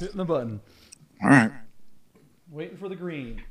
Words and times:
Hitting 0.00 0.16
the 0.16 0.24
button. 0.24 0.62
All 1.22 1.28
right. 1.28 1.52
Waiting 2.50 2.78
for 2.78 2.88
the 2.88 2.96
green. 2.96 3.42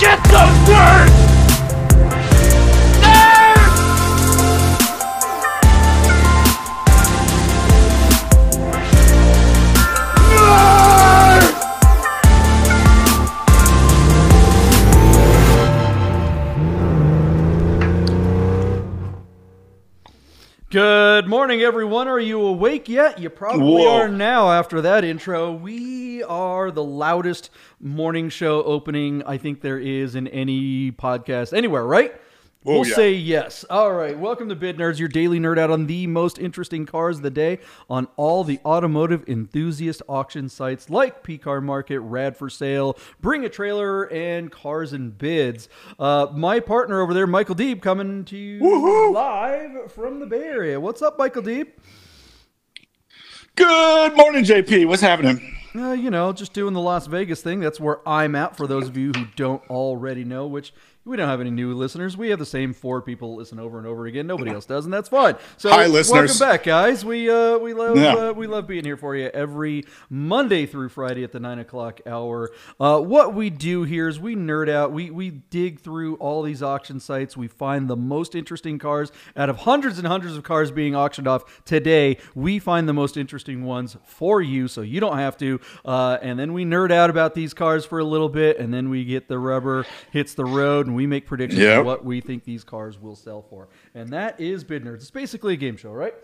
Get 0.00 0.24
those 0.24 0.68
words! 0.68 1.19
Good 21.20 21.28
morning, 21.28 21.60
everyone. 21.60 22.08
Are 22.08 22.18
you 22.18 22.40
awake 22.40 22.88
yet? 22.88 23.18
You 23.18 23.28
probably 23.28 23.84
Whoa. 23.84 23.94
are 23.94 24.08
now 24.08 24.52
after 24.52 24.80
that 24.80 25.04
intro. 25.04 25.52
We 25.52 26.22
are 26.22 26.70
the 26.70 26.82
loudest 26.82 27.50
morning 27.78 28.30
show 28.30 28.62
opening 28.62 29.22
I 29.24 29.36
think 29.36 29.60
there 29.60 29.78
is 29.78 30.14
in 30.14 30.28
any 30.28 30.92
podcast 30.92 31.54
anywhere, 31.54 31.84
right? 31.84 32.18
Oh, 32.66 32.80
we'll 32.80 32.86
yeah. 32.86 32.94
say 32.94 33.12
yes. 33.14 33.64
All 33.70 33.94
right. 33.94 34.18
Welcome 34.18 34.50
to 34.50 34.54
Bid 34.54 34.76
Nerds, 34.76 34.98
your 34.98 35.08
daily 35.08 35.40
nerd 35.40 35.58
out 35.58 35.70
on 35.70 35.86
the 35.86 36.06
most 36.06 36.38
interesting 36.38 36.84
cars 36.84 37.16
of 37.16 37.22
the 37.22 37.30
day 37.30 37.58
on 37.88 38.06
all 38.16 38.44
the 38.44 38.60
automotive 38.66 39.26
enthusiast 39.26 40.02
auction 40.06 40.50
sites 40.50 40.90
like 40.90 41.22
P 41.22 41.38
Car 41.38 41.62
Market, 41.62 42.00
Rad 42.00 42.36
for 42.36 42.50
Sale, 42.50 42.98
Bring 43.18 43.46
a 43.46 43.48
Trailer, 43.48 44.02
and 44.12 44.52
Cars 44.52 44.92
and 44.92 45.16
Bids. 45.16 45.70
Uh, 45.98 46.26
my 46.34 46.60
partner 46.60 47.00
over 47.00 47.14
there, 47.14 47.26
Michael 47.26 47.54
Deeb, 47.54 47.80
coming 47.80 48.26
to 48.26 48.36
you 48.36 48.60
Woohoo! 48.60 49.14
live 49.14 49.90
from 49.90 50.20
the 50.20 50.26
Bay 50.26 50.44
Area. 50.44 50.78
What's 50.78 51.00
up, 51.00 51.18
Michael 51.18 51.42
Deeb? 51.42 51.68
Good 53.56 54.16
morning, 54.18 54.44
JP. 54.44 54.86
What's 54.86 55.00
happening? 55.00 55.56
Uh, 55.74 55.92
you 55.92 56.10
know, 56.10 56.32
just 56.32 56.52
doing 56.52 56.74
the 56.74 56.80
Las 56.80 57.06
Vegas 57.06 57.42
thing. 57.42 57.60
That's 57.60 57.80
where 57.80 58.06
I'm 58.06 58.34
at. 58.34 58.56
For 58.56 58.66
those 58.66 58.88
of 58.88 58.96
you 58.96 59.12
who 59.16 59.26
don't 59.36 59.62
already 59.70 60.24
know, 60.24 60.46
which 60.46 60.74
we 61.06 61.16
don't 61.16 61.28
have 61.28 61.40
any 61.40 61.50
new 61.50 61.72
listeners. 61.74 62.14
We 62.16 62.28
have 62.28 62.38
the 62.38 62.44
same 62.46 62.74
four 62.74 63.00
people 63.00 63.34
listen 63.34 63.58
over 63.58 63.78
and 63.78 63.86
over 63.86 64.04
again. 64.06 64.26
Nobody 64.26 64.50
else 64.50 64.66
does, 64.66 64.84
and 64.84 64.92
that's 64.92 65.08
fine. 65.08 65.34
So, 65.56 65.70
Hi, 65.70 65.86
listeners. 65.86 66.38
welcome 66.38 66.56
back, 66.56 66.62
guys. 66.64 67.04
We 67.06 67.30
uh, 67.30 67.56
we 67.56 67.72
love 67.72 67.96
Yeah. 67.96 68.14
uh, 68.14 68.32
we 68.34 68.46
love 68.46 68.66
being 68.66 68.84
here 68.84 68.98
for 68.98 69.16
you 69.16 69.28
every 69.32 69.84
Monday 70.10 70.66
through 70.66 70.90
Friday 70.90 71.24
at 71.24 71.32
the 71.32 71.40
nine 71.40 71.58
o'clock 71.58 72.00
hour. 72.06 72.50
Uh, 72.78 73.00
what 73.00 73.34
we 73.34 73.48
do 73.48 73.82
here 73.84 74.08
is 74.08 74.20
we 74.20 74.36
nerd 74.36 74.68
out. 74.68 74.92
We 74.92 75.10
we 75.10 75.30
dig 75.30 75.80
through 75.80 76.16
all 76.16 76.42
these 76.42 76.62
auction 76.62 77.00
sites. 77.00 77.34
We 77.34 77.48
find 77.48 77.88
the 77.88 77.96
most 77.96 78.34
interesting 78.34 78.78
cars 78.78 79.10
out 79.36 79.48
of 79.48 79.56
hundreds 79.56 79.96
and 79.98 80.06
hundreds 80.06 80.36
of 80.36 80.42
cars 80.42 80.70
being 80.70 80.94
auctioned 80.94 81.26
off 81.26 81.64
today. 81.64 82.18
We 82.34 82.58
find 82.58 82.86
the 82.86 82.92
most 82.92 83.16
interesting 83.16 83.64
ones 83.64 83.96
for 84.04 84.42
you, 84.42 84.68
so 84.68 84.82
you 84.82 85.00
don't 85.00 85.16
have 85.16 85.38
to. 85.38 85.60
Uh, 85.82 86.18
and 86.20 86.38
then 86.38 86.52
we 86.52 86.66
nerd 86.66 86.92
out 86.92 87.08
about 87.08 87.34
these 87.34 87.54
cars 87.54 87.86
for 87.86 87.98
a 88.00 88.04
little 88.04 88.28
bit, 88.28 88.58
and 88.58 88.72
then 88.72 88.90
we 88.90 89.06
get 89.06 89.28
the 89.28 89.38
rubber 89.38 89.86
hits 90.10 90.34
the 90.34 90.44
road, 90.44 90.89
and 90.90 90.96
we 90.96 91.06
make 91.06 91.24
predictions 91.24 91.60
Yep. 91.62 91.78
of 91.80 91.86
what 91.86 92.04
we 92.04 92.20
think 92.20 92.42
these 92.42 92.64
cars 92.64 93.00
will 93.00 93.14
sell 93.14 93.42
for. 93.42 93.68
And 93.94 94.08
that 94.08 94.40
is 94.40 94.64
Bid 94.64 94.84
Nerds. 94.84 94.96
It's 94.96 95.10
basically 95.10 95.54
a 95.54 95.56
game 95.56 95.76
show, 95.76 95.92
right? 95.92 96.14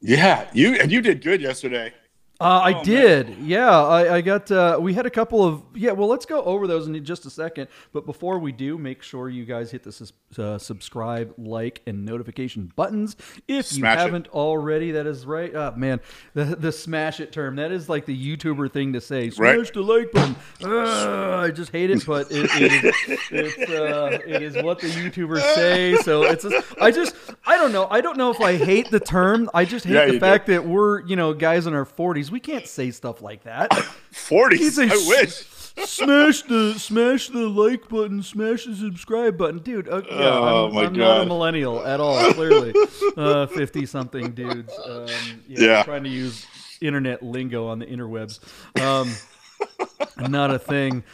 Yeah, 0.00 0.48
you 0.52 0.74
and 0.74 0.92
you 0.92 1.00
did 1.00 1.22
good 1.24 1.40
yesterday. 1.40 1.92
Uh, 2.38 2.44
I 2.64 2.80
Oh, 2.80 2.84
did. 2.84 3.38
Yeah, 3.40 3.70
I, 3.70 4.16
I 4.16 4.20
got. 4.20 4.50
Uh, 4.50 4.76
we 4.78 4.92
had 4.92 5.06
a 5.06 5.10
couple 5.10 5.42
of. 5.42 5.62
Yeah, 5.74 5.92
well, 5.92 6.06
let's 6.08 6.26
go 6.26 6.42
over 6.42 6.66
those 6.66 6.86
in 6.86 7.02
just 7.04 7.24
a 7.24 7.30
second. 7.30 7.68
But 7.94 8.04
before 8.04 8.38
we 8.38 8.52
do, 8.52 8.76
make 8.76 9.02
sure 9.02 9.30
you 9.30 9.46
guys 9.46 9.70
hit 9.70 9.82
the 9.84 9.92
sus- 9.92 10.12
uh, 10.38 10.58
subscribe, 10.58 11.32
like, 11.38 11.80
and 11.86 12.04
notification 12.04 12.70
buttons 12.76 13.16
if 13.48 13.64
Smash 13.66 13.96
you 13.96 14.00
haven't 14.02 14.28
already. 14.28 14.90
That 14.92 15.06
is 15.06 15.24
right. 15.24 15.50
Oh 15.54 15.72
man, 15.76 16.00
the 16.34 16.44
the 16.44 16.72
smash 16.72 17.20
it 17.20 17.32
term. 17.32 17.56
That 17.56 17.72
is 17.72 17.88
like 17.88 18.04
the 18.04 18.36
YouTuber 18.36 18.70
thing 18.70 18.92
to 18.92 19.00
say. 19.00 19.30
Smash 19.30 19.56
Right. 19.56 19.72
the 19.72 19.80
like 19.80 20.12
button. 20.12 20.36
I 20.62 21.50
just 21.50 21.72
hate 21.72 21.88
it, 21.90 22.04
but 22.06 22.30
it, 22.30 22.50
it 22.54 22.84
is 22.84 22.94
it's, 23.30 23.70
uh, 23.70 24.18
it 24.26 24.42
is 24.42 24.62
what 24.62 24.80
the 24.80 24.88
YouTubers 24.88 25.40
say. 25.54 25.96
So 26.02 26.24
it's. 26.24 26.42
Just, 26.42 26.74
I 26.82 26.90
just. 26.90 27.14
I 27.46 27.56
don't 27.56 27.72
know. 27.72 27.86
I 27.90 28.02
don't 28.02 28.18
know 28.18 28.30
if 28.30 28.40
I 28.42 28.56
hate 28.56 28.90
the 28.90 29.00
term. 29.00 29.48
I 29.54 29.64
just 29.64 29.86
hate 29.86 29.94
Yeah, 29.94 30.00
the 30.06 30.12
you 30.14 30.18
do. 30.18 30.20
fact 30.20 30.48
that 30.48 30.66
we're 30.66 31.00
you 31.06 31.16
know 31.16 31.32
guys 31.32 31.66
in 31.66 31.72
our 31.72 31.84
forties. 31.86 32.25
We 32.30 32.40
can't 32.40 32.66
say 32.66 32.90
stuff 32.90 33.22
like 33.22 33.44
that. 33.44 33.72
Forty. 34.12 34.56
He's 34.58 34.78
a 34.78 34.84
I 34.84 35.04
wish. 35.08 35.44
smash 35.84 36.42
the 36.42 36.74
smash 36.78 37.28
the 37.28 37.48
like 37.48 37.88
button, 37.88 38.22
smash 38.22 38.64
the 38.64 38.74
subscribe 38.74 39.36
button, 39.36 39.58
dude. 39.58 39.88
Uh, 39.88 40.02
yeah, 40.10 40.14
Oh, 40.18 40.66
I'm, 40.68 40.74
my 40.74 40.84
I'm 40.86 40.92
not 40.94 41.20
a 41.22 41.26
millennial 41.26 41.84
at 41.86 42.00
all. 42.00 42.32
Clearly, 42.32 42.72
uh, 43.16 43.46
fifty 43.46 43.84
something 43.86 44.32
dudes. 44.32 44.72
Um, 44.84 45.06
yeah, 45.48 45.60
Yeah. 45.60 45.82
trying 45.82 46.04
to 46.04 46.10
use 46.10 46.46
internet 46.80 47.22
lingo 47.22 47.66
on 47.68 47.78
the 47.78 47.86
interwebs. 47.86 48.40
Um, 48.80 49.10
not 50.30 50.50
a 50.50 50.58
thing. 50.58 51.04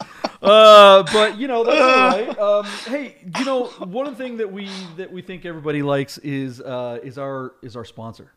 Uh, 0.41 1.03
but 1.13 1.37
you 1.37 1.47
know 1.47 1.63
that's 1.63 1.81
all 1.81 2.09
right. 2.09 2.39
Um, 2.43 2.65
hey, 2.85 3.15
you 3.39 3.45
know 3.45 3.65
one 3.79 4.15
thing 4.15 4.37
that 4.37 4.51
we 4.51 4.69
that 4.97 5.11
we 5.11 5.21
think 5.21 5.45
everybody 5.45 5.81
likes 5.81 6.17
is 6.19 6.59
uh, 6.61 6.99
is 7.03 7.17
our 7.17 7.53
is 7.61 7.75
our 7.75 7.85
sponsor. 7.85 8.31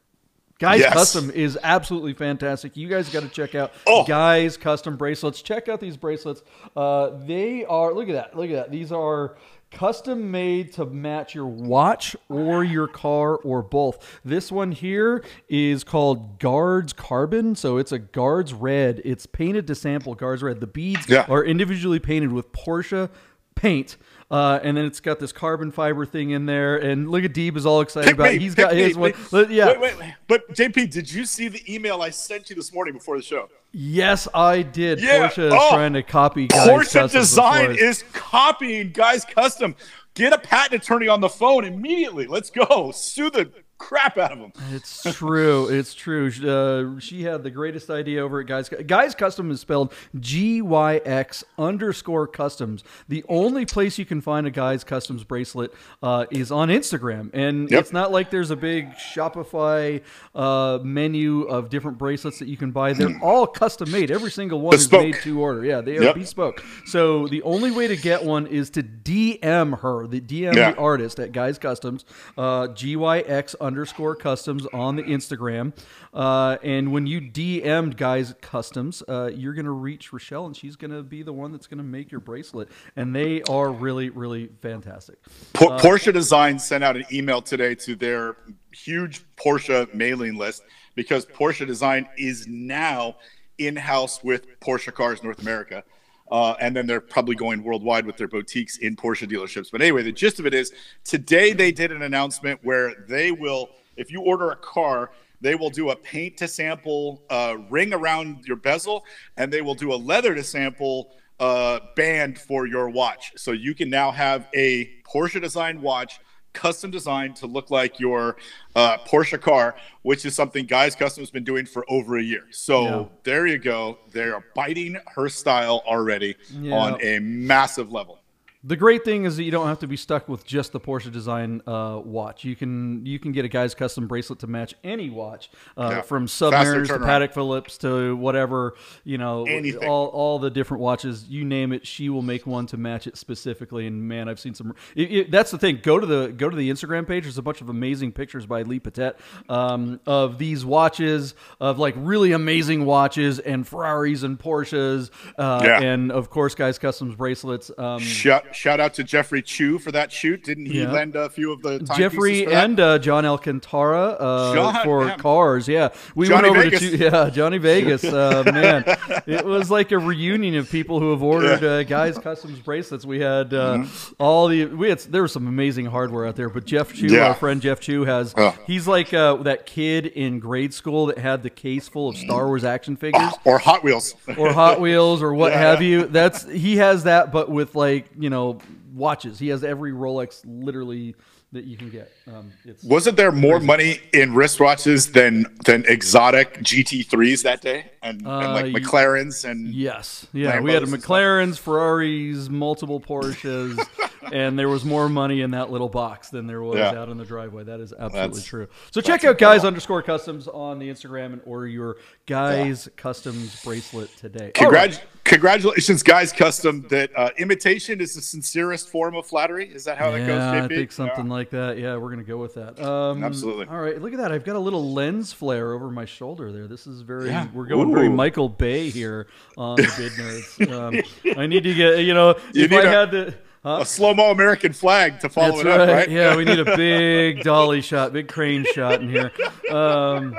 Guys 0.59 0.81
Yes. 0.81 0.93
Custom 0.95 1.31
is 1.31 1.59
absolutely 1.63 2.15
fantastic. 2.15 2.77
You 2.77 2.89
guys 2.89 3.09
got 3.11 3.23
to 3.23 3.29
check 3.29 3.55
out 3.55 3.73
Oh. 3.87 4.05
Guys 4.05 4.57
Custom 4.57 4.97
bracelets. 4.97 5.43
Check 5.43 5.69
out 5.69 5.81
these 5.81 5.97
bracelets. 5.97 6.43
Uh, 6.75 7.11
they 7.27 7.65
are 7.67 7.93
look 7.93 8.09
at 8.09 8.15
that. 8.15 8.37
Look 8.37 8.49
at 8.51 8.55
that. 8.57 8.71
These 8.71 8.91
are 8.91 9.37
custom 9.71 10.31
made 10.31 10.73
to 10.73 10.87
match 10.87 11.35
your 11.35 11.47
watch 11.47 12.17
or 12.31 12.65
your 12.65 12.87
car 12.89 13.37
or 13.37 13.63
both. 13.63 14.21
This 14.25 14.51
one 14.51 14.73
here 14.73 15.23
is 15.49 15.85
called 15.85 16.39
Guards 16.39 16.93
Carbon, 16.95 17.55
so 17.57 17.77
it's 17.77 17.93
a 17.93 17.99
Guards 17.99 18.55
Red. 18.55 19.03
It's 19.05 19.27
painted 19.27 19.67
to 19.67 19.75
sample 19.75 20.15
Guards 20.15 20.43
Red. 20.43 20.61
The 20.61 20.67
beads 20.67 21.07
Yeah. 21.09 21.27
are 21.29 21.45
individually 21.45 21.99
painted 21.99 22.33
with 22.33 22.53
Porsche 22.53 23.11
paint. 23.57 23.97
Uh, 24.29 24.59
and 24.65 24.77
then 24.77 24.85
it's 24.85 24.99
got 24.99 25.21
this 25.21 25.33
carbon 25.33 25.71
fiber 25.71 26.05
thing 26.05 26.31
in 26.31 26.47
there, 26.47 26.77
and 26.79 27.09
look 27.09 27.23
at 27.23 27.33
Deeb 27.33 27.57
is 27.57 27.65
all 27.65 27.81
excited 27.81 28.07
Pick 28.09 28.15
about. 28.15 28.29
me, 28.31 28.35
it. 28.37 28.41
He's 28.43 28.57
got 28.57 28.75
me, 28.75 28.83
his 28.83 28.97
one. 28.97 29.13
pick- 29.13 29.51
Yeah, 29.51 29.67
Wait, 29.69 29.81
wait, 29.81 29.99
wait. 30.01 30.15
But 30.27 30.53
JP, 30.53 30.91
did 30.91 31.13
you 31.13 31.25
see 31.25 31.47
the 31.47 31.63
email 31.73 32.03
I 32.03 32.11
sent 32.11 32.51
you 32.51 32.57
this 32.57 32.73
morning 32.75 32.95
before 32.95 33.17
the 33.17 33.23
show? 33.23 33.49
Yes, 33.71 34.27
I 34.35 34.63
did. 34.63 35.01
Yeah. 35.01 35.29
Porsche 35.29 35.47
is 35.47 35.53
Oh. 35.55 35.71
trying 35.71 35.93
to 35.93 36.03
copy 36.03 36.49
Guys 36.49 36.67
Porsche 36.69 37.13
Design 37.13 37.77
is 37.79 38.03
copying 38.15 38.91
Guys 38.91 39.25
Custom. 39.25 39.77
Get 40.15 40.33
a 40.33 40.39
patent 40.39 40.83
attorney 40.83 41.07
on 41.09 41.21
the 41.21 41.29
phone 41.29 41.65
immediately. 41.65 42.27
Let's 42.27 42.51
go. 42.51 42.91
Sue 42.91 43.31
the 43.31 43.53
crap 43.79 44.17
out 44.19 44.33
of 44.33 44.39
them. 44.39 44.53
It's 44.73 45.03
true. 45.15 45.69
It's 45.77 45.95
true. 45.95 46.29
Uh, 46.29 46.99
she 47.01 47.23
had 47.25 47.43
the 47.43 47.51
greatest 47.51 47.91
idea 47.91 48.23
over 48.23 48.41
at 48.41 48.47
Guys. 48.47 48.69
Guys 48.69 49.15
Custom 49.15 49.51
is 49.51 49.61
spelled 49.61 49.93
G 50.19 50.63
Y 50.63 50.97
X 51.05 51.45
underscore 51.59 52.27
Customs. 52.27 52.83
The 53.09 53.25
only 53.29 53.67
place 53.67 53.99
you 53.99 54.05
can 54.07 54.21
find 54.21 54.47
a 54.47 54.51
Guys 54.51 54.85
Customs 54.85 55.25
bracelet 55.25 55.73
uh, 56.03 56.27
is 56.31 56.51
on 56.51 56.69
Instagram, 56.69 57.31
and 57.35 57.71
Yep. 57.71 57.81
it's 57.81 57.93
not 57.93 58.13
like 58.13 58.31
there's 58.31 58.51
a 58.51 58.57
big 58.57 58.91
Shopify 58.95 60.03
uh, 60.35 60.79
menu 60.83 61.43
of 61.43 61.69
different 61.69 61.99
bracelets 61.99 62.39
that 62.39 62.49
you 62.49 62.57
can 62.57 62.71
buy. 62.71 62.93
They're 62.93 63.19
all 63.23 63.47
custom 63.47 63.91
made. 63.91 64.11
Every 64.11 64.31
single 64.31 64.61
one 64.61 64.73
Bespoke. 64.73 65.01
is 65.07 65.15
made 65.17 65.23
to 65.23 65.41
order. 65.41 65.65
Yeah, 65.65 65.81
they 65.81 65.99
are 65.99 66.03
Yep. 66.05 66.15
bespoke. 66.15 66.63
So 66.87 67.27
the 67.29 67.43
only 67.43 67.71
way 67.71 67.89
to 67.89 67.97
get 67.97 68.25
one 68.25 68.47
is 68.47 68.71
to 68.71 68.83
DM 68.83 69.81
her, 69.81 70.07
the 70.07 70.21
DM 70.21 70.55
Yeah. 70.55 70.73
the 70.73 70.79
artist 70.79 71.19
at 71.21 71.33
Guys 71.33 71.59
Customs, 71.59 72.05
uh, 72.39 72.69
GYX 72.69 73.55
underscore 73.67 74.15
customs 74.15 74.67
on 74.73 74.97
the 74.97 75.03
Instagram. 75.03 75.73
Uh, 76.15 76.57
and 76.63 76.93
when 76.93 77.07
you 77.07 77.21
DM'd 77.21 77.97
Guys 77.97 78.35
Customs, 78.41 79.03
uh, 79.09 79.31
you're 79.35 79.55
going 79.55 79.67
to 79.67 79.71
reach 79.73 80.13
Rochelle 80.13 80.47
and 80.47 80.57
she's 80.57 80.77
going 80.77 80.91
to 80.91 81.03
be 81.03 81.23
the 81.23 81.33
one 81.33 81.53
that's 81.53 81.67
going 81.67 81.79
to 81.79 81.85
make 81.85 82.11
your 82.11 82.21
bracelet. 82.21 82.69
And 82.95 83.15
they 83.15 83.43
are 83.43 83.71
really, 83.71 84.11
really 84.11 84.51
fantastic. 84.63 85.17
Po- 85.53 85.77
Porsche 85.79 86.13
Design 86.13 86.59
sent 86.59 86.85
out 86.85 86.97
an 86.97 87.05
email 87.13 87.43
today 87.43 87.75
to 87.77 87.97
their 87.97 88.37
huge 88.73 89.25
Porsche 89.37 89.93
mailing 89.93 90.37
list 90.37 90.63
because 90.95 91.27
Porsche 91.27 91.67
Design 91.67 92.09
is 92.17 92.47
now 92.47 93.17
in 93.59 93.77
house 93.77 94.23
with 94.23 94.61
Porsche 94.61 94.93
Cars 94.93 95.23
North 95.23 95.41
America. 95.41 95.83
Uh, 96.31 96.55
and 96.61 96.75
then 96.75 96.87
they're 96.87 97.01
probably 97.01 97.37
going 97.37 97.63
worldwide 97.63 98.05
with 98.05 98.17
their 98.17 98.29
boutiques 98.29 98.79
in 98.79 98.97
Porsche 98.97 99.31
dealerships. 99.31 99.71
But 99.71 99.81
anyway, 99.81 100.03
the 100.03 100.13
gist 100.13 100.41
of 100.41 100.47
it 100.47 100.55
is 100.55 100.73
today 101.05 101.53
they 101.53 101.71
did 101.71 101.93
an 101.93 102.03
announcement 102.03 102.61
where 102.63 102.95
they 103.09 103.31
will, 103.31 103.71
if 103.97 104.11
you 104.11 104.21
order 104.23 104.51
a 104.51 104.57
car, 104.57 105.11
they 105.41 105.55
will 105.55 105.71
do 105.71 105.91
a 105.91 105.97
paint 105.97 106.37
to 106.39 106.49
sample 106.49 107.23
uh, 107.31 107.57
ring 107.71 107.93
around 107.93 108.45
your 108.47 108.57
bezel, 108.57 109.05
and 109.37 109.53
they 109.53 109.63
will 109.63 109.75
do 109.75 109.93
a 109.93 109.95
leather 109.95 110.35
to 110.35 110.43
sample 110.43 111.13
uh, 111.39 111.81
band 111.95 112.39
for 112.39 112.67
your 112.67 112.89
watch. 112.89 113.33
So 113.37 113.53
you 113.53 113.75
can 113.75 113.91
now 113.91 114.11
have 114.11 114.49
a 114.55 114.91
Porsche 115.05 115.41
design 115.41 115.83
watch 115.83 116.19
custom 116.57 116.91
designed 116.91 117.37
to 117.37 117.47
look 117.47 117.71
like 117.71 118.01
your 118.01 118.37
uh, 118.75 118.97
Porsche 119.07 119.41
car, 119.41 119.77
which 120.03 120.25
is 120.25 120.35
something 120.35 120.65
Guys 120.67 120.95
Custom 120.97 121.23
has 121.23 121.31
been 121.31 121.45
doing 121.45 121.67
for 121.67 121.85
over 121.89 122.17
a 122.17 122.23
year. 122.23 122.45
So 122.51 122.83
Yeah. 122.83 123.05
there 123.25 123.47
you 123.47 123.59
go. 123.59 123.99
They 124.13 124.23
are 124.25 124.45
biting 124.55 124.97
her 125.15 125.29
style 125.29 125.83
already 125.87 126.35
Yeah. 126.51 126.75
on 126.75 127.01
a 127.03 127.19
massive 127.21 127.93
level. 127.93 128.19
The 128.67 128.75
great 128.77 129.05
thing 129.05 129.27
is 129.27 129.37
that 129.37 129.45
you 129.45 129.53
don't 129.53 129.69
have 129.69 129.79
to 129.79 129.87
be 129.87 129.97
stuck 129.97 130.29
with 130.29 130.45
just 130.45 130.73
the 130.73 130.81
Porsche 130.81 131.13
design 131.13 131.63
uh, 131.69 132.01
watch. 132.05 132.43
You 132.43 132.57
can 132.57 133.07
you 133.07 133.21
can 133.21 133.31
get 133.31 133.45
a 133.45 133.49
guy's 133.49 133.77
custom 133.77 134.09
bracelet 134.09 134.41
to 134.41 134.49
match 134.49 134.75
any 134.83 135.09
watch, 135.09 135.51
uh, 135.77 135.91
Yeah. 135.93 136.01
from 136.03 136.27
Submariners 136.27 136.89
to. 136.89 136.99
Patek 136.99 137.33
Philippe 137.33 137.71
to 137.79 138.17
whatever 138.17 138.75
you 139.05 139.19
know, 139.19 139.45
Anything. 139.47 139.89
all 139.89 140.07
all 140.09 140.39
the 140.41 140.51
different 140.51 140.83
watches. 140.83 141.27
You 141.29 141.45
name 141.45 141.73
it, 141.73 141.87
she 141.87 142.09
will 142.09 142.23
make 142.23 142.45
one 142.45 142.67
to 142.67 142.77
match 142.77 143.07
it 143.07 143.17
specifically. 143.17 143.87
And 143.87 144.03
man, 144.09 144.29
I've 144.29 144.41
seen 144.41 144.55
some. 144.55 144.75
It, 144.97 145.13
it- 145.13 145.31
that's 145.31 145.53
the 145.53 145.59
thing. 145.59 145.79
Go 145.81 146.01
to 146.01 146.07
the 146.07 146.33
go 146.37 146.51
to 146.51 146.57
the 146.57 146.69
Instagram 146.69 147.07
page. 147.07 147.23
There's 147.23 147.39
a 147.39 147.43
bunch 147.43 147.61
of 147.61 147.69
amazing 147.69 148.11
pictures 148.11 148.47
by 148.47 148.63
Lee 148.63 148.81
Patet 148.81 149.21
um, 149.49 150.01
of 150.07 150.39
these 150.39 150.65
watches, 150.65 151.35
of 151.61 151.79
like 151.79 151.95
really 151.97 152.33
amazing 152.33 152.85
watches 152.85 153.39
and 153.39 153.65
Ferraris 153.65 154.25
and 154.25 154.41
Porsches, 154.41 155.11
uh, 155.39 155.61
Yeah. 155.65 155.81
and 155.83 156.11
of 156.11 156.31
course, 156.31 156.57
guys 156.57 156.81
customs 156.81 157.15
bracelets. 157.15 157.71
Um, 157.79 158.01
Shout, 158.01 158.56
shout 158.57 158.81
out 158.81 158.95
to 158.95 159.05
Jeffrey 159.05 159.43
Chu 159.43 159.79
for 159.79 159.93
that 159.93 160.11
shoot. 160.11 160.43
Didn't 160.43 160.67
he 160.67 160.81
Yeah. 160.83 160.91
lend 160.93 161.15
a 161.17 161.29
few 161.31 161.53
of 161.53 161.63
the 161.63 161.79
Jeffrey 161.97 162.47
and 162.47 162.81
uh, 162.81 162.99
John 162.99 163.25
Alcantara 163.25 164.11
uh, 164.19 164.55
John, 164.55 164.85
for 164.85 165.11
cars. 165.19 165.69
Yeah, 165.69 165.91
we 166.15 166.29
Johnny 166.29 166.51
went 166.51 166.67
over 166.67 166.71
Vegas. 166.71 166.81
to 166.91 166.97
yeah 166.97 167.31
Johnny 167.31 167.59
Vegas. 167.59 168.05
Uh, 168.05 168.43
man, 168.53 168.85
it 169.27 169.45
was 169.45 169.71
like 169.71 169.93
a 169.93 169.99
reunion 169.99 170.57
of 170.57 170.71
people 170.71 171.01
who 171.01 171.11
have 171.11 171.23
ordered 171.23 171.63
Yeah. 171.63 171.69
uh, 171.69 171.83
guys 171.83 172.19
customs 172.19 172.59
bracelets. 172.61 173.05
We 173.05 173.21
had 173.21 173.53
uh, 173.55 173.67
Mm-hmm. 173.77 174.15
all 174.19 174.49
the 174.49 174.65
we 174.67 174.89
had 174.89 174.99
there 175.01 175.23
was 175.23 175.33
some 175.33 175.47
amazing 175.47 175.87
hardware 175.87 176.27
out 176.27 176.37
there. 176.37 176.49
But 176.49 176.65
Jeff 176.65 176.93
Chu, 176.95 177.07
Yeah. 177.09 177.29
our 177.29 177.35
friend 177.35 177.61
Jeff 177.61 177.81
Chu, 177.81 178.05
has 178.05 178.35
Oh. 178.37 178.57
he's 178.67 178.87
like 178.89 179.13
uh, 179.13 179.37
that 179.43 179.67
kid 179.67 180.07
in 180.07 180.39
grade 180.41 180.73
school 180.73 181.07
that 181.07 181.19
had 181.19 181.43
the 181.43 181.51
case 181.51 181.89
full 181.89 182.09
of 182.09 182.17
Star 182.17 182.47
Wars 182.47 182.65
action 182.65 182.97
figures 182.97 183.33
or 183.45 183.59
Hot 183.59 183.85
Wheels. 183.85 184.15
or 184.37 184.53
Hot 184.53 184.81
Wheels 184.81 185.23
or 185.23 185.35
what 185.35 185.53
have 185.67 185.83
you. 185.83 186.07
That's 186.07 186.45
he 186.51 186.77
has 186.77 187.05
that, 187.05 187.33
but 187.33 187.51
with 187.51 187.75
like 187.75 188.07
you 188.19 188.31
know 188.31 188.46
watches. 188.95 189.39
He 189.39 189.49
has 189.49 189.63
every 189.65 189.93
Rolex 189.93 190.43
literally 190.45 191.15
that 191.53 191.65
you 191.65 191.77
can 191.77 191.91
get. 191.91 192.11
Um, 192.27 192.53
it's 192.65 192.83
Wasn't 192.85 193.17
there 193.17 193.31
more 193.33 193.61
money 193.61 194.01
in 194.13 194.33
wristwatches 194.33 195.13
than 195.13 195.47
than 195.65 195.85
exotic 195.87 196.59
GT3s 196.61 197.43
that 197.45 197.61
day, 197.63 197.91
and, 198.03 198.21
and 198.23 198.27
Uh, 198.29 198.53
like 198.53 198.67
McLarens 198.67 199.49
and 199.49 199.73
Yes, 199.73 200.27
yeah, 200.33 200.61
we 200.61 200.73
had 200.73 200.83
Lambos. 200.83 200.97
McLarens, 200.97 201.59
Ferraris, 201.59 202.49
multiple 202.49 203.01
Porsches, 203.01 203.79
and 204.33 204.59
there 204.59 204.69
was 204.69 204.85
more 204.85 205.09
money 205.09 205.41
in 205.41 205.53
that 205.53 205.71
little 205.71 205.89
box 205.89 206.29
than 206.31 206.47
there 206.47 206.63
was 206.63 206.79
Yeah. 206.79 206.99
out 206.99 207.09
in 207.09 207.17
the 207.19 207.25
driveway. 207.25 207.65
That 207.65 207.81
is 207.81 207.93
absolutely 207.93 208.29
That's- 208.31 208.45
true. 208.45 208.69
So 208.91 209.01
check 209.01 209.25
out 209.25 209.39
guys 209.39 209.65
underscore 209.65 210.03
customs 210.03 210.49
on 210.49 210.79
the 210.79 210.89
Instagram 210.89 211.33
and 211.33 211.41
order 211.45 211.67
your 211.67 211.97
guys 212.27 212.89
customs 212.97 213.63
bracelet 213.65 214.15
today. 214.17 214.53
All 214.61 214.71
right. 214.71 214.91
Congrat- 214.93 215.01
Congratulations, 215.25 216.05
guys! 216.05 216.33
Custom. 216.33 216.87
That 216.89 217.11
uh, 217.17 217.31
imitation 217.37 218.01
is 218.01 218.15
the 218.15 218.21
sincerest 218.23 218.89
form 218.89 219.17
of 219.17 219.27
flattery. 219.27 219.69
Is 219.69 219.83
that 219.85 219.99
how 219.99 220.13
that 220.13 220.19
goes, 220.21 220.29
Yeah, 220.29 220.55
JP? 220.61 220.65
I 220.65 220.69
think 220.69 220.93
something 220.93 221.27
Yeah. 221.27 221.33
like 221.33 221.51
that. 221.51 221.79
Yeah, 221.79 221.97
we're 221.97 222.11
gonna 222.11 222.23
go 222.23 222.37
with 222.37 222.55
that. 222.55 222.81
Um, 222.81 223.25
Absolutely. 223.25 223.67
All 223.67 223.81
right, 223.81 224.01
look 224.01 224.13
at 224.13 224.19
that. 224.19 224.31
I've 224.31 224.45
got 224.45 224.55
a 224.55 224.61
little 224.61 224.93
lens 224.93 225.33
flare 225.33 225.73
over 225.73 225.91
my 225.91 226.05
shoulder 226.05 226.53
there. 226.53 226.69
This 226.69 226.87
is 226.87 227.01
very. 227.01 227.27
Yeah. 227.31 227.49
We're 227.53 227.67
going 227.67 227.93
very 227.93 228.09
Michael 228.09 228.49
Bay 228.49 228.89
here 228.89 229.27
on 229.59 229.77
the 229.77 229.93
Bid 229.99 230.13
Nerds. 230.13 230.53
Um, 230.77 231.39
I 231.39 231.47
need 231.49 231.65
to 231.65 231.75
get. 231.75 231.99
You 232.05 232.15
know, 232.15 232.37
You 232.53 232.65
if 232.67 232.73
I 232.73 232.87
had 232.87 233.11
the. 233.11 233.35
Huh? 233.67 233.79
A 233.81 233.85
slow 233.85 234.15
mo 234.15 234.31
American 234.31 234.73
flag 234.73 235.19
to 235.19 235.29
follow 235.29 235.57
That's 235.57 235.61
it 235.63 235.67
up, 235.67 235.89
right. 235.89 235.95
right? 235.95 236.09
Yeah, 236.09 236.37
we 236.37 236.45
need 236.45 236.61
a 236.61 236.65
big 236.77 237.43
dolly 237.43 237.81
shot, 237.81 238.13
big 238.13 238.29
crane 238.29 238.65
shot 238.73 239.03
in 239.03 239.09
here. 239.09 239.33
Um, 239.73 240.39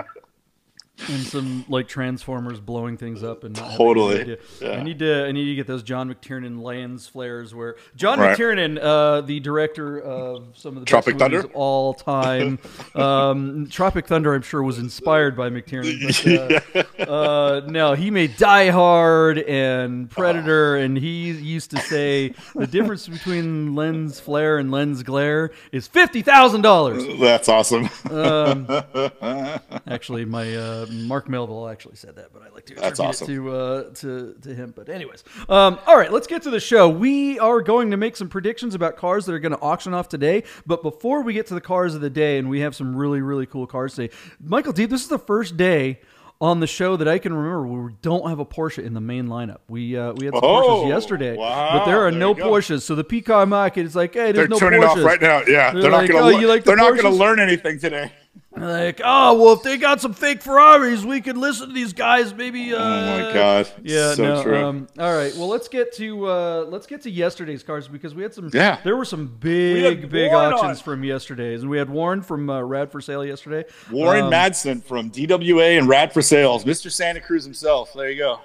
and 1.10 1.24
some 1.24 1.66
like 1.68 1.88
transformers 1.88 2.60
blowing 2.60 2.98
things 2.98 3.24
up 3.24 3.44
and 3.44 3.56
not 3.56 3.78
Totally. 3.78 4.38
Yeah. 4.60 4.72
I 4.72 4.84
need 4.84 5.00
to 5.00 5.26
I 5.28 5.32
need 5.32 5.46
to 5.46 5.56
get 5.56 5.68
those 5.68 5.84
John 5.84 6.14
McTiernan 6.14 6.62
lens 6.62 7.08
flares 7.08 7.54
where 7.54 7.76
John 7.96 8.20
Right. 8.20 8.38
McTiernan, 8.38 8.80
uh, 8.82 9.22
the 9.22 9.40
director 9.40 10.00
of 10.00 10.48
some 10.56 10.76
of 10.76 10.82
the 10.82 10.86
Tropic 10.86 11.18
Thunder? 11.20 11.40
of 11.40 11.52
all 11.54 11.94
time. 11.94 12.60
um, 12.96 13.68
Tropic 13.70 14.08
Thunder, 14.08 14.34
I'm 14.34 14.42
sure, 14.42 14.64
was 14.64 14.80
inspired 14.80 15.38
by 15.38 15.50
McTiernan. 15.50 16.58
But, 16.68 17.00
uh, 17.08 17.12
uh, 17.12 17.62
no, 17.68 17.94
he 17.94 18.10
made 18.12 18.38
Die 18.38 18.70
Hard 18.70 19.40
and 19.40 20.10
Predator, 20.10 20.78
and 20.78 20.98
he 20.98 21.32
used 21.32 21.72
to 21.72 21.80
say 21.82 22.34
the 22.56 22.68
difference 22.68 23.08
between 23.08 23.76
lens 23.76 24.20
flare 24.20 24.58
and 24.58 24.72
lens 24.72 25.04
glare 25.04 25.52
is 25.72 25.88
fifty 25.88 26.22
thousand 26.22 26.62
dollars. 26.62 27.04
That's 27.20 27.48
awesome. 27.50 27.90
Actually, 29.88 30.26
my 30.26 30.56
uh, 30.56 30.87
Mark 30.92 31.30
Melville 31.30 31.68
actually 31.68 31.96
said 31.96 32.16
that, 32.16 32.34
but 32.34 32.42
I 32.42 32.50
like 32.50 32.66
to 32.68 32.76
That's 32.76 33.00
attribute 33.00 33.52
awesome. 33.52 33.90
it 33.90 33.96
to 33.96 34.10
uh, 34.30 34.36
to 34.36 34.36
to 34.42 34.56
him. 34.56 34.74
But 34.76 34.90
anyways, 34.90 35.24
um, 35.50 35.80
all 35.88 35.98
right, 35.98 36.12
let's 36.12 36.28
get 36.28 36.42
to 36.44 36.50
the 36.50 36.60
show. 36.60 36.90
We 36.90 37.40
are 37.40 37.62
going 37.62 37.92
to 37.92 37.98
make 37.98 38.16
some 38.16 38.30
predictions 38.30 38.76
about 38.76 38.98
cars 38.98 39.26
that 39.26 39.34
are 39.34 39.40
going 39.40 39.52
to 39.54 39.60
auction 39.62 39.94
off 39.94 40.10
today. 40.10 40.44
But 40.66 40.82
before 40.84 41.22
we 41.22 41.34
get 41.34 41.48
to 41.48 41.54
the 41.54 41.62
cars 41.62 41.96
of 41.96 42.02
the 42.02 42.10
day, 42.10 42.38
and 42.38 42.50
we 42.50 42.60
have 42.62 42.76
some 42.76 42.96
really 42.96 43.22
really 43.22 43.46
cool 43.46 43.68
cars 43.68 43.96
today, 43.96 44.14
Michael 44.44 44.74
D, 44.74 44.86
this 44.86 45.02
is 45.02 45.08
the 45.08 45.20
first 45.20 45.58
day. 45.58 46.00
On 46.40 46.60
the 46.60 46.68
show 46.68 46.96
that 46.98 47.08
I 47.08 47.18
can 47.18 47.34
remember, 47.34 47.66
where 47.66 47.82
we 47.88 47.94
don't 48.04 48.30
have 48.30 48.38
a 48.38 48.46
Porsche 48.46 48.84
in 48.86 48.94
the 48.94 49.02
main 49.02 49.26
lineup. 49.26 49.58
We 49.68 49.98
uh, 49.98 50.14
we 50.14 50.26
had 50.26 50.36
some 50.36 50.44
Oh, 50.44 50.84
Porsches 50.86 50.90
yesterday, 50.90 51.36
wow, 51.36 51.80
but 51.80 51.86
there 51.86 52.06
are 52.06 52.12
there 52.12 52.20
no. 52.20 52.36
Porsches. 52.36 52.84
So 52.84 52.94
the 52.94 53.04
P 53.04 53.22
Car 53.24 53.48
market 53.48 53.88
is 53.88 53.96
like, 53.96 54.14
hey, 54.14 54.26
They're 54.34 54.46
there's 54.46 54.50
no 54.50 54.60
turning 54.60 54.82
Porsches. 54.84 54.98
off 55.00 55.04
right 55.04 55.20
now. 55.20 55.42
Yeah, 55.48 55.72
They're 55.74 55.82
they're, 55.82 55.92
like, 55.92 56.10
not 56.12 56.22
going 56.22 56.36
"Oh, 56.36 56.40
to. 56.42 56.48
like 56.48 56.64
they're 56.64 56.76
not 56.76 56.92
going 56.92 57.06
to 57.06 57.10
learn 57.10 57.40
anything 57.40 57.80
today. 57.80 58.12
Like, 58.60 59.02
oh 59.04 59.40
well, 59.40 59.54
if 59.54 59.64
they 59.64 59.78
got 59.78 60.02
some 60.02 60.14
fake 60.14 60.42
Ferraris, 60.42 61.04
we 61.04 61.22
could 61.22 61.38
listen 61.38 61.68
to 61.68 61.74
these 61.74 61.94
guys. 61.94 62.34
Maybe. 62.34 62.74
Uh, 62.74 62.78
Oh 62.80 63.28
my 63.28 63.34
God. 63.34 63.70
Yeah. 63.84 64.14
So 64.16 64.24
no. 64.24 64.44
true. 64.44 64.58
Um, 64.66 64.88
all 64.98 65.14
right. 65.16 65.34
Well, 65.36 65.48
let's 65.48 65.68
get 65.68 65.94
to 65.96 66.28
uh, 66.28 66.66
let's 66.70 66.88
get 66.88 67.02
to 67.04 67.10
yesterday's 67.12 67.62
cars 67.64 67.88
because 67.88 68.16
we 68.16 68.24
had 68.24 68.34
some. 68.34 68.50
Yeah. 68.54 68.80
There 68.84 68.98
were 68.98 69.06
some 69.06 69.28
big 69.28 70.10
big 70.10 70.32
Warren 70.32 70.54
auctions 70.54 70.80
on. 70.80 70.84
from 70.84 71.04
yesterday's, 71.04 71.62
and 71.62 71.70
we 71.70 71.78
had 71.78 71.90
Warren 71.90 72.22
from 72.22 72.50
uh, 72.50 72.62
Rad 72.62 72.92
for 72.92 73.00
Sale 73.02 73.26
yesterday. 73.26 73.66
Warren 73.92 74.26
Um, 74.26 74.32
Madsen 74.32 74.84
from 74.84 75.12
DWA 75.12 75.78
and 75.78 75.88
Rad 75.88 76.14
for 76.14 76.22
Sales, 76.22 76.64
Mr. 76.66 76.92
Santa 76.92 77.22
Cruz 77.22 77.44
himself. 77.44 77.94
There 77.94 78.10
you 78.10 78.18
go. 78.18 78.40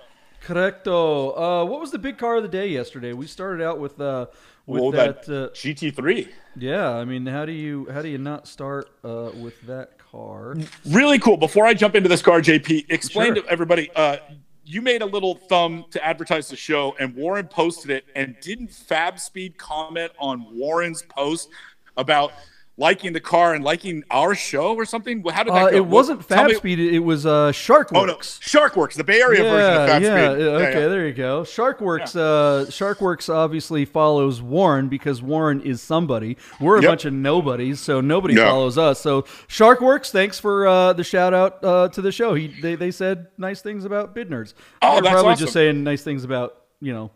Correcto. 0.44 1.32
Uh, 1.36 1.66
what 1.66 1.80
was 1.80 1.90
the 1.90 1.98
big 1.98 2.18
car 2.18 2.36
of 2.36 2.42
the 2.42 2.48
day 2.48 2.66
yesterday? 2.68 3.12
We 3.12 3.26
started 3.26 3.64
out 3.64 3.78
with 3.78 4.00
uh, 4.00 4.26
with 4.66 4.82
Well, 4.82 4.90
that. 4.92 5.24
that 5.24 5.44
uh, 5.44 5.54
GT3. 5.54 6.28
yeah. 6.56 6.90
I 6.90 7.04
mean, 7.04 7.26
how 7.26 7.44
do 7.46 7.52
you 7.52 7.88
how 7.92 8.02
do 8.02 8.08
you 8.08 8.18
not 8.18 8.46
start 8.46 8.90
uh, 9.04 9.30
with 9.40 9.60
that 9.62 9.98
car? 10.12 10.54
Really 10.86 11.18
cool. 11.18 11.36
Before 11.36 11.66
I 11.66 11.74
jump 11.74 11.94
into 11.96 12.08
this 12.08 12.22
car, 12.22 12.40
JP, 12.40 12.86
explain 12.90 13.34
Sure. 13.34 13.42
to 13.42 13.48
everybody. 13.50 13.90
Uh, 13.96 14.18
you 14.64 14.80
made 14.80 15.02
a 15.02 15.06
little 15.06 15.34
thumb 15.34 15.86
to 15.90 16.04
advertise 16.04 16.48
the 16.48 16.56
show, 16.56 16.94
and 17.00 17.14
Warren 17.16 17.48
posted 17.48 17.90
it. 17.90 18.04
And 18.14 18.36
didn't 18.40 18.68
Fab 18.68 19.18
Speed 19.18 19.58
comment 19.58 20.12
on 20.18 20.46
Warren's 20.56 21.02
post 21.02 21.48
about 21.96 22.32
liking 22.78 23.12
the 23.12 23.20
car 23.20 23.54
and 23.54 23.62
liking 23.62 24.02
our 24.10 24.34
show 24.34 24.74
or 24.74 24.84
something? 24.84 25.22
How 25.30 25.42
did 25.44 25.52
that 25.52 25.62
Uh, 25.66 25.70
go? 25.70 25.76
it 25.76 25.86
wasn't 25.86 26.24
Fab 26.24 26.48
me- 26.48 26.54
Speed. 26.54 26.78
It 26.78 27.00
was 27.00 27.26
uh, 27.26 27.52
SharkWerks. 27.52 27.90
Oh 27.94 28.04
no, 28.06 28.14
SharkWerks, 28.16 28.94
the 28.94 29.04
Bay 29.04 29.20
Area 29.20 29.42
version 29.42 29.82
of 29.82 29.88
Fab 29.88 30.02
yeah, 30.02 30.08
Speed. 30.32 30.40
yeah, 30.44 30.50
Yeah, 30.50 30.56
Okay, 30.68 30.80
yeah. 30.80 30.88
there 30.88 31.06
you 31.06 31.12
go. 31.12 31.42
SharkWerks. 31.42 32.16
Uh, 32.16 32.64
SharkWerks 32.70 33.32
obviously 33.32 33.84
follows 33.84 34.40
Warren 34.40 34.88
because 34.88 35.22
Warren 35.22 35.60
is 35.60 35.82
somebody. 35.82 36.36
We're 36.60 36.78
a 36.78 36.82
Yep. 36.82 36.90
bunch 36.90 37.04
of 37.04 37.12
nobodies, 37.12 37.78
so 37.80 38.00
nobody 38.00 38.34
Yeah. 38.34 38.46
follows 38.46 38.78
us. 38.78 39.00
So 39.00 39.22
SharkWerks, 39.48 40.10
thanks 40.10 40.38
for 40.38 40.66
uh, 40.66 40.92
the 40.94 41.04
shout 41.04 41.34
out 41.34 41.62
uh, 41.62 41.88
to 41.88 42.00
the 42.00 42.10
show. 42.12 42.34
He 42.34 42.48
they, 42.62 42.74
they 42.74 42.90
said 42.90 43.26
nice 43.38 43.60
things 43.60 43.84
about 43.84 44.14
Bid 44.14 44.30
Nerds. 44.30 44.54
Oh, 44.80 44.94
They're 44.94 45.02
that's 45.02 45.12
probably 45.12 45.32
awesome. 45.32 45.44
just 45.44 45.52
saying 45.52 45.84
nice 45.84 46.02
things 46.02 46.24
about 46.24 46.56
you 46.80 46.92
know. 46.92 47.10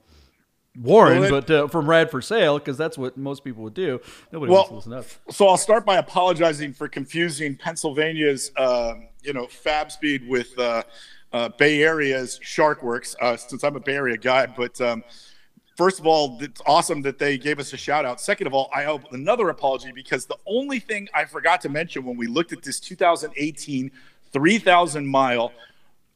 Warren, 0.80 1.20
Well, 1.20 1.30
but 1.30 1.50
uh, 1.50 1.68
from 1.68 1.88
Rad 1.88 2.10
for 2.10 2.20
Sale, 2.20 2.58
because 2.58 2.76
that's 2.76 2.98
what 2.98 3.16
most 3.16 3.44
people 3.44 3.62
would 3.62 3.74
do. 3.74 4.00
Nobody 4.32 4.52
Well, 4.52 4.66
wants 4.70 4.84
to 4.84 4.90
listen 4.90 4.92
up. 4.92 5.32
So 5.34 5.48
I'll 5.48 5.56
start 5.56 5.86
by 5.86 5.96
apologizing 5.96 6.72
for 6.72 6.88
confusing 6.88 7.56
Pennsylvania's, 7.56 8.50
um, 8.56 9.08
you 9.22 9.32
know, 9.32 9.46
Fab 9.46 9.90
Speed 9.90 10.28
with 10.28 10.58
uh, 10.58 10.82
uh, 11.32 11.48
Bay 11.50 11.82
Area's 11.82 12.38
SharkWerks, 12.42 13.16
uh, 13.20 13.36
since 13.36 13.64
I'm 13.64 13.76
a 13.76 13.80
Bay 13.80 13.94
Area 13.94 14.16
guy. 14.16 14.46
But 14.46 14.80
um, 14.80 15.02
first 15.76 15.98
of 16.00 16.06
all, 16.06 16.38
it's 16.40 16.60
awesome 16.66 17.02
that 17.02 17.18
they 17.18 17.38
gave 17.38 17.58
us 17.58 17.72
a 17.72 17.76
shout 17.76 18.04
out. 18.04 18.20
Second 18.20 18.46
of 18.46 18.54
all, 18.54 18.68
I 18.74 18.86
owe 18.86 19.00
another 19.12 19.48
apology 19.48 19.92
because 19.94 20.26
the 20.26 20.38
only 20.46 20.78
thing 20.78 21.08
I 21.14 21.24
forgot 21.24 21.60
to 21.62 21.68
mention 21.68 22.04
when 22.04 22.16
we 22.16 22.26
looked 22.26 22.52
at 22.52 22.62
this 22.62 22.80
2018 22.80 23.90
3,000 24.32 25.06
mile 25.06 25.52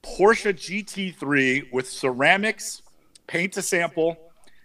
Porsche 0.02 0.52
GT3 0.52 1.72
with 1.72 1.88
ceramics, 1.88 2.82
paint 3.26 3.52
to 3.54 3.62
sample, 3.62 4.16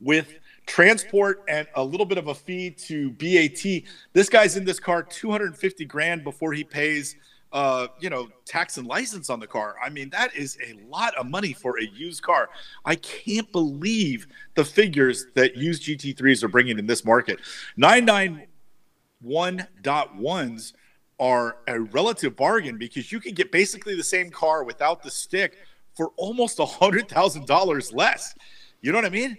with 0.00 0.34
transport 0.68 1.42
and 1.48 1.66
a 1.74 1.82
little 1.82 2.06
bit 2.06 2.18
of 2.18 2.28
a 2.28 2.34
fee 2.34 2.70
to 2.70 3.10
BAT. 3.12 3.82
This 4.12 4.28
guy's 4.28 4.56
in 4.56 4.64
this 4.64 4.78
car 4.78 5.02
250 5.02 5.84
grand 5.86 6.22
before 6.22 6.52
he 6.52 6.62
pays 6.62 7.16
uh, 7.52 7.86
you 7.98 8.10
know, 8.10 8.28
tax 8.44 8.76
and 8.76 8.86
license 8.86 9.30
on 9.30 9.40
the 9.40 9.46
car. 9.46 9.76
I 9.82 9.88
mean, 9.88 10.10
that 10.10 10.36
is 10.36 10.58
a 10.66 10.74
lot 10.86 11.14
of 11.16 11.26
money 11.26 11.54
for 11.54 11.78
a 11.78 11.84
used 11.84 12.20
car. 12.22 12.50
I 12.84 12.96
can't 12.96 13.50
believe 13.52 14.26
the 14.54 14.66
figures 14.66 15.24
that 15.34 15.56
used 15.56 15.84
GT3s 15.84 16.42
are 16.42 16.48
bringing 16.48 16.78
in 16.78 16.86
this 16.86 17.06
market. 17.06 17.40
991.1s 17.78 20.74
are 21.18 21.56
a 21.66 21.80
relative 21.80 22.36
bargain 22.36 22.76
because 22.76 23.10
you 23.10 23.18
can 23.18 23.32
get 23.34 23.50
basically 23.50 23.96
the 23.96 24.04
same 24.04 24.28
car 24.30 24.62
without 24.62 25.02
the 25.02 25.10
stick 25.10 25.56
for 25.96 26.12
almost 26.16 26.58
a 26.58 26.64
$100,000 26.64 27.94
less. 27.94 28.34
You 28.82 28.92
know 28.92 28.98
what 28.98 29.06
I 29.06 29.10
mean? 29.10 29.38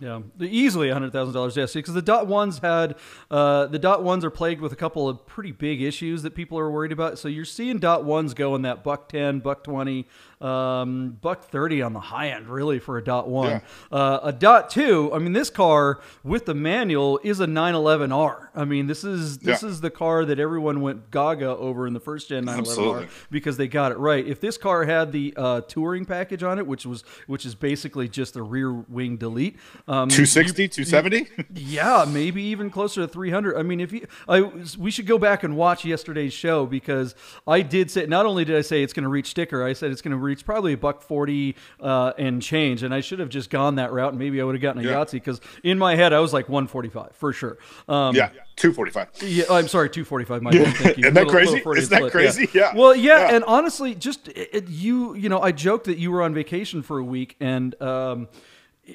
Yeah, 0.00 0.20
easily 0.40 0.90
hundred 0.90 1.12
thousand 1.12 1.34
dollars. 1.34 1.56
Yes, 1.56 1.72
because 1.72 1.92
the 1.92 2.00
dot 2.00 2.28
ones 2.28 2.60
had 2.60 2.94
uh, 3.32 3.66
the 3.66 3.80
dot 3.80 4.04
ones 4.04 4.24
are 4.24 4.30
plagued 4.30 4.60
with 4.60 4.72
a 4.72 4.76
couple 4.76 5.08
of 5.08 5.26
pretty 5.26 5.50
big 5.50 5.82
issues 5.82 6.22
that 6.22 6.36
people 6.36 6.56
are 6.56 6.70
worried 6.70 6.92
about. 6.92 7.18
So 7.18 7.26
you're 7.26 7.44
seeing 7.44 7.78
dot 7.78 8.04
ones 8.04 8.32
go 8.32 8.54
in 8.54 8.62
that 8.62 8.84
buck 8.84 9.08
ten, 9.08 9.40
buck 9.40 9.64
twenty, 9.64 10.06
um, 10.40 11.18
buck 11.20 11.42
thirty 11.42 11.82
on 11.82 11.94
the 11.94 12.00
high 12.00 12.28
end, 12.28 12.48
really 12.48 12.78
for 12.78 12.96
a 12.96 13.02
dot 13.02 13.28
one. 13.28 13.50
Yeah. 13.50 13.60
Uh, 13.90 14.20
a 14.22 14.32
dot 14.32 14.70
two. 14.70 15.12
I 15.12 15.18
mean, 15.18 15.32
this 15.32 15.50
car 15.50 15.98
with 16.22 16.46
the 16.46 16.54
manual 16.54 17.18
is 17.24 17.40
a 17.40 17.46
911R. 17.46 18.50
I 18.54 18.64
mean, 18.64 18.86
this 18.86 19.02
is 19.02 19.38
this 19.38 19.64
yeah. 19.64 19.68
is 19.68 19.80
the 19.80 19.90
car 19.90 20.24
that 20.24 20.38
everyone 20.38 20.80
went 20.80 21.10
gaga 21.10 21.56
over 21.56 21.88
in 21.88 21.92
the 21.92 22.00
first 22.00 22.28
gen 22.28 22.46
911R 22.46 23.08
because 23.32 23.56
they 23.56 23.66
got 23.66 23.90
it 23.90 23.98
right. 23.98 24.24
If 24.24 24.40
this 24.40 24.56
car 24.56 24.84
had 24.84 25.10
the 25.10 25.34
uh, 25.36 25.62
touring 25.62 26.04
package 26.04 26.44
on 26.44 26.60
it, 26.60 26.68
which 26.68 26.86
was 26.86 27.02
which 27.26 27.44
is 27.44 27.56
basically 27.56 28.08
just 28.08 28.36
a 28.36 28.42
rear 28.42 28.72
wing 28.72 29.16
delete. 29.16 29.56
Um, 29.88 30.10
260, 30.10 30.68
270? 30.68 31.46
yeah, 31.54 32.04
maybe 32.06 32.42
even 32.42 32.68
closer 32.68 33.00
to 33.00 33.08
300. 33.08 33.56
I 33.56 33.62
mean, 33.62 33.80
if 33.80 33.90
you, 33.90 34.06
I, 34.28 34.42
we 34.78 34.90
should 34.90 35.06
go 35.06 35.16
back 35.16 35.42
and 35.42 35.56
watch 35.56 35.84
yesterday's 35.84 36.34
show 36.34 36.66
because 36.66 37.14
I 37.46 37.62
did 37.62 37.90
say, 37.90 38.04
not 38.04 38.26
only 38.26 38.44
did 38.44 38.54
I 38.56 38.60
say 38.60 38.82
it's 38.82 38.92
going 38.92 39.04
to 39.04 39.08
reach 39.08 39.30
sticker, 39.30 39.64
I 39.64 39.72
said 39.72 39.90
it's 39.90 40.02
going 40.02 40.12
to 40.12 40.18
reach 40.18 40.44
probably 40.44 40.74
a 40.74 40.76
buck 40.76 41.00
40 41.00 41.56
uh, 41.80 42.12
and 42.18 42.42
change. 42.42 42.82
And 42.82 42.92
I 42.92 43.00
should 43.00 43.18
have 43.18 43.30
just 43.30 43.48
gone 43.48 43.76
that 43.76 43.90
route 43.90 44.10
and 44.10 44.18
maybe 44.18 44.40
I 44.42 44.44
would 44.44 44.54
have 44.54 44.62
gotten 44.62 44.84
a 44.84 44.88
yeah. 44.88 44.96
Yahtzee 44.96 45.12
because 45.12 45.40
in 45.64 45.78
my 45.78 45.96
head 45.96 46.12
I 46.12 46.20
was 46.20 46.34
like 46.34 46.50
145 46.50 47.16
for 47.16 47.32
sure. 47.32 47.56
Um, 47.88 48.14
yeah. 48.14 48.30
245. 48.56 49.22
Yeah, 49.22 49.44
I'm 49.50 49.68
sorry, 49.68 49.88
245. 49.88 50.42
My. 50.42 50.50
Thank 50.50 50.98
you. 50.98 51.04
Isn't 51.04 51.14
that 51.14 51.14
little, 51.14 51.30
crazy? 51.30 51.54
Little 51.54 51.72
Isn't 51.74 51.90
that 51.90 51.96
split. 51.98 52.12
crazy? 52.12 52.48
Yeah. 52.52 52.72
yeah. 52.72 52.72
Well, 52.74 52.94
yeah, 52.94 53.20
yeah, 53.20 53.36
and 53.36 53.44
honestly, 53.44 53.94
just 53.94 54.28
it, 54.28 54.68
you, 54.68 55.14
you 55.14 55.28
know, 55.28 55.40
I 55.40 55.52
joked 55.52 55.84
that 55.86 55.98
you 55.98 56.10
were 56.10 56.22
on 56.22 56.34
vacation 56.34 56.82
for 56.82 56.98
a 56.98 57.04
week, 57.04 57.36
and 57.38 57.80
um, 57.80 58.28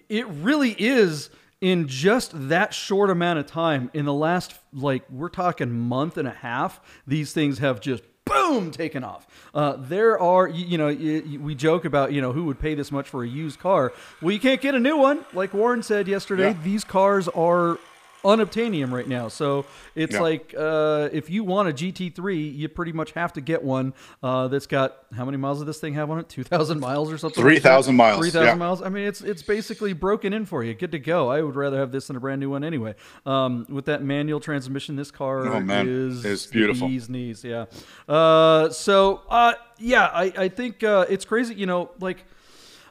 it 0.09 0.27
really 0.27 0.75
is 0.77 1.29
in 1.61 1.87
just 1.87 2.31
that 2.49 2.73
short 2.73 3.09
amount 3.09 3.39
of 3.39 3.45
time 3.45 3.89
in 3.93 4.05
the 4.05 4.13
last 4.13 4.53
like 4.73 5.03
we're 5.09 5.29
talking 5.29 5.71
month 5.71 6.17
and 6.17 6.27
a 6.27 6.31
half 6.31 6.81
these 7.07 7.31
things 7.31 7.59
have 7.59 7.79
just 7.79 8.03
boom 8.25 8.71
taken 8.71 9.03
off. 9.03 9.27
Uh, 9.53 9.75
there 9.77 10.19
are 10.19 10.47
you, 10.47 10.65
you 10.65 10.77
know 10.77 10.87
you, 10.87 11.39
we 11.39 11.55
joke 11.55 11.85
about 11.85 12.11
you 12.11 12.21
know 12.21 12.31
who 12.31 12.45
would 12.45 12.59
pay 12.59 12.75
this 12.75 12.91
much 12.91 13.07
for 13.09 13.23
a 13.23 13.27
used 13.27 13.59
car. 13.59 13.93
Well 14.21 14.31
you 14.31 14.39
can't 14.39 14.61
get 14.61 14.75
a 14.75 14.79
new 14.79 14.97
one. 14.97 15.25
Like 15.33 15.53
warren 15.53 15.83
said 15.83 16.07
yesterday 16.07 16.49
yeah. 16.51 16.63
these 16.63 16.83
cars 16.83 17.27
are 17.29 17.79
unobtainium 18.23 18.91
right 18.91 19.07
now. 19.07 19.27
So 19.27 19.65
it's 19.95 20.13
yeah. 20.13 20.21
like 20.21 20.53
uh, 20.57 21.09
if 21.11 21.29
you 21.29 21.43
want 21.43 21.69
a 21.69 21.73
GT3, 21.73 22.55
you 22.55 22.69
pretty 22.69 22.91
much 22.91 23.11
have 23.11 23.33
to 23.33 23.41
get 23.41 23.63
one 23.63 23.93
uh, 24.21 24.47
that's 24.47 24.67
got 24.67 24.97
how 25.15 25.25
many 25.25 25.37
miles 25.37 25.59
does 25.59 25.67
this 25.67 25.79
thing 25.79 25.93
have 25.93 26.09
on 26.09 26.19
it? 26.19 26.29
Two 26.29 26.43
thousand 26.43 26.79
miles 26.79 27.11
or 27.11 27.17
something? 27.17 27.43
Three 27.43 27.59
thousand 27.59 27.95
miles. 27.95 28.19
Three 28.19 28.29
thousand 28.29 28.47
yeah. 28.47 28.55
miles. 28.55 28.81
I 28.81 28.89
mean, 28.89 29.05
it's 29.05 29.21
it's 29.21 29.43
basically 29.43 29.93
broken 29.93 30.33
in 30.33 30.45
for 30.45 30.63
you. 30.63 30.73
Good 30.73 30.91
to 30.91 30.99
go. 30.99 31.29
I 31.29 31.41
would 31.41 31.55
rather 31.55 31.77
have 31.77 31.91
this 31.91 32.07
than 32.07 32.15
a 32.15 32.19
brand 32.19 32.39
new 32.39 32.49
one 32.49 32.63
anyway. 32.63 32.95
Um, 33.25 33.65
with 33.69 33.85
that 33.85 34.03
manual 34.03 34.39
transmission, 34.39 34.95
this 34.95 35.11
car 35.11 35.47
oh, 35.47 35.83
is 35.85 36.25
it's 36.25 36.45
beautiful. 36.45 36.87
Bees 36.87 37.09
knees. 37.09 37.43
Yeah. 37.43 37.65
Uh, 38.07 38.69
so 38.69 39.21
uh, 39.29 39.53
yeah, 39.79 40.05
I 40.05 40.33
I 40.37 40.47
think 40.49 40.83
uh, 40.83 41.05
it's 41.09 41.25
crazy. 41.25 41.55
You 41.55 41.65
know, 41.65 41.91
like 41.99 42.25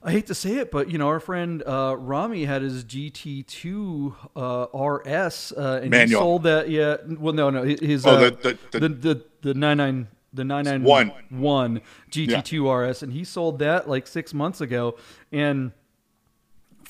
I 0.05 0.11
hate 0.11 0.27
to 0.27 0.35
say 0.35 0.57
it, 0.57 0.71
but 0.71 0.91
you 0.91 0.99
know, 0.99 1.09
our 1.09 1.21
friend 1.21 1.63
uh, 1.65 1.97
Rami 1.97 2.45
had 2.45 2.63
his 2.63 2.85
GT2 2.85 4.15
uh, 4.35 4.67
RS, 4.77 5.53
uh, 5.57 5.81
and 5.83 5.91
Manual. 5.91 6.07
he 6.07 6.25
sold 6.25 6.43
that. 6.43 6.69
Yeah, 6.69 6.97
well, 7.19 7.33
no, 7.33 7.51
no, 7.51 7.63
his 7.63 8.05
oh, 8.05 8.11
uh, 8.11 8.31
the, 8.31 8.59
the, 8.73 8.81
the, 8.81 8.89
the 8.89 9.25
the 9.43 9.55
99 9.55 10.09
the 10.33 10.45
991 10.45 11.83
GT2 12.11 12.65
yeah. 12.65 12.73
RS, 12.73 13.03
and 13.03 13.13
he 13.13 13.23
sold 13.23 13.59
that 13.61 13.89
like 13.89 14.07
six 14.07 14.35
months 14.35 14.61
ago, 14.61 14.97
and 15.31 15.73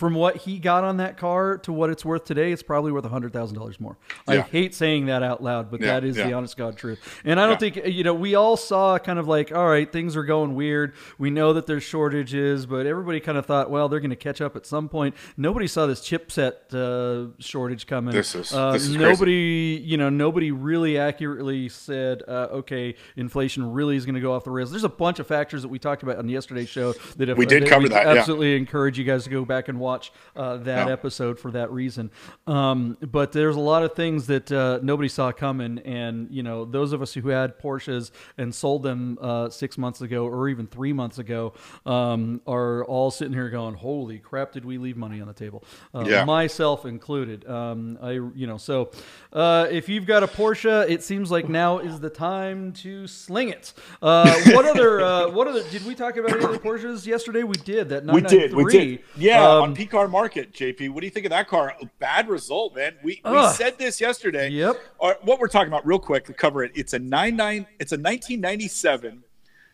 from 0.03 0.15
what 0.15 0.39
he 0.39 0.59
got 0.59 0.83
on 0.83 0.97
that 0.97 1.17
car 1.17 1.57
to 1.59 1.73
what 1.73 1.89
it's 1.89 2.05
worth 2.05 2.25
today, 2.25 2.51
it's 2.51 2.61
probably 2.61 2.91
worth 2.91 3.05
hundred 3.05 3.33
thousand 3.33 3.57
dollars 3.57 3.79
more. 3.79 3.97
Yeah. 4.27 4.35
I 4.35 4.41
hate 4.41 4.75
saying 4.75 5.07
that 5.07 5.23
out 5.23 5.41
loud, 5.41 5.71
but 5.71 5.81
yeah, 5.81 5.87
that 5.87 6.03
is 6.03 6.17
yeah. 6.17 6.27
the 6.27 6.33
honest 6.33 6.57
God 6.57 6.77
truth. 6.77 7.21
And 7.25 7.39
I 7.39 7.47
don't 7.47 7.61
think 7.61 7.77
you 7.87 8.03
know. 8.03 8.13
We 8.13 8.35
all 8.35 8.57
saw 8.57 8.99
kind 8.99 9.21
of 9.21 9.29
like, 9.29 9.53
all 9.53 9.69
right, 9.69 9.91
things 9.93 10.17
are 10.17 10.25
going 10.25 10.57
weird. 10.57 10.95
We 11.19 11.31
know 11.31 11.53
that 11.53 11.69
there's 11.69 11.85
shortages, 11.85 12.67
but 12.67 12.85
everybody 12.85 13.21
kind 13.21 13.39
of 13.39 13.47
thought, 13.47 13.71
well, 13.71 13.89
they're 13.89 14.01
going 14.01 14.11
to 14.11 14.17
catch 14.17 14.41
up 14.41 14.57
at 14.57 14.67
some 14.67 14.89
point. 14.89 15.15
Nobody 15.37 15.69
saw 15.69 15.87
this 15.87 16.01
chipset 16.01 16.75
uh, 16.75 17.31
shortage 17.39 17.87
coming. 17.87 18.13
This 18.13 18.35
is, 18.35 18.53
uh, 18.53 18.73
this 18.73 18.83
is 18.83 18.97
nobody. 18.97 19.77
Crazy. 19.77 19.89
You 19.89 19.99
know, 19.99 20.09
nobody 20.09 20.51
really 20.51 20.99
accurately 20.99 21.69
said, 21.69 22.25
uh, 22.27 22.49
okay, 22.51 22.97
inflation 23.15 23.73
really 23.73 23.95
is 23.95 24.05
going 24.05 24.17
to 24.17 24.21
go 24.21 24.35
off 24.35 24.43
the 24.43 24.51
rails. 24.51 24.73
There's 24.73 24.83
a 24.83 24.89
bunch 24.89 25.21
of 25.21 25.29
factors 25.29 25.63
that 25.63 25.69
we 25.69 25.79
talked 25.79 26.03
about 26.03 26.17
on 26.17 26.29
yesterday's 26.29 26.69
show 26.69 26.93
that 27.19 27.29
if, 27.29 27.39
we 27.39 27.47
did 27.47 27.69
cover 27.69 27.89
that. 27.89 28.05
Absolutely 28.05 28.57
encourage 28.57 28.99
you 28.99 29.05
guys 29.05 29.23
to 29.23 29.31
go 29.31 29.45
back 29.45 29.69
and 29.69 29.79
watch 29.79 29.92
watch 29.93 30.13
uh, 30.35 30.57
that 30.59 30.89
episode 30.89 31.39
for 31.39 31.51
that 31.51 31.71
reason. 31.71 32.11
Um, 32.47 32.97
but 33.01 33.33
there's 33.33 33.57
a 33.57 33.61
lot 33.61 33.83
of 33.83 33.95
things 33.95 34.27
that 34.29 34.51
uh, 34.51 34.79
nobody 34.83 35.09
saw 35.09 35.33
coming, 35.33 35.79
and 35.81 36.31
you 36.31 36.43
know, 36.43 36.65
those 36.65 36.93
of 36.93 37.03
us 37.03 37.13
who 37.15 37.29
had 37.29 37.59
Porsches 37.59 38.11
and 38.39 38.55
sold 38.55 38.83
them 38.83 39.19
uh, 39.21 39.51
six 39.51 39.77
months 39.77 40.01
ago 40.01 40.27
or 40.27 40.49
even 40.49 40.67
three 40.67 40.93
months 40.93 41.19
ago 41.19 41.53
um, 41.87 42.41
are 42.47 42.85
all 42.85 43.11
sitting 43.11 43.35
here 43.35 43.51
going, 43.51 43.75
"Holy 43.75 44.19
crap! 44.19 44.53
Did 44.53 44.65
we 44.65 44.79
leave 44.79 44.97
money 44.97 45.21
on 45.21 45.27
the 45.29 45.35
table?" 45.35 45.63
Uh, 45.95 46.05
Yeah. 46.09 46.25
myself 46.25 46.85
included. 46.87 47.47
Um, 47.49 47.99
I, 48.03 48.13
you 48.13 48.47
know, 48.47 48.57
so 48.57 48.91
uh, 49.33 49.67
if 49.71 49.89
you've 49.89 50.07
got 50.07 50.23
a 50.23 50.27
Porsche, 50.27 50.89
it 50.89 51.03
seems 51.03 51.31
like 51.31 51.49
now 51.49 51.79
is 51.79 52.01
the 52.01 52.11
time 52.11 52.73
to 52.85 53.07
sling 53.07 53.51
it. 53.51 53.73
Uh, 54.01 54.33
what 54.55 54.65
other? 54.65 55.01
Uh, 55.03 55.29
what 55.31 55.47
other? 55.49 55.63
Did 55.71 55.85
we 55.85 55.95
talk 55.95 56.17
about 56.17 56.33
any 56.33 56.45
other 56.45 56.59
Porsches 56.59 57.07
yesterday? 57.07 57.43
We 57.43 57.57
did 57.57 57.89
that. 57.91 58.05
We 58.07 58.21
did. 58.23 58.55
We 58.55 58.65
993. 58.65 58.73
did. 58.97 59.01
Yeah, 59.17 59.49
Um, 59.49 59.72
P 59.75 59.87
Car 59.87 60.09
Market, 60.09 60.53
JP. 60.53 60.91
What 60.91 61.01
do 61.01 61.07
you 61.07 61.11
think 61.11 61.27
of 61.27 61.31
that 61.31 61.49
car? 61.49 61.75
A 61.81 61.87
bad 61.99 62.29
result, 62.29 62.75
man. 62.77 62.95
We, 63.03 63.21
we 63.25 63.49
said 63.49 63.79
this 63.79 64.01
yesterday. 64.01 64.49
Yep. 64.51 64.77
Or 64.99 65.17
what 65.23 65.39
we're 65.39 65.49
talking 65.49 65.69
about, 65.69 65.87
real 65.87 65.99
quick, 65.99 66.25
to 66.27 66.33
cover 66.33 66.65
it. 66.65 66.73
It's 66.75 66.93
a 66.93 66.99
99. 66.99 67.67
It's 67.79 67.93
a 67.93 67.97
1997 67.97 69.23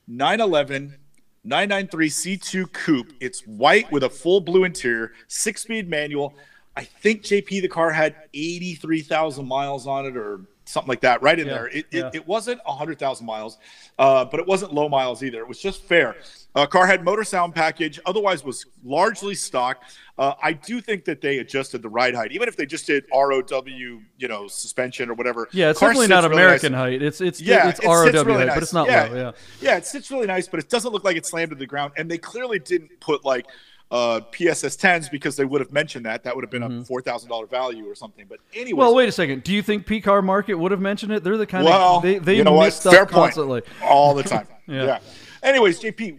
911 0.07 0.97
993 1.45 2.09
C2 2.09 2.73
coupe. 2.73 3.13
It's 3.21 3.41
white 3.47 3.91
with 3.93 4.03
a 4.03 4.11
full 4.11 4.41
blue 4.41 4.65
interior, 4.65 5.13
six 5.29 5.63
speed 5.63 5.89
manual. 5.89 6.35
I 6.77 6.85
think 6.85 7.23
JP 7.23 7.63
the 7.63 7.69
car 7.69 7.91
had 7.91 8.15
83,000 8.35 9.47
miles 9.47 9.87
on 9.87 10.07
it 10.07 10.17
or 10.17 10.43
something 10.69 10.89
like 10.89 11.01
that, 11.01 11.23
right 11.23 11.39
in 11.39 11.47
Yeah, 11.47 11.53
there. 11.55 11.67
It, 11.69 11.87
yeah. 11.91 12.07
it, 12.09 12.17
it 12.17 12.27
wasn't 12.27 12.61
100,000 12.65 13.25
miles, 13.27 13.59
uh, 13.99 14.25
but 14.25 14.39
it 14.41 14.47
wasn't 14.47 14.75
low 14.75 14.89
miles 14.89 15.23
either. 15.23 15.41
It 15.41 15.49
was 15.49 15.59
just 15.61 15.83
fair. 15.83 16.17
Uh, 16.55 16.67
car 16.67 16.87
had 16.87 17.05
motor 17.05 17.25
sound 17.25 17.55
package, 17.55 18.01
otherwise 18.07 18.45
was 18.45 18.67
largely 18.85 19.35
stock. 19.35 19.83
Uh, 20.19 20.35
I 20.43 20.53
do 20.53 20.81
think 20.81 21.05
that 21.05 21.21
they 21.21 21.39
adjusted 21.39 21.83
the 21.83 21.89
ride 21.89 22.15
height, 22.15 22.33
even 22.33 22.49
if 22.49 22.57
they 22.57 22.67
just 22.67 22.87
did 22.87 23.05
ROW, 23.13 23.43
you 23.67 24.01
know, 24.29 24.49
suspension 24.49 25.09
or 25.11 25.15
whatever. 25.15 25.49
Yeah, 25.53 25.71
it's 25.71 25.79
Car 25.79 25.91
definitely 25.91 26.09
not 26.09 26.25
really 26.25 26.43
American 26.43 26.73
nice. 26.73 26.79
height. 26.81 27.03
It's 27.03 27.21
it's 27.21 27.41
Yeah, 27.41 27.69
it's 27.69 27.79
it 27.81 27.87
ROW 27.87 28.03
really 28.05 28.33
height, 28.33 28.47
nice. 28.47 28.55
but 28.57 28.63
it's 28.63 28.73
not 28.73 28.89
yeah. 28.89 29.05
low. 29.05 29.17
Yeah. 29.17 29.31
yeah, 29.61 29.77
it 29.77 29.87
sits 29.87 30.11
really 30.11 30.27
nice, 30.27 30.49
but 30.49 30.59
it 30.59 30.69
doesn't 30.69 30.93
look 30.93 31.05
like 31.05 31.17
it's 31.17 31.29
slammed 31.31 31.51
to 31.51 31.57
the 31.57 31.67
ground. 31.67 31.93
And 31.97 32.11
they 32.11 32.19
clearly 32.19 32.59
didn't 32.59 32.99
put 33.01 33.25
like 33.25 33.47
uh, 33.91 34.21
PSS 34.33 34.77
10s 34.77 35.11
because 35.11 35.37
they 35.37 35.45
would 35.45 35.61
have 35.61 35.73
mentioned 35.73 36.05
that. 36.07 36.23
That 36.25 36.35
would 36.37 36.45
have 36.45 36.51
been 36.51 36.63
a 36.63 36.85
four 36.85 37.01
thousand 37.01 37.31
dollar 37.31 37.47
value 37.47 37.89
or 37.89 37.95
something. 37.95 38.27
But 38.29 38.41
anyway, 38.53 38.69
Mm-hmm. 38.71 38.79
Well, 38.79 38.95
wait 38.95 39.09
a 39.09 39.13
second. 39.13 39.45
Do 39.45 39.53
you 39.53 39.63
think 39.63 39.87
P 39.87 40.01
Car 40.01 40.21
Market 40.23 40.55
would 40.55 40.71
have 40.73 40.81
mentioned 40.81 41.13
it? 41.13 41.25
They're 41.25 41.37
the 41.39 41.47
kind 41.47 41.65
well, 41.65 41.97
of 41.97 42.03
they 42.03 42.19
they 42.19 42.37
you 42.37 42.45
know 42.45 42.53
what? 42.53 42.67
miss 42.67 42.77
stuff 42.77 42.93
Fair 42.93 43.07
point. 43.07 43.35
constantly. 43.35 43.63
all 43.83 44.15
the 44.15 44.23
time. 44.23 44.47
Yeah. 44.69 44.85
yeah. 44.85 44.99
Anyways, 45.43 45.81
JP, 45.81 46.19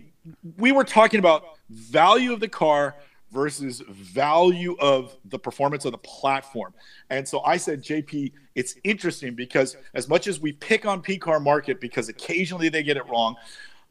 we 0.58 0.72
were 0.72 0.84
talking 0.84 1.20
about 1.20 1.44
value 1.70 2.34
of 2.34 2.40
the 2.40 2.48
car 2.48 2.96
versus 3.32 3.82
value 3.88 4.76
of 4.80 5.16
the 5.26 5.38
performance 5.38 5.86
of 5.86 5.92
the 5.92 6.00
platform. 6.00 6.74
And 7.12 7.28
so 7.28 7.42
I 7.42 7.58
said, 7.58 7.84
JP, 7.84 8.32
it's 8.56 8.74
interesting 8.84 9.36
because 9.36 9.78
as 9.94 10.10
much 10.10 10.26
as 10.26 10.40
we 10.40 10.54
pick 10.54 10.88
on 10.88 11.00
P 11.04 11.20
car 11.20 11.40
market 11.40 11.80
because 11.80 12.10
occasionally 12.10 12.70
they 12.70 12.82
get 12.82 12.98
it 12.98 13.08
wrong, 13.08 13.36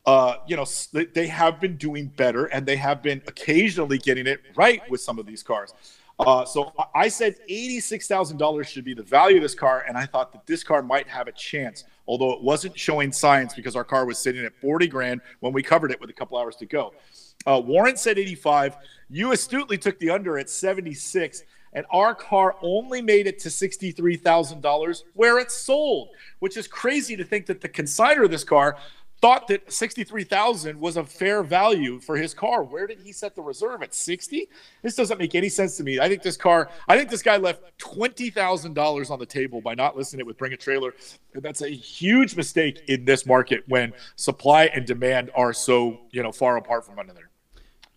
uh, 0.08 0.38
you 0.46 0.56
know, 0.56 0.64
they- 1.12 1.26
have 1.26 1.60
been 1.60 1.76
doing 1.76 2.06
better 2.06 2.46
and 2.46 2.64
they 2.64 2.76
have 2.76 3.02
been 3.02 3.20
occasionally 3.26 3.98
getting 3.98 4.26
it 4.26 4.40
right 4.56 4.80
with 4.88 5.02
some 5.02 5.18
of 5.18 5.26
these 5.26 5.42
cars. 5.42 5.74
Uh, 6.18 6.46
so 6.46 6.72
I- 6.78 7.02
I 7.02 7.08
said 7.08 7.36
$86,000 7.46 8.66
should 8.66 8.84
be 8.84 8.94
the 8.94 9.02
value 9.02 9.36
of 9.36 9.42
this 9.42 9.54
car, 9.54 9.84
and 9.86 9.98
I 9.98 10.06
thought 10.06 10.32
that 10.32 10.46
this 10.46 10.64
car 10.64 10.82
might 10.82 11.06
have 11.08 11.28
a 11.28 11.32
chance, 11.32 11.84
although 12.06 12.32
it 12.32 12.40
wasn't 12.40 12.78
showing 12.78 13.12
signs 13.12 13.52
because 13.52 13.76
our 13.76 13.84
car 13.84 14.06
was 14.06 14.18
sitting 14.18 14.46
at 14.46 14.58
40 14.62 14.86
grand 14.86 15.20
when 15.40 15.52
we 15.52 15.62
covered 15.62 15.90
it 15.90 16.00
with 16.00 16.08
a 16.08 16.14
couple 16.14 16.38
hours 16.38 16.56
to 16.56 16.66
go. 16.66 16.94
Uh, 17.46 17.60
Warren 17.62 17.98
said 17.98 18.18
85. 18.18 18.78
You 19.10 19.32
astutely 19.32 19.76
took 19.76 19.98
the 19.98 20.08
under 20.08 20.38
at 20.38 20.48
76, 20.48 21.44
and 21.74 21.84
our 21.90 22.14
car 22.14 22.56
only 22.62 23.02
made 23.02 23.26
it 23.26 23.38
to 23.40 23.50
$63,000 23.50 25.04
where 25.12 25.38
it 25.38 25.50
sold, 25.50 26.08
which 26.38 26.56
is 26.56 26.66
crazy 26.66 27.14
to 27.14 27.24
think 27.24 27.44
that 27.46 27.60
the 27.60 27.68
consigner 27.68 28.24
of 28.24 28.30
this 28.30 28.42
car 28.44 28.78
thought 29.20 29.48
that 29.48 29.72
63,000 29.72 30.78
was 30.78 30.96
a 30.96 31.04
fair 31.04 31.42
value 31.42 31.98
for 31.98 32.16
his 32.16 32.34
car. 32.34 32.62
Where 32.62 32.86
did 32.86 33.00
he 33.00 33.12
set 33.12 33.34
the 33.34 33.42
reserve 33.42 33.82
at 33.82 33.94
60? 33.94 34.48
This 34.82 34.94
doesn't 34.94 35.18
make 35.18 35.34
any 35.34 35.48
sense 35.48 35.76
to 35.78 35.82
me. 35.82 35.98
I 35.98 36.08
think 36.08 36.22
this 36.22 36.36
car, 36.36 36.70
I 36.86 36.96
think 36.96 37.10
this 37.10 37.22
guy 37.22 37.36
left 37.36 37.62
$20,000 37.78 39.10
on 39.10 39.18
the 39.18 39.26
table 39.26 39.60
by 39.60 39.74
not 39.74 39.96
listing 39.96 40.20
it 40.20 40.26
with 40.26 40.38
Bring 40.38 40.52
a 40.52 40.56
Trailer. 40.56 40.94
And 41.34 41.42
that's 41.42 41.62
a 41.62 41.68
huge 41.68 42.36
mistake 42.36 42.82
in 42.86 43.04
this 43.04 43.26
market 43.26 43.64
when 43.66 43.92
supply 44.16 44.66
and 44.66 44.86
demand 44.86 45.30
are 45.34 45.52
so, 45.52 45.98
you 46.12 46.22
know, 46.22 46.32
far 46.32 46.56
apart 46.56 46.86
from 46.86 46.96
one 46.96 47.06
another. 47.06 47.30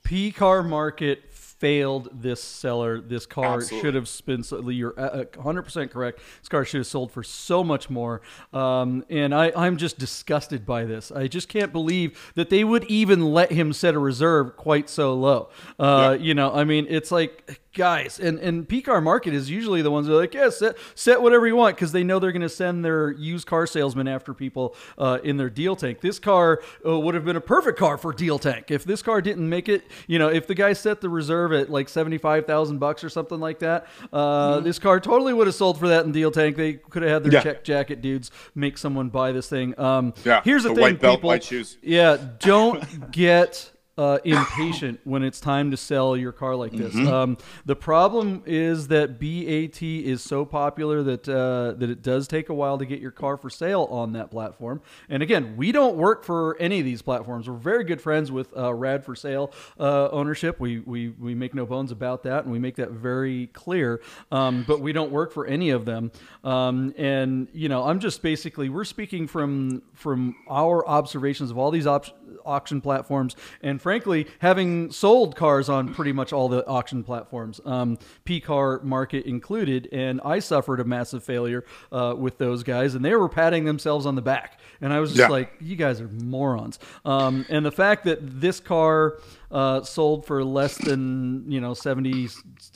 P 0.03 0.31
car 0.31 0.63
market 0.63 1.30
failed 1.61 2.09
this 2.11 2.43
seller. 2.43 2.99
This 2.99 3.27
car 3.27 3.57
Absolutely. 3.57 3.87
should 3.87 3.95
have 3.95 4.21
been. 4.25 4.73
You're 4.75 4.99
uh, 4.99 5.25
100 5.35 5.61
percent 5.61 5.91
correct. 5.91 6.19
This 6.41 6.49
car 6.49 6.65
should 6.65 6.79
have 6.79 6.87
sold 6.87 7.11
for 7.11 7.21
so 7.21 7.63
much 7.63 7.87
more. 7.89 8.21
Um, 8.51 9.05
and 9.09 9.33
I, 9.33 9.53
I'm 9.55 9.77
just 9.77 9.99
disgusted 9.99 10.65
by 10.65 10.85
this. 10.85 11.11
I 11.11 11.27
just 11.27 11.47
can't 11.47 11.71
believe 11.71 12.33
that 12.33 12.49
they 12.49 12.63
would 12.63 12.83
even 12.85 13.31
let 13.31 13.51
him 13.51 13.73
set 13.73 13.93
a 13.93 13.99
reserve 13.99 14.57
quite 14.57 14.89
so 14.89 15.13
low. 15.13 15.49
Uh, 15.79 16.17
You 16.19 16.33
know, 16.33 16.51
I 16.51 16.63
mean, 16.63 16.87
it's 16.89 17.11
like 17.11 17.60
guys, 17.73 18.19
and 18.19 18.39
and 18.39 18.67
P 18.67 18.81
car 18.81 19.01
market 19.01 19.33
is 19.33 19.49
usually 19.49 19.81
the 19.81 19.91
ones 19.91 20.07
that 20.07 20.13
are 20.13 20.17
like, 20.19 20.33
yeah, 20.33 20.49
set 20.49 20.75
set 20.95 21.21
whatever 21.21 21.47
you 21.47 21.55
want 21.55 21.75
because 21.75 21.91
they 21.91 22.03
know 22.03 22.19
they're 22.19 22.31
going 22.31 22.41
to 22.41 22.49
send 22.49 22.83
their 22.83 23.11
used 23.11 23.47
car 23.47 23.65
salesman 23.65 24.07
after 24.07 24.33
people 24.33 24.75
uh, 24.97 25.19
in 25.23 25.37
their 25.37 25.49
deal 25.49 25.75
tank. 25.75 26.01
This 26.01 26.19
car 26.19 26.61
uh, 26.85 26.99
would 26.99 27.15
have 27.15 27.25
been 27.25 27.35
a 27.35 27.41
perfect 27.41 27.79
car 27.79 27.97
for 27.97 28.11
deal 28.13 28.37
tank 28.39 28.71
if 28.71 28.83
this 28.83 29.01
car 29.01 29.21
didn't 29.21 29.47
make 29.47 29.69
it. 29.69 29.83
You 30.07 30.19
know, 30.19 30.27
if 30.29 30.47
the 30.47 30.55
guy 30.55 30.73
set 30.73 31.01
the 31.01 31.09
reserve 31.09 31.53
at 31.53 31.69
like 31.69 31.89
seventy 31.89 32.17
five 32.17 32.45
thousand 32.45 32.79
bucks 32.79 33.03
or 33.03 33.09
something 33.09 33.39
like 33.39 33.59
that, 33.59 33.87
uh, 34.11 34.59
this 34.59 34.79
car 34.79 34.99
totally 34.99 35.33
would 35.33 35.47
have 35.47 35.55
sold 35.55 35.79
for 35.79 35.87
that 35.87 36.05
in 36.05 36.11
deal 36.11 36.31
tank. 36.31 36.57
They 36.57 36.73
could 36.73 37.03
have 37.03 37.11
had 37.11 37.23
their 37.23 37.33
Yeah. 37.33 37.41
check 37.43 37.63
jacket 37.63 38.01
dudes 38.01 38.31
make 38.53 38.77
someone 38.77 39.09
buy 39.09 39.31
this 39.31 39.47
thing. 39.47 39.79
Um, 39.79 40.13
Yeah, 40.25 40.41
here's 40.43 40.63
the, 40.63 40.69
the 40.69 40.75
thing, 40.75 40.81
white 40.83 40.99
belt, 40.99 41.17
people. 41.19 41.27
white 41.29 41.43
shoes. 41.43 41.77
Yeah, 41.81 42.17
don't 42.39 43.11
get 43.11 43.70
uh, 43.97 44.19
impatient 44.23 44.99
when 45.03 45.23
it's 45.23 45.39
time 45.39 45.71
to 45.71 45.77
sell 45.77 46.15
your 46.15 46.31
car 46.31 46.55
like 46.55 46.71
this. 46.71 46.93
Mm-hmm. 46.93 47.07
Um, 47.11 47.37
the 47.65 47.75
problem 47.75 48.43
is 48.45 48.87
that 48.87 49.19
BAT 49.19 49.81
is 49.81 50.21
so 50.21 50.45
popular 50.45 51.03
that 51.03 51.27
uh, 51.27 51.73
that 51.77 51.89
it 51.89 52.01
does 52.01 52.27
take 52.27 52.49
a 52.49 52.53
while 52.53 52.77
to 52.77 52.85
get 52.85 52.99
your 52.99 53.11
car 53.11 53.37
for 53.37 53.49
sale 53.49 53.87
on 53.91 54.13
that 54.13 54.31
platform. 54.31 54.81
And 55.09 55.21
again, 55.21 55.55
we 55.57 55.71
don't 55.71 55.97
work 55.97 56.23
for 56.23 56.57
any 56.59 56.79
of 56.79 56.85
these 56.85 57.01
platforms. 57.01 57.49
We're 57.49 57.57
very 57.57 57.83
good 57.83 58.01
friends 58.01 58.31
with 58.31 58.55
uh, 58.55 58.73
Rad 58.73 59.03
for 59.03 59.15
Sale 59.15 59.51
uh, 59.79 60.09
ownership. 60.09 60.59
We, 60.59 60.79
we 60.79 61.09
we 61.09 61.35
make 61.35 61.53
no 61.53 61.65
bones 61.65 61.91
about 61.91 62.23
that, 62.23 62.43
and 62.43 62.51
we 62.51 62.59
make 62.59 62.75
that 62.75 62.91
very 62.91 63.47
clear. 63.47 64.01
Um, 64.31 64.63
but 64.67 64.81
we 64.81 64.93
don't 64.93 65.11
work 65.11 65.31
for 65.31 65.45
any 65.45 65.71
of 65.71 65.85
them. 65.85 66.11
Um, 66.43 66.93
and 66.97 67.47
you 67.53 67.69
know, 67.69 67.83
I'm 67.83 67.99
just 67.99 68.21
basically 68.21 68.69
we're 68.69 68.85
speaking 68.85 69.27
from 69.27 69.81
from 69.93 70.35
our 70.49 70.87
observations 70.87 71.51
of 71.51 71.57
all 71.57 71.71
these 71.71 71.87
op- 71.87 72.07
auction 72.45 72.81
platforms, 72.81 73.35
and 73.61 73.80
frankly, 73.81 74.27
having 74.39 74.91
sold 74.91 75.35
cars 75.35 75.67
on 75.67 75.93
pretty 75.93 76.11
much 76.13 76.31
all 76.31 76.47
the 76.47 76.65
auction 76.67 77.03
platforms, 77.03 77.59
um, 77.65 77.97
P 78.23 78.39
car 78.39 78.79
market 78.83 79.25
included, 79.25 79.89
and 79.91 80.21
I 80.23 80.39
suffered 80.39 80.79
a 80.79 80.83
massive 80.85 81.23
failure 81.23 81.65
uh, 81.91 82.13
with 82.17 82.37
those 82.37 82.63
guys, 82.63 82.95
and 82.95 83.03
they 83.03 83.15
were 83.15 83.27
patting 83.29 83.65
themselves 83.65 84.05
on 84.05 84.15
the 84.15 84.21
back, 84.21 84.59
and 84.79 84.93
I 84.93 84.99
was 84.99 85.09
just 85.11 85.19
Yeah. 85.21 85.27
like, 85.27 85.53
"You 85.59 85.75
guys 85.75 85.99
are 85.99 86.07
morons." 86.07 86.79
Um, 87.03 87.45
and 87.49 87.65
the 87.65 87.71
fact 87.71 88.05
that 88.05 88.19
this 88.39 88.59
car 88.59 89.17
uh, 89.51 89.81
sold 89.83 90.25
for 90.25 90.43
less 90.45 90.77
than 90.77 91.43
you 91.51 91.59
know 91.59 91.73
seventy 91.73 92.29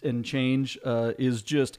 and 0.04 0.26
change 0.26 0.78
uh, 0.84 1.14
is 1.18 1.42
just 1.42 1.78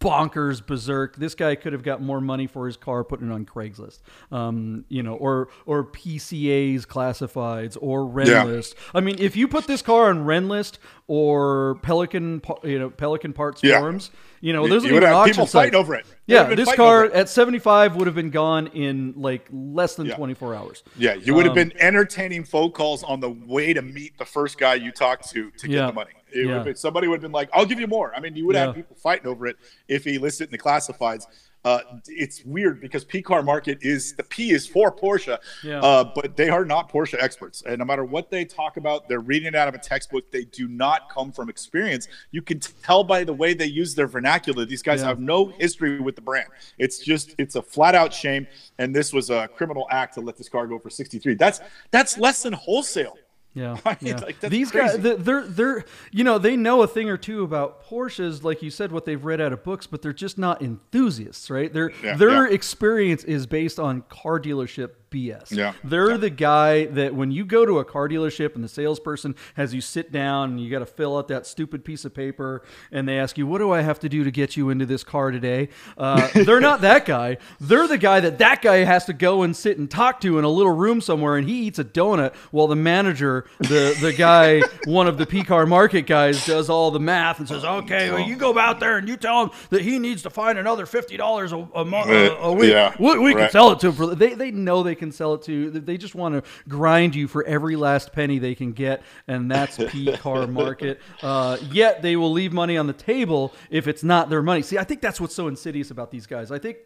bonkers 0.00 0.64
berserk 0.64 1.16
this 1.16 1.34
guy 1.34 1.54
could 1.54 1.72
have 1.72 1.82
got 1.82 2.00
more 2.00 2.20
money 2.20 2.46
for 2.46 2.66
his 2.66 2.76
car 2.76 3.04
putting 3.04 3.30
it 3.30 3.32
on 3.32 3.44
craigslist 3.44 4.00
um, 4.32 4.84
you 4.88 5.02
know 5.02 5.14
or 5.14 5.48
or 5.66 5.84
pca's 5.84 6.86
classifieds 6.86 7.76
or 7.80 8.00
Rennlist 8.00 8.74
i 8.94 9.00
mean 9.00 9.16
if 9.18 9.36
you 9.36 9.48
put 9.48 9.66
this 9.66 9.82
car 9.82 10.08
on 10.10 10.24
Rennlist 10.24 10.78
or 11.06 11.76
pelican 11.82 12.40
you 12.62 12.78
know 12.78 12.90
pelican 12.90 13.32
parts 13.32 13.62
Yeah. 13.62 13.78
forums 13.80 14.10
you 14.40 14.52
know 14.52 14.66
there's 14.66 14.84
you 14.84 14.90
are 14.90 14.94
would 14.94 15.02
even 15.02 15.08
have 15.08 15.16
auction 15.16 15.32
people 15.34 15.46
fighting 15.46 15.74
over 15.74 15.94
it. 15.94 16.06
They 16.26 16.34
yeah 16.34 16.54
this 16.54 16.72
car 16.74 17.04
at 17.06 17.28
75 17.28 17.96
would 17.96 18.06
have 18.06 18.16
been 18.16 18.30
gone 18.30 18.68
in 18.68 19.12
like 19.16 19.46
less 19.50 19.96
than 19.96 20.06
Yeah. 20.06 20.16
24 20.16 20.54
hours 20.54 20.82
Yeah, 20.96 21.14
you 21.14 21.34
would 21.34 21.44
have 21.44 21.52
Um, 21.56 21.68
been 21.68 21.72
entertaining 21.80 22.44
phone 22.44 22.72
calls 22.72 23.02
on 23.02 23.20
the 23.20 23.30
way 23.30 23.72
to 23.74 23.82
meet 23.82 24.16
the 24.18 24.24
first 24.24 24.58
guy 24.58 24.74
you 24.74 24.92
talked 24.92 25.30
to 25.30 25.50
to 25.50 25.68
get 25.68 25.74
Yeah. 25.76 25.86
the 25.88 25.92
money. 25.92 26.12
It 26.34 26.46
Yeah. 26.46 26.58
been, 26.62 26.74
somebody 26.76 27.06
would 27.08 27.16
have 27.16 27.22
been 27.22 27.32
like, 27.32 27.48
"I'll 27.52 27.66
give 27.66 27.80
you 27.80 27.86
more." 27.86 28.14
I 28.14 28.20
mean, 28.20 28.34
you 28.36 28.46
would 28.46 28.56
Yeah. 28.56 28.66
have 28.66 28.74
people 28.74 28.96
fighting 28.96 29.26
over 29.26 29.46
it 29.46 29.56
if 29.88 30.04
he 30.04 30.18
listed 30.18 30.48
in 30.48 30.52
the 30.52 30.58
classifieds. 30.58 31.26
Uh, 31.64 31.80
it's 32.08 32.44
weird 32.44 32.78
because 32.82 33.06
P 33.06 33.22
car 33.22 33.42
market 33.42 33.78
is 33.80 34.12
the 34.16 34.22
P 34.24 34.50
is 34.50 34.66
for 34.66 34.94
Porsche, 34.94 35.38
Yeah. 35.62 35.80
uh, 35.80 36.04
but 36.14 36.36
they 36.36 36.50
are 36.50 36.62
not 36.66 36.92
Porsche 36.92 37.16
experts. 37.18 37.62
And 37.64 37.78
no 37.78 37.86
matter 37.86 38.04
what 38.04 38.30
they 38.30 38.44
talk 38.44 38.76
about, 38.76 39.08
they're 39.08 39.20
reading 39.20 39.48
it 39.48 39.54
out 39.54 39.66
of 39.68 39.74
a 39.74 39.78
textbook. 39.78 40.30
They 40.30 40.44
do 40.44 40.68
not 40.68 41.08
come 41.08 41.32
from 41.32 41.48
experience. 41.48 42.06
You 42.32 42.42
can 42.42 42.60
tell 42.60 43.02
by 43.02 43.24
the 43.24 43.32
way 43.32 43.54
they 43.54 43.64
use 43.64 43.94
their 43.94 44.06
vernacular. 44.06 44.66
These 44.66 44.82
guys 44.82 45.00
Yeah. 45.00 45.06
have 45.06 45.20
no 45.20 45.46
history 45.46 46.00
with 46.00 46.16
the 46.16 46.20
brand. 46.22 46.48
It's 46.76 46.98
just 46.98 47.34
it's 47.38 47.54
a 47.54 47.62
flat 47.62 47.94
out 47.94 48.12
shame. 48.12 48.46
And 48.78 48.94
this 48.94 49.14
was 49.14 49.30
a 49.30 49.48
criminal 49.48 49.86
act 49.90 50.12
to 50.14 50.20
let 50.20 50.36
this 50.36 50.50
car 50.50 50.66
go 50.66 50.78
for 50.78 50.90
63. 50.90 51.32
That's 51.32 51.62
that's 51.90 52.18
less 52.18 52.42
than 52.42 52.52
wholesale. 52.52 53.16
Yeah, 53.54 53.76
I 53.84 53.96
mean, 54.00 54.14
yeah. 54.14 54.20
like, 54.20 54.40
these 54.40 54.70
crazy. 54.72 54.98
guys, 55.00 55.16
they're 55.18 55.46
they're 55.46 55.84
you 56.10 56.24
know 56.24 56.38
they 56.38 56.56
know 56.56 56.82
a 56.82 56.88
thing 56.88 57.08
or 57.08 57.16
two 57.16 57.44
about 57.44 57.84
Porsches, 57.84 58.42
like 58.42 58.62
you 58.62 58.70
said, 58.70 58.90
what 58.90 59.04
they've 59.04 59.24
read 59.24 59.40
out 59.40 59.52
of 59.52 59.62
books, 59.62 59.86
but 59.86 60.02
they're 60.02 60.12
just 60.12 60.38
not 60.38 60.60
enthusiasts, 60.60 61.48
right? 61.50 61.72
Their 61.72 61.92
Yeah, 62.02 62.16
their 62.16 62.46
yeah. 62.48 62.52
experience 62.52 63.22
is 63.24 63.46
based 63.46 63.78
on 63.78 64.02
car 64.08 64.40
dealership 64.40 64.90
BS. 65.14 65.52
Yeah, 65.52 65.74
they're 65.84 66.12
yeah. 66.12 66.16
the 66.16 66.30
guy 66.30 66.86
that 66.86 67.14
when 67.14 67.30
you 67.30 67.44
go 67.44 67.64
to 67.64 67.78
a 67.78 67.84
car 67.84 68.08
dealership 68.08 68.56
and 68.56 68.64
the 68.64 68.68
salesperson 68.68 69.36
has 69.54 69.72
you 69.72 69.80
sit 69.80 70.10
down 70.10 70.50
and 70.50 70.60
you 70.60 70.70
got 70.70 70.80
to 70.80 70.86
fill 70.86 71.16
out 71.16 71.28
that 71.28 71.46
stupid 71.46 71.84
piece 71.84 72.04
of 72.04 72.12
paper 72.12 72.62
and 72.90 73.08
they 73.08 73.18
ask 73.18 73.38
you, 73.38 73.46
"What 73.46 73.58
do 73.58 73.70
I 73.70 73.82
have 73.82 74.00
to 74.00 74.08
do 74.08 74.24
to 74.24 74.30
get 74.30 74.56
you 74.56 74.70
into 74.70 74.86
this 74.86 75.04
car 75.04 75.30
today?" 75.30 75.68
Uh, 75.96 76.28
they're 76.34 76.60
not 76.60 76.80
that 76.80 77.06
guy. 77.06 77.38
They're 77.60 77.86
the 77.86 77.98
guy 77.98 78.20
that 78.20 78.38
that 78.38 78.60
guy 78.60 78.78
has 78.78 79.04
to 79.04 79.12
go 79.12 79.42
and 79.42 79.56
sit 79.56 79.78
and 79.78 79.88
talk 79.88 80.20
to 80.22 80.38
in 80.38 80.44
a 80.44 80.48
little 80.48 80.74
room 80.74 81.00
somewhere, 81.00 81.36
and 81.36 81.48
he 81.48 81.66
eats 81.66 81.78
a 81.78 81.84
donut 81.84 82.34
while 82.50 82.66
the 82.66 82.76
manager, 82.76 83.44
the 83.60 83.96
the 84.00 84.12
guy, 84.12 84.62
one 84.86 85.06
of 85.06 85.16
the 85.16 85.26
P 85.26 85.44
car 85.44 85.66
market 85.66 86.02
guys, 86.02 86.44
does 86.44 86.68
all 86.68 86.90
the 86.90 87.00
math 87.00 87.38
and 87.38 87.48
says, 87.48 87.64
"Okay, 87.64 88.10
well, 88.10 88.26
you 88.26 88.36
go 88.36 88.58
out 88.58 88.80
there 88.80 88.98
and 88.98 89.08
you 89.08 89.16
tell 89.16 89.44
him 89.44 89.50
that 89.70 89.82
he 89.82 89.98
needs 89.98 90.22
to 90.22 90.30
find 90.30 90.58
another 90.58 90.86
fifty 90.86 91.16
dollars 91.16 91.52
a, 91.52 91.56
a, 91.56 91.84
a, 91.84 92.36
a 92.36 92.52
week. 92.52 92.72
Yeah, 92.72 92.94
we, 92.98 93.18
we 93.18 93.34
can 93.34 93.50
sell 93.50 93.70
it 93.70 93.78
to 93.80 93.88
him 93.88 93.92
for 93.92 94.14
they 94.14 94.34
they 94.34 94.50
know 94.50 94.82
they 94.82 94.94
can 94.94 95.03
sell 95.12 95.34
it 95.34 95.42
to 95.42 95.70
they 95.70 95.96
just 95.96 96.14
want 96.14 96.34
to 96.34 96.50
grind 96.68 97.14
you 97.14 97.26
for 97.28 97.44
every 97.44 97.76
last 97.76 98.12
penny 98.12 98.38
they 98.38 98.54
can 98.54 98.72
get 98.72 99.02
and 99.28 99.50
that's 99.50 99.76
p 99.90 100.12
car 100.16 100.46
market. 100.46 101.00
Uh, 101.22 101.56
yet 101.70 102.02
they 102.02 102.16
will 102.16 102.32
leave 102.32 102.52
money 102.52 102.76
on 102.76 102.86
the 102.86 102.92
table 102.92 103.52
if 103.70 103.86
it's 103.88 104.02
not 104.04 104.30
their 104.30 104.42
money. 104.42 104.62
See 104.62 104.78
i 104.78 104.84
think 104.84 105.00
that's 105.00 105.20
what's 105.20 105.34
so 105.34 105.48
insidious 105.48 105.90
about 105.90 106.10
these 106.10 106.26
guys. 106.26 106.50
I 106.50 106.58
think 106.58 106.78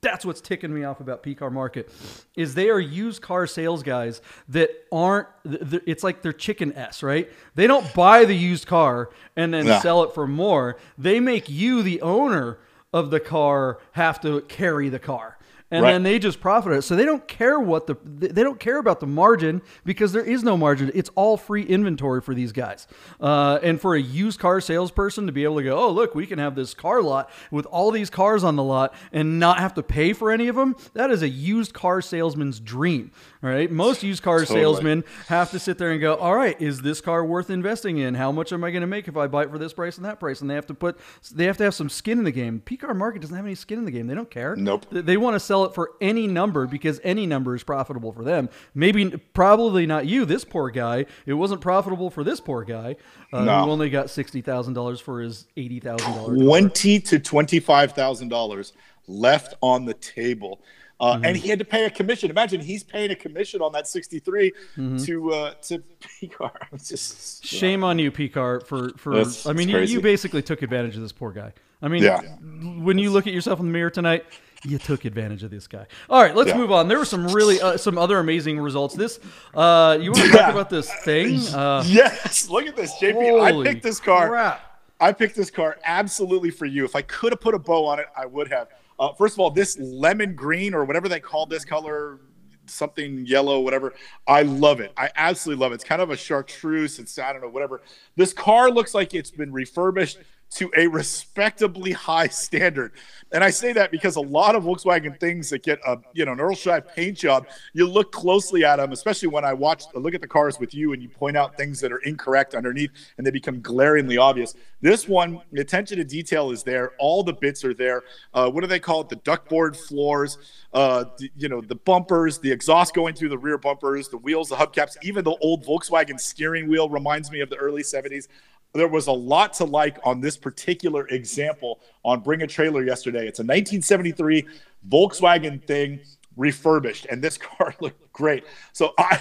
that's 0.00 0.24
what's 0.24 0.40
ticking 0.40 0.74
me 0.74 0.82
off 0.82 0.98
about 0.98 1.22
P 1.22 1.32
car 1.36 1.48
market 1.48 1.88
is 2.36 2.54
they 2.56 2.70
are 2.70 2.80
used 2.80 3.22
car 3.22 3.46
sales 3.46 3.84
guys 3.84 4.20
that 4.48 4.70
aren't 4.90 5.28
it's 5.44 6.02
like 6.02 6.22
they're 6.22 6.32
chicken 6.32 6.72
s 6.72 7.04
right? 7.04 7.30
They 7.54 7.68
don't 7.68 7.94
buy 7.94 8.24
the 8.24 8.34
used 8.36 8.66
car 8.66 9.10
and 9.36 9.54
then 9.54 9.66
Yeah. 9.66 9.78
sell 9.80 10.02
it 10.02 10.12
for 10.12 10.26
more. 10.26 10.76
They 10.98 11.20
make 11.20 11.48
you 11.48 11.84
the 11.84 12.02
owner 12.02 12.58
of 12.92 13.10
the 13.12 13.20
car 13.20 13.78
have 13.92 14.20
to 14.22 14.40
carry 14.42 14.88
the 14.88 14.98
car 14.98 15.38
and 15.72 15.82
Right. 15.82 15.92
then 15.92 16.02
they 16.04 16.18
just 16.20 16.40
profit 16.40 16.72
it. 16.72 16.82
So 16.82 16.94
they 16.94 17.04
don't 17.04 17.26
care 17.26 17.58
what 17.58 17.86
the 17.88 17.96
they 18.04 18.42
don't 18.44 18.60
care 18.60 18.78
about 18.78 19.00
the 19.00 19.06
margin 19.06 19.62
because 19.84 20.12
there 20.12 20.22
is 20.24 20.44
no 20.44 20.56
margin. 20.56 20.90
It's 20.94 21.10
all 21.16 21.36
free 21.36 21.62
inventory 21.64 22.20
for 22.20 22.34
these 22.34 22.52
guys. 22.52 22.86
Uh, 23.20 23.58
and 23.62 23.80
for 23.80 23.94
a 23.96 24.00
used 24.00 24.38
car 24.38 24.60
salesperson 24.60 25.26
to 25.26 25.32
be 25.32 25.42
able 25.44 25.56
to 25.56 25.62
go, 25.64 25.76
oh 25.78 25.90
look, 25.90 26.14
we 26.14 26.26
can 26.26 26.38
have 26.38 26.54
this 26.54 26.74
car 26.74 27.02
lot 27.02 27.30
with 27.50 27.66
all 27.66 27.90
these 27.90 28.10
cars 28.10 28.44
on 28.44 28.54
the 28.56 28.62
lot 28.62 28.94
and 29.12 29.40
not 29.40 29.58
have 29.58 29.74
to 29.74 29.82
pay 29.82 30.12
for 30.12 30.30
any 30.30 30.46
of 30.48 30.56
them. 30.56 30.76
That 30.94 31.10
is 31.10 31.22
a 31.22 31.28
used 31.28 31.72
car 31.74 32.00
salesman's 32.00 32.60
dream. 32.60 33.10
Right? 33.40 33.68
Most 33.72 34.04
used 34.04 34.22
car 34.22 34.38
Totally. 34.40 34.60
salesmen 34.60 35.04
have 35.26 35.50
to 35.50 35.58
sit 35.58 35.76
there 35.78 35.90
and 35.90 36.00
go, 36.00 36.14
all 36.14 36.36
right, 36.36 36.60
is 36.62 36.82
this 36.82 37.00
car 37.00 37.24
worth 37.24 37.50
investing 37.50 37.98
in? 37.98 38.14
How 38.14 38.30
much 38.30 38.52
am 38.52 38.62
I 38.62 38.70
going 38.70 38.82
to 38.82 38.86
make 38.86 39.08
if 39.08 39.16
I 39.16 39.26
buy 39.26 39.42
it 39.42 39.50
for 39.50 39.58
this 39.58 39.72
price 39.72 39.96
and 39.96 40.04
that 40.06 40.20
price? 40.20 40.40
And 40.40 40.48
they 40.48 40.54
have 40.54 40.66
to 40.66 40.74
put 40.74 40.96
they 41.34 41.46
have 41.46 41.56
to 41.56 41.64
have 41.64 41.74
some 41.74 41.88
skin 41.88 42.18
in 42.18 42.24
the 42.24 42.30
game. 42.30 42.60
P 42.60 42.76
car 42.76 42.94
market 42.94 43.22
doesn't 43.22 43.34
have 43.34 43.44
any 43.44 43.56
skin 43.56 43.78
in 43.80 43.84
the 43.84 43.90
game. 43.90 44.06
They 44.06 44.14
don't 44.14 44.30
care. 44.30 44.54
Nope. 44.54 44.88
Th- 44.90 45.04
They 45.04 45.16
want 45.16 45.34
to 45.34 45.40
sell 45.40 45.61
it 45.64 45.74
for 45.74 45.92
any 46.00 46.26
number 46.26 46.66
because 46.66 47.00
any 47.04 47.26
number 47.26 47.54
is 47.54 47.62
profitable 47.62 48.12
for 48.12 48.24
them. 48.24 48.48
Maybe, 48.74 49.08
probably 49.34 49.86
not 49.86 50.06
you, 50.06 50.24
this 50.24 50.44
poor 50.44 50.70
guy. 50.70 51.06
It 51.26 51.34
wasn't 51.34 51.60
profitable 51.60 52.10
for 52.10 52.24
this 52.24 52.40
poor 52.40 52.64
guy 52.64 52.96
uh, 53.32 53.44
No. 53.44 53.64
who 53.64 53.70
only 53.70 53.90
got 53.90 54.10
sixty 54.10 54.40
thousand 54.40 54.74
dollars 54.74 55.00
for 55.00 55.20
his 55.20 55.46
eighty 55.56 55.80
thousand 55.80 56.12
dollars. 56.12 56.40
twenty 56.42 57.00
to 57.00 57.18
twenty 57.18 57.60
five 57.60 57.92
thousand 57.92 58.28
dollars 58.28 58.72
left 59.08 59.54
on 59.60 59.84
the 59.84 59.94
table. 59.94 60.60
Uh, 60.62 61.14
Mm-hmm. 61.16 61.24
And 61.24 61.36
he 61.36 61.48
had 61.48 61.58
to 61.58 61.64
pay 61.64 61.84
a 61.84 61.90
commission. 61.90 62.30
Imagine 62.30 62.60
he's 62.60 62.84
paying 62.84 63.10
a 63.10 63.16
commission 63.16 63.60
on 63.60 63.72
that 63.72 63.88
63 63.88 64.52
Mm-hmm. 64.76 64.96
to 64.98 65.32
uh, 65.32 65.54
to. 65.62 65.82
It's 66.72 66.88
just 66.88 67.44
Shame 67.44 67.82
on 67.82 67.98
you, 67.98 68.12
Picard, 68.12 68.66
for 68.68 68.90
for. 68.96 69.14
That's- 69.16 69.44
I 69.46 69.52
mean, 69.52 69.68
you, 69.68 69.78
you 69.80 70.00
basically 70.00 70.42
took 70.42 70.62
advantage 70.62 70.94
of 70.94 71.02
this 71.02 71.10
poor 71.10 71.32
guy. 71.32 71.52
I 71.82 71.88
mean, 71.88 72.04
Yeah. 72.04 72.20
when 72.20 72.98
you 72.98 73.10
look 73.10 73.26
at 73.26 73.32
yourself 73.32 73.58
in 73.58 73.66
the 73.66 73.72
mirror 73.72 73.90
tonight, 73.90 74.24
you 74.64 74.78
took 74.78 75.04
advantage 75.04 75.42
of 75.42 75.50
this 75.50 75.66
guy. 75.66 75.86
All 76.08 76.22
right, 76.22 76.34
let's 76.34 76.50
Yeah. 76.50 76.56
move 76.56 76.70
on. 76.72 76.88
There 76.88 76.98
were 76.98 77.04
some 77.04 77.26
really 77.28 77.60
uh, 77.60 77.76
some 77.76 77.98
other 77.98 78.18
amazing 78.18 78.60
results. 78.60 78.94
This, 78.94 79.18
uh, 79.54 79.98
you 80.00 80.12
want 80.12 80.24
to 80.24 80.30
talk 80.32 80.50
about 80.50 80.70
this 80.70 80.92
thing? 81.04 81.40
Uh, 81.52 81.82
yes. 81.86 82.48
Look 82.48 82.66
at 82.66 82.76
this, 82.76 82.92
JP. 83.00 83.40
I 83.42 83.62
picked 83.64 83.82
this 83.82 84.00
car. 84.00 84.28
crap. 84.28 84.60
I 85.00 85.12
picked 85.12 85.34
this 85.34 85.50
car 85.50 85.78
absolutely 85.84 86.50
for 86.50 86.66
you. 86.66 86.84
If 86.84 86.94
I 86.94 87.02
could 87.02 87.32
have 87.32 87.40
put 87.40 87.54
a 87.54 87.58
bow 87.58 87.84
on 87.86 87.98
it, 87.98 88.06
I 88.16 88.24
would 88.26 88.50
have. 88.52 88.68
Uh, 88.98 89.12
first 89.14 89.34
of 89.34 89.40
all, 89.40 89.50
this 89.50 89.76
lemon 89.80 90.34
green 90.36 90.74
or 90.74 90.84
whatever 90.84 91.08
they 91.08 91.18
call 91.18 91.44
this 91.46 91.64
color, 91.64 92.20
something 92.66 93.26
yellow, 93.26 93.58
whatever. 93.60 93.94
I 94.28 94.42
love 94.42 94.78
it. 94.80 94.92
I 94.96 95.10
absolutely 95.16 95.60
love 95.60 95.72
it. 95.72 95.76
It's 95.76 95.84
kind 95.84 96.00
of 96.00 96.10
a 96.10 96.16
chartreuse. 96.16 97.00
It's 97.00 97.18
I 97.18 97.32
don't 97.32 97.42
know, 97.42 97.48
whatever. 97.48 97.82
This 98.16 98.32
car 98.32 98.70
looks 98.70 98.94
like 98.94 99.12
it's 99.12 99.30
been 99.32 99.52
refurbished 99.52 100.18
to 100.54 100.70
a 100.76 100.86
respectably 100.86 101.92
high 101.92 102.28
standard. 102.28 102.92
And 103.32 103.42
I 103.42 103.50
say 103.50 103.72
that 103.72 103.90
because 103.90 104.16
a 104.16 104.20
lot 104.20 104.54
of 104.54 104.64
Volkswagen 104.64 105.18
things 105.18 105.48
that 105.50 105.62
get 105.62 105.80
a 105.86 105.98
you 106.12 106.24
know 106.24 106.32
an 106.32 106.40
Earl 106.40 106.54
Scheib 106.54 106.94
paint 106.94 107.16
job, 107.16 107.46
you 107.72 107.86
look 107.88 108.12
closely 108.12 108.64
at 108.64 108.76
them, 108.76 108.92
especially 108.92 109.28
when 109.28 109.44
I 109.44 109.54
watch 109.54 109.84
look 109.94 110.14
at 110.14 110.20
the 110.20 110.28
cars 110.28 110.60
with 110.60 110.74
you 110.74 110.92
and 110.92 111.02
you 111.02 111.08
point 111.08 111.36
out 111.36 111.56
things 111.56 111.80
that 111.80 111.92
are 111.92 111.98
incorrect 111.98 112.54
underneath 112.54 112.90
and 113.16 113.26
they 113.26 113.30
become 113.30 113.60
glaringly 113.60 114.18
obvious. 114.18 114.54
This 114.82 115.08
one, 115.08 115.40
the 115.52 115.60
attention 115.60 115.96
to 115.98 116.04
detail 116.04 116.50
is 116.50 116.62
there. 116.62 116.92
All 116.98 117.22
the 117.22 117.32
bits 117.32 117.64
are 117.64 117.74
there. 117.74 118.02
Uh, 118.34 118.50
what 118.50 118.60
do 118.60 118.66
they 118.66 118.80
call 118.80 119.00
it? 119.00 119.08
The 119.08 119.16
duckboard 119.16 119.76
floors, 119.76 120.38
uh, 120.74 121.04
the, 121.18 121.30
you 121.36 121.48
know, 121.48 121.60
the 121.60 121.76
bumpers, 121.76 122.38
the 122.38 122.50
exhaust 122.50 122.94
going 122.94 123.14
through 123.14 123.30
the 123.30 123.38
rear 123.38 123.58
bumpers, 123.58 124.08
the 124.08 124.18
wheels, 124.18 124.48
the 124.48 124.56
hubcaps, 124.56 124.96
even 125.02 125.24
the 125.24 125.36
old 125.40 125.64
Volkswagen 125.64 126.18
steering 126.20 126.68
wheel 126.68 126.88
reminds 126.88 127.30
me 127.30 127.40
of 127.40 127.48
the 127.48 127.56
early 127.56 127.82
70s 127.82 128.28
there 128.74 128.88
was 128.88 129.06
a 129.06 129.12
lot 129.12 129.52
to 129.54 129.64
like 129.64 129.98
on 130.04 130.20
this 130.20 130.36
particular 130.36 131.06
example 131.08 131.80
on 132.04 132.20
Bring 132.20 132.42
a 132.42 132.46
Trailer 132.46 132.84
yesterday. 132.84 133.26
It's 133.26 133.38
a 133.38 133.42
1973 133.42 134.46
Volkswagen 134.88 135.62
thing 135.64 136.00
refurbished, 136.36 137.06
and 137.10 137.22
this 137.22 137.36
car 137.38 137.74
looked 137.80 138.12
great. 138.12 138.44
So 138.72 138.94
I. 138.98 139.20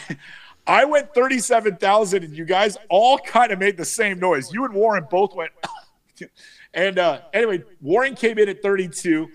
I 0.68 0.86
went 0.86 1.12
37,000 1.16 2.24
and 2.24 2.38
you 2.38 2.46
guys 2.46 2.78
all 2.88 3.18
kind 3.18 3.52
of 3.52 3.58
made 3.58 3.78
the 3.78 3.84
same 3.84 4.20
noise. 4.20 4.54
You 4.54 4.64
and 4.64 4.76
Warren 4.76 5.08
both 5.10 5.34
went. 5.34 5.52
and 6.76 7.00
uh, 7.00 7.22
anyway, 7.34 7.64
Warren 7.82 8.14
came 8.14 8.38
in 8.38 8.48
at 8.48 8.62
32. 8.62 9.28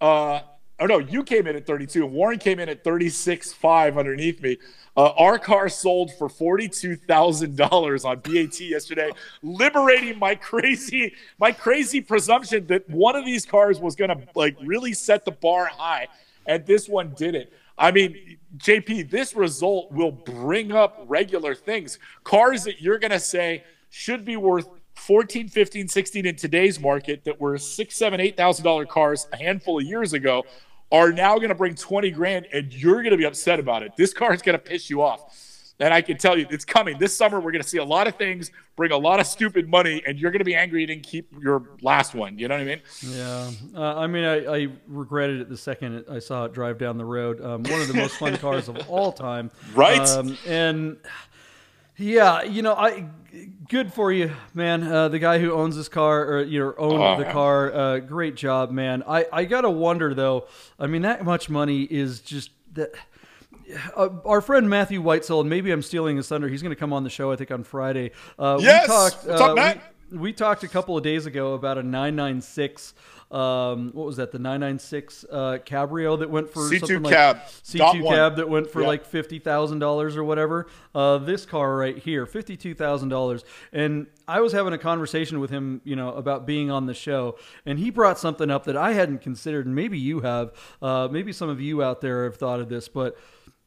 Uh, 0.00 0.40
oh 0.82 0.86
no, 0.86 0.98
you 0.98 1.22
came 1.22 1.46
in 1.46 1.54
at 1.54 1.64
32 1.64 2.04
and 2.04 2.12
Warren 2.12 2.38
came 2.38 2.58
in 2.58 2.68
at 2.68 2.82
36.5 2.82 3.96
underneath 3.96 4.42
me. 4.42 4.58
Uh, 4.96 5.10
our 5.16 5.38
car 5.38 5.68
sold 5.68 6.12
for 6.18 6.28
$42,000 6.28 8.04
on 8.04 8.18
BAT 8.18 8.60
yesterday, 8.60 9.10
liberating 9.42 10.18
my 10.18 10.34
crazy, 10.34 11.14
my 11.38 11.52
crazy 11.52 12.00
presumption 12.00 12.66
that 12.66 12.88
one 12.90 13.14
of 13.14 13.24
these 13.24 13.46
cars 13.46 13.78
was 13.78 13.94
going 13.94 14.10
to 14.10 14.18
like 14.34 14.56
really 14.60 14.92
set 14.92 15.24
the 15.24 15.30
bar 15.30 15.66
high, 15.66 16.08
and 16.46 16.66
this 16.66 16.88
one 16.88 17.14
didn't. 17.16 17.48
I 17.78 17.90
mean, 17.90 18.38
JP, 18.58 19.08
this 19.08 19.34
result 19.34 19.92
will 19.92 20.12
bring 20.12 20.72
up 20.72 21.04
regular 21.06 21.54
things. 21.54 21.98
Cars 22.24 22.64
that 22.64 22.82
you're 22.82 22.98
going 22.98 23.12
to 23.12 23.20
say 23.20 23.64
should 23.88 24.24
be 24.24 24.36
worth 24.36 24.68
14, 24.94 25.48
15, 25.48 25.88
16 25.88 26.26
in 26.26 26.36
today's 26.36 26.78
market 26.78 27.24
that 27.24 27.40
were 27.40 27.56
six, 27.56 27.96
seven, 27.96 28.20
eight 28.20 28.36
thousand 28.36 28.64
dollar 28.64 28.84
cars 28.84 29.26
a 29.32 29.36
handful 29.36 29.78
of 29.78 29.84
years 29.84 30.12
ago 30.12 30.44
are 30.92 31.10
now 31.10 31.36
going 31.36 31.48
to 31.48 31.54
bring 31.54 31.74
20 31.74 32.10
grand 32.10 32.46
and 32.52 32.72
you're 32.72 33.02
going 33.02 33.10
to 33.10 33.16
be 33.16 33.24
upset 33.24 33.58
about 33.58 33.82
it. 33.82 33.96
This 33.96 34.12
car 34.12 34.32
is 34.34 34.42
going 34.42 34.56
to 34.58 34.62
piss 34.62 34.90
you 34.90 35.02
off. 35.02 35.38
And 35.80 35.92
I 35.92 36.00
can 36.00 36.16
tell 36.16 36.38
you 36.38 36.46
it's 36.50 36.66
coming. 36.66 36.98
This 36.98 37.16
summer, 37.16 37.40
we're 37.40 37.50
going 37.50 37.62
to 37.62 37.68
see 37.68 37.78
a 37.78 37.84
lot 37.84 38.06
of 38.06 38.14
things 38.14 38.52
bring 38.76 38.92
a 38.92 38.96
lot 38.96 39.18
of 39.18 39.26
stupid 39.26 39.68
money, 39.68 40.00
and 40.06 40.16
you're 40.16 40.30
going 40.30 40.38
to 40.38 40.44
be 40.44 40.54
angry 40.54 40.82
you 40.82 40.86
didn't 40.86 41.02
keep 41.02 41.32
your 41.40 41.70
last 41.80 42.14
one. 42.14 42.38
You 42.38 42.46
know 42.46 42.54
what 42.54 42.60
I 42.60 42.64
mean? 42.64 42.80
Yeah, 43.02 43.50
uh, 43.74 43.96
I 43.96 44.06
mean, 44.06 44.22
I, 44.22 44.46
I 44.46 44.68
regretted 44.86 45.40
it 45.40 45.48
the 45.48 45.56
second 45.56 46.04
I 46.08 46.20
saw 46.20 46.44
it 46.44 46.52
drive 46.52 46.78
down 46.78 46.98
the 46.98 47.04
road. 47.04 47.40
Um, 47.40 47.64
one 47.64 47.80
of 47.80 47.88
the 47.88 47.94
most 47.94 48.16
fun 48.16 48.36
cars 48.38 48.68
of 48.68 48.88
all 48.88 49.12
time, 49.12 49.50
Right? 49.74 50.06
Um, 50.08 50.38
and 50.46 50.98
yeah, 51.96 52.42
you 52.42 52.62
know, 52.62 52.74
I 52.74 53.08
good 53.68 53.92
for 53.92 54.12
you, 54.12 54.32
man. 54.54 54.82
Uh, 54.82 55.08
the 55.08 55.18
guy 55.18 55.38
who 55.38 55.52
owns 55.52 55.76
this 55.76 55.88
car 55.88 56.24
or 56.24 56.42
you 56.42 56.58
know 56.60 56.74
owned 56.78 57.02
Oh, 57.02 57.16
the 57.24 57.30
car, 57.32 57.72
uh, 57.72 57.98
great 57.98 58.34
job, 58.36 58.70
man. 58.70 59.02
I 59.06 59.26
I 59.32 59.44
gotta 59.44 59.70
wonder 59.70 60.14
though. 60.14 60.46
I 60.78 60.86
mean, 60.86 61.02
that 61.02 61.24
much 61.24 61.48
money 61.50 61.82
is 61.82 62.20
just 62.20 62.50
that. 62.74 62.92
Uh, 63.96 64.08
our 64.26 64.42
friend 64.42 64.68
Matthew 64.68 65.02
Whitesell, 65.02 65.40
and 65.40 65.48
maybe 65.48 65.70
I'm 65.70 65.80
stealing 65.82 66.16
his 66.18 66.28
thunder. 66.28 66.46
He's 66.48 66.62
going 66.62 66.74
to 66.74 66.78
come 66.78 66.92
on 66.92 67.04
the 67.04 67.10
show, 67.10 67.32
I 67.32 67.36
think, 67.36 67.50
on 67.50 67.64
Friday. 67.64 68.10
Uh, 68.38 68.58
Yes! 68.60 68.82
we 68.82 68.88
talked. 68.94 69.24
What's 69.26 69.40
up, 69.40 69.50
uh, 69.50 69.54
Matt? 69.54 69.76
we- 70.10 70.18
we 70.18 70.32
talked 70.34 70.62
a 70.62 70.68
couple 70.68 70.94
of 70.94 71.02
days 71.02 71.24
ago 71.24 71.54
about 71.54 71.78
a 71.78 71.82
996 71.82 72.92
um, 73.32 73.90
what 73.94 74.04
was 74.06 74.16
that 74.16 74.30
the 74.30 74.38
996 74.38 75.24
uh, 75.30 75.58
cabrio 75.64 76.18
that 76.18 76.28
went 76.30 76.50
for 76.50 76.60
C2 76.70 76.78
something 76.80 77.02
cab, 77.04 77.36
like 77.36 77.46
c2 77.64 78.06
cab 78.08 78.36
that 78.36 78.48
went 78.48 78.70
for 78.70 78.82
Yeah. 78.82 78.88
like 78.88 79.10
$50000 79.10 80.16
or 80.16 80.24
whatever? 80.24 80.66
Uh, 80.94 81.16
this 81.18 81.46
car 81.46 81.76
right 81.76 81.96
here 81.96 82.26
$52000 82.26 83.44
and 83.72 84.06
i 84.28 84.40
was 84.40 84.52
having 84.52 84.72
a 84.72 84.78
conversation 84.78 85.40
with 85.40 85.50
him 85.50 85.80
you 85.84 85.96
know 85.96 86.10
about 86.10 86.46
being 86.46 86.70
on 86.70 86.86
the 86.86 86.94
show 86.94 87.36
and 87.66 87.78
he 87.78 87.90
brought 87.90 88.18
something 88.18 88.50
up 88.50 88.64
that 88.64 88.76
i 88.76 88.92
hadn't 88.92 89.18
considered 89.22 89.64
and 89.66 89.74
maybe 89.74 89.98
you 89.98 90.20
have. 90.20 90.52
Uh, 90.82 91.08
maybe 91.10 91.32
some 91.32 91.48
of 91.48 91.60
you 91.60 91.82
out 91.82 92.00
there 92.00 92.24
have 92.24 92.36
thought 92.36 92.60
of 92.60 92.68
this 92.68 92.88
but 92.88 93.16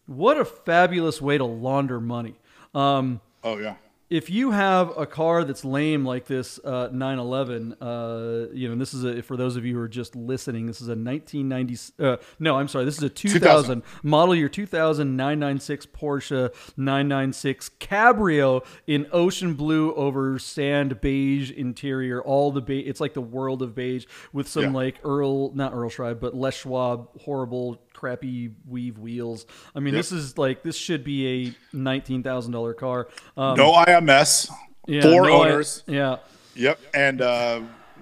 what 0.05 0.37
a 0.37 0.45
fabulous 0.45 1.19
way 1.21 1.37
to 1.37 1.43
launder 1.45 1.99
money. 1.99 2.35
Um, 2.75 3.21
Oh 3.43 3.57
yeah. 3.57 3.75
If 4.15 4.29
you 4.29 4.51
have 4.51 4.97
a 4.97 5.05
car 5.05 5.43
that's 5.43 5.65
lame 5.65 6.05
like 6.05 6.25
this 6.25 6.57
uh, 6.63 6.87
911, 6.91 7.73
uh, 7.81 8.47
you 8.53 8.67
know, 8.67 8.71
and 8.71 8.79
this 8.79 8.93
is 8.93 9.03
a, 9.03 9.21
for 9.21 9.35
those 9.35 9.57
of 9.57 9.65
you 9.65 9.73
who 9.75 9.81
are 9.81 9.89
just 9.89 10.15
listening, 10.15 10.67
this 10.67 10.79
is 10.79 10.87
a 10.87 10.95
1990. 10.95 11.93
Uh, 12.01 12.17
no, 12.39 12.57
I'm 12.57 12.67
sorry, 12.69 12.85
this 12.85 12.97
is 12.97 13.03
a 13.03 13.09
2000, 13.09 13.81
2000. 13.81 13.83
model 14.03 14.33
year 14.35 14.47
2000 14.47 15.17
996 15.17 15.85
Porsche 15.87 16.53
996 16.77 17.71
Cabrio 17.79 18.65
in 18.87 19.05
ocean 19.11 19.53
blue 19.53 19.93
over 19.95 20.39
sand 20.39 21.01
beige 21.01 21.51
interior. 21.51 22.21
All 22.21 22.51
the 22.51 22.61
beige, 22.61 22.87
it's 22.87 23.01
like 23.01 23.13
the 23.13 23.21
world 23.21 23.61
of 23.61 23.75
beige 23.75 24.05
with 24.31 24.47
some 24.47 24.63
Yeah. 24.63 24.71
like 24.71 24.99
Earl, 25.03 25.53
not 25.55 25.73
Earl 25.73 25.89
Schreiber, 25.89 26.19
but 26.19 26.35
Les 26.35 26.53
Schwab 26.55 27.09
horrible 27.21 27.81
crappy 28.05 28.51
weave 28.67 28.99
wheels. 28.99 29.45
I 29.73 29.79
mean, 29.79 29.93
Yep. 29.95 29.99
this 29.99 30.11
is 30.11 30.37
like 30.37 30.61
this 30.61 30.75
should 30.75 31.03
be 31.03 31.55
a 31.73 31.75
nineteen 31.75 32.21
thousand 32.21 32.51
dollar 32.51 32.73
car. 32.75 33.07
Um, 33.35 33.57
No 33.57 33.71
IMS. 33.73 34.49
yeah, 34.87 35.01
four 35.01 35.27
no, 35.27 35.41
I- 35.41 35.49
owners. 35.49 35.83
yeah. 35.87 36.17
Yep. 36.55 36.79
And 36.93 37.21
uh, 37.21 37.61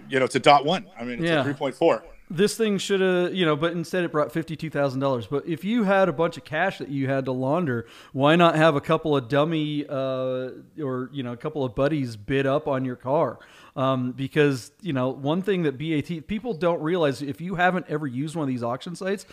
you 0.09 0.19
know, 0.19 0.25
it's 0.25 0.35
a 0.35 0.39
dot 0.41 0.65
one. 0.65 0.85
I 0.99 1.03
mean, 1.05 1.19
it's 1.19 1.29
Yeah. 1.29 1.39
a 1.41 1.43
three 1.45 1.53
point 1.53 1.75
four. 1.75 2.03
This 2.29 2.57
thing 2.57 2.79
should 2.79 2.99
have, 3.01 3.33
you 3.35 3.45
know, 3.45 3.55
but 3.55 3.73
instead 3.73 4.03
it 4.03 4.11
brought 4.11 4.31
fifty-two 4.31 4.69
thousand 4.69 4.99
dollars. 4.99 5.25
But 5.27 5.45
if 5.47 5.63
you 5.63 5.83
had 5.83 6.09
a 6.09 6.13
bunch 6.13 6.35
of 6.37 6.43
cash 6.43 6.79
that 6.79 6.89
you 6.89 7.07
had 7.07 7.25
to 7.25 7.31
launder, 7.31 7.85
why 8.11 8.35
not 8.35 8.55
have 8.55 8.75
a 8.75 8.81
couple 8.81 9.15
of 9.15 9.27
dummy 9.29 9.85
uh, 9.87 10.49
or 10.81 11.09
you 11.13 11.23
know 11.23 11.31
a 11.31 11.37
couple 11.37 11.63
of 11.63 11.75
buddies 11.75 12.15
bid 12.17 12.45
up 12.45 12.67
on 12.67 12.83
your 12.85 12.95
car? 12.95 13.39
Um, 13.75 14.11
because 14.11 14.71
you 14.81 14.93
know 14.93 15.09
one 15.09 15.41
thing 15.41 15.63
that 15.63 15.77
BAT 15.77 16.27
people 16.27 16.53
don't 16.53 16.81
realize 16.81 17.21
if 17.21 17.39
you 17.41 17.55
haven't 17.55 17.85
ever 17.89 18.05
used 18.07 18.35
one 18.35 18.43
of 18.43 18.49
these 18.49 18.63
auction 18.63 18.95
sites, 18.95 19.25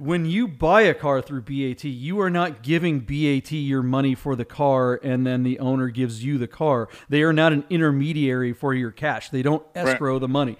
when 0.00 0.24
you 0.24 0.48
buy 0.48 0.80
a 0.80 0.94
car 0.94 1.20
through 1.20 1.42
BAT, 1.42 1.84
you 1.84 2.20
are 2.20 2.30
not 2.30 2.62
giving 2.62 3.00
BAT 3.00 3.52
your 3.52 3.82
money 3.82 4.14
for 4.14 4.34
the 4.34 4.46
car 4.46 4.98
and 5.02 5.26
then 5.26 5.42
the 5.42 5.58
owner 5.58 5.88
gives 5.90 6.24
you 6.24 6.38
the 6.38 6.48
car. 6.48 6.88
They 7.10 7.22
are 7.22 7.34
not 7.34 7.52
an 7.52 7.64
intermediary 7.68 8.54
for 8.54 8.72
your 8.72 8.92
cash. 8.92 9.28
They 9.28 9.42
don't 9.42 9.62
escrow 9.74 10.18
the 10.18 10.26
money. 10.28 10.56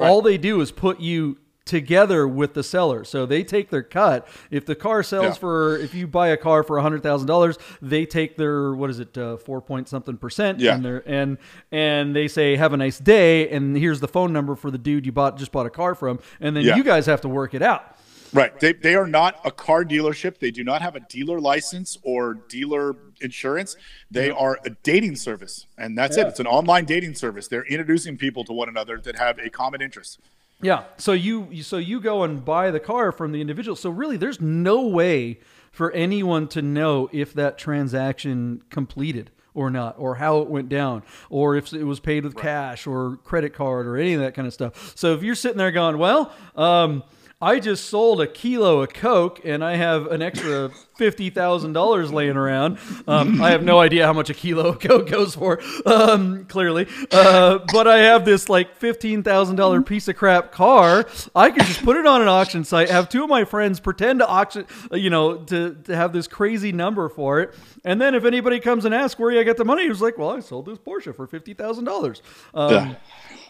All 0.00 0.20
they 0.20 0.36
do 0.36 0.60
is 0.60 0.72
put 0.72 1.00
you 1.00 1.38
together 1.64 2.28
with 2.28 2.52
the 2.52 2.62
seller. 2.62 3.02
So 3.04 3.24
they 3.24 3.42
take 3.44 3.70
their 3.70 3.82
cut. 3.84 4.28
If 4.50 4.66
the 4.66 4.74
car 4.74 5.02
sells 5.02 5.24
Yeah. 5.24 5.32
for 5.34 5.78
if 5.78 5.94
you 5.94 6.06
buy 6.06 6.28
a 6.28 6.36
car 6.36 6.62
for 6.62 6.76
$100,000, 6.76 7.56
they 7.80 8.04
take 8.04 8.36
their 8.36 8.74
what 8.74 8.90
is 8.90 8.98
it 9.00 9.16
uh, 9.16 9.38
4 9.38 9.62
point 9.62 9.88
something 9.88 10.18
percent 10.18 10.60
Yeah. 10.60 10.74
and 10.74 10.86
and 11.06 11.38
and 11.70 12.14
they 12.16 12.28
say 12.28 12.56
have 12.56 12.74
a 12.74 12.76
nice 12.76 12.98
day 12.98 13.48
and 13.48 13.74
here's 13.74 14.00
the 14.00 14.08
phone 14.08 14.34
number 14.34 14.54
for 14.54 14.70
the 14.70 14.76
dude 14.76 15.06
you 15.06 15.12
bought 15.12 15.38
just 15.38 15.50
bought 15.52 15.64
a 15.64 15.70
car 15.70 15.94
from 15.94 16.18
and 16.40 16.54
then 16.54 16.64
Yeah. 16.64 16.76
you 16.76 16.84
guys 16.84 17.06
have 17.06 17.22
to 17.22 17.28
work 17.28 17.54
it 17.54 17.62
out. 17.62 17.96
Right. 18.32 18.58
They, 18.58 18.72
they 18.72 18.94
are 18.94 19.06
not 19.06 19.40
a 19.44 19.50
car 19.50 19.84
dealership. 19.84 20.38
They 20.38 20.50
do 20.50 20.64
not 20.64 20.80
have 20.82 20.96
a 20.96 21.00
dealer 21.00 21.38
license 21.38 21.98
or 22.02 22.34
dealer 22.34 22.96
insurance. 23.20 23.76
They 24.10 24.30
are 24.30 24.58
a 24.64 24.70
dating 24.82 25.16
service. 25.16 25.66
And 25.76 25.96
that's 25.96 26.16
it. 26.16 26.26
It's 26.26 26.40
an 26.40 26.46
online 26.46 26.84
dating 26.84 27.14
service. 27.14 27.48
They're 27.48 27.64
introducing 27.64 28.16
people 28.16 28.44
to 28.44 28.52
one 28.52 28.68
another 28.68 28.98
that 28.98 29.18
have 29.18 29.38
a 29.38 29.50
common 29.50 29.82
interest. 29.82 30.18
Yeah. 30.62 30.84
So 30.96 31.12
you 31.12 31.62
so 31.62 31.76
you 31.76 32.00
go 32.00 32.22
and 32.22 32.44
buy 32.44 32.70
the 32.70 32.80
car 32.80 33.12
from 33.12 33.32
the 33.32 33.40
individual. 33.40 33.76
So 33.76 33.90
really, 33.90 34.16
there's 34.16 34.40
no 34.40 34.86
way 34.86 35.40
for 35.72 35.90
anyone 35.92 36.46
to 36.48 36.62
know 36.62 37.10
if 37.12 37.34
that 37.34 37.58
transaction 37.58 38.62
completed 38.70 39.30
or 39.54 39.70
not, 39.70 39.96
or 39.98 40.14
how 40.14 40.40
it 40.40 40.48
went 40.48 40.68
down, 40.68 41.02
or 41.28 41.56
if 41.56 41.72
it 41.74 41.84
was 41.84 42.00
paid 42.00 42.24
with 42.24 42.34
cash 42.36 42.86
or 42.86 43.16
credit 43.18 43.52
card 43.52 43.86
or 43.86 43.98
any 43.98 44.14
of 44.14 44.20
that 44.20 44.34
kind 44.34 44.46
of 44.46 44.54
stuff. 44.54 44.96
So 44.96 45.12
if 45.12 45.22
you're 45.22 45.34
sitting 45.34 45.58
there 45.58 45.70
going, 45.70 45.98
well, 45.98 46.32
um, 46.56 47.02
I 47.42 47.58
just 47.58 47.86
sold 47.86 48.20
a 48.20 48.26
kilo 48.28 48.82
of 48.82 48.94
Coke 48.94 49.40
and 49.44 49.64
I 49.64 49.74
have 49.74 50.06
an 50.06 50.22
extra 50.22 50.70
fifty 50.96 51.28
thousand 51.28 51.72
dollars 51.72 52.12
laying 52.12 52.36
around. 52.36 52.78
Um, 53.08 53.42
I 53.42 53.50
have 53.50 53.64
no 53.64 53.80
idea 53.80 54.06
how 54.06 54.12
much 54.12 54.30
a 54.30 54.34
kilo 54.34 54.68
of 54.68 54.78
Coke 54.78 55.08
goes 55.08 55.34
for, 55.34 55.60
um, 55.84 56.44
clearly, 56.44 56.86
uh, 57.10 57.58
but 57.72 57.88
I 57.88 57.98
have 57.98 58.24
this 58.24 58.48
like 58.48 58.76
fifteen 58.76 59.24
thousand 59.24 59.56
dollar 59.56 59.82
piece 59.82 60.06
of 60.06 60.14
crap 60.14 60.52
car. 60.52 61.04
I 61.34 61.50
could 61.50 61.64
just 61.64 61.82
put 61.82 61.96
it 61.96 62.06
on 62.06 62.22
an 62.22 62.28
auction 62.28 62.62
site, 62.62 62.88
have 62.90 63.08
two 63.08 63.24
of 63.24 63.28
my 63.28 63.44
friends 63.44 63.80
pretend 63.80 64.20
to 64.20 64.26
auction, 64.28 64.64
uh, 64.92 64.96
you 64.96 65.10
know, 65.10 65.38
to, 65.38 65.74
to 65.84 65.96
have 65.96 66.12
this 66.12 66.28
crazy 66.28 66.70
number 66.70 67.08
for 67.08 67.40
it, 67.40 67.54
and 67.84 68.00
then 68.00 68.14
if 68.14 68.24
anybody 68.24 68.60
comes 68.60 68.84
and 68.84 68.94
asks 68.94 69.18
where 69.18 69.36
I 69.36 69.42
got 69.42 69.56
the 69.56 69.64
money, 69.64 69.88
he's 69.88 70.00
like, 70.00 70.16
"Well, 70.16 70.30
I 70.30 70.38
sold 70.38 70.66
this 70.66 70.78
Porsche 70.78 71.12
for 71.16 71.26
fifty 71.26 71.54
thousand 71.54 71.86
dollars." 71.86 72.22
Um, 72.54 72.72
Yeah. 72.72 72.94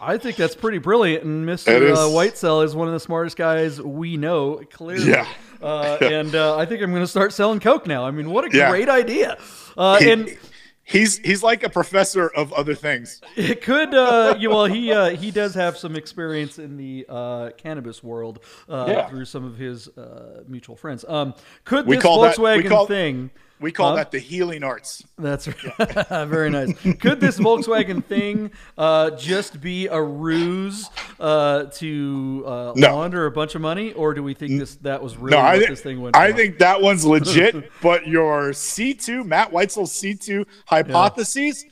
I 0.01 0.17
think 0.17 0.35
that's 0.37 0.55
pretty 0.55 0.77
brilliant, 0.79 1.23
and 1.23 1.47
Mr. 1.47 1.81
is. 1.81 1.97
Uh, 1.97 2.07
Whitesell 2.07 2.63
is 2.65 2.75
one 2.75 2.87
of 2.87 2.93
the 2.93 2.99
smartest 2.99 3.37
guys 3.37 3.81
we 3.81 4.17
know, 4.17 4.61
clearly. 4.71 5.09
Yeah. 5.11 5.27
Uh, 5.61 5.97
and 6.01 6.35
uh, 6.35 6.57
I 6.57 6.65
think 6.65 6.81
I'm 6.81 6.91
going 6.91 7.03
to 7.03 7.07
start 7.07 7.33
selling 7.33 7.59
Coke 7.59 7.87
now. 7.87 8.05
I 8.05 8.11
mean, 8.11 8.29
what 8.31 8.45
a 8.53 8.55
Yeah. 8.57 8.69
great 8.69 8.89
idea! 8.89 9.37
Uh, 9.77 9.99
He- 9.99 10.11
and 10.11 10.37
he's 10.83 11.17
he's 11.19 11.41
like 11.41 11.63
a 11.63 11.69
professor 11.69 12.27
of 12.27 12.51
other 12.53 12.75
things. 12.75 13.21
it 13.37 13.61
could, 13.61 13.93
uh, 13.93 14.37
well, 14.41 14.65
he 14.65 14.91
uh, 14.91 15.11
he 15.11 15.31
does 15.31 15.53
have 15.55 15.77
some 15.77 15.95
experience 15.95 16.59
in 16.59 16.75
the 16.77 17.05
uh, 17.07 17.49
cannabis 17.57 18.03
world 18.03 18.39
uh, 18.69 18.85
Yeah. 18.87 19.07
through 19.09 19.25
some 19.25 19.45
of 19.45 19.57
his 19.57 19.87
uh, 19.89 20.43
mutual 20.47 20.75
friends. 20.75 21.05
Um, 21.07 21.33
could 21.63 21.87
We 21.87 21.95
this 21.95 22.03
call 22.03 22.21
that- 22.21 22.35
Volkswagen 22.35 22.67
call- 22.69 22.85
thing? 22.87 23.31
We 23.63 23.71
call 23.71 23.91
Huh? 23.91 23.95
that 23.95 24.11
the 24.11 24.19
healing 24.19 24.63
arts. 24.63 25.03
That's 25.17 25.47
right. 25.47 26.07
Very 26.27 26.49
nice. 26.49 26.73
Could 26.99 27.19
this 27.19 27.39
Volkswagen 27.39 28.03
thing 28.13 28.51
uh, 28.77 29.11
just 29.11 29.61
be 29.61 29.87
a 29.87 30.01
ruse 30.01 30.89
uh, 31.19 31.63
to 31.63 32.43
uh, 32.45 32.73
No. 32.75 32.95
launder 32.97 33.25
a 33.25 33.31
bunch 33.31 33.55
of 33.55 33.61
money, 33.61 33.93
or 33.93 34.13
do 34.13 34.21
we 34.21 34.33
think 34.33 34.59
this 34.59 34.75
that 34.81 35.01
was 35.01 35.17
really 35.17 35.37
No, 35.37 35.41
I, 35.41 35.53
what 35.53 35.61
thi- 35.61 35.67
this 35.69 35.81
thing 35.81 36.01
went? 36.01 36.15
I 36.15 36.31
think 36.33 36.59
that 36.59 36.81
one's 36.81 37.05
legit. 37.15 37.71
but 37.81 38.05
your 38.07 38.51
C2, 38.51 39.25
Matt 39.25 39.51
Whitesell 39.51 39.87
C2 39.87 40.45
hypotheses, 40.65 41.65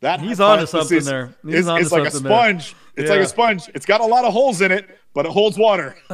that 0.00 0.20
He's 0.20 0.40
onto 0.40 0.66
something 0.66 1.04
there. 1.04 1.34
He's 1.44 1.54
is, 1.54 1.68
onto 1.68 1.84
is 1.86 1.92
like 1.92 2.06
a 2.06 2.10
something 2.10 2.28
there. 2.30 2.38
sponge. 2.60 2.76
It's 2.96 3.10
like 3.10 3.20
a 3.20 3.26
sponge. 3.26 3.70
It's 3.74 3.86
got 3.86 4.00
a 4.00 4.06
lot 4.06 4.24
of 4.24 4.32
holes 4.32 4.60
in 4.60 4.72
it, 4.72 4.88
but 5.16 5.24
it 5.24 5.32
holds 5.32 5.56
water. 5.58 5.96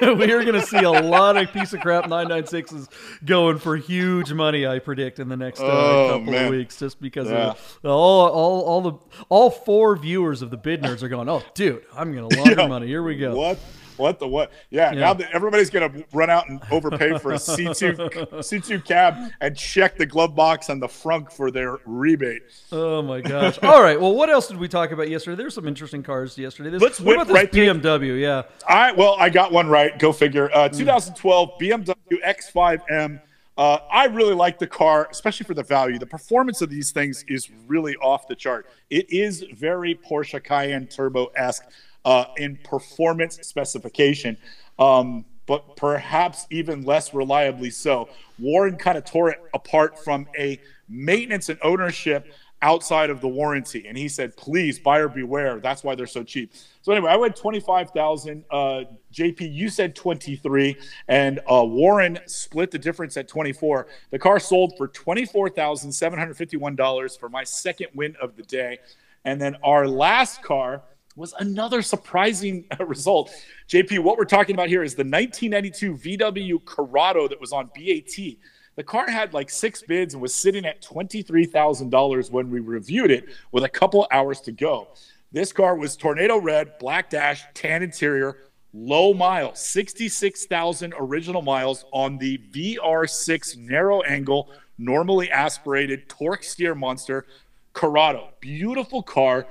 we 0.00 0.32
are 0.32 0.42
going 0.42 0.54
to 0.54 0.62
see 0.62 0.82
a 0.82 0.90
lot 0.90 1.36
of 1.36 1.52
piece 1.52 1.74
of 1.74 1.80
crap 1.80 2.06
996s 2.06 2.88
going 3.24 3.58
for 3.58 3.76
huge 3.76 4.32
money. 4.32 4.66
I 4.66 4.78
predict 4.78 5.18
in 5.18 5.28
the 5.28 5.36
next 5.36 5.60
uh, 5.60 5.64
Oh, 5.66 6.06
couple 6.18 6.32
man. 6.32 6.46
of 6.46 6.50
weeks, 6.52 6.78
just 6.78 6.98
because 7.00 7.28
Yeah. 7.30 7.50
of 7.50 7.76
all, 7.84 8.28
all, 8.30 8.62
all 8.62 8.80
the 8.80 8.92
all 9.28 9.50
four 9.50 9.94
viewers 9.96 10.40
of 10.40 10.48
the 10.50 10.56
bid 10.56 10.80
nerds 10.80 11.02
are 11.02 11.08
going. 11.08 11.28
Oh, 11.28 11.42
dude, 11.54 11.84
I'm 11.94 12.14
going 12.14 12.28
to 12.30 12.36
launder 12.40 12.62
Yeah. 12.62 12.66
money. 12.66 12.86
Here 12.86 13.02
we 13.02 13.16
go. 13.18 13.36
What? 13.36 13.58
What 13.96 14.18
the 14.18 14.28
what? 14.28 14.52
Yeah, 14.70 14.92
Yeah. 14.92 15.00
now 15.00 15.14
that 15.14 15.30
everybody's 15.32 15.70
gonna 15.70 15.92
run 16.12 16.30
out 16.30 16.48
and 16.48 16.60
overpay 16.70 17.18
for 17.18 17.32
a 17.32 17.36
C2 17.36 18.10
C2 18.30 18.84
cab 18.84 19.32
and 19.40 19.56
check 19.56 19.96
the 19.96 20.06
glove 20.06 20.34
box 20.34 20.70
on 20.70 20.80
the 20.80 20.86
frunk 20.86 21.32
for 21.32 21.50
their 21.50 21.78
rebate. 21.84 22.42
Oh 22.72 23.02
my 23.02 23.20
gosh! 23.20 23.58
All 23.62 23.82
right. 23.82 24.00
Well, 24.00 24.14
what 24.14 24.28
else 24.30 24.48
did 24.48 24.58
we 24.58 24.68
talk 24.68 24.90
about 24.90 25.08
yesterday? 25.08 25.36
There's 25.36 25.54
some 25.54 25.66
interesting 25.68 26.02
cars 26.02 26.36
yesterday. 26.38 26.70
There's, 26.70 26.82
Let's 26.82 27.00
what 27.00 27.18
whip 27.18 27.28
about 27.28 27.28
this 27.28 27.34
right 27.34 27.52
BMW? 27.82 28.20
Yeah. 28.20 28.42
I 28.68 28.92
well, 28.92 29.16
I 29.18 29.30
got 29.30 29.52
one 29.52 29.68
right. 29.68 29.98
Go 29.98 30.12
figure. 30.12 30.50
Uh, 30.54 30.68
2012 30.68 31.50
BMW 31.60 31.94
X5M. 32.24 33.20
Uh, 33.58 33.78
I 33.90 34.04
really 34.06 34.34
like 34.34 34.58
the 34.58 34.66
car, 34.66 35.08
especially 35.10 35.44
for 35.44 35.54
the 35.54 35.62
value. 35.62 35.98
The 35.98 36.04
performance 36.06 36.60
of 36.60 36.68
these 36.68 36.90
things 36.90 37.24
is 37.26 37.48
really 37.66 37.96
off 37.96 38.28
the 38.28 38.34
chart. 38.34 38.68
It 38.90 39.10
is 39.10 39.44
very 39.54 39.94
Porsche 39.94 40.44
Cayenne 40.44 40.86
Turbo 40.86 41.28
esque 41.34 41.64
uh, 42.06 42.26
in 42.38 42.56
performance 42.64 43.38
specification, 43.42 44.38
um, 44.78 45.26
but 45.44 45.76
perhaps 45.76 46.46
even 46.50 46.82
less 46.82 47.12
reliably 47.12 47.68
so. 47.68 48.08
Warren 48.38 48.76
kind 48.76 48.96
of 48.96 49.04
tore 49.04 49.30
it 49.30 49.42
apart 49.52 50.02
from 50.02 50.26
a 50.38 50.58
maintenance 50.88 51.48
and 51.48 51.58
ownership 51.62 52.32
outside 52.62 53.10
of 53.10 53.20
the 53.20 53.28
warranty. 53.28 53.86
And 53.86 53.98
he 53.98 54.08
said, 54.08 54.34
please, 54.36 54.78
buyer 54.78 55.08
beware. 55.08 55.58
That's 55.60 55.84
why 55.84 55.94
they're 55.94 56.06
so 56.06 56.22
cheap. 56.22 56.54
So 56.80 56.90
anyway, 56.92 57.10
I 57.10 57.16
went 57.16 57.36
25,000. 57.36 58.44
Uh, 58.50 58.84
JP, 59.12 59.52
you 59.52 59.68
said 59.68 59.94
23 59.94 60.74
and 61.08 61.40
uh, 61.40 61.62
Warren 61.64 62.18
split 62.26 62.70
the 62.70 62.78
difference 62.78 63.14
at 63.16 63.26
24. 63.28 63.88
The 64.10 64.18
car 64.18 64.38
sold 64.38 64.74
for 64.76 64.88
$24,751 64.88 67.18
for 67.18 67.28
my 67.28 67.44
second 67.44 67.88
win 67.94 68.16
of 68.22 68.36
the 68.36 68.42
day. 68.44 68.78
And 69.24 69.40
then 69.40 69.56
our 69.62 69.88
last 69.88 70.42
car 70.42 70.82
was 71.16 71.34
another 71.38 71.82
surprising 71.82 72.66
uh, 72.78 72.84
result. 72.84 73.32
JP, 73.68 74.00
what 74.00 74.18
we're 74.18 74.24
talking 74.24 74.54
about 74.54 74.68
here 74.68 74.82
is 74.82 74.94
the 74.94 75.00
1992 75.00 75.94
VW 75.94 76.64
Corrado 76.64 77.26
that 77.26 77.40
was 77.40 77.52
on 77.52 77.70
BAT. 77.74 78.36
The 78.76 78.84
car 78.84 79.10
had 79.10 79.32
like 79.32 79.48
six 79.48 79.82
bids 79.82 80.12
and 80.12 80.22
was 80.22 80.34
sitting 80.34 80.66
at 80.66 80.82
$23,000 80.82 82.30
when 82.30 82.50
we 82.50 82.60
reviewed 82.60 83.10
it 83.10 83.24
with 83.50 83.64
a 83.64 83.68
couple 83.68 84.06
hours 84.12 84.40
to 84.42 84.52
go. 84.52 84.88
This 85.32 85.52
car 85.52 85.76
was 85.76 85.96
tornado 85.96 86.36
red, 86.36 86.78
black 86.78 87.08
dash, 87.08 87.44
tan 87.54 87.82
interior, 87.82 88.36
low 88.74 89.14
miles, 89.14 89.58
66,000 89.60 90.92
original 90.98 91.40
miles 91.40 91.86
on 91.92 92.18
the 92.18 92.38
VR6 92.52 93.56
narrow 93.56 94.02
angle, 94.02 94.50
normally 94.76 95.30
aspirated 95.30 96.08
torque 96.08 96.44
steer 96.44 96.74
monster 96.74 97.26
Corrado. 97.72 98.28
Beautiful 98.40 99.02
car 99.02 99.46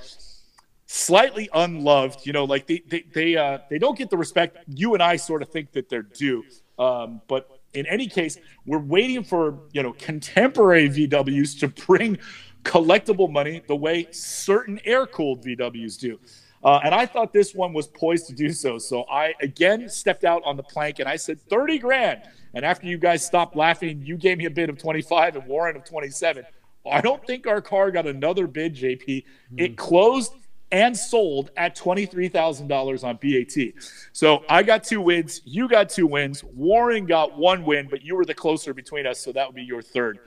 slightly 0.87 1.49
unloved. 1.53 2.25
You 2.25 2.33
know, 2.33 2.45
like 2.45 2.67
they 2.67 2.83
they 2.87 3.05
they 3.13 3.37
uh, 3.37 3.59
they 3.69 3.79
don't 3.79 3.97
get 3.97 4.09
the 4.09 4.17
respect 4.17 4.57
you 4.67 4.93
and 4.93 5.03
I 5.03 5.15
sort 5.15 5.41
of 5.41 5.49
think 5.49 5.71
that 5.73 5.89
they're 5.89 6.03
due. 6.03 6.43
Um, 6.77 7.21
but 7.27 7.49
in 7.73 7.85
any 7.87 8.07
case, 8.07 8.37
we're 8.65 8.79
waiting 8.79 9.23
for 9.23 9.59
you 9.71 9.83
know 9.83 9.93
contemporary 9.93 10.89
VWs 10.89 11.59
to 11.59 11.67
bring 11.85 12.17
collectible 12.63 13.31
money 13.31 13.61
the 13.67 13.75
way 13.75 14.07
certain 14.11 14.79
air 14.85 15.05
cooled 15.05 15.43
VWs 15.45 15.99
do. 15.99 16.19
Uh, 16.63 16.79
and 16.83 16.95
I 16.95 17.05
thought 17.05 17.31
this 17.31 17.53
one 17.53 17.73
was 17.73 17.87
poised 17.87 18.25
to 18.27 18.33
do 18.33 18.51
so. 18.51 18.79
So 18.79 19.03
I 19.03 19.35
again 19.41 19.87
stepped 19.87 20.23
out 20.23 20.41
on 20.45 20.57
the 20.57 20.63
plank 20.63 20.97
and 20.99 21.07
I 21.07 21.15
said 21.15 21.39
30 21.39 21.77
grand. 21.77 22.21
And 22.55 22.65
after 22.65 22.87
you 22.87 22.97
guys 22.97 23.23
stopped 23.23 23.55
laughing, 23.55 24.01
you 24.03 24.17
gave 24.17 24.39
me 24.39 24.45
a 24.45 24.49
bid 24.49 24.69
of 24.69 24.79
25 24.79 25.35
and 25.35 25.45
Warren 25.45 25.75
of 25.75 25.83
27. 25.83 26.43
I 26.89 27.01
don't 27.01 27.25
think 27.25 27.47
our 27.47 27.61
car 27.61 27.91
got 27.91 28.07
another 28.07 28.47
bid, 28.47 28.75
JP. 28.75 29.23
It 29.57 29.75
closed 29.75 30.33
and 30.71 30.97
sold 30.97 31.51
at 31.58 31.75
$23,000 31.75 33.04
on 33.04 33.17
BAT. 33.21 33.84
So 34.13 34.43
I 34.49 34.63
got 34.63 34.84
two 34.84 35.01
wins. 35.01 35.41
You 35.45 35.67
got 35.67 35.89
two 35.89 36.08
wins. 36.08 36.43
Warren 36.43 37.06
got 37.06 37.38
one 37.38 37.63
win, 37.63 37.88
but 37.89 38.01
you 38.04 38.15
were 38.15 38.25
the 38.25 38.34
closer 38.34 38.73
between 38.73 39.06
us. 39.06 39.19
So 39.19 39.32
that 39.32 39.47
would 39.47 39.56
be 39.56 39.63
your 39.63 39.82
third. 39.82 40.19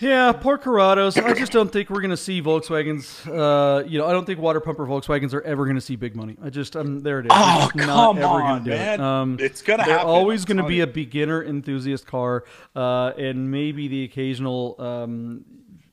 Yeah, 0.00 0.32
poor 0.32 0.58
Corrados. 0.58 1.22
I 1.22 1.32
just 1.32 1.52
don't 1.52 1.72
think 1.72 1.88
we're 1.88 2.02
going 2.02 2.10
to 2.10 2.18
see 2.18 2.42
Volkswagens. 2.42 3.26
Uh, 3.26 3.82
you 3.86 3.98
know, 3.98 4.06
I 4.06 4.12
don't 4.12 4.26
think 4.26 4.38
water 4.38 4.60
pumper 4.60 4.86
Volkswagens 4.86 5.32
are 5.32 5.40
ever 5.42 5.64
going 5.64 5.76
to 5.76 5.80
see 5.80 5.96
big 5.96 6.14
money. 6.14 6.36
I 6.42 6.50
just, 6.50 6.76
um, 6.76 7.00
there 7.00 7.20
it 7.20 7.26
is. 7.26 7.32
Oh, 7.32 7.70
come 7.74 7.88
on, 7.88 8.64
man. 8.64 8.94
It. 8.94 9.00
Um, 9.00 9.36
it's 9.40 9.62
going 9.62 9.78
to 9.78 9.84
happen. 9.84 10.06
always 10.06 10.44
going 10.44 10.58
to 10.58 10.64
be 10.64 10.80
a 10.80 10.86
beginner 10.86 11.42
enthusiast 11.42 12.06
car, 12.06 12.44
uh, 12.74 13.12
and 13.16 13.50
maybe 13.50 13.88
the 13.88 14.04
occasional, 14.04 14.76
um, 14.78 15.44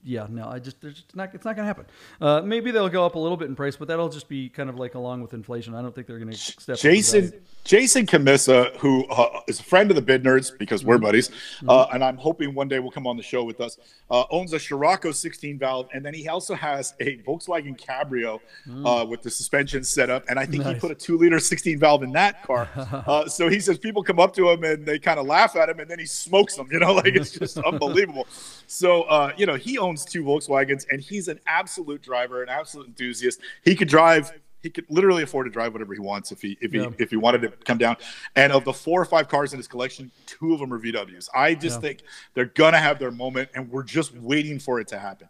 yeah, 0.03 0.27
no, 0.29 0.47
I 0.47 0.59
just 0.59 0.81
there's 0.81 0.95
just 0.95 1.15
not 1.15 1.33
it's 1.33 1.45
not 1.45 1.55
going 1.55 1.63
to 1.63 1.67
happen. 1.67 1.85
Uh, 2.19 2.41
maybe 2.41 2.71
they'll 2.71 2.89
go 2.89 3.05
up 3.05 3.15
a 3.15 3.19
little 3.19 3.37
bit 3.37 3.47
in 3.47 3.55
price, 3.55 3.75
but 3.75 3.87
that'll 3.87 4.09
just 4.09 4.27
be 4.27 4.49
kind 4.49 4.69
of 4.69 4.77
like 4.77 4.95
along 4.95 5.21
with 5.21 5.33
inflation. 5.33 5.73
I 5.73 5.81
don't 5.81 5.95
think 5.95 6.07
they're 6.07 6.19
going 6.19 6.31
to 6.31 6.37
step. 6.37 6.77
Jason 6.77 7.33
Jason 7.63 8.05
Camissa, 8.05 8.71
who 8.79 9.05
uh, 9.05 9.39
is 9.47 9.59
a 9.59 9.63
friend 9.63 9.89
of 9.89 9.95
the 9.95 10.01
Bid 10.01 10.23
Nerds 10.23 10.57
because 10.57 10.83
we're 10.83 10.95
mm-hmm. 10.95 11.05
buddies, 11.05 11.29
mm-hmm. 11.29 11.69
uh, 11.69 11.85
and 11.93 12.03
I'm 12.03 12.17
hoping 12.17 12.53
one 12.53 12.67
day 12.67 12.79
will 12.79 12.91
come 12.91 13.07
on 13.07 13.15
the 13.15 13.23
show 13.23 13.43
with 13.45 13.61
us. 13.61 13.77
Uh, 14.11 14.25
owns 14.31 14.51
a 14.51 14.59
Scirocco 14.59 15.11
16 15.11 15.57
valve, 15.57 15.87
and 15.93 16.05
then 16.05 16.13
he 16.13 16.27
also 16.27 16.55
has 16.55 16.93
a 16.99 17.17
Volkswagen 17.19 17.79
Cabrio 17.79 18.39
mm. 18.67 18.83
Uh, 18.83 19.05
with 19.05 19.21
the 19.21 19.29
suspension 19.29 19.83
set 19.83 20.09
up, 20.09 20.25
and 20.27 20.37
I 20.37 20.45
think 20.45 20.63
nice. 20.63 20.75
he 20.75 20.79
put 20.79 20.91
a 20.91 20.95
two 20.95 21.17
liter 21.17 21.39
16 21.39 21.79
valve 21.79 22.03
in 22.03 22.11
that 22.13 22.43
car. 22.43 22.69
Uh, 23.03 23.27
so 23.27 23.49
he 23.49 23.59
says 23.59 23.77
people 23.77 24.03
come 24.03 24.19
up 24.19 24.33
to 24.33 24.49
him 24.49 24.63
and 24.63 24.85
they 24.85 24.97
kind 24.97 25.19
of 25.19 25.25
laugh 25.25 25.55
at 25.55 25.67
him, 25.67 25.79
and 25.79 25.89
then 25.89 25.99
he 25.99 26.05
smokes 26.05 26.55
them. 26.55 26.67
You 26.71 26.79
know, 26.79 26.93
like 27.03 27.15
it's 27.15 27.31
just 27.31 27.57
unbelievable. 27.65 28.27
So 28.67 29.31
you 29.35 29.45
know 29.45 29.55
he 29.55 29.77
owns 29.77 29.92
two 29.97 30.23
Volkswagens, 30.23 30.85
and 30.89 31.01
he's 31.01 31.27
an 31.27 31.39
absolute 31.47 32.01
driver, 32.01 32.41
an 32.41 32.49
absolute 32.49 32.87
enthusiast. 32.87 33.39
He 33.63 33.75
could 33.75 33.87
drive 33.87 34.31
he 34.63 34.69
could 34.69 34.85
literally 34.89 35.23
afford 35.23 35.45
to 35.45 35.51
drive 35.51 35.73
whatever 35.73 35.93
he 35.93 35.99
wants 35.99 36.31
if 36.31 36.41
he 36.41 36.57
if 36.61 36.71
he 36.71 36.79
yeah. 36.79 36.89
if 36.97 37.09
he 37.09 37.17
wanted 37.17 37.41
to 37.41 37.49
come 37.49 37.77
down. 37.77 37.97
And 38.35 38.53
of 38.53 38.63
the 38.63 38.73
four 38.73 39.01
or 39.01 39.05
five 39.05 39.27
cars 39.27 39.51
in 39.53 39.59
his 39.59 39.67
collection, 39.67 40.09
two 40.25 40.53
of 40.53 40.59
them 40.59 40.73
are 40.73 40.79
VWs. 40.79 41.27
I 41.35 41.53
just 41.53 41.77
yeah. 41.77 41.81
think 41.81 42.03
they're 42.33 42.45
gonna 42.45 42.79
have 42.79 42.97
their 42.97 43.11
moment, 43.11 43.49
and 43.53 43.69
we're 43.69 43.83
just 43.83 44.15
waiting 44.15 44.57
for 44.59 44.79
it 44.79 44.87
to 44.87 44.97
happen. 44.97 45.27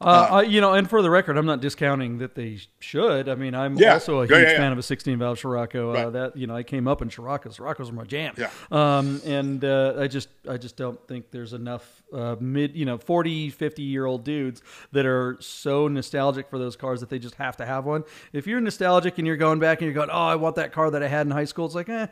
Uh, 0.00 0.28
uh, 0.30 0.40
you 0.42 0.60
know, 0.60 0.74
and 0.74 0.88
for 0.88 1.02
the 1.02 1.10
record, 1.10 1.36
I'm 1.36 1.46
not 1.46 1.60
discounting 1.60 2.18
that 2.18 2.36
they 2.36 2.60
should. 2.78 3.28
I 3.28 3.34
mean, 3.34 3.54
I'm 3.54 3.76
yeah. 3.76 3.94
also 3.94 4.20
a 4.20 4.26
huge 4.26 4.30
yeah, 4.30 4.52
yeah, 4.52 4.56
fan 4.56 4.70
of 4.70 4.78
a 4.78 4.82
16 4.82 5.18
valve 5.18 5.40
Scirocco. 5.40 5.90
Uh, 5.90 6.10
that 6.10 6.36
you 6.36 6.46
know, 6.46 6.54
I 6.54 6.62
came 6.62 6.86
up 6.86 7.02
in 7.02 7.10
Scirocco's. 7.10 7.56
Scirocco's 7.56 7.90
are 7.90 7.94
my 7.94 8.04
jam. 8.04 8.34
Yeah. 8.36 8.50
Um, 8.70 9.20
and 9.24 9.64
uh, 9.64 9.94
I 9.98 10.06
just, 10.06 10.28
I 10.48 10.56
just 10.56 10.76
don't 10.76 11.04
think 11.08 11.32
there's 11.32 11.52
enough 11.52 12.02
uh, 12.12 12.36
mid, 12.38 12.76
you 12.76 12.84
know, 12.84 12.96
40, 12.96 13.50
50 13.50 13.82
year 13.82 14.06
old 14.06 14.22
dudes 14.22 14.62
that 14.92 15.04
are 15.04 15.36
so 15.40 15.88
nostalgic 15.88 16.48
for 16.48 16.58
those 16.58 16.76
cars 16.76 17.00
that 17.00 17.10
they 17.10 17.18
just 17.18 17.34
have 17.34 17.56
to 17.56 17.66
have 17.66 17.84
one. 17.84 18.04
If 18.32 18.46
you're 18.46 18.60
nostalgic 18.60 19.18
and 19.18 19.26
you're 19.26 19.36
going 19.36 19.58
back 19.58 19.78
and 19.78 19.86
you're 19.86 19.94
going, 19.94 20.10
oh, 20.10 20.26
I 20.26 20.36
want 20.36 20.56
that 20.56 20.72
car 20.72 20.92
that 20.92 21.02
I 21.02 21.08
had 21.08 21.26
in 21.26 21.32
high 21.32 21.44
school, 21.44 21.66
it's 21.66 21.74
like, 21.74 21.88
eh, 21.88 22.06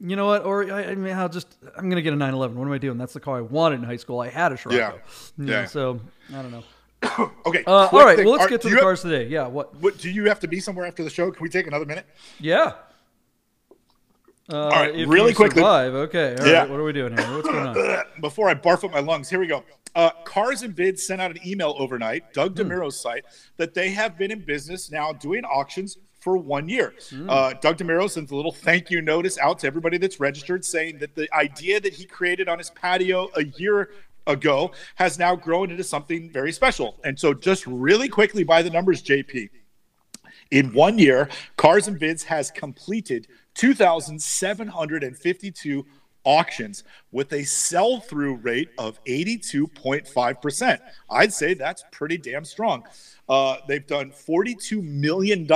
you 0.00 0.16
know 0.16 0.26
what? 0.26 0.44
Or 0.44 0.72
I, 0.72 0.86
I, 0.86 0.94
mean, 0.96 1.16
I'll 1.16 1.28
just 1.28 1.56
I'm 1.76 1.88
gonna 1.88 2.02
get 2.02 2.12
a 2.12 2.16
911. 2.16 2.56
What 2.58 2.66
am 2.66 2.72
I 2.72 2.78
doing? 2.78 2.98
That's 2.98 3.12
the 3.12 3.20
car 3.20 3.38
I 3.38 3.42
wanted 3.42 3.76
in 3.76 3.84
high 3.84 3.96
school. 3.96 4.20
I 4.20 4.28
had 4.28 4.50
a 4.50 4.56
Scirocco. 4.56 5.00
Yeah. 5.38 5.44
yeah. 5.44 5.64
So 5.66 6.00
I 6.34 6.42
don't 6.42 6.50
know. 6.50 6.64
okay. 7.46 7.64
Uh, 7.64 7.88
all 7.92 8.04
right. 8.04 8.16
Thing. 8.16 8.24
Well, 8.24 8.34
let's 8.34 8.46
Are, 8.46 8.48
get 8.48 8.60
to 8.62 8.68
the 8.68 8.76
cars 8.76 9.02
have, 9.02 9.10
today. 9.10 9.28
Yeah. 9.28 9.46
What? 9.46 9.74
What? 9.76 9.98
Do 9.98 10.10
you 10.10 10.24
have 10.24 10.40
to 10.40 10.48
be 10.48 10.60
somewhere 10.60 10.86
after 10.86 11.04
the 11.04 11.10
show? 11.10 11.30
Can 11.30 11.42
we 11.42 11.48
take 11.48 11.66
another 11.66 11.84
minute? 11.84 12.06
Yeah. 12.40 12.72
Uh, 14.50 14.56
all 14.56 14.70
right. 14.70 15.06
really 15.06 15.34
quickly. 15.34 15.60
Survive. 15.60 15.94
Okay. 15.94 16.36
All 16.40 16.46
yeah. 16.46 16.60
Right. 16.60 16.70
What 16.70 16.80
are 16.80 16.84
we 16.84 16.92
doing 16.92 17.16
here? 17.16 17.26
What's 17.34 17.48
going 17.48 17.66
on? 17.66 18.04
Before 18.20 18.48
I 18.48 18.54
barf 18.54 18.82
up 18.84 18.92
my 18.92 19.00
lungs, 19.00 19.28
here 19.28 19.38
we 19.38 19.46
go. 19.46 19.62
Uh, 19.94 20.10
Cars 20.24 20.62
and 20.62 20.74
Bids 20.74 21.06
sent 21.06 21.20
out 21.20 21.30
an 21.30 21.38
email 21.46 21.74
overnight, 21.78 22.32
Doug 22.32 22.56
hmm. 22.56 22.62
DeMuro's 22.70 22.98
site, 22.98 23.24
that 23.56 23.74
they 23.74 23.90
have 23.90 24.18
been 24.18 24.30
in 24.30 24.40
business 24.40 24.90
now 24.90 25.12
doing 25.12 25.44
auctions 25.44 25.98
for 26.20 26.36
one 26.36 26.68
year. 26.68 26.94
Mm. 27.10 27.26
Uh, 27.28 27.54
Doug 27.60 27.78
DeMuro 27.78 28.10
sends 28.10 28.30
a 28.30 28.36
little 28.36 28.52
thank 28.52 28.90
you 28.90 29.00
notice 29.00 29.38
out 29.38 29.60
to 29.60 29.66
everybody 29.66 29.98
that's 29.98 30.18
registered, 30.18 30.64
saying 30.64 30.98
that 30.98 31.14
the 31.14 31.32
idea 31.34 31.80
that 31.80 31.94
he 31.94 32.04
created 32.04 32.48
on 32.48 32.58
his 32.58 32.70
patio 32.70 33.30
a 33.36 33.44
year 33.44 33.90
ago 34.28 34.70
has 34.94 35.18
now 35.18 35.34
grown 35.34 35.72
into 35.72 35.82
something 35.82 36.30
very 36.30 36.52
special. 36.52 37.00
And 37.02 37.18
so, 37.18 37.34
just 37.34 37.66
really 37.66 38.08
quickly 38.08 38.44
by 38.44 38.62
the 38.62 38.70
numbers, 38.70 39.02
JP, 39.02 39.50
in 40.50 40.72
one 40.72 40.98
year, 40.98 41.28
Cars 41.56 41.88
and 41.88 41.98
Bids 41.98 42.22
has 42.24 42.50
completed 42.50 43.28
2,752 43.54 45.86
auctions 46.24 46.84
with 47.10 47.32
a 47.32 47.42
sell 47.44 48.00
through 48.00 48.34
rate 48.36 48.68
of 48.78 49.02
82.5%. 49.04 50.78
I'd 51.10 51.32
say 51.32 51.54
that's 51.54 51.84
pretty 51.90 52.18
damn 52.18 52.44
strong. 52.44 52.84
Uh, 53.28 53.56
they've 53.66 53.86
done 53.86 54.10
$42 54.10 54.82
million 54.82 55.46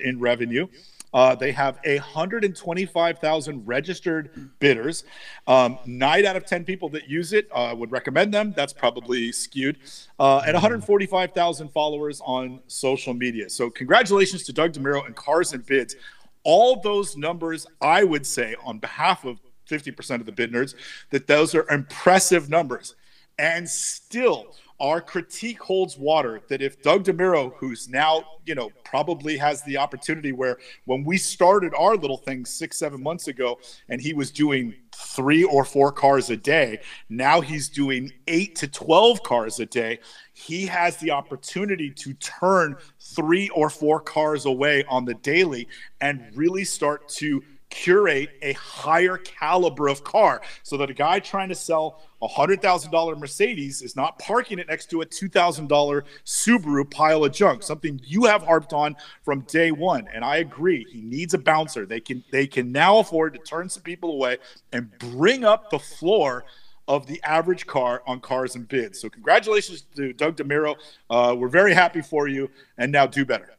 in 0.00 0.20
revenue. 0.20 0.68
Uh, 1.12 1.34
they 1.34 1.52
have 1.52 1.78
125,000 1.84 3.66
registered 3.66 4.50
bidders. 4.58 5.04
Um, 5.46 5.78
nine 5.84 6.24
out 6.24 6.36
of 6.36 6.46
10 6.46 6.64
people 6.64 6.88
that 6.90 7.08
use 7.08 7.32
it 7.32 7.48
uh, 7.52 7.74
would 7.76 7.90
recommend 7.90 8.32
them. 8.32 8.52
That's 8.56 8.72
probably 8.72 9.32
skewed. 9.32 9.78
Uh, 10.18 10.42
and 10.46 10.54
145,000 10.54 11.68
followers 11.68 12.20
on 12.24 12.60
social 12.68 13.14
media. 13.14 13.50
So, 13.50 13.70
congratulations 13.70 14.44
to 14.44 14.52
Doug 14.52 14.72
DeMuro 14.72 15.04
and 15.06 15.16
Cars 15.16 15.52
and 15.52 15.64
Bids. 15.64 15.96
All 16.42 16.80
those 16.80 17.16
numbers, 17.16 17.66
I 17.80 18.04
would 18.04 18.26
say, 18.26 18.54
on 18.64 18.78
behalf 18.78 19.24
of 19.24 19.40
50% 19.68 20.20
of 20.20 20.26
the 20.26 20.32
bid 20.32 20.52
nerds, 20.52 20.74
that 21.10 21.26
those 21.26 21.54
are 21.54 21.68
impressive 21.70 22.48
numbers. 22.48 22.94
And 23.38 23.68
still, 23.68 24.54
our 24.80 25.00
critique 25.00 25.60
holds 25.60 25.98
water 25.98 26.40
that 26.48 26.62
if 26.62 26.82
Doug 26.82 27.04
DeMuro, 27.04 27.52
who's 27.56 27.88
now, 27.88 28.24
you 28.46 28.54
know, 28.54 28.70
probably 28.84 29.36
has 29.36 29.62
the 29.62 29.76
opportunity 29.76 30.32
where 30.32 30.58
when 30.86 31.04
we 31.04 31.18
started 31.18 31.74
our 31.76 31.96
little 31.96 32.16
thing 32.16 32.46
six, 32.46 32.78
seven 32.78 33.02
months 33.02 33.28
ago, 33.28 33.58
and 33.90 34.00
he 34.00 34.14
was 34.14 34.30
doing 34.30 34.74
three 34.92 35.44
or 35.44 35.64
four 35.64 35.92
cars 35.92 36.30
a 36.30 36.36
day, 36.36 36.80
now 37.10 37.40
he's 37.40 37.68
doing 37.68 38.10
eight 38.26 38.56
to 38.56 38.68
12 38.68 39.22
cars 39.22 39.60
a 39.60 39.66
day. 39.66 39.98
He 40.32 40.66
has 40.66 40.96
the 40.96 41.10
opportunity 41.10 41.90
to 41.90 42.14
turn 42.14 42.76
three 42.98 43.50
or 43.50 43.68
four 43.68 44.00
cars 44.00 44.46
away 44.46 44.84
on 44.88 45.04
the 45.04 45.14
daily 45.14 45.68
and 46.00 46.24
really 46.34 46.64
start 46.64 47.08
to 47.08 47.42
curate 47.70 48.30
a 48.42 48.52
higher 48.54 49.16
caliber 49.16 49.88
of 49.88 50.04
car 50.04 50.42
so 50.62 50.76
that 50.76 50.90
a 50.90 50.94
guy 50.94 51.18
trying 51.20 51.48
to 51.48 51.54
sell 51.54 52.02
a 52.22 52.28
$100,000 52.28 53.18
Mercedes 53.18 53.80
is 53.80 53.96
not 53.96 54.18
parking 54.18 54.58
it 54.58 54.68
next 54.68 54.90
to 54.90 55.00
a 55.00 55.06
$2,000 55.06 56.02
Subaru 56.24 56.90
pile 56.90 57.24
of 57.24 57.32
junk, 57.32 57.62
something 57.62 58.00
you 58.04 58.24
have 58.24 58.42
harped 58.42 58.72
on 58.72 58.96
from 59.22 59.40
day 59.42 59.70
one. 59.70 60.06
And 60.12 60.24
I 60.24 60.36
agree, 60.36 60.84
he 60.90 61.00
needs 61.00 61.32
a 61.32 61.38
bouncer. 61.38 61.86
They 61.86 62.00
can 62.00 62.22
they 62.30 62.46
can 62.46 62.72
now 62.72 62.98
afford 62.98 63.34
to 63.34 63.40
turn 63.40 63.68
some 63.68 63.82
people 63.82 64.12
away 64.12 64.38
and 64.72 64.90
bring 64.98 65.44
up 65.44 65.70
the 65.70 65.78
floor 65.78 66.44
of 66.88 67.06
the 67.06 67.22
average 67.22 67.66
car 67.66 68.02
on 68.06 68.20
cars 68.20 68.56
and 68.56 68.66
bids. 68.66 69.00
So 69.00 69.08
congratulations 69.08 69.82
to 69.94 70.12
Doug 70.12 70.36
DeMuro. 70.36 70.76
Uh, 71.08 71.36
we're 71.38 71.48
very 71.48 71.72
happy 71.72 72.02
for 72.02 72.26
you, 72.26 72.50
and 72.76 72.90
now 72.90 73.06
do 73.06 73.24
better. 73.24 73.56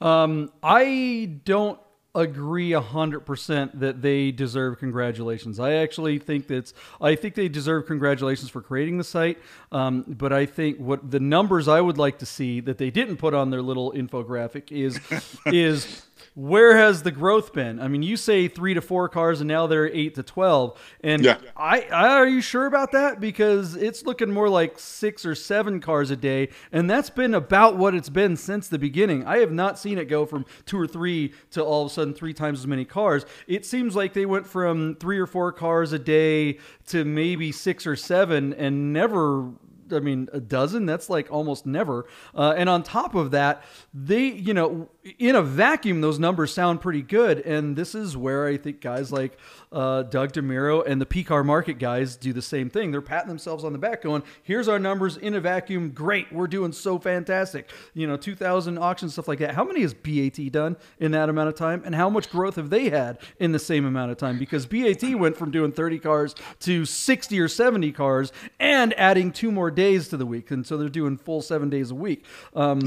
Um, 0.00 0.52
I 0.62 1.38
don't 1.44 1.78
agree 2.16 2.70
100% 2.70 3.78
that 3.80 4.02
they 4.02 4.30
deserve 4.30 4.78
congratulations. 4.78 5.60
I 5.60 5.74
actually 5.74 6.18
think 6.18 6.48
that's 6.48 6.72
I 7.00 7.14
think 7.14 7.34
they 7.34 7.48
deserve 7.48 7.86
congratulations 7.86 8.50
for 8.50 8.60
creating 8.60 8.98
the 8.98 9.04
site. 9.04 9.38
Um, 9.70 10.04
but 10.08 10.32
I 10.32 10.46
think 10.46 10.78
what 10.78 11.10
the 11.10 11.20
numbers 11.20 11.68
I 11.68 11.80
would 11.80 11.98
like 11.98 12.18
to 12.18 12.26
see 12.26 12.60
that 12.60 12.78
they 12.78 12.90
didn't 12.90 13.18
put 13.18 13.34
on 13.34 13.50
their 13.50 13.62
little 13.62 13.92
infographic 13.92 14.72
is 14.72 14.98
is 15.46 16.02
where 16.36 16.76
has 16.76 17.02
the 17.02 17.10
growth 17.10 17.54
been? 17.54 17.80
I 17.80 17.88
mean, 17.88 18.02
you 18.02 18.18
say 18.18 18.46
three 18.46 18.74
to 18.74 18.82
four 18.82 19.08
cars, 19.08 19.40
and 19.40 19.48
now 19.48 19.66
they're 19.66 19.88
eight 19.88 20.16
to 20.16 20.22
twelve. 20.22 20.78
And 21.02 21.24
yeah. 21.24 21.38
I, 21.56 21.80
I, 21.90 22.08
are 22.18 22.28
you 22.28 22.42
sure 22.42 22.66
about 22.66 22.92
that? 22.92 23.20
Because 23.20 23.74
it's 23.74 24.04
looking 24.04 24.30
more 24.30 24.50
like 24.50 24.78
six 24.78 25.24
or 25.24 25.34
seven 25.34 25.80
cars 25.80 26.10
a 26.10 26.16
day, 26.16 26.50
and 26.70 26.90
that's 26.90 27.08
been 27.08 27.32
about 27.32 27.78
what 27.78 27.94
it's 27.94 28.10
been 28.10 28.36
since 28.36 28.68
the 28.68 28.78
beginning. 28.78 29.24
I 29.24 29.38
have 29.38 29.50
not 29.50 29.78
seen 29.78 29.96
it 29.96 30.10
go 30.10 30.26
from 30.26 30.44
two 30.66 30.78
or 30.78 30.86
three 30.86 31.32
to 31.52 31.64
all 31.64 31.86
of 31.86 31.90
a 31.90 31.94
sudden 31.94 32.12
three 32.12 32.34
times 32.34 32.58
as 32.58 32.66
many 32.66 32.84
cars. 32.84 33.24
It 33.46 33.64
seems 33.64 33.96
like 33.96 34.12
they 34.12 34.26
went 34.26 34.46
from 34.46 34.96
three 34.96 35.18
or 35.18 35.26
four 35.26 35.52
cars 35.52 35.94
a 35.94 35.98
day 35.98 36.58
to 36.88 37.06
maybe 37.06 37.50
six 37.50 37.86
or 37.86 37.96
seven, 37.96 38.52
and 38.52 38.92
never 38.92 39.52
I 39.92 40.00
mean, 40.00 40.28
a 40.32 40.40
dozen, 40.40 40.86
that's 40.86 41.08
like 41.08 41.30
almost 41.30 41.66
never. 41.66 42.06
Uh, 42.34 42.54
and 42.56 42.68
on 42.68 42.82
top 42.82 43.14
of 43.14 43.30
that, 43.32 43.62
they, 43.94 44.26
you 44.26 44.54
know, 44.54 44.88
in 45.18 45.36
a 45.36 45.42
vacuum, 45.42 46.00
those 46.00 46.18
numbers 46.18 46.52
sound 46.52 46.80
pretty 46.80 47.02
good. 47.02 47.40
And 47.40 47.76
this 47.76 47.94
is 47.94 48.16
where 48.16 48.46
I 48.46 48.56
think 48.56 48.80
guys 48.80 49.12
like 49.12 49.38
uh, 49.72 50.02
Doug 50.02 50.32
DeMuro 50.32 50.86
and 50.86 51.00
the 51.00 51.06
P 51.06 51.22
Car 51.22 51.44
market 51.44 51.78
guys 51.78 52.16
do 52.16 52.32
the 52.32 52.42
same 52.42 52.70
thing. 52.70 52.90
They're 52.90 53.02
patting 53.02 53.28
themselves 53.28 53.64
on 53.64 53.72
the 53.72 53.78
back, 53.78 54.02
going, 54.02 54.22
"Here's 54.42 54.68
our 54.68 54.78
numbers 54.78 55.16
in 55.16 55.34
a 55.34 55.40
vacuum. 55.40 55.90
Great, 55.90 56.32
we're 56.32 56.46
doing 56.46 56.72
so 56.72 56.98
fantastic." 56.98 57.70
You 57.94 58.06
know, 58.06 58.16
2,000 58.16 58.78
auctions, 58.78 59.12
stuff 59.12 59.28
like 59.28 59.38
that. 59.40 59.54
How 59.54 59.64
many 59.64 59.82
has 59.82 59.94
BAT 59.94 60.50
done 60.50 60.76
in 60.98 61.12
that 61.12 61.28
amount 61.28 61.48
of 61.48 61.54
time, 61.56 61.82
and 61.84 61.94
how 61.94 62.08
much 62.08 62.30
growth 62.30 62.56
have 62.56 62.70
they 62.70 62.88
had 62.90 63.18
in 63.38 63.52
the 63.52 63.58
same 63.58 63.84
amount 63.84 64.10
of 64.10 64.16
time? 64.16 64.38
Because 64.38 64.66
BAT 64.66 65.02
went 65.18 65.36
from 65.36 65.50
doing 65.50 65.72
30 65.72 65.98
cars 65.98 66.34
to 66.60 66.84
60 66.84 67.38
or 67.38 67.48
70 67.48 67.92
cars, 67.92 68.32
and 68.58 68.94
adding 68.98 69.30
two 69.30 69.52
more 69.52 69.70
days 69.70 70.08
to 70.08 70.16
the 70.16 70.26
week, 70.26 70.50
and 70.50 70.66
so 70.66 70.76
they're 70.76 70.88
doing 70.88 71.16
full 71.16 71.42
seven 71.42 71.68
days 71.68 71.90
a 71.90 71.94
week. 71.94 72.24
Um, 72.54 72.80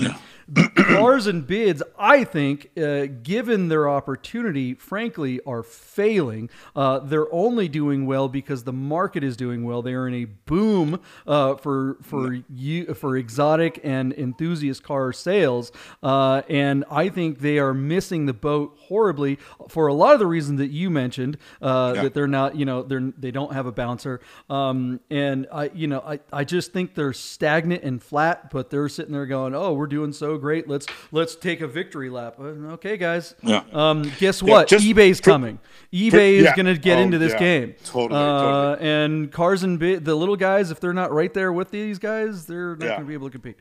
cars 0.76 1.28
and 1.28 1.46
bids, 1.46 1.84
I 1.98 2.09
think, 2.24 2.72
uh, 2.78 3.06
given 3.24 3.68
their 3.70 3.90
opportunity, 3.90 4.74
frankly, 4.74 5.40
are 5.46 5.64
failing. 5.64 6.50
Uh, 6.76 7.00
they're 7.00 7.32
only 7.34 7.68
doing 7.68 8.06
well 8.06 8.28
because 8.28 8.64
the 8.64 8.74
market 8.74 9.24
is 9.24 9.38
doing 9.38 9.64
well. 9.64 9.82
They 9.82 9.94
are 9.94 10.08
in 10.08 10.14
a 10.14 10.26
boom 10.26 11.00
uh, 11.28 11.56
for 11.56 11.98
for 12.02 12.40
you 12.54 12.94
for 12.94 13.16
exotic 13.18 13.80
and 13.84 14.14
enthusiast 14.14 14.84
car 14.84 15.14
sales, 15.14 15.72
uh, 16.04 16.42
and 16.50 16.86
I 16.90 17.10
think 17.10 17.40
they 17.40 17.60
are 17.60 17.74
missing 17.74 18.26
the 18.26 18.34
boat 18.34 18.78
horribly 18.80 19.38
for 19.68 19.88
a 19.88 19.94
lot 19.94 20.14
of 20.14 20.20
the 20.20 20.28
reasons 20.28 20.60
that 20.60 20.72
you 20.72 20.90
mentioned. 20.90 21.38
Uh, 21.62 21.94
Yeah. 21.96 22.04
That 22.04 22.14
they're 22.14 22.28
not, 22.28 22.56
you 22.56 22.66
know, 22.66 22.84
they're 22.84 23.12
they 23.18 23.32
don't 23.32 23.54
have 23.54 23.66
a 23.66 23.72
bouncer, 23.72 24.22
um, 24.50 25.00
and 25.10 25.48
I, 25.52 25.70
you 25.74 25.88
know, 25.88 26.00
I, 26.00 26.20
I 26.32 26.44
just 26.44 26.72
think 26.72 26.96
they're 26.96 27.14
stagnant 27.14 27.84
and 27.84 28.02
flat. 28.02 28.50
But 28.52 28.70
they're 28.70 28.88
sitting 28.90 29.12
there 29.14 29.26
going, 29.26 29.54
"Oh, 29.54 29.74
we're 29.74 29.88
doing 29.88 30.14
so 30.14 30.38
great. 30.38 30.68
Let's 30.68 30.86
let's 31.12 31.36
take 31.36 31.62
a 31.62 31.68
victory 31.68 31.99
lap." 32.08 32.36
Uh, 32.40 32.44
Okay, 32.76 32.96
guys. 32.96 33.36
Yeah. 33.44 33.64
Um, 33.74 34.04
guess 34.20 34.42
Yeah, 34.42 34.50
what? 34.54 34.70
just 34.70 34.86
eBay's 34.86 35.18
for- 35.20 35.32
coming. 35.32 35.60
eBay 35.92 36.36
is 36.36 36.44
yeah. 36.46 36.56
going 36.56 36.68
to 36.68 36.78
get 36.78 37.00
Oh, 37.00 37.02
into 37.02 37.18
this 37.18 37.34
yeah. 37.34 37.40
game. 37.40 37.76
Totally, 37.84 38.18
Uh, 38.18 38.76
totally. 38.76 38.90
And 38.90 39.32
cars 39.32 39.64
and 39.64 39.78
the 39.80 40.16
little 40.16 40.38
guys, 40.38 40.72
if 40.72 40.80
they're 40.80 40.94
not 40.94 41.12
right 41.12 41.34
there 41.34 41.52
with 41.52 41.72
these 41.72 42.00
guys, 42.00 42.46
they're 42.46 42.76
not 42.78 42.82
Yeah. 42.86 42.90
going 42.92 43.02
to 43.02 43.08
be 43.08 43.14
able 43.16 43.28
to 43.28 43.32
compete. 43.34 43.58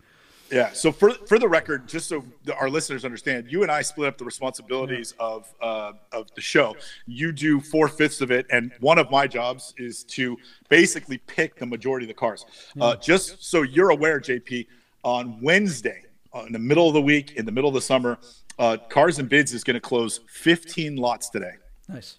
Yeah. 0.51 0.73
So 0.73 0.93
for 0.93 1.11
for 1.27 1.39
the 1.39 1.47
record, 1.47 1.87
just 1.87 2.09
so 2.09 2.25
the, 2.45 2.55
our 2.55 2.71
listeners 2.71 3.05
understand, 3.05 3.49
you 3.51 3.63
and 3.63 3.71
I 3.71 3.83
split 3.83 4.09
up 4.09 4.17
the 4.17 4.25
responsibilities 4.25 5.13
of 5.21 5.47
uh, 5.61 5.93
of 6.11 6.33
the 6.35 6.41
show. 6.41 6.75
You 7.07 7.33
do 7.33 7.61
four 7.61 7.87
fifths 7.87 8.23
of 8.23 8.31
it, 8.31 8.47
and 8.51 8.73
one 8.81 8.97
of 8.99 9.11
my 9.11 9.27
jobs 9.27 9.75
is 9.77 10.05
to 10.05 10.39
basically 10.71 11.19
pick 11.19 11.57
the 11.57 11.67
majority 11.67 12.05
of 12.07 12.09
the 12.09 12.15
cars. 12.15 12.47
Uh, 12.81 12.97
just 12.97 13.45
so 13.45 13.61
you're 13.61 13.91
aware, 13.91 14.21
JP, 14.21 14.67
on 15.05 15.39
Wednesday, 15.43 16.01
in 16.47 16.53
the 16.53 16.59
middle 16.59 16.89
of 16.89 16.95
the 16.95 17.03
week, 17.03 17.33
in 17.37 17.47
the 17.47 17.53
middle 17.53 17.69
of 17.69 17.75
the 17.75 17.81
summer, 17.81 18.19
uh, 18.59 18.77
Cars 18.89 19.19
and 19.19 19.29
Bids 19.29 19.53
is 19.53 19.65
going 19.65 19.75
to 19.75 19.81
close 19.81 20.21
15 20.29 20.97
lots 20.97 21.29
today. 21.31 21.53
Nice. 21.89 22.19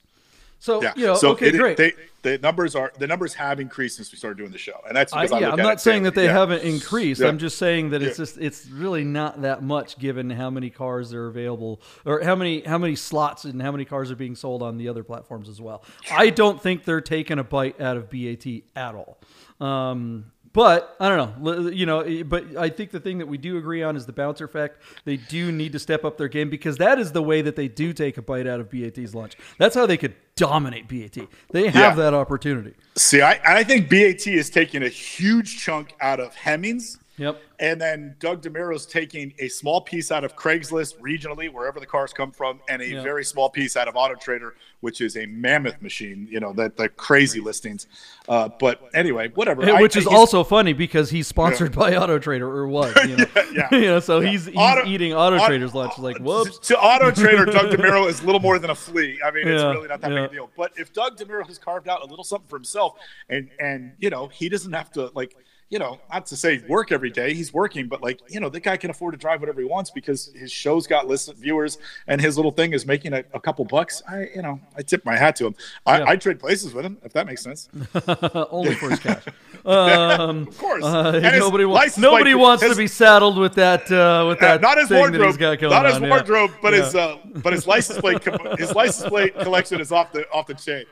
So, 0.60 0.82
Yeah. 0.82 0.94
you 0.96 1.06
know, 1.06 1.16
so 1.16 1.32
okay, 1.32 1.48
it- 1.48 1.58
great. 1.58 1.78
They, 1.78 1.94
the 2.22 2.38
numbers 2.40 2.76
are 2.76 2.92
the 3.00 3.08
numbers 3.08 3.34
have 3.36 3.62
increased 3.62 3.96
since 3.96 4.12
we 4.12 4.18
started 4.18 4.38
doing 4.38 4.52
the 4.52 4.58
show, 4.58 4.82
and 4.86 4.96
that's 4.96 5.14
because 5.14 5.32
I, 5.32 5.40
yeah, 5.40 5.52
look 5.52 5.60
I'm 5.60 5.66
not 5.66 5.80
saying 5.80 6.04
that 6.04 6.16
they 6.16 6.26
yeah. 6.26 6.34
haven't 6.34 6.64
increased. 6.64 7.22
Yeah. 7.22 7.28
I'm 7.28 7.38
just 7.38 7.58
saying 7.58 7.92
that 7.92 8.02
it's 8.02 8.18
just 8.18 8.38
it's 8.38 8.68
really 8.68 9.06
not 9.06 9.42
that 9.44 9.64
much 9.64 9.98
given 9.98 10.30
how 10.30 10.50
many 10.50 10.70
cars 10.70 11.14
are 11.14 11.28
available 11.28 11.82
or 12.06 12.22
how 12.22 12.36
many 12.36 12.62
how 12.62 12.78
many 12.78 12.96
slots 12.96 13.46
and 13.46 13.62
how 13.62 13.72
many 13.72 13.86
cars 13.86 14.12
are 14.12 14.18
being 14.18 14.36
sold 14.36 14.62
on 14.62 14.78
the 14.78 14.90
other 14.90 15.04
platforms 15.04 15.48
as 15.48 15.62
well. 15.62 15.84
I 16.12 16.30
don't 16.30 16.62
think 16.62 16.84
they're 16.84 17.00
taking 17.00 17.40
a 17.40 17.44
bite 17.44 17.80
out 17.80 17.96
of 17.96 18.10
BAT 18.10 18.46
at 18.76 18.96
all. 18.96 19.18
Um, 19.66 20.32
but 20.54 20.96
I 21.00 21.10
don't 21.10 21.44
know, 21.44 21.70
you 21.70 21.86
know. 21.86 22.00
Eh, 22.02 22.24
but 22.24 22.56
I 22.58 22.70
think 22.70 22.92
the 22.92 23.00
thing 23.00 23.18
that 23.20 23.28
we 23.28 23.38
do 23.38 23.58
agree 23.58 23.84
on 23.84 23.96
is 23.96 24.06
the 24.06 24.14
bouncer 24.14 24.46
effect. 24.46 24.82
They 25.06 25.18
do 25.18 25.52
need 25.52 25.72
to 25.74 25.80
step 25.80 26.04
up 26.04 26.18
their 26.18 26.28
game 26.28 26.50
because 26.50 26.78
that 26.78 27.00
is 27.00 27.12
the 27.12 27.22
way 27.22 27.42
that 27.42 27.56
they 27.56 27.68
do 27.68 27.94
take 27.94 28.18
a 28.18 28.22
bite 28.22 28.48
out 28.48 28.60
of 28.60 28.70
BAT's 28.72 29.14
lunch. 29.14 29.36
That's 29.58 29.76
how 29.76 29.86
they 29.86 29.98
could 29.98 30.16
dominate 30.36 30.88
BAT. 30.88 31.28
They 31.52 31.66
have 31.70 31.76
Yeah. 31.98 32.04
that 32.04 32.14
opportunity. 32.14 32.74
See, 32.96 33.22
I, 33.22 33.40
I 33.46 33.64
think 33.64 33.90
BAT 33.90 34.26
is 34.28 34.50
taking 34.50 34.84
a 34.84 34.90
huge 34.90 35.60
chunk 35.60 35.94
out 36.02 36.20
of 36.20 36.34
Hemmings. 36.36 36.98
Yep. 37.20 37.42
And 37.60 37.80
then 37.82 38.16
Doug 38.20 38.42
DeMuro's 38.42 38.86
taking 38.86 39.34
a 39.38 39.50
small 39.50 39.82
piece 39.82 40.12
out 40.12 40.24
of 40.24 40.36
Craigslist 40.36 40.98
regionally, 41.00 41.52
wherever 41.52 41.80
the 41.80 41.86
cars 41.86 42.14
come 42.14 42.32
from, 42.32 42.62
and 42.70 42.82
a 42.82 42.88
Yeah. 42.88 43.04
very 43.04 43.26
small 43.26 43.50
piece 43.50 43.76
out 43.76 43.88
of 43.90 43.96
Auto 43.98 44.16
Trader, 44.16 44.56
which 44.80 45.02
is 45.02 45.18
a 45.18 45.26
mammoth 45.26 45.82
machine. 45.82 46.28
You 46.32 46.40
know 46.40 46.54
that 46.54 46.78
the 46.78 46.88
crazy 46.90 47.42
listings. 47.42 47.86
Uh, 48.30 48.48
but 48.60 48.82
anyway, 48.94 49.28
whatever. 49.36 49.70
I- 49.70 49.82
which 49.82 49.98
is 49.98 50.08
also 50.08 50.44
funny 50.44 50.72
because 50.74 51.10
he's 51.10 51.28
sponsored 51.28 51.76
by 51.76 51.96
Auto 51.98 52.18
Trader 52.20 52.48
or 52.50 52.66
was, 52.68 52.96
you 53.06 53.18
know, 53.18 53.26
yeah. 53.54 53.68
you 53.72 53.82
know 53.82 54.00
so 54.00 54.22
he's, 54.22 54.46
he's 54.46 54.56
Auto- 54.56 54.86
eating 54.88 55.14
Auto 55.14 55.36
Auto- 55.36 55.48
Trader's 55.48 55.76
lunch. 55.76 55.98
Like, 56.00 56.18
whoops. 56.20 56.58
To 56.70 56.80
Auto 56.80 57.12
Trader, 57.12 57.46
Doug 57.46 57.72
DeMuro 57.72 58.08
is 58.08 58.24
little 58.24 58.40
more 58.42 58.58
than 58.58 58.70
a 58.70 58.76
flea. 58.76 59.20
I 59.26 59.32
mean, 59.32 59.48
it's 59.48 59.62
really 59.64 59.88
not 59.90 60.00
that 60.02 60.12
yeah. 60.12 60.22
big 60.22 60.32
a 60.32 60.34
deal. 60.34 60.50
But 60.56 60.72
if 60.78 60.94
Doug 60.94 61.18
DeMuro 61.18 61.46
has 61.46 61.58
carved 61.58 61.90
out 61.90 62.02
a 62.02 62.06
little 62.06 62.24
something 62.24 62.48
for 62.48 62.56
himself, 62.58 62.96
and 63.30 63.50
and 63.60 63.92
you 64.00 64.10
know 64.10 64.28
he 64.28 64.48
doesn't 64.48 64.72
have 64.72 64.92
to 64.94 65.12
like 65.14 65.36
you 65.70 65.78
know 65.80 66.00
not 66.12 66.26
to 66.28 66.36
say 66.36 66.62
work 66.68 66.92
every 66.92 67.10
day, 67.12 67.34
he's 67.34 67.54
working, 67.54 67.88
but 67.88 68.02
like 68.02 68.20
you 68.28 68.40
know 68.40 68.50
the 68.50 68.60
guy 68.60 68.76
can 68.78 68.90
afford 68.90 69.14
to 69.14 69.18
drive 69.20 69.40
whatever 69.40 69.62
he 69.62 69.68
wants 69.68 69.92
because 69.92 70.32
his 70.36 70.52
show's 70.52 70.88
got 70.88 71.08
listen 71.08 71.36
viewers 71.36 71.78
and 72.08 72.20
his 72.20 72.38
little 72.38 72.52
thing 72.52 72.74
is 72.74 72.86
making 72.86 73.14
a, 73.14 73.24
a 73.34 73.40
couple 73.40 73.66
bucks. 73.66 74.02
I 74.10 74.30
you 74.36 74.42
know 74.42 74.60
I 74.76 74.82
tip 74.82 75.06
my 75.06 75.16
hat 75.16 75.36
to 75.38 75.46
him. 75.48 75.56
I, 75.86 76.00
Yeah. 76.00 76.06
I 76.10 76.16
trade 76.16 76.40
places 76.40 76.74
with 76.74 76.86
him 76.86 76.98
if 77.04 77.14
that 77.14 77.28
makes 77.28 77.44
sense. 77.44 77.70
Only 78.52 78.76
for 78.76 78.90
his 78.90 79.00
cash. 79.00 79.24
Um, 79.66 80.48
Of 80.48 80.58
course, 80.58 80.86
uh, 80.86 81.20
nobody 81.38 81.66
wants 81.66 81.98
nobody 81.98 82.32
plate- 82.32 82.36
wants 82.36 82.64
his- 82.64 82.72
to 82.72 82.78
be 82.78 82.88
saddled 82.88 83.38
with 83.38 83.56
that 83.56 83.92
uh, 83.92 84.26
with 84.30 84.42
Uh, 84.42 84.48
that 84.58 84.62
not 84.62 84.78
his 84.78 84.90
wardrobe, 84.90 85.20
that 85.20 85.28
he's 85.28 85.38
got 85.38 85.60
going 85.60 85.72
not 85.74 85.86
his 85.86 85.96
on, 85.96 86.04
yeah. 86.04 86.10
wardrobe, 86.10 86.52
but 86.62 86.72
his 86.74 86.96
uh, 86.96 87.18
but 87.44 87.52
his 87.52 87.68
license 87.68 88.00
plate 88.00 88.24
his 88.58 88.74
license 88.74 89.10
plate 89.10 89.38
collection 89.40 89.82
is 89.82 89.92
off 89.92 90.14
the 90.14 90.28
off 90.32 90.48
the 90.48 90.54
chain. 90.54 90.86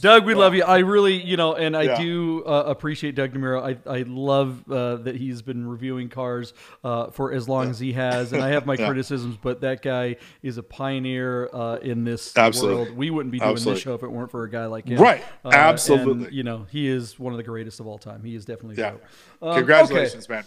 Doug, 0.00 0.24
we 0.26 0.34
love 0.34 0.54
you. 0.54 0.64
I 0.64 0.78
really, 0.78 1.22
you 1.22 1.36
know, 1.36 1.54
and 1.54 1.76
I 1.76 1.82
Yeah. 1.82 1.98
do 2.02 2.42
uh, 2.46 2.64
appreciate 2.66 3.14
Doug 3.14 3.32
DeMuro. 3.32 3.62
I, 3.86 3.90
I 3.98 4.02
love 4.16 4.70
uh, 4.70 4.96
that 4.96 5.16
he's 5.16 5.42
been 5.42 5.66
reviewing 5.66 6.08
cars 6.08 6.52
uh, 6.84 7.10
for 7.10 7.32
as 7.32 7.48
long 7.48 7.70
as 7.70 7.78
he 7.78 7.92
has, 7.94 8.32
and 8.32 8.42
I 8.42 8.48
have 8.50 8.66
my 8.66 8.74
Yeah. 8.78 8.86
criticisms, 8.86 9.36
but 9.40 9.60
that 9.62 9.82
guy 9.82 10.16
is 10.42 10.56
a 10.58 10.62
pioneer 10.62 11.48
uh, 11.52 11.76
in 11.82 12.04
this 12.04 12.36
Absolutely. 12.36 12.84
world. 12.84 12.96
We 12.96 13.10
wouldn't 13.10 13.32
be 13.32 13.38
doing 13.38 13.50
Absolutely. 13.50 13.74
this 13.74 13.82
show 13.82 13.94
if 13.94 14.02
it 14.02 14.10
weren't 14.10 14.30
for 14.30 14.44
a 14.44 14.50
guy 14.50 14.66
like 14.66 14.86
him. 14.88 14.98
Right. 15.00 15.22
Uh, 15.44 15.50
Absolutely. 15.52 16.24
and, 16.26 16.32
you 16.34 16.42
know, 16.42 16.66
he 16.70 16.86
is 16.88 17.18
one 17.18 17.32
of 17.32 17.36
the 17.36 17.42
greatest 17.42 17.80
of 17.80 17.86
all 17.86 17.98
time. 17.98 18.22
He 18.24 18.34
is 18.34 18.44
definitely 18.44 18.76
Yeah. 18.76 18.94
Um, 19.42 19.54
Congratulations, 19.56 20.28
man. 20.28 20.44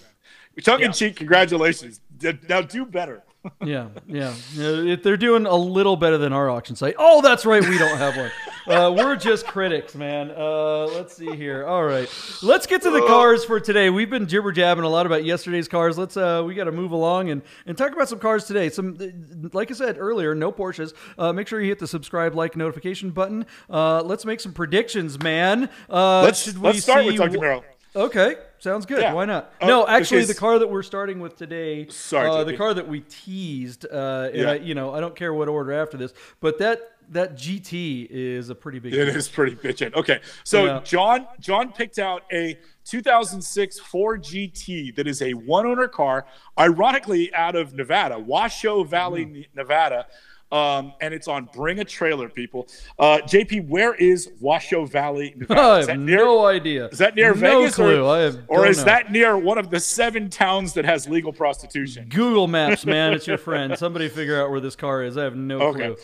Tongue 0.64 0.80
Yeah. 0.82 0.88
in 0.88 0.92
cheek, 0.94 1.16
congratulations. 1.16 2.00
Now 2.48 2.62
do 2.62 2.86
better. 2.86 3.24
Yeah, 3.64 3.90
yeah. 4.08 4.30
Uh, 4.58 4.84
if 4.86 5.04
they're 5.04 5.18
doing 5.18 5.46
a 5.46 5.56
little 5.56 5.96
better 5.98 6.18
than 6.18 6.32
our 6.34 6.50
auction 6.50 6.76
site. 6.76 6.96
Oh, 6.98 7.22
that's 7.22 7.46
right. 7.46 7.62
We 7.62 7.78
don't 7.78 7.98
have 7.98 8.16
one. 8.16 8.32
Uh, 8.66 8.92
we're 8.92 9.18
just 9.18 9.46
critics, 9.46 9.96
man. 9.96 10.32
Uh, 10.32 10.86
let's 10.86 11.18
see 11.18 11.36
here. 11.36 11.66
All 11.66 11.84
right, 11.84 12.08
let's 12.42 12.66
get 12.66 12.82
to 12.84 12.90
the 12.92 13.02
cars 13.02 13.44
for 13.44 13.60
today. 13.60 13.90
We've 13.90 14.10
been 14.10 14.28
jibber 14.28 14.54
jabbing 14.54 14.86
a 14.86 14.90
lot 14.90 15.06
about 15.06 15.26
yesterday's 15.26 15.68
cars. 15.68 15.98
Let's 15.98 16.16
uh, 16.16 16.44
we 16.46 16.54
got 16.56 16.66
to 16.66 16.72
move 16.72 16.92
along 16.92 17.30
and 17.30 17.42
and 17.66 17.78
talk 17.78 17.92
about 17.92 18.08
some 18.08 18.20
cars 18.20 18.46
today. 18.46 18.70
Some, 18.70 18.98
uh, 19.02 19.50
like 19.52 19.70
I 19.70 19.74
said 19.74 19.98
earlier, 20.00 20.34
no 20.34 20.52
Porsches. 20.54 20.94
Uh, 21.18 21.34
make 21.34 21.50
sure 21.50 21.60
you 21.60 21.68
hit 21.68 21.80
the 21.80 21.88
subscribe, 21.88 22.36
like, 22.36 22.56
notification 22.56 23.10
button. 23.12 23.46
Uh, 23.70 24.02
let's 24.04 24.24
make 24.24 24.40
some 24.40 24.54
predictions, 24.54 25.22
man. 25.22 25.70
Uh, 25.90 26.22
Let's 26.22 26.56
let's 26.58 26.84
start 26.84 27.04
with 27.06 27.16
see 27.16 27.18
Doug 27.18 27.32
wh- 27.32 27.36
DeMuro. 27.36 27.64
Okay, 27.96 28.36
sounds 28.64 28.86
good. 28.86 29.02
Yeah. 29.02 29.14
Why 29.14 29.26
not? 29.26 29.54
Uh, 29.62 29.68
no, 29.68 29.88
actually, 29.88 30.22
because- 30.22 30.28
the 30.30 30.40
car 30.40 30.58
that 30.60 30.68
we're 30.70 30.82
starting 30.84 31.20
with 31.20 31.36
today, 31.38 31.88
Sorry, 31.90 32.30
uh, 32.30 32.44
the 32.44 32.58
car 32.58 32.74
that 32.74 32.88
we 32.88 33.02
teased, 33.02 33.86
uh, 33.92 34.30
and 34.34 34.36
Yeah. 34.42 34.52
I, 34.52 34.56
you 34.56 34.74
know, 34.74 34.94
I 34.94 35.00
don't 35.02 35.16
care 35.16 35.34
what 35.34 35.48
order 35.50 35.72
after 35.74 35.98
this, 35.98 36.14
but 36.40 36.58
that 36.60 36.90
that 37.10 37.36
GT 37.36 38.08
is 38.10 38.50
a 38.50 38.56
pretty 38.56 38.80
big. 38.80 38.94
It 38.94 39.10
is 39.10 39.28
pretty 39.28 39.58
bitchin'. 39.58 39.94
Okay, 39.94 40.22
so 40.46 40.66
Yeah. 40.66 40.80
John 40.86 41.28
John 41.42 41.74
picked 41.74 42.00
out 42.00 42.24
a 42.32 42.58
2006 42.86 43.78
Ford 43.80 44.24
GT 44.24 44.96
that 44.96 45.06
is 45.06 45.22
a 45.22 45.34
one 45.34 45.66
owner 45.68 45.90
car, 45.90 46.26
ironically 46.58 47.34
out 47.34 47.56
of 47.58 47.74
Nevada, 47.74 48.18
Washoe 48.18 48.86
Valley, 48.86 49.26
Mm-hmm. 49.26 49.42
Nevada. 49.54 50.08
Um, 50.54 50.94
and 51.02 51.16
it's 51.16 51.28
on 51.28 51.50
Bring 51.52 51.80
a 51.80 51.84
Trailer, 51.84 52.30
people. 52.30 52.68
Uh, 53.00 53.18
JP, 53.24 53.68
where 53.70 53.96
is 53.96 54.30
Washoe 54.40 54.86
Valley? 54.86 55.36
I 55.50 55.80
have 55.80 55.98
near, 56.00 56.18
no 56.18 56.46
idea. 56.46 56.90
Is 56.90 57.00
that 57.00 57.16
near 57.16 57.34
no 57.34 57.62
Vegas? 57.62 57.74
clue. 57.76 58.06
Or, 58.06 58.32
or 58.48 58.68
is 58.68 58.78
know. 58.78 58.84
that 58.86 59.12
near 59.12 59.36
one 59.36 59.58
of 59.58 59.72
the 59.72 59.80
seven 59.80 60.30
towns 60.30 60.74
that 60.74 60.86
has 60.86 61.10
legal 61.10 61.34
prostitution? 61.34 62.08
Google 62.08 62.48
Maps, 62.48 62.86
man? 62.86 63.14
It's 63.14 63.26
your 63.26 63.38
friend. 63.50 63.76
Somebody 63.78 64.10
figure 64.10 64.40
out 64.40 64.52
where 64.52 64.60
this 64.60 64.76
car 64.76 65.04
is. 65.04 65.18
I 65.18 65.24
have 65.24 65.36
no 65.36 65.60
Okay. 65.60 65.88
clue. 65.96 65.98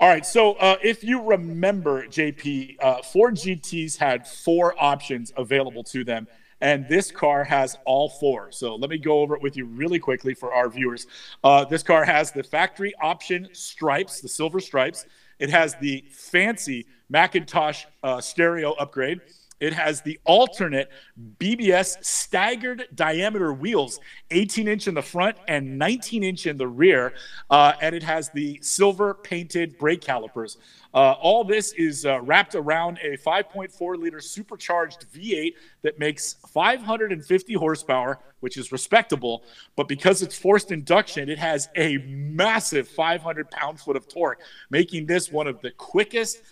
All 0.00 0.08
right. 0.08 0.26
So 0.26 0.54
uh, 0.54 0.78
if 0.82 1.04
you 1.04 1.22
remember, 1.22 2.04
JP, 2.08 2.76
uh, 2.82 3.02
Ford 3.02 3.36
GTs 3.36 3.98
had 3.98 4.26
four 4.26 4.74
options 4.82 5.32
available 5.36 5.84
to 5.84 6.02
them. 6.02 6.26
And 6.62 6.86
this 6.88 7.10
car 7.10 7.42
has 7.42 7.76
all 7.84 8.08
four. 8.08 8.52
So 8.52 8.76
let 8.76 8.88
me 8.88 8.96
go 8.96 9.20
over 9.20 9.34
it 9.34 9.42
with 9.42 9.56
you 9.56 9.66
really 9.66 9.98
quickly 9.98 10.32
for 10.32 10.54
our 10.54 10.70
viewers. 10.70 11.08
Uh, 11.42 11.64
this 11.64 11.82
car 11.82 12.04
has 12.04 12.30
the 12.30 12.44
factory 12.44 12.94
option 13.02 13.48
stripes, 13.52 14.20
the 14.20 14.28
silver 14.28 14.60
stripes. 14.60 15.04
It 15.40 15.50
has 15.50 15.74
the 15.80 16.04
fancy 16.12 16.86
McIntosh 17.12 17.84
uh, 18.04 18.20
stereo 18.20 18.74
upgrade. 18.74 19.20
It 19.62 19.72
has 19.74 20.00
the 20.00 20.18
alternate 20.24 20.90
BBS 21.38 22.04
staggered 22.04 22.88
diameter 22.96 23.52
wheels, 23.52 24.00
18 24.32 24.66
inch 24.66 24.88
in 24.88 24.94
the 24.94 25.02
front 25.02 25.36
and 25.46 25.78
19 25.78 26.24
inch 26.24 26.48
in 26.48 26.56
the 26.56 26.66
rear. 26.66 27.14
Uh, 27.48 27.74
and 27.80 27.94
it 27.94 28.02
has 28.02 28.28
the 28.30 28.58
silver 28.60 29.14
painted 29.14 29.78
brake 29.78 30.00
calipers. 30.00 30.58
Uh, 30.92 31.12
all 31.12 31.44
this 31.44 31.72
is 31.74 32.04
uh, 32.04 32.20
wrapped 32.22 32.56
around 32.56 32.98
a 33.04 33.16
5.4 33.16 33.96
liter 33.98 34.20
supercharged 34.20 35.06
V8 35.14 35.54
that 35.82 35.96
makes 35.96 36.34
550 36.52 37.54
horsepower, 37.54 38.18
which 38.40 38.56
is 38.56 38.72
respectable. 38.72 39.44
But 39.76 39.86
because 39.86 40.22
it's 40.22 40.36
forced 40.36 40.72
induction, 40.72 41.28
it 41.28 41.38
has 41.38 41.68
a 41.76 41.98
massive 41.98 42.88
500 42.88 43.48
pound 43.52 43.78
foot 43.78 43.96
of 43.96 44.08
torque, 44.08 44.40
making 44.70 45.06
this 45.06 45.30
one 45.30 45.46
of 45.46 45.60
the 45.60 45.70
quickest 45.70 46.42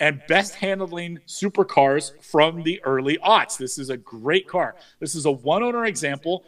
and 0.00 0.22
best 0.28 0.54
handling 0.54 1.18
supercars 1.26 2.12
from 2.22 2.62
the 2.62 2.80
early 2.84 3.18
aughts. 3.18 3.58
This 3.58 3.78
is 3.78 3.90
a 3.90 3.96
great 3.96 4.46
car. 4.46 4.76
This 5.00 5.14
is 5.14 5.26
a 5.26 5.30
one 5.30 5.62
owner 5.62 5.86
example 5.86 6.44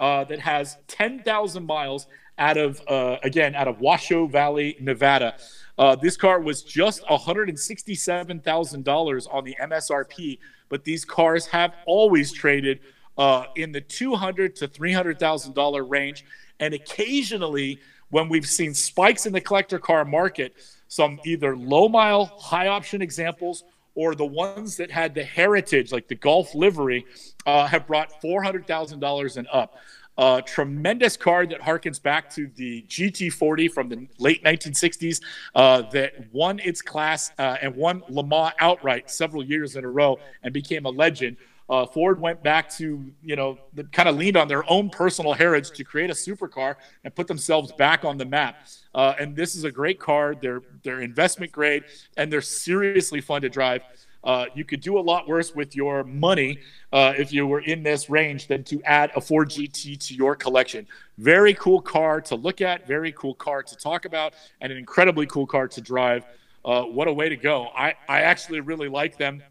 uh, 0.00 0.24
that 0.24 0.40
has 0.40 0.78
10,000 0.88 1.66
miles 1.66 2.06
out 2.38 2.56
of, 2.56 2.80
uh, 2.88 3.18
again, 3.22 3.54
out 3.54 3.68
of 3.68 3.80
Washoe 3.80 4.26
Valley, 4.26 4.76
Nevada. 4.80 5.36
Uh, 5.78 5.94
this 5.96 6.16
car 6.16 6.40
was 6.40 6.62
just 6.62 7.02
$167,000 7.04 9.34
on 9.34 9.44
the 9.44 9.56
MSRP, 9.60 10.38
but 10.68 10.84
these 10.84 11.04
cars 11.04 11.46
have 11.46 11.74
always 11.86 12.32
traded 12.32 12.80
uh, 13.18 13.44
in 13.56 13.72
the 13.72 13.80
200 13.80 14.56
to 14.56 14.66
$300,000 14.66 15.88
range. 15.88 16.24
And 16.60 16.74
occasionally, 16.74 17.78
when 18.10 18.28
we've 18.28 18.46
seen 18.46 18.74
spikes 18.74 19.26
in 19.26 19.32
the 19.32 19.40
collector 19.40 19.78
car 19.78 20.04
market, 20.04 20.54
some 20.94 21.18
either 21.24 21.56
low 21.56 21.88
mile, 21.88 22.26
high 22.38 22.68
option 22.68 23.02
examples 23.02 23.64
or 23.96 24.14
the 24.14 24.24
ones 24.24 24.76
that 24.76 24.92
had 24.92 25.12
the 25.12 25.24
heritage, 25.24 25.90
like 25.90 26.06
the 26.06 26.14
Gulf 26.14 26.54
livery, 26.54 27.04
uh, 27.46 27.66
have 27.66 27.84
brought 27.88 28.22
$400,000 28.22 29.36
and 29.36 29.48
up. 29.52 29.76
A 30.16 30.40
tremendous 30.46 31.16
car 31.16 31.46
that 31.46 31.60
harkens 31.60 32.00
back 32.00 32.30
to 32.36 32.48
the 32.54 32.82
GT40 32.88 33.72
from 33.72 33.88
the 33.88 34.06
late 34.20 34.44
1960s 34.44 35.20
uh, 35.56 35.82
that 35.90 36.32
won 36.32 36.60
its 36.60 36.80
class 36.80 37.32
uh, 37.40 37.56
and 37.60 37.74
won 37.74 38.04
Le 38.08 38.24
Mans 38.24 38.52
outright 38.60 39.10
several 39.10 39.44
years 39.44 39.74
in 39.74 39.84
a 39.84 39.90
row 39.90 40.20
and 40.44 40.54
became 40.54 40.86
a 40.86 40.90
legend. 40.90 41.36
Uh, 41.68 41.86
Ford 41.86 42.20
went 42.20 42.42
back 42.42 42.68
to, 42.76 43.10
you 43.22 43.36
know, 43.36 43.58
kind 43.92 44.08
of 44.08 44.16
leaned 44.16 44.36
on 44.36 44.48
their 44.48 44.70
own 44.70 44.90
personal 44.90 45.32
heritage 45.32 45.70
to 45.70 45.84
create 45.84 46.10
a 46.10 46.14
supercar 46.14 46.76
and 47.04 47.14
put 47.14 47.26
themselves 47.26 47.72
back 47.72 48.04
on 48.04 48.18
the 48.18 48.24
map. 48.24 48.68
Uh, 48.94 49.14
and 49.18 49.34
this 49.34 49.54
is 49.54 49.64
a 49.64 49.70
great 49.70 49.98
car. 49.98 50.34
They're 50.34 50.60
they're 50.82 51.00
investment 51.00 51.52
grade 51.52 51.84
and 52.16 52.30
they're 52.30 52.42
seriously 52.42 53.20
fun 53.20 53.42
to 53.42 53.48
drive. 53.48 53.82
Uh, 54.22 54.46
you 54.54 54.64
could 54.64 54.80
do 54.80 54.98
a 54.98 55.00
lot 55.00 55.28
worse 55.28 55.54
with 55.54 55.76
your 55.76 56.02
money 56.02 56.58
uh, 56.92 57.12
if 57.16 57.32
you 57.32 57.46
were 57.46 57.60
in 57.60 57.82
this 57.82 58.08
range 58.08 58.46
than 58.46 58.64
to 58.64 58.82
add 58.84 59.10
a 59.16 59.20
Ford 59.20 59.50
GT 59.50 59.98
to 59.98 60.14
your 60.14 60.34
collection. 60.34 60.86
Very 61.18 61.52
cool 61.54 61.80
car 61.80 62.22
to 62.22 62.34
look 62.34 62.62
at, 62.62 62.86
very 62.86 63.12
cool 63.12 63.34
car 63.34 63.62
to 63.62 63.76
talk 63.76 64.06
about, 64.06 64.34
and 64.62 64.72
an 64.72 64.78
incredibly 64.78 65.26
cool 65.26 65.46
car 65.46 65.68
to 65.68 65.80
drive. 65.80 66.24
Uh, 66.64 66.84
what 66.84 67.06
a 67.06 67.12
way 67.12 67.28
to 67.28 67.36
go! 67.36 67.68
I, 67.76 67.94
I 68.08 68.22
actually 68.22 68.60
really 68.60 68.88
like 68.88 69.18
them. 69.18 69.42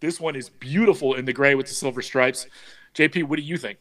This 0.00 0.20
one 0.20 0.36
is 0.36 0.48
beautiful 0.48 1.14
in 1.14 1.24
the 1.24 1.32
gray 1.32 1.54
with 1.54 1.66
the 1.66 1.74
silver 1.74 2.02
stripes. 2.02 2.46
JP, 2.94 3.24
what 3.24 3.36
do 3.36 3.42
you 3.42 3.56
think? 3.56 3.78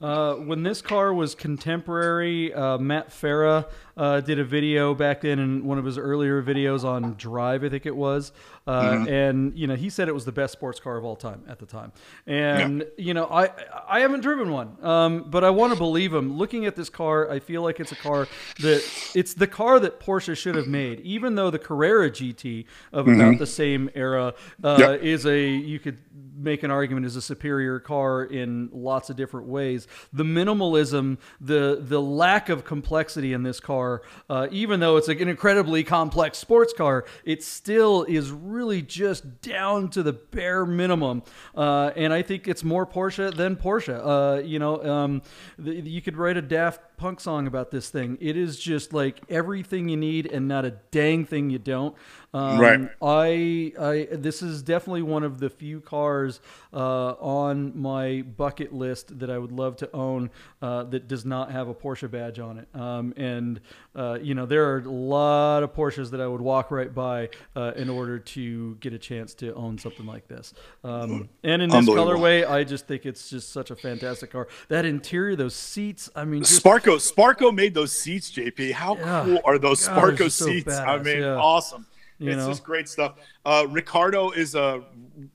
Uh, 0.00 0.34
when 0.34 0.62
this 0.62 0.80
car 0.80 1.12
was 1.12 1.34
contemporary, 1.34 2.52
uh, 2.54 2.78
Matt 2.78 3.10
Farah 3.10 3.66
uh, 4.00 4.18
did 4.18 4.38
a 4.38 4.44
video 4.44 4.94
back 4.94 5.20
then 5.20 5.38
in 5.38 5.62
one 5.62 5.76
of 5.76 5.84
his 5.84 5.98
earlier 5.98 6.42
videos 6.42 6.84
on 6.84 7.16
Drive, 7.18 7.62
I 7.62 7.68
think 7.68 7.84
it 7.84 7.94
was. 7.94 8.32
Uh, 8.66 8.82
mm-hmm. 8.82 9.08
And, 9.08 9.58
you 9.58 9.66
know, 9.66 9.74
he 9.76 9.90
said 9.90 10.08
it 10.08 10.14
was 10.14 10.24
the 10.24 10.32
best 10.32 10.54
sports 10.54 10.80
car 10.80 10.96
of 10.96 11.04
all 11.04 11.16
time 11.16 11.44
at 11.46 11.58
the 11.58 11.66
time. 11.66 11.92
And, 12.26 12.80
yeah. 12.80 12.86
you 12.96 13.12
know, 13.12 13.26
I, 13.26 13.50
I 13.86 14.00
haven't 14.00 14.22
driven 14.22 14.52
one, 14.52 14.82
um, 14.82 15.26
but 15.28 15.44
I 15.44 15.50
want 15.50 15.74
to 15.74 15.78
believe 15.78 16.14
him. 16.14 16.38
Looking 16.38 16.64
at 16.64 16.76
this 16.76 16.88
car, 16.88 17.30
I 17.30 17.40
feel 17.40 17.60
like 17.60 17.78
it's 17.78 17.92
a 17.92 17.96
car 17.96 18.26
that 18.60 18.82
it's 19.14 19.34
the 19.34 19.46
car 19.46 19.78
that 19.80 20.00
Porsche 20.00 20.34
should 20.34 20.54
have 20.54 20.66
made, 20.66 21.00
even 21.00 21.34
though 21.34 21.50
the 21.50 21.58
Carrera 21.58 22.10
GT 22.10 22.64
of 22.94 23.04
mm-hmm. 23.04 23.20
about 23.20 23.38
the 23.38 23.46
same 23.46 23.90
era 23.94 24.32
uh, 24.64 24.76
yep. 24.78 25.02
is 25.02 25.26
a, 25.26 25.46
you 25.46 25.78
could 25.78 25.98
make 26.40 26.62
an 26.62 26.70
argument 26.70 27.06
is 27.06 27.16
a 27.16 27.22
superior 27.22 27.78
car 27.78 28.24
in 28.24 28.70
lots 28.72 29.10
of 29.10 29.16
different 29.16 29.46
ways. 29.46 29.86
The 30.12 30.24
minimalism, 30.24 31.18
the 31.40 31.78
the 31.80 32.00
lack 32.00 32.48
of 32.48 32.64
complexity 32.64 33.32
in 33.32 33.42
this 33.42 33.60
car, 33.60 33.89
uh, 34.28 34.48
even 34.50 34.80
though 34.80 34.96
it's 34.96 35.08
like 35.08 35.20
an 35.20 35.28
incredibly 35.28 35.82
complex 35.84 36.38
sports 36.38 36.72
car, 36.72 37.04
it 37.24 37.42
still 37.42 38.04
is 38.04 38.30
really 38.30 38.82
just 38.82 39.40
down 39.42 39.88
to 39.90 40.02
the 40.02 40.12
bare 40.12 40.64
minimum. 40.64 41.22
Uh, 41.54 41.90
and 41.96 42.12
I 42.12 42.22
think 42.22 42.48
it's 42.48 42.64
more 42.64 42.86
Porsche 42.86 43.34
than 43.34 43.56
Porsche. 43.56 44.00
Uh, 44.02 44.42
you 44.42 44.58
know, 44.58 44.84
um, 44.84 45.22
the, 45.58 45.74
you 45.74 46.02
could 46.02 46.16
write 46.16 46.36
a 46.36 46.42
Daft 46.42 46.80
Punk 47.00 47.18
song 47.18 47.46
about 47.46 47.70
this 47.70 47.88
thing. 47.88 48.18
It 48.20 48.36
is 48.36 48.58
just 48.58 48.92
like 48.92 49.20
everything 49.30 49.88
you 49.88 49.96
need 49.96 50.26
and 50.26 50.46
not 50.46 50.66
a 50.66 50.72
dang 50.90 51.24
thing 51.24 51.48
you 51.48 51.58
don't. 51.58 51.96
Um, 52.32 52.58
right. 52.60 52.88
I, 53.02 53.72
I, 53.80 54.08
this 54.12 54.42
is 54.42 54.62
definitely 54.62 55.02
one 55.02 55.24
of 55.24 55.40
the 55.40 55.48
few 55.48 55.80
cars 55.80 56.40
uh, 56.72 57.12
on 57.18 57.72
my 57.80 58.22
bucket 58.22 58.72
list 58.72 59.18
that 59.18 59.30
I 59.30 59.38
would 59.38 59.50
love 59.50 59.76
to 59.76 59.90
own 59.92 60.30
uh, 60.62 60.84
that 60.84 61.08
does 61.08 61.24
not 61.24 61.50
have 61.50 61.68
a 61.68 61.74
Porsche 61.74 62.08
badge 62.08 62.38
on 62.38 62.58
it. 62.58 62.68
Um, 62.74 63.14
and 63.16 63.60
uh, 63.96 64.18
you 64.20 64.34
know, 64.34 64.44
there 64.44 64.70
are 64.70 64.78
a 64.78 64.90
lot 64.90 65.62
of 65.62 65.74
Porsches 65.74 66.10
that 66.10 66.20
I 66.20 66.26
would 66.26 66.42
walk 66.42 66.70
right 66.70 66.94
by 66.94 67.30
uh, 67.56 67.72
in 67.76 67.88
order 67.88 68.18
to 68.18 68.76
get 68.76 68.92
a 68.92 68.98
chance 68.98 69.34
to 69.34 69.54
own 69.54 69.78
something 69.78 70.06
like 70.06 70.28
this. 70.28 70.52
Um, 70.84 71.30
and 71.42 71.62
in 71.62 71.70
this 71.70 71.86
colorway, 71.86 72.48
I 72.48 72.62
just 72.62 72.86
think 72.86 73.06
it's 73.06 73.30
just 73.30 73.52
such 73.52 73.70
a 73.70 73.76
fantastic 73.76 74.30
car. 74.30 74.48
That 74.68 74.84
interior, 74.84 75.34
those 75.34 75.54
seats. 75.54 76.10
I 76.14 76.24
mean, 76.26 76.42
just, 76.42 76.54
Sparco, 76.98 77.50
Sparco 77.50 77.54
made 77.54 77.74
those 77.74 77.92
seats. 77.92 78.30
JP, 78.30 78.72
how 78.72 78.96
yeah, 78.96 79.22
cool 79.24 79.40
are 79.44 79.58
those 79.58 79.86
God, 79.86 80.16
Sparco 80.16 80.30
seats? 80.30 80.76
So 80.76 80.82
I 80.82 80.98
mean, 80.98 81.20
yeah. 81.20 81.36
awesome. 81.36 81.86
You 82.18 82.32
it's 82.32 82.38
know? 82.38 82.48
just 82.48 82.62
great 82.64 82.88
stuff. 82.88 83.14
Uh, 83.44 83.66
Ricardo 83.70 84.30
is 84.30 84.54
a 84.54 84.82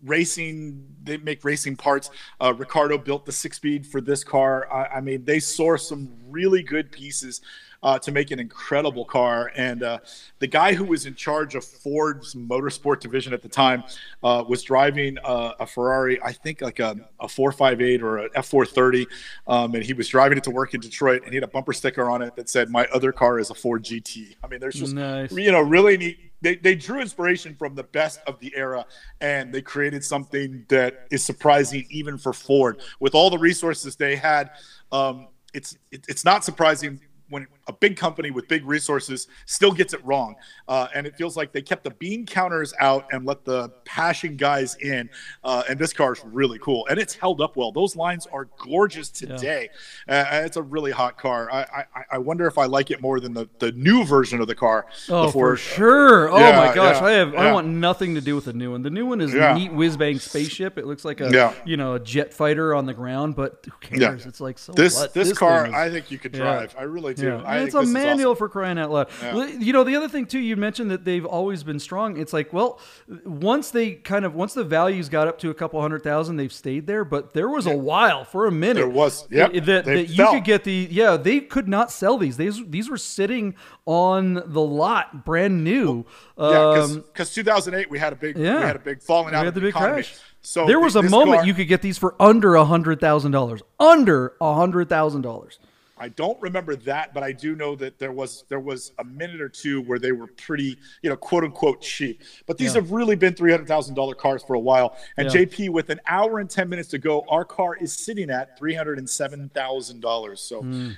racing. 0.04 0.86
They 1.04 1.18
make 1.18 1.44
racing 1.44 1.78
parts. 1.78 2.12
Uh, 2.40 2.54
Ricardo 2.54 2.98
built 2.98 3.26
the 3.26 3.32
six 3.32 3.58
speed 3.58 3.86
for 3.86 4.02
this 4.02 4.24
car. 4.24 4.72
I, 4.72 4.98
I 4.98 5.02
mean, 5.02 5.26
they 5.26 5.40
source 5.40 5.90
some 5.90 6.12
really 6.28 6.62
good 6.62 6.92
pieces 6.92 7.42
uh, 7.84 8.00
to 8.00 8.12
make 8.12 8.32
an 8.32 8.40
incredible 8.40 9.06
car. 9.06 9.52
And 9.56 9.84
uh, 9.84 10.00
the 10.40 10.48
guy 10.48 10.74
who 10.74 10.86
was 10.86 11.06
in 11.06 11.16
charge 11.16 11.56
of 11.56 11.64
Ford's 11.64 12.36
motorsport 12.36 13.00
division 13.00 13.34
at 13.34 13.42
the 13.42 13.50
time 13.50 13.84
uh, 14.24 14.44
was 14.48 14.64
driving 14.64 15.18
a, 15.24 15.54
a, 15.60 15.68
Ferrari, 15.68 16.22
I 16.22 16.32
think 16.32 16.62
like 16.62 16.80
a, 16.80 16.96
a 17.20 17.28
458 17.28 18.02
or 18.02 18.18
a 18.20 18.30
F430. 18.32 19.06
Um, 19.48 19.76
and 19.76 19.84
he 19.84 19.94
was 19.94 20.08
driving 20.08 20.38
it 20.38 20.44
to 20.46 20.52
work 20.52 20.74
in 20.74 20.82
Detroit 20.82 21.22
and 21.24 21.32
he 21.32 21.36
had 21.36 21.44
a 21.44 21.48
bumper 21.48 21.74
sticker 21.74 22.10
on 22.10 22.22
it 22.22 22.36
that 22.36 22.50
said, 22.50 22.70
My 22.70 22.86
other 22.94 23.12
car 23.12 23.40
is 23.40 23.50
a 23.50 23.56
Ford 23.56 23.84
GT. 23.84 24.36
I 24.44 24.48
mean, 24.48 24.60
there's 24.60 24.76
just, 24.76 24.94
nice. 24.94 25.32
you 25.32 25.52
know, 25.52 25.62
really 25.62 25.98
neat. 25.98 26.20
They, 26.42 26.56
they 26.58 26.76
drew 26.76 27.00
inspiration 27.00 27.56
from 27.56 27.74
the 27.74 27.84
best 27.84 28.20
of 28.28 28.40
the 28.40 28.54
era 28.56 28.86
and 29.20 29.52
they 29.52 29.64
created 29.64 30.04
something 30.04 30.66
that 30.68 31.08
is 31.10 31.24
surprising 31.24 31.88
even 31.90 32.18
for 32.20 32.34
Ford. 32.34 32.82
With 33.00 33.16
all 33.16 33.30
the 33.32 33.40
resources 33.40 33.96
they 33.96 34.16
had, 34.16 34.52
um, 34.92 35.28
it's 35.56 35.78
it, 35.92 36.06
it's 36.08 36.26
not 36.26 36.44
surprising 36.44 37.00
when 37.30 37.48
a 37.68 37.74
big 37.74 37.98
company 37.98 38.32
with 38.32 38.48
big 38.48 38.66
resources 38.66 39.28
still 39.46 39.72
gets 39.72 39.94
it 39.94 40.04
wrong. 40.06 40.36
Uh, 40.68 40.88
and 40.94 41.08
it 41.08 41.16
feels 41.16 41.36
like 41.36 41.52
they 41.52 41.62
kept 41.62 41.84
the 41.84 41.92
bean 41.92 42.26
counters 42.26 42.74
out 42.80 43.08
and 43.12 43.26
let 43.26 43.44
the 43.46 43.70
passion 43.86 44.36
guys 44.36 44.76
in. 44.76 45.10
Uh, 45.44 45.64
and 45.68 45.80
this 45.80 45.94
car 45.94 46.14
is 46.14 46.24
really 46.26 46.60
cool. 46.60 46.86
And 46.88 47.00
it's 47.00 47.16
held 47.16 47.42
up 47.42 47.56
well. 47.56 47.72
Those 47.72 47.96
lines 47.96 48.28
are 48.28 48.48
gorgeous 48.58 49.10
today. 49.10 49.70
Yeah. 50.08 50.28
Uh, 50.32 50.46
it's 50.46 50.58
a 50.58 50.62
really 50.62 50.92
hot 50.92 51.18
car. 51.18 51.52
I, 51.52 51.62
I, 51.96 52.04
I, 52.12 52.18
wonder 52.18 52.48
if 52.48 52.58
I 52.58 52.66
like 52.66 52.92
it 52.92 53.02
more 53.02 53.20
than 53.20 53.34
the, 53.34 53.50
the 53.60 53.72
new 53.72 54.06
version 54.06 54.42
of 54.42 54.48
the 54.48 54.56
car. 54.56 54.86
Oh, 55.10 55.32
for 55.32 55.56
sure. 55.58 56.30
Oh, 56.30 56.38
yeah, 56.38 56.58
my 56.58 56.74
gosh. 56.74 56.98
Yeah, 56.98 57.06
I 57.06 57.12
have 57.12 57.36
I 57.36 57.52
want 57.52 57.68
nothing 57.68 58.16
to 58.16 58.22
do 58.22 58.36
with 58.36 58.46
the 58.46 58.54
new 58.54 58.72
one. 58.72 58.82
The 58.82 58.90
new 58.90 59.06
one 59.06 59.22
is 59.22 59.34
a 59.34 59.54
neat 59.56 59.72
whiz 59.72 59.98
bang 59.98 60.20
spaceship. 60.20 60.78
It 60.78 60.86
looks 60.86 61.06
like 61.06 61.22
a 61.22 61.54
you 61.66 61.78
know 61.78 61.96
a 61.96 62.00
jet 62.00 62.34
fighter 62.34 62.74
on 62.76 62.86
the 62.86 62.94
ground, 62.94 63.36
but 63.36 63.66
who 63.66 63.98
cares? 63.98 64.26
It's 64.26 64.40
like 64.40 64.58
so 64.58 64.74
this, 64.74 65.00
this, 65.14 65.30
this 65.30 65.38
car, 65.38 65.68
is, 65.68 65.74
I 65.74 65.90
think 65.90 66.12
you 66.12 66.18
could 66.18 66.32
drive. 66.32 66.76
I 66.78 66.84
really 66.84 67.14
do. 67.14 67.42
Yeah. 67.60 67.66
it's 67.66 67.76
a 67.76 67.84
manual 67.84 68.32
awesome. 68.32 68.38
for 68.38 68.50
crying 68.50 68.78
out 68.78 68.92
loud. 68.92 69.10
Yeah. 69.22 69.46
You 69.48 69.74
know, 69.74 69.84
the 69.84 69.96
other 69.96 70.10
thing 70.10 70.26
too, 70.26 70.40
you 70.40 70.56
mentioned 70.56 70.92
that 70.92 71.06
they've 71.06 71.26
always 71.26 71.64
been 71.64 71.80
strong. 71.80 72.18
It's 72.18 72.34
like, 72.34 72.54
well, 72.54 72.80
once 73.26 73.72
they 73.72 73.94
kind 73.94 74.26
of 74.26 74.36
once 74.36 74.54
the 74.54 74.64
values 74.64 75.10
got 75.10 75.28
up 75.28 75.40
to 75.40 75.50
a 75.50 75.54
couple 75.54 75.82
hundred 75.82 76.04
thousand, 76.04 76.38
they've 76.38 76.54
stayed 76.54 76.88
there. 76.88 77.06
But 77.06 77.34
there 77.34 77.50
was 77.50 77.66
yeah. 77.66 77.74
a 77.74 77.78
while 77.78 78.26
for 78.26 78.46
a 78.46 78.52
minute. 78.52 78.76
There 78.76 78.90
was, 78.90 79.28
yeah, 79.30 79.48
that, 79.48 79.86
that 79.86 80.10
you 80.10 80.28
could 80.28 80.44
get 80.44 80.64
the 80.64 80.88
yeah. 80.92 81.18
They 81.18 81.40
could 81.40 81.68
not 81.68 81.92
sell 81.92 82.18
these. 82.18 82.38
These 82.38 82.68
these 82.68 82.90
were 82.90 82.98
sitting 82.98 83.56
on 83.86 84.42
the 84.46 84.62
lot, 84.62 85.26
brand 85.26 85.64
new. 85.64 86.06
Well, 86.36 86.76
yeah, 86.76 87.04
because 87.12 87.30
um, 87.30 87.34
2008 87.34 87.90
we 87.90 88.00
had 88.00 88.14
a 88.14 88.16
big 88.16 88.38
yeah. 88.38 88.58
we 88.58 88.62
had 88.62 88.76
a 88.76 88.80
big 88.80 89.02
falling 89.02 89.34
out. 89.34 89.42
We 89.42 89.46
had 89.46 89.54
the, 89.54 89.60
the 89.60 89.68
big 89.68 89.76
economy. 89.76 90.04
crash. 90.04 90.16
So 90.42 90.68
there 90.68 90.80
was 90.80 90.96
a 90.96 91.02
moment 91.02 91.38
car, 91.38 91.46
you 91.48 91.54
could 91.56 91.68
get 91.68 91.82
these 91.82 91.98
for 91.98 92.16
under 92.20 92.56
a 92.56 92.66
hundred 92.66 93.00
thousand 93.00 93.32
dollars. 93.32 93.62
Under 93.80 94.34
a 94.40 94.54
hundred 94.54 94.90
thousand 94.90 95.22
dollars. 95.22 95.60
I 95.98 96.10
don't 96.10 96.40
remember 96.42 96.76
that, 96.78 97.14
but 97.14 97.24
I 97.24 97.32
do 97.32 97.56
know 97.56 97.76
that 97.78 97.98
there 98.00 98.12
was 98.12 98.44
there 98.50 98.60
was 98.60 98.92
a 99.00 99.04
minute 99.06 99.40
or 99.40 99.48
two 99.48 99.82
where 99.82 99.98
they 99.98 100.12
were 100.12 100.28
pretty, 100.28 100.78
you 101.02 101.10
know, 101.10 101.16
quote 101.16 101.44
unquote 101.46 101.82
cheap. 101.82 102.22
But 102.46 102.58
these 102.58 102.74
Yeah. 102.76 102.82
have 102.82 102.92
really 102.92 103.16
been 103.16 103.34
three 103.34 103.52
hundred 103.52 103.68
thousand 103.68 103.96
dollar 103.96 104.14
cars 104.14 104.44
for 104.44 104.56
a 104.56 104.60
while. 104.60 104.98
And 105.18 105.28
Yeah. 105.32 105.42
JP, 105.46 105.70
with 105.70 105.90
an 105.90 106.02
hour 106.06 106.40
and 106.40 106.50
ten 106.50 106.68
minutes 106.68 106.90
to 106.90 106.98
go, 106.98 107.24
our 107.30 107.46
car 107.46 107.76
is 107.78 107.94
sitting 107.94 108.30
at 108.30 108.58
three 108.58 108.74
hundred 108.74 108.98
and 108.98 109.10
seven 109.10 109.50
thousand 109.54 110.02
dollars. 110.02 110.42
So, 110.42 110.60
any 110.60 110.68
Hmm. 110.68 110.92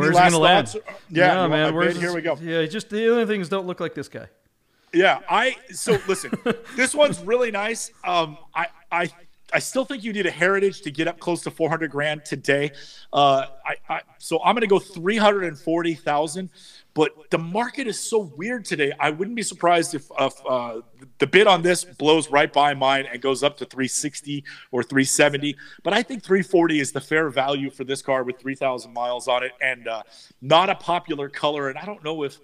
Where's 0.00 0.14
last 0.16 0.32
gonna 0.32 0.42
land? 0.42 0.68
thoughts? 0.68 0.84
Yeah, 1.10 1.34
my 1.36 1.46
man. 1.48 1.74
Where's? 1.74 1.96
Here 1.96 2.12
we 2.12 2.20
go. 2.22 2.36
Yeah, 2.42 2.64
just 2.66 2.90
the 2.90 3.08
only 3.10 3.26
things 3.26 3.48
don't 3.48 3.66
look 3.68 3.78
like 3.78 3.94
this 3.94 4.08
guy. 4.08 4.26
Yeah, 4.92 5.20
I 5.28 5.56
so 5.72 5.98
listen. 6.08 6.32
this 6.76 6.94
one's 6.94 7.20
really 7.20 7.50
nice. 7.52 7.90
Um, 8.04 8.36
I 8.54 8.66
I 8.90 9.10
I 9.54 9.60
still 9.60 9.84
think 9.84 10.02
you 10.02 10.12
need 10.12 10.26
a 10.26 10.32
heritage 10.32 10.80
to 10.82 10.90
get 10.90 11.06
up 11.06 11.20
close 11.20 11.42
to 11.42 11.50
400 11.50 11.90
grand 11.90 12.24
today. 12.24 12.72
Uh, 13.12 13.46
I, 13.64 13.76
I 13.88 14.00
so 14.18 14.42
I'm 14.42 14.54
going 14.54 14.62
to 14.62 14.66
go 14.66 14.80
340,000. 14.80 16.50
But 16.94 17.30
the 17.30 17.38
market 17.38 17.86
is 17.86 17.98
so 17.98 18.32
weird 18.36 18.64
today. 18.64 18.92
I 19.00 19.10
wouldn't 19.10 19.36
be 19.36 19.42
surprised 19.42 19.94
if, 19.94 20.08
if 20.18 20.32
uh, 20.48 20.80
the 21.18 21.26
bid 21.26 21.46
on 21.46 21.62
this 21.62 21.84
blows 21.84 22.30
right 22.30 22.52
by 22.52 22.74
mine 22.74 23.06
and 23.10 23.20
goes 23.20 23.42
up 23.42 23.56
to 23.58 23.64
360 23.64 24.44
or 24.70 24.82
370. 24.82 25.56
But 25.82 25.92
I 25.92 26.02
think 26.02 26.22
340 26.22 26.80
is 26.80 26.92
the 26.92 27.00
fair 27.00 27.30
value 27.30 27.70
for 27.70 27.84
this 27.84 28.02
car 28.02 28.22
with 28.22 28.40
3,000 28.40 28.92
miles 28.92 29.26
on 29.26 29.42
it 29.42 29.52
and 29.60 29.88
uh, 29.88 30.02
not 30.40 30.70
a 30.70 30.76
popular 30.76 31.28
color. 31.28 31.68
And 31.68 31.78
I 31.78 31.84
don't 31.84 32.02
know 32.04 32.22
if 32.22 32.38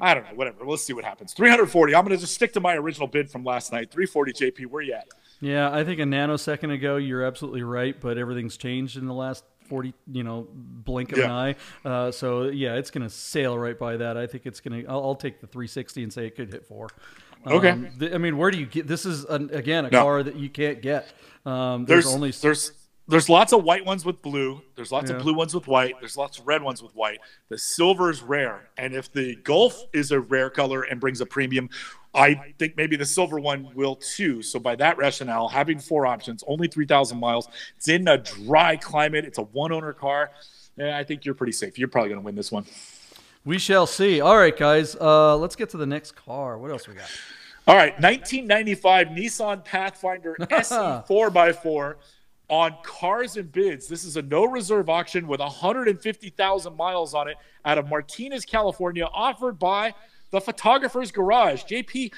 I 0.00 0.14
don't 0.14 0.24
know, 0.24 0.34
whatever. 0.34 0.64
Let's 0.64 0.84
see 0.84 0.92
what 0.92 1.04
happens. 1.04 1.32
340. 1.32 1.94
I'm 1.94 2.04
going 2.04 2.16
to 2.16 2.20
just 2.20 2.34
stick 2.34 2.52
to 2.52 2.60
my 2.60 2.74
original 2.74 3.08
bid 3.08 3.30
from 3.30 3.42
last 3.42 3.72
night. 3.72 3.90
340 3.90 4.32
JP. 4.32 4.66
Where 4.66 4.82
you 4.82 4.92
at? 4.92 5.08
Yeah, 5.40 5.70
I 5.72 5.84
think 5.84 6.00
a 6.00 6.04
nanosecond 6.04 6.72
ago 6.72 6.96
you're 6.96 7.24
absolutely 7.24 7.62
right, 7.62 7.98
but 8.00 8.18
everything's 8.18 8.56
changed 8.56 8.96
in 8.96 9.06
the 9.06 9.14
last 9.14 9.44
40, 9.68 9.94
you 10.10 10.24
know, 10.24 10.48
blink 10.52 11.12
of 11.12 11.18
an 11.18 11.30
eye. 11.30 11.54
Uh, 11.84 12.10
so 12.10 12.44
yeah, 12.44 12.74
it's 12.74 12.90
going 12.90 13.06
to 13.06 13.10
sail 13.10 13.56
right 13.58 13.78
by 13.78 13.96
that. 13.98 14.16
I 14.16 14.26
think 14.26 14.46
it's 14.46 14.60
going 14.60 14.82
to. 14.82 14.90
I'll, 14.90 15.00
I'll 15.04 15.14
take 15.14 15.40
the 15.40 15.46
360 15.46 16.02
and 16.02 16.12
say 16.12 16.26
it 16.26 16.36
could 16.36 16.52
hit 16.52 16.66
four. 16.66 16.88
Okay. 17.46 17.70
Um, 17.70 17.88
th- 17.98 18.12
I 18.12 18.18
mean, 18.18 18.36
where 18.36 18.50
do 18.50 18.58
you 18.58 18.66
get? 18.66 18.86
This 18.88 19.06
is 19.06 19.24
an, 19.26 19.50
again 19.52 19.84
a 19.84 19.90
No. 19.90 20.02
car 20.02 20.22
that 20.22 20.36
you 20.36 20.48
can't 20.48 20.82
get. 20.82 21.12
Um, 21.46 21.84
there's, 21.84 22.04
There's 22.04 22.14
only 22.14 22.30
there's 22.32 22.72
there's 23.06 23.28
lots 23.30 23.52
of 23.54 23.62
white 23.64 23.86
ones 23.86 24.04
with 24.04 24.20
blue. 24.20 24.60
There's 24.74 24.90
lots 24.92 25.08
Yeah. 25.10 25.16
of 25.16 25.22
blue 25.22 25.34
ones 25.34 25.54
with 25.54 25.66
white. 25.66 25.94
There's 26.00 26.16
lots 26.16 26.38
of 26.38 26.46
red 26.46 26.62
ones 26.62 26.82
with 26.82 26.94
white. 26.96 27.20
The 27.48 27.56
silver 27.56 28.10
is 28.10 28.22
rare, 28.22 28.68
and 28.76 28.92
if 28.92 29.10
the 29.12 29.36
Gulf 29.36 29.82
is 29.94 30.10
a 30.10 30.20
rare 30.20 30.50
color 30.50 30.82
and 30.82 31.00
brings 31.00 31.20
a 31.20 31.26
premium, 31.26 31.70
I 32.14 32.52
think 32.58 32.76
maybe 32.76 32.96
the 32.96 33.04
silver 33.04 33.38
one 33.38 33.70
will 33.74 33.96
too. 33.96 34.42
So 34.42 34.58
by 34.58 34.76
that 34.76 34.96
rationale, 34.98 35.48
having 35.48 35.78
four 35.78 36.06
options, 36.06 36.42
only 36.46 36.68
three 36.68 36.86
thousand 36.86 37.18
miles. 37.18 37.48
It's 37.76 37.88
in 37.88 38.08
a 38.08 38.18
dry 38.18 38.76
climate. 38.76 39.24
It's 39.24 39.38
a 39.38 39.42
one 39.42 39.72
owner 39.72 39.92
car. 39.92 40.30
Yeah, 40.76 40.96
I 40.96 41.04
think 41.04 41.24
you're 41.24 41.34
pretty 41.34 41.52
safe. 41.52 41.78
You're 41.78 41.88
probably 41.88 42.10
going 42.10 42.20
to 42.20 42.24
win 42.24 42.34
this 42.34 42.52
one. 42.52 42.64
We 43.44 43.58
shall 43.58 43.86
see. 43.86 44.20
All 44.20 44.36
right, 44.36 44.56
guys. 44.56 44.94
Uh, 44.94 45.36
let's 45.36 45.56
get 45.56 45.70
to 45.70 45.76
the 45.76 45.86
next 45.86 46.12
car. 46.12 46.58
What 46.58 46.70
else 46.70 46.86
we 46.86 46.94
got? 46.94 47.10
All 47.66 47.76
right, 47.76 47.92
1995 48.00 49.08
Nissan 49.08 49.62
Pathfinder 49.62 50.36
SE 50.50 50.74
4x4 50.74 51.96
on 52.48 52.74
cars 52.82 53.36
and 53.36 53.52
bids. 53.52 53.86
This 53.86 54.04
is 54.04 54.16
a 54.16 54.22
no 54.22 54.46
reserve 54.46 54.88
auction 54.88 55.26
with 55.28 55.40
150,000 55.40 56.76
miles 56.76 57.12
on 57.12 57.28
it 57.28 57.36
out 57.66 57.76
of 57.76 57.88
Martinez, 57.88 58.46
California, 58.46 59.06
offered 59.12 59.58
by 59.58 59.92
the 60.30 60.40
Photographer's 60.40 61.10
Garage. 61.10 61.64
JP, 61.64 62.12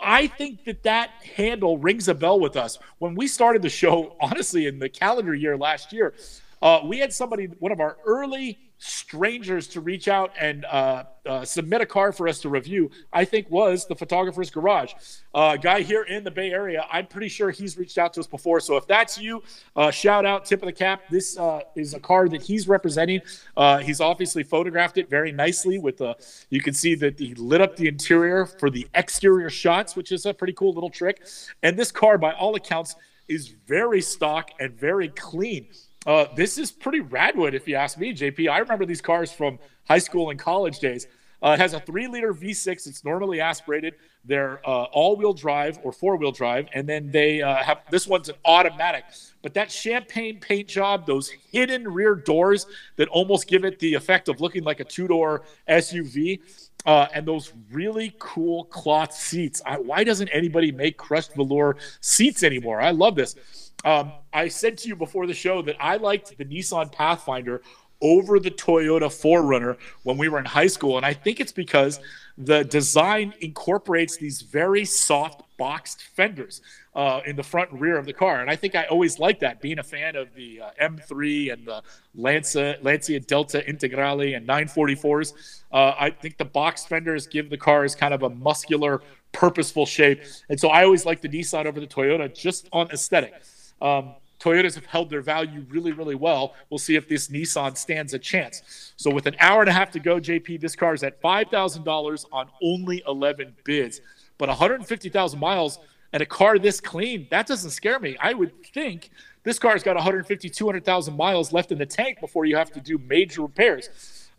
I 0.00 0.26
think 0.26 0.64
that 0.64 0.82
that 0.84 1.10
handle 1.36 1.78
rings 1.78 2.08
a 2.08 2.14
bell 2.14 2.40
with 2.40 2.56
us. 2.56 2.78
When 2.98 3.14
we 3.14 3.26
started 3.26 3.62
the 3.62 3.68
show, 3.68 4.16
honestly, 4.20 4.66
in 4.66 4.78
the 4.78 4.88
calendar 4.88 5.34
year 5.34 5.56
last 5.56 5.92
year, 5.92 6.14
uh, 6.62 6.80
we 6.84 6.98
had 6.98 7.12
somebody, 7.12 7.46
one 7.58 7.72
of 7.72 7.80
our 7.80 7.96
early 8.04 8.69
strangers 8.80 9.68
to 9.68 9.80
reach 9.80 10.08
out 10.08 10.32
and 10.40 10.64
uh, 10.64 11.04
uh, 11.26 11.44
submit 11.44 11.82
a 11.82 11.86
car 11.86 12.12
for 12.12 12.26
us 12.26 12.40
to 12.40 12.48
review, 12.48 12.90
I 13.12 13.26
think 13.26 13.50
was 13.50 13.86
the 13.86 13.94
Photographer's 13.94 14.50
Garage. 14.50 14.94
Uh, 15.34 15.56
guy 15.58 15.82
here 15.82 16.02
in 16.04 16.24
the 16.24 16.30
Bay 16.30 16.50
Area, 16.50 16.86
I'm 16.90 17.06
pretty 17.06 17.28
sure 17.28 17.50
he's 17.50 17.76
reached 17.76 17.98
out 17.98 18.14
to 18.14 18.20
us 18.20 18.26
before. 18.26 18.58
So 18.58 18.78
if 18.78 18.86
that's 18.86 19.18
you, 19.18 19.42
uh, 19.76 19.90
shout 19.90 20.24
out, 20.24 20.46
tip 20.46 20.62
of 20.62 20.66
the 20.66 20.72
cap. 20.72 21.02
This 21.10 21.38
uh, 21.38 21.60
is 21.76 21.92
a 21.92 22.00
car 22.00 22.26
that 22.30 22.40
he's 22.40 22.66
representing. 22.68 23.20
Uh, 23.54 23.78
he's 23.78 24.00
obviously 24.00 24.42
photographed 24.42 24.96
it 24.96 25.10
very 25.10 25.30
nicely 25.30 25.78
with 25.78 25.98
the, 25.98 26.16
you 26.48 26.62
can 26.62 26.72
see 26.72 26.94
that 26.94 27.18
he 27.18 27.34
lit 27.34 27.60
up 27.60 27.76
the 27.76 27.86
interior 27.86 28.46
for 28.46 28.70
the 28.70 28.88
exterior 28.94 29.50
shots, 29.50 29.94
which 29.94 30.10
is 30.10 30.24
a 30.24 30.32
pretty 30.32 30.54
cool 30.54 30.72
little 30.72 30.90
trick. 30.90 31.26
And 31.62 31.78
this 31.78 31.92
car, 31.92 32.16
by 32.16 32.32
all 32.32 32.54
accounts, 32.54 32.96
is 33.28 33.54
very 33.66 34.00
stock 34.00 34.52
and 34.58 34.72
very 34.72 35.08
clean. 35.08 35.68
Uh, 36.06 36.24
this 36.34 36.56
is 36.56 36.70
pretty 36.70 37.00
radwood, 37.00 37.52
if 37.52 37.68
you 37.68 37.76
ask 37.76 37.98
me, 37.98 38.14
JP. 38.14 38.50
I 38.50 38.58
remember 38.58 38.86
these 38.86 39.02
cars 39.02 39.30
from 39.30 39.58
high 39.86 39.98
school 39.98 40.30
and 40.30 40.38
college 40.38 40.78
days. 40.78 41.06
Uh, 41.42 41.50
it 41.50 41.60
has 41.60 41.74
a 41.74 41.80
three 41.80 42.06
liter 42.06 42.32
V6. 42.34 42.86
It's 42.86 43.04
normally 43.04 43.40
aspirated. 43.40 43.94
They're 44.24 44.60
uh, 44.66 44.84
all 44.84 45.16
wheel 45.16 45.32
drive 45.32 45.78
or 45.82 45.92
four 45.92 46.16
wheel 46.16 46.32
drive. 46.32 46.68
And 46.74 46.88
then 46.88 47.10
they 47.10 47.42
uh, 47.42 47.56
have 47.56 47.82
this 47.90 48.06
one's 48.06 48.28
an 48.28 48.36
automatic. 48.44 49.04
But 49.42 49.54
that 49.54 49.70
champagne 49.70 50.38
paint 50.40 50.68
job, 50.68 51.06
those 51.06 51.30
hidden 51.30 51.88
rear 51.88 52.14
doors 52.14 52.66
that 52.96 53.08
almost 53.08 53.46
give 53.46 53.64
it 53.64 53.78
the 53.78 53.94
effect 53.94 54.28
of 54.28 54.40
looking 54.40 54.64
like 54.64 54.80
a 54.80 54.84
two 54.84 55.08
door 55.08 55.42
SUV, 55.68 56.40
uh, 56.86 57.06
and 57.14 57.26
those 57.26 57.52
really 57.70 58.14
cool 58.18 58.64
cloth 58.64 59.12
seats. 59.12 59.60
I, 59.66 59.78
why 59.78 60.04
doesn't 60.04 60.28
anybody 60.28 60.72
make 60.72 60.96
crushed 60.96 61.34
velour 61.34 61.76
seats 62.00 62.42
anymore? 62.42 62.80
I 62.80 62.90
love 62.90 63.14
this. 63.14 63.36
Um, 63.84 64.12
I 64.32 64.48
said 64.48 64.78
to 64.78 64.88
you 64.88 64.96
before 64.96 65.26
the 65.26 65.34
show 65.34 65.62
that 65.62 65.76
I 65.80 65.96
liked 65.96 66.36
the 66.36 66.44
Nissan 66.44 66.92
Pathfinder 66.92 67.62
over 68.02 68.38
the 68.38 68.50
Toyota 68.50 69.08
4Runner 69.08 69.76
when 70.04 70.16
we 70.16 70.28
were 70.28 70.38
in 70.38 70.44
high 70.44 70.66
school. 70.66 70.96
And 70.96 71.04
I 71.04 71.12
think 71.12 71.40
it's 71.40 71.52
because 71.52 72.00
the 72.44 72.64
design 72.64 73.34
incorporates 73.40 74.16
these 74.16 74.42
very 74.42 74.84
soft 74.84 75.42
boxed 75.58 76.02
fenders 76.02 76.62
uh, 76.94 77.20
in 77.26 77.36
the 77.36 77.42
front 77.42 77.70
and 77.70 77.80
rear 77.80 77.98
of 77.98 78.06
the 78.06 78.12
car. 78.12 78.40
And 78.40 78.50
I 78.50 78.56
think 78.56 78.74
I 78.74 78.84
always 78.84 79.18
liked 79.18 79.40
that, 79.40 79.60
being 79.60 79.78
a 79.78 79.82
fan 79.82 80.16
of 80.16 80.34
the 80.34 80.62
uh, 80.62 80.70
M3 80.82 81.52
and 81.52 81.66
the 81.66 81.82
Lancia, 82.14 82.78
Lancia 82.82 83.20
Delta 83.20 83.62
Integrale 83.68 84.36
and 84.36 84.48
944s. 84.48 85.62
Uh, 85.70 85.94
I 85.98 86.10
think 86.10 86.38
the 86.38 86.44
box 86.44 86.86
fenders 86.86 87.26
give 87.26 87.50
the 87.50 87.58
cars 87.58 87.94
kind 87.94 88.14
of 88.14 88.22
a 88.22 88.30
muscular, 88.30 89.02
purposeful 89.32 89.86
shape. 89.86 90.22
And 90.48 90.58
so 90.58 90.68
I 90.68 90.84
always 90.84 91.04
like 91.04 91.20
the 91.20 91.28
Nissan 91.28 91.66
over 91.66 91.78
the 91.78 91.86
Toyota 91.86 92.34
just 92.34 92.68
on 92.72 92.90
aesthetic. 92.90 93.34
Um, 93.82 94.14
Toyotas 94.40 94.74
have 94.74 94.86
held 94.86 95.10
their 95.10 95.20
value 95.20 95.64
really, 95.68 95.92
really 95.92 96.14
well. 96.14 96.54
We'll 96.70 96.78
see 96.78 96.96
if 96.96 97.08
this 97.08 97.28
Nissan 97.28 97.76
stands 97.76 98.14
a 98.14 98.18
chance. 98.18 98.92
So, 98.96 99.10
with 99.10 99.26
an 99.26 99.36
hour 99.38 99.60
and 99.60 99.68
a 99.68 99.72
half 99.72 99.90
to 99.92 100.00
go, 100.00 100.16
JP, 100.16 100.60
this 100.60 100.74
car 100.74 100.94
is 100.94 101.02
at 101.02 101.20
$5,000 101.20 102.24
on 102.32 102.48
only 102.62 103.02
11 103.06 103.54
bids. 103.64 104.00
But 104.38 104.48
150,000 104.48 105.38
miles 105.38 105.78
and 106.12 106.22
a 106.22 106.26
car 106.26 106.58
this 106.58 106.80
clean, 106.80 107.26
that 107.30 107.46
doesn't 107.46 107.70
scare 107.70 107.98
me. 107.98 108.16
I 108.18 108.32
would 108.32 108.52
think 108.64 109.10
this 109.42 109.58
car's 109.58 109.82
got 109.82 109.94
150, 109.96 110.48
200,000 110.48 111.16
miles 111.16 111.52
left 111.52 111.70
in 111.70 111.78
the 111.78 111.86
tank 111.86 112.20
before 112.20 112.46
you 112.46 112.56
have 112.56 112.72
to 112.72 112.80
do 112.80 112.98
major 112.98 113.42
repairs. 113.42 113.88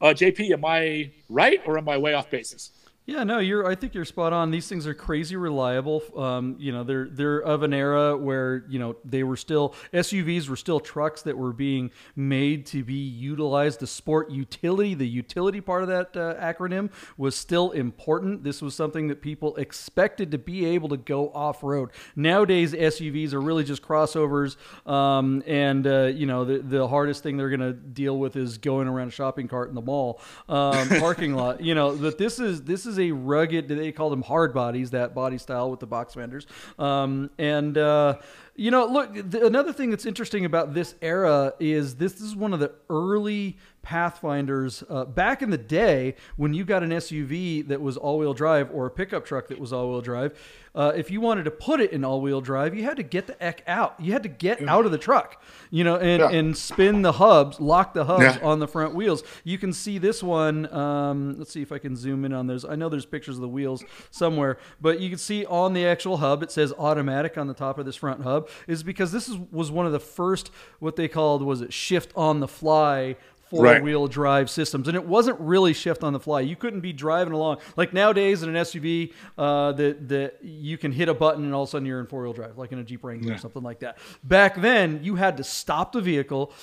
Uh, 0.02 0.08
JP, 0.08 0.52
am 0.52 0.66
I 0.66 1.12
right 1.30 1.62
or 1.66 1.78
am 1.78 1.88
I 1.88 1.98
way 1.98 2.14
off 2.14 2.30
basis? 2.30 2.72
Yeah, 3.08 3.24
no, 3.24 3.40
you're. 3.40 3.66
I 3.66 3.74
think 3.74 3.96
you're 3.96 4.06
spot 4.06 4.32
on. 4.32 4.52
These 4.52 4.70
things 4.70 4.86
are 4.86 4.94
crazy 4.94 5.36
reliable. 5.36 6.04
Um, 6.16 6.56
you 6.60 6.72
know, 6.72 6.84
they're 6.84 7.08
they're 7.10 7.40
of 7.40 7.64
an 7.64 7.74
era 7.74 8.16
where 8.16 8.64
you 8.70 8.78
know 8.78 8.96
they 9.04 9.24
were 9.24 9.36
still 9.36 9.74
SUVs 9.92 10.48
were 10.48 10.56
still 10.56 10.80
trucks 10.80 11.24
that 11.24 11.36
were 11.36 11.52
being 11.52 11.90
made 12.16 12.68
to 12.68 12.84
be 12.84 12.94
utilized. 12.94 13.80
The 13.80 13.88
sport 13.88 14.30
utility, 14.30 14.94
the 14.94 15.08
utility 15.08 15.62
part 15.62 15.82
of 15.82 15.88
that 15.90 16.16
uh, 16.16 16.36
acronym 16.40 16.92
was 17.18 17.36
still 17.36 17.72
important. 17.72 18.44
This 18.44 18.62
was 18.62 18.76
something 18.76 19.08
that 19.08 19.20
people 19.20 19.56
expected 19.56 20.30
to 20.32 20.38
be 20.38 20.66
able 20.68 20.90
to 20.90 20.98
go 20.98 21.32
off 21.32 21.64
road. 21.64 21.90
Nowadays, 22.16 22.74
SUVs 22.74 23.34
are 23.34 23.42
really 23.42 23.64
just 23.64 23.82
crossovers, 23.82 24.58
um, 24.88 25.42
and 25.48 25.88
uh, 25.88 26.04
you 26.06 26.28
know 26.28 26.46
the 26.46 26.60
the 26.60 26.88
hardest 26.88 27.24
thing 27.24 27.38
they're 27.38 27.50
going 27.50 27.62
to 27.62 27.74
deal 27.74 28.20
with 28.20 28.36
is 28.36 28.60
going 28.60 28.88
around 28.88 29.08
a 29.08 29.12
shopping 29.12 29.48
cart 29.48 29.70
in 29.70 29.76
the 29.76 29.82
mall 29.82 30.22
um, 30.48 30.88
parking 31.00 31.34
lot. 31.34 31.62
You 31.62 31.74
know, 31.74 31.98
but 31.98 32.20
this 32.20 32.40
is 32.40 32.62
this 32.62 32.86
is 32.86 32.91
a 33.00 33.12
rugged. 33.12 33.68
They 33.68 33.92
call 33.92 34.10
them 34.10 34.22
hard 34.22 34.54
bodies. 34.54 34.92
That 34.92 35.14
body 35.14 35.38
style 35.38 35.72
with 35.72 35.80
the 35.80 35.88
box 35.88 36.14
fenders, 36.14 36.48
um, 36.80 37.30
and 37.38 37.78
uh, 37.78 38.18
you 38.56 38.72
know, 38.72 38.86
look. 38.86 39.10
The, 39.32 39.46
another 39.46 39.74
thing 39.74 39.90
that's 39.90 40.06
interesting 40.06 40.46
about 40.46 40.74
this 40.74 40.96
era 41.02 41.54
is 41.60 41.96
this 41.96 42.20
is 42.22 42.36
one 42.36 42.54
of 42.54 42.60
the 42.60 42.72
early 42.90 43.58
Pathfinders 43.84 44.84
uh, 44.90 45.06
back 45.06 45.42
in 45.42 45.50
the 45.50 45.58
day 45.58 46.16
when 46.38 46.54
you 46.54 46.64
got 46.66 46.84
an 46.84 46.90
SUV 46.92 47.68
that 47.68 47.82
was 47.82 47.98
all-wheel 47.98 48.34
drive 48.34 48.70
or 48.74 48.86
a 48.86 48.92
pickup 48.92 49.26
truck 49.26 49.48
that 49.48 49.60
was 49.60 49.74
all-wheel 49.74 50.02
drive. 50.02 50.38
Uh, 50.74 50.94
if 50.96 51.12
you 51.12 51.20
wanted 51.20 51.44
to 51.44 51.52
put 51.52 51.82
it 51.82 51.92
in 51.92 52.06
all-wheel 52.06 52.40
drive, 52.40 52.74
you 52.74 52.84
had 52.84 52.96
to 52.98 53.04
get 53.04 53.28
the 53.28 53.44
eck 53.44 53.62
out. 53.68 53.96
You 54.00 54.14
had 54.14 54.24
to 54.24 54.30
get 54.30 54.62
out 54.68 54.86
of 54.86 54.92
the 54.92 54.98
truck, 54.98 55.42
you 55.70 55.84
know, 55.84 55.98
and, 55.98 56.22
Yeah. 56.22 56.30
and 56.30 56.56
spin 56.56 57.02
the 57.02 57.12
hubs, 57.14 57.60
lock 57.60 57.94
the 57.94 58.06
hubs 58.06 58.24
Yeah. 58.24 58.38
on 58.42 58.60
the 58.60 58.68
front 58.68 58.96
wheels. 58.96 59.24
You 59.44 59.58
can 59.58 59.74
see 59.74 59.98
this 59.98 60.24
one. 60.24 60.72
Um, 60.74 61.36
let's 61.38 61.52
see 61.52 61.62
if 61.62 61.72
I 61.74 61.78
can 61.78 61.96
zoom 61.98 62.24
in 62.24 62.32
on 62.34 62.48
those. 62.48 62.64
I 62.64 62.76
know 62.76 62.88
there's 62.88 63.06
pictures 63.06 63.36
of 63.36 63.42
the 63.42 63.50
wheels 63.50 63.84
somewhere, 64.12 64.58
but 64.80 65.00
you 65.02 65.10
can 65.10 65.18
see 65.18 65.46
on 65.46 65.74
the 65.74 65.86
actual 65.86 66.18
hub 66.18 66.42
it 66.44 66.52
says 66.52 66.72
automatic 66.78 67.38
on 67.38 67.48
the 67.48 67.54
top 67.54 67.78
of 67.80 67.86
this 67.86 67.96
front 67.98 68.22
hub. 68.24 68.41
Is 68.68 68.84
because 68.84 69.12
this 69.12 69.28
is 69.28 69.38
was 69.52 69.72
one 69.72 69.86
of 69.86 69.92
the 69.92 70.00
first 70.00 70.52
what 70.80 70.96
they 70.96 71.08
called 71.08 71.42
was 71.44 71.62
it 71.62 71.74
shift 71.74 72.12
on 72.16 72.40
the 72.40 72.48
fly 72.48 73.16
four 73.52 73.82
wheel 73.82 74.08
drive 74.08 74.50
systems, 74.50 74.88
and 74.88 74.96
it 74.96 75.06
wasn't 75.06 75.40
really 75.40 75.74
shift 75.74 76.04
on 76.04 76.14
the 76.14 76.20
fly. 76.20 76.40
You 76.40 76.56
couldn't 76.56 76.80
be 76.80 76.94
driving 76.94 77.34
along 77.34 77.58
like 77.76 77.94
nowadays 77.94 78.44
in 78.44 78.50
an 78.50 78.56
SUV 78.56 79.14
uh, 79.38 79.74
that 79.74 80.08
that 80.10 80.40
you 80.42 80.78
can 80.78 80.92
hit 80.92 81.10
a 81.10 81.14
button 81.14 81.44
and 81.44 81.54
all 81.54 81.64
of 81.64 81.70
a 81.70 81.72
sudden 81.72 81.86
you're 81.86 82.00
in 82.00 82.08
four 82.08 82.24
wheel 82.24 82.34
drive, 82.34 82.58
like 82.58 82.72
in 82.72 82.80
a 82.80 82.84
Jeep 82.84 83.04
Wrangler 83.04 83.36
or 83.36 83.38
something 83.38 83.64
like 83.64 83.80
that. 83.80 83.98
Back 84.24 84.60
then, 84.62 85.02
you 85.04 85.16
had 85.16 85.38
to 85.38 85.44
stop 85.44 85.92
the 85.92 86.02
vehicle, 86.02 86.54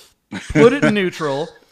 put 0.49 0.73
it 0.73 0.83
in 0.83 0.93
neutral 0.93 1.47